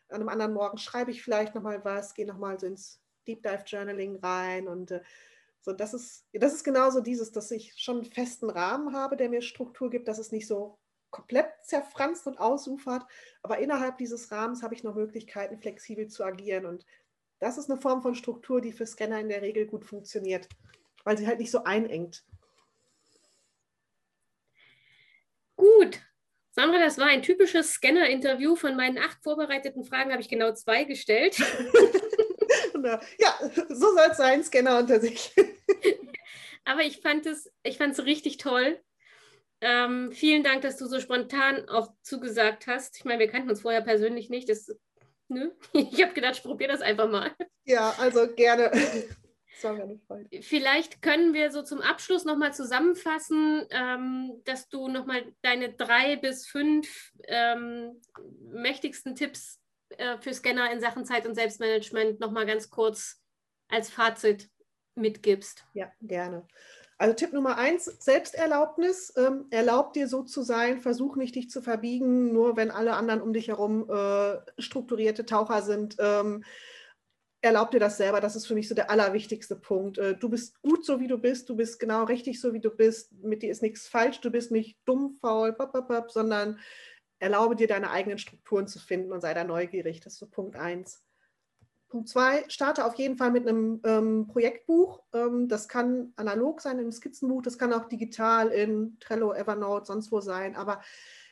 an 0.08 0.20
einem 0.20 0.28
anderen 0.28 0.54
Morgen 0.54 0.78
schreibe 0.78 1.10
ich 1.10 1.22
vielleicht 1.22 1.54
nochmal 1.54 1.84
was, 1.84 2.14
gehe 2.14 2.26
nochmal 2.26 2.58
so 2.60 2.66
ins 2.66 3.00
Deep 3.26 3.42
Dive 3.42 3.64
Journaling 3.66 4.16
rein 4.16 4.68
und 4.68 4.92
äh, 4.92 5.02
so, 5.60 5.72
das 5.72 5.94
ist, 5.94 6.24
das 6.32 6.54
ist 6.54 6.62
genauso 6.62 7.00
dieses, 7.00 7.32
dass 7.32 7.50
ich 7.50 7.74
schon 7.76 7.96
einen 7.96 8.04
festen 8.04 8.48
Rahmen 8.48 8.94
habe, 8.94 9.16
der 9.16 9.28
mir 9.28 9.42
Struktur 9.42 9.90
gibt, 9.90 10.06
dass 10.06 10.18
es 10.18 10.30
nicht 10.30 10.46
so 10.46 10.78
komplett 11.10 11.48
zerfranst 11.62 12.26
und 12.28 12.38
ausufert, 12.38 13.04
aber 13.42 13.58
innerhalb 13.58 13.98
dieses 13.98 14.30
Rahmens 14.30 14.62
habe 14.62 14.74
ich 14.74 14.84
noch 14.84 14.94
Möglichkeiten, 14.94 15.58
flexibel 15.58 16.06
zu 16.06 16.22
agieren 16.22 16.66
und 16.66 16.86
das 17.38 17.58
ist 17.58 17.70
eine 17.70 17.80
Form 17.80 18.02
von 18.02 18.14
Struktur, 18.14 18.60
die 18.60 18.72
für 18.72 18.86
Scanner 18.86 19.20
in 19.20 19.28
der 19.28 19.42
Regel 19.42 19.66
gut 19.66 19.84
funktioniert, 19.84 20.48
weil 21.04 21.18
sie 21.18 21.26
halt 21.26 21.38
nicht 21.38 21.50
so 21.50 21.64
einengt. 21.64 22.24
Gut. 25.56 26.00
Sandra, 26.50 26.78
das 26.78 26.96
war 26.96 27.08
ein 27.08 27.22
typisches 27.22 27.74
Scanner-Interview. 27.74 28.56
Von 28.56 28.76
meinen 28.76 28.98
acht 28.98 29.22
vorbereiteten 29.22 29.84
Fragen 29.84 30.10
habe 30.10 30.22
ich 30.22 30.28
genau 30.28 30.52
zwei 30.54 30.84
gestellt. 30.84 31.36
ja, 33.18 33.38
so 33.68 33.94
soll 33.94 34.08
es 34.10 34.16
sein, 34.16 34.42
Scanner 34.42 34.78
unter 34.78 35.00
sich. 35.00 35.32
Aber 36.64 36.82
ich 36.82 37.00
fand 37.00 37.26
es, 37.26 37.52
ich 37.62 37.76
fand 37.76 37.92
es 37.92 38.06
richtig 38.06 38.38
toll. 38.38 38.80
Ähm, 39.60 40.12
vielen 40.12 40.42
Dank, 40.42 40.62
dass 40.62 40.76
du 40.76 40.86
so 40.86 41.00
spontan 41.00 41.68
auch 41.68 41.92
zugesagt 42.02 42.66
hast. 42.66 42.96
Ich 42.98 43.04
meine, 43.04 43.20
wir 43.20 43.28
kannten 43.28 43.50
uns 43.50 43.62
vorher 43.62 43.82
persönlich 43.82 44.30
nicht. 44.30 44.48
Das 44.48 44.74
Ne? 45.28 45.52
Ich 45.72 46.02
habe 46.02 46.14
gedacht, 46.14 46.36
ich 46.36 46.42
probiere 46.42 46.72
das 46.72 46.80
einfach 46.80 47.08
mal. 47.08 47.32
Ja, 47.64 47.94
also 47.98 48.26
gerne. 48.34 48.70
Vielleicht 50.42 51.00
können 51.00 51.32
wir 51.32 51.50
so 51.50 51.62
zum 51.62 51.80
Abschluss 51.80 52.26
nochmal 52.26 52.52
zusammenfassen, 52.52 53.66
ähm, 53.70 54.42
dass 54.44 54.68
du 54.68 54.88
nochmal 54.88 55.32
deine 55.40 55.72
drei 55.72 56.16
bis 56.16 56.46
fünf 56.46 57.12
ähm, 57.26 58.02
mächtigsten 58.50 59.14
Tipps 59.14 59.58
äh, 59.96 60.18
für 60.18 60.34
Scanner 60.34 60.70
in 60.72 60.80
Sachen 60.80 61.06
Zeit- 61.06 61.26
und 61.26 61.34
Selbstmanagement 61.34 62.20
nochmal 62.20 62.44
ganz 62.44 62.68
kurz 62.68 63.22
als 63.68 63.88
Fazit 63.88 64.50
mitgibst. 64.94 65.64
Ja, 65.72 65.90
gerne. 66.02 66.46
Also 66.98 67.14
Tipp 67.14 67.32
Nummer 67.32 67.58
eins, 67.58 67.84
Selbsterlaubnis. 67.84 69.12
Ähm, 69.16 69.46
erlaub 69.50 69.92
dir 69.92 70.08
so 70.08 70.22
zu 70.22 70.42
sein, 70.42 70.80
versuch 70.80 71.16
nicht 71.16 71.34
dich 71.34 71.50
zu 71.50 71.60
verbiegen, 71.60 72.32
nur 72.32 72.56
wenn 72.56 72.70
alle 72.70 72.94
anderen 72.94 73.20
um 73.20 73.32
dich 73.32 73.48
herum 73.48 73.90
äh, 73.90 74.38
strukturierte 74.58 75.26
Taucher 75.26 75.60
sind. 75.62 75.96
Ähm, 75.98 76.42
erlaub 77.42 77.70
dir 77.70 77.80
das 77.80 77.98
selber, 77.98 78.20
das 78.20 78.34
ist 78.34 78.46
für 78.46 78.54
mich 78.54 78.68
so 78.68 78.74
der 78.74 78.90
allerwichtigste 78.90 79.56
Punkt. 79.56 79.98
Äh, 79.98 80.16
du 80.16 80.30
bist 80.30 80.60
gut 80.62 80.86
so, 80.86 80.98
wie 80.98 81.06
du 81.06 81.18
bist, 81.18 81.48
du 81.48 81.56
bist 81.56 81.78
genau 81.78 82.04
richtig 82.04 82.40
so, 82.40 82.54
wie 82.54 82.60
du 82.60 82.70
bist, 82.70 83.12
mit 83.22 83.42
dir 83.42 83.50
ist 83.50 83.62
nichts 83.62 83.86
falsch, 83.88 84.20
du 84.20 84.30
bist 84.30 84.50
nicht 84.50 84.78
dumm, 84.86 85.18
faul, 85.20 85.52
bop, 85.52 85.72
bop, 85.72 85.88
bop, 85.88 86.10
sondern 86.10 86.58
erlaube 87.18 87.56
dir 87.56 87.68
deine 87.68 87.90
eigenen 87.90 88.18
Strukturen 88.18 88.66
zu 88.66 88.78
finden 88.78 89.12
und 89.12 89.20
sei 89.20 89.34
da 89.34 89.44
neugierig. 89.44 90.00
Das 90.00 90.14
ist 90.14 90.18
so 90.18 90.26
Punkt 90.26 90.56
eins. 90.56 91.05
Punkt 91.88 92.08
zwei, 92.08 92.44
starte 92.48 92.84
auf 92.84 92.94
jeden 92.96 93.16
Fall 93.16 93.30
mit 93.30 93.46
einem 93.46 93.80
ähm, 93.84 94.26
Projektbuch. 94.26 95.02
Ähm, 95.12 95.48
das 95.48 95.68
kann 95.68 96.12
analog 96.16 96.60
sein 96.60 96.78
im 96.78 96.90
Skizzenbuch, 96.92 97.42
das 97.42 97.58
kann 97.58 97.72
auch 97.72 97.86
digital 97.86 98.48
in 98.48 98.98
Trello, 99.00 99.32
Evernote, 99.32 99.86
sonst 99.86 100.10
wo 100.10 100.20
sein. 100.20 100.56
Aber 100.56 100.80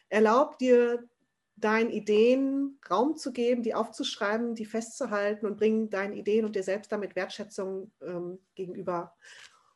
erlaub 0.08 0.58
dir, 0.58 1.08
deinen 1.56 1.90
Ideen 1.90 2.78
Raum 2.90 3.16
zu 3.16 3.32
geben, 3.32 3.62
die 3.62 3.74
aufzuschreiben, 3.74 4.54
die 4.54 4.66
festzuhalten 4.66 5.46
und 5.46 5.56
bring 5.56 5.88
deinen 5.90 6.12
Ideen 6.12 6.44
und 6.44 6.56
dir 6.56 6.64
selbst 6.64 6.90
damit 6.90 7.14
Wertschätzung 7.14 7.92
ähm, 8.02 8.38
gegenüber. 8.54 9.14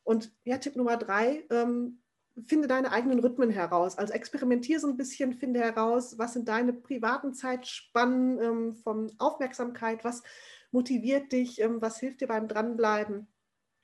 Und 0.03 0.31
ja, 0.43 0.57
Tipp 0.57 0.75
Nummer 0.75 0.97
drei, 0.97 1.45
ähm, 1.49 1.99
finde 2.45 2.67
deine 2.67 2.91
eigenen 2.91 3.19
Rhythmen 3.19 3.49
heraus. 3.49 3.97
Also 3.97 4.13
experimentiere 4.13 4.79
so 4.79 4.87
ein 4.87 4.97
bisschen, 4.97 5.33
finde 5.33 5.59
heraus, 5.59 6.17
was 6.17 6.33
sind 6.33 6.47
deine 6.47 6.73
privaten 6.73 7.33
Zeitspannen 7.33 8.39
ähm, 8.41 8.75
von 8.75 9.11
Aufmerksamkeit, 9.17 10.03
was 10.03 10.23
motiviert 10.71 11.31
dich, 11.31 11.59
ähm, 11.61 11.81
was 11.81 11.99
hilft 11.99 12.21
dir 12.21 12.27
beim 12.27 12.47
Dranbleiben. 12.47 13.27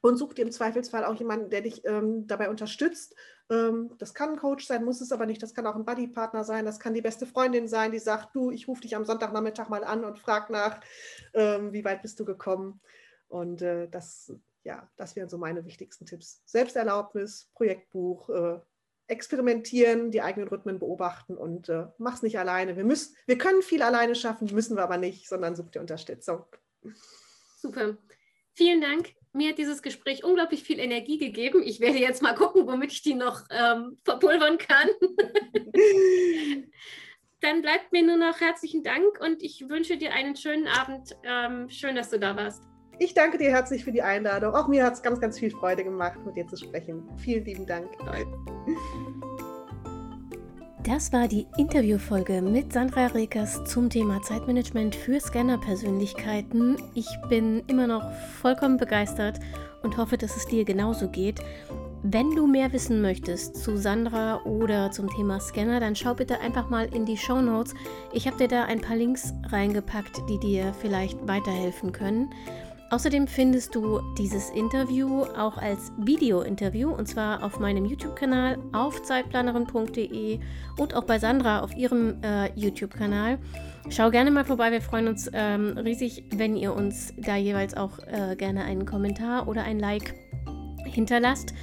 Und 0.01 0.17
such 0.17 0.33
dir 0.33 0.43
im 0.43 0.51
Zweifelsfall 0.51 1.03
auch 1.03 1.15
jemanden, 1.15 1.49
der 1.49 1.61
dich 1.61 1.83
ähm, 1.83 2.27
dabei 2.27 2.51
unterstützt. 2.51 3.15
Ähm, 3.49 3.91
das 3.97 4.13
kann 4.13 4.31
ein 4.33 4.37
Coach 4.37 4.67
sein, 4.67 4.85
muss 4.85 5.01
es 5.01 5.11
aber 5.11 5.25
nicht. 5.25 5.41
Das 5.41 5.55
kann 5.55 5.65
auch 5.65 5.75
ein 5.75 5.85
Buddypartner 5.85 6.43
sein. 6.43 6.63
Das 6.63 6.79
kann 6.79 6.93
die 6.93 7.01
beste 7.01 7.25
Freundin 7.25 7.67
sein, 7.67 7.91
die 7.91 7.99
sagt, 7.99 8.35
du, 8.35 8.51
ich 8.51 8.67
rufe 8.67 8.81
dich 8.81 8.95
am 8.95 9.05
Sonntagnachmittag 9.05 9.67
mal 9.69 9.83
an 9.83 10.05
und 10.05 10.19
frag 10.19 10.51
nach, 10.51 10.79
ähm, 11.33 11.73
wie 11.73 11.83
weit 11.83 12.03
bist 12.03 12.19
du 12.19 12.25
gekommen. 12.25 12.81
Und 13.27 13.63
äh, 13.63 13.87
das, 13.89 14.31
ja, 14.63 14.87
das 14.95 15.15
wären 15.15 15.29
so 15.29 15.39
meine 15.39 15.65
wichtigsten 15.65 16.05
Tipps. 16.05 16.43
Selbsterlaubnis, 16.45 17.49
Projektbuch, 17.55 18.29
äh, 18.29 18.59
experimentieren, 19.07 20.11
die 20.11 20.21
eigenen 20.21 20.47
Rhythmen 20.47 20.79
beobachten 20.79 21.37
und 21.37 21.69
äh, 21.69 21.87
mach's 21.97 22.23
nicht 22.23 22.39
alleine. 22.39 22.75
Wir, 22.75 22.85
müssen, 22.85 23.15
wir 23.27 23.37
können 23.37 23.61
viel 23.61 23.83
alleine 23.83 24.15
schaffen, 24.15 24.47
müssen 24.53 24.77
wir 24.77 24.83
aber 24.83 24.97
nicht, 24.97 25.27
sondern 25.29 25.55
such 25.55 25.69
dir 25.69 25.81
Unterstützung. 25.81 26.45
Super. 27.57 27.97
Vielen 28.53 28.81
Dank. 28.81 29.13
Mir 29.33 29.49
hat 29.49 29.57
dieses 29.57 29.81
Gespräch 29.81 30.23
unglaublich 30.23 30.63
viel 30.63 30.79
Energie 30.79 31.17
gegeben. 31.17 31.61
Ich 31.63 31.81
werde 31.81 31.97
jetzt 31.97 32.21
mal 32.21 32.35
gucken, 32.35 32.67
womit 32.67 32.93
ich 32.93 33.01
die 33.01 33.15
noch 33.15 33.43
ähm, 33.49 33.97
verpulvern 34.05 34.57
kann. 34.57 34.87
Dann 37.41 37.61
bleibt 37.61 37.91
mir 37.91 38.03
nur 38.03 38.17
noch 38.17 38.39
herzlichen 38.39 38.81
Dank 38.81 39.19
und 39.19 39.43
ich 39.43 39.67
wünsche 39.69 39.97
dir 39.97 40.13
einen 40.13 40.37
schönen 40.37 40.67
Abend. 40.67 41.15
Ähm, 41.23 41.69
schön, 41.69 41.95
dass 41.95 42.09
du 42.09 42.17
da 42.17 42.35
warst. 42.35 42.63
Ich 42.97 43.13
danke 43.13 43.37
dir 43.37 43.49
herzlich 43.49 43.83
für 43.83 43.91
die 43.91 44.01
Einladung. 44.01 44.55
Auch 44.55 44.69
mir 44.69 44.85
hat 44.85 44.93
es 44.93 45.03
ganz, 45.03 45.19
ganz 45.19 45.37
viel 45.37 45.51
Freude 45.51 45.83
gemacht, 45.83 46.17
mit 46.25 46.37
dir 46.37 46.47
zu 46.47 46.55
sprechen. 46.55 47.05
Vielen 47.17 47.43
lieben 47.43 47.65
Dank. 47.65 47.89
Das 50.85 51.11
war 51.11 51.27
die 51.27 51.47
Interviewfolge 51.57 52.43
mit 52.43 52.71
Sandra 52.71 53.07
Rekers 53.07 53.63
zum 53.63 53.89
Thema 53.89 54.21
Zeitmanagement 54.21 54.93
für 54.95 55.19
Scanner-Persönlichkeiten. 55.19 56.77
Ich 56.93 57.07
bin 57.27 57.63
immer 57.65 57.87
noch 57.87 58.11
vollkommen 58.39 58.77
begeistert 58.77 59.39
und 59.81 59.97
hoffe, 59.97 60.15
dass 60.15 60.37
es 60.37 60.45
dir 60.45 60.63
genauso 60.63 61.09
geht. 61.09 61.39
Wenn 62.03 62.35
du 62.35 62.45
mehr 62.45 62.71
wissen 62.71 63.01
möchtest 63.01 63.55
zu 63.55 63.77
Sandra 63.77 64.43
oder 64.43 64.91
zum 64.91 65.09
Thema 65.09 65.39
Scanner, 65.39 65.79
dann 65.79 65.95
schau 65.95 66.13
bitte 66.13 66.39
einfach 66.39 66.69
mal 66.69 66.85
in 66.93 67.03
die 67.03 67.17
Show 67.17 67.41
Notes. 67.41 67.73
Ich 68.13 68.27
habe 68.27 68.37
dir 68.37 68.47
da 68.47 68.65
ein 68.65 68.79
paar 68.79 68.95
Links 68.95 69.33
reingepackt, 69.49 70.21
die 70.29 70.37
dir 70.37 70.71
vielleicht 70.81 71.27
weiterhelfen 71.27 71.93
können. 71.93 72.29
Außerdem 72.95 73.27
findest 73.27 73.75
du 73.75 73.99
dieses 74.17 74.51
Interview 74.51 75.23
auch 75.37 75.57
als 75.57 75.91
Video-Interview 75.97 76.91
und 76.91 77.09
zwar 77.09 77.43
auf 77.43 77.59
meinem 77.59 77.83
YouTube-Kanal 77.83 78.57
auf 78.71 79.03
zeitplanerin.de 79.03 80.39
und 80.77 80.93
auch 80.93 81.03
bei 81.03 81.19
Sandra 81.19 81.59
auf 81.59 81.75
ihrem 81.75 82.23
äh, 82.23 82.57
YouTube-Kanal. 82.57 83.37
Schau 83.89 84.11
gerne 84.11 84.31
mal 84.31 84.45
vorbei, 84.45 84.71
wir 84.71 84.79
freuen 84.79 85.09
uns 85.09 85.29
ähm, 85.33 85.77
riesig, 85.77 86.23
wenn 86.37 86.55
ihr 86.55 86.73
uns 86.73 87.13
da 87.17 87.35
jeweils 87.35 87.75
auch 87.75 87.99
äh, 87.99 88.37
gerne 88.37 88.63
einen 88.63 88.85
Kommentar 88.85 89.49
oder 89.49 89.63
ein 89.63 89.77
Like 89.77 90.13
hinterlasst. 90.85 91.53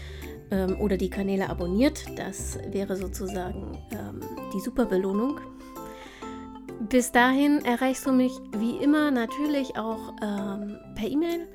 ähm, 0.53 0.79
oder 0.79 0.97
die 0.97 1.11
Kanäle 1.11 1.49
abonniert. 1.49 2.05
Das 2.17 2.59
wäre 2.71 2.97
sozusagen 2.97 3.79
ähm, 3.91 4.21
die 4.55 4.61
Superbelohnung. 4.61 5.41
Bis 6.89 7.13
dahin 7.13 7.65
erreichst 7.65 8.07
du 8.07 8.13
mich 8.13 8.33
wie 8.57 8.77
immer 8.77 9.13
natürlich 9.13 9.77
auch 9.77 10.15
ähm, 10.21 10.79
per 10.95 11.09
E-Mail 11.09 11.49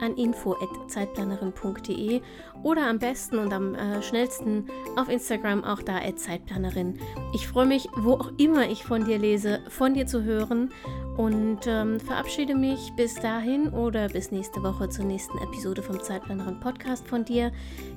an 0.00 0.16
info.zeitplanerin.de 0.16 2.20
oder 2.62 2.86
am 2.88 2.98
besten 2.98 3.38
und 3.38 3.52
am 3.52 3.74
äh, 3.74 4.00
schnellsten 4.02 4.66
auf 4.96 5.08
Instagram 5.08 5.64
auch 5.64 5.80
da 5.80 6.00
Zeitplanerin. 6.16 6.98
Ich 7.32 7.48
freue 7.48 7.64
mich, 7.66 7.88
wo 7.96 8.12
auch 8.14 8.32
immer 8.36 8.68
ich 8.68 8.84
von 8.84 9.04
dir 9.04 9.18
lese, 9.18 9.60
von 9.68 9.94
dir 9.94 10.06
zu 10.06 10.22
hören 10.22 10.70
und 11.16 11.60
ähm, 11.66 11.98
verabschiede 12.00 12.54
mich 12.54 12.92
bis 12.96 13.14
dahin 13.14 13.68
oder 13.68 14.08
bis 14.08 14.32
nächste 14.32 14.62
Woche 14.62 14.90
zur 14.90 15.06
nächsten 15.06 15.38
Episode 15.38 15.82
vom 15.82 16.02
Zeitplanerin 16.02 16.60
Podcast 16.60 17.08
von 17.08 17.24
dir. 17.24 17.52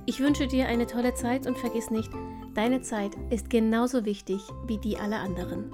Ich 0.05 0.19
wünsche 0.19 0.47
dir 0.47 0.67
eine 0.67 0.87
tolle 0.87 1.15
Zeit 1.15 1.47
und 1.47 1.57
vergiss 1.57 1.91
nicht, 1.91 2.11
deine 2.53 2.81
Zeit 2.81 3.11
ist 3.29 3.49
genauso 3.49 4.05
wichtig 4.05 4.41
wie 4.67 4.77
die 4.77 4.97
aller 4.97 5.19
anderen. 5.19 5.69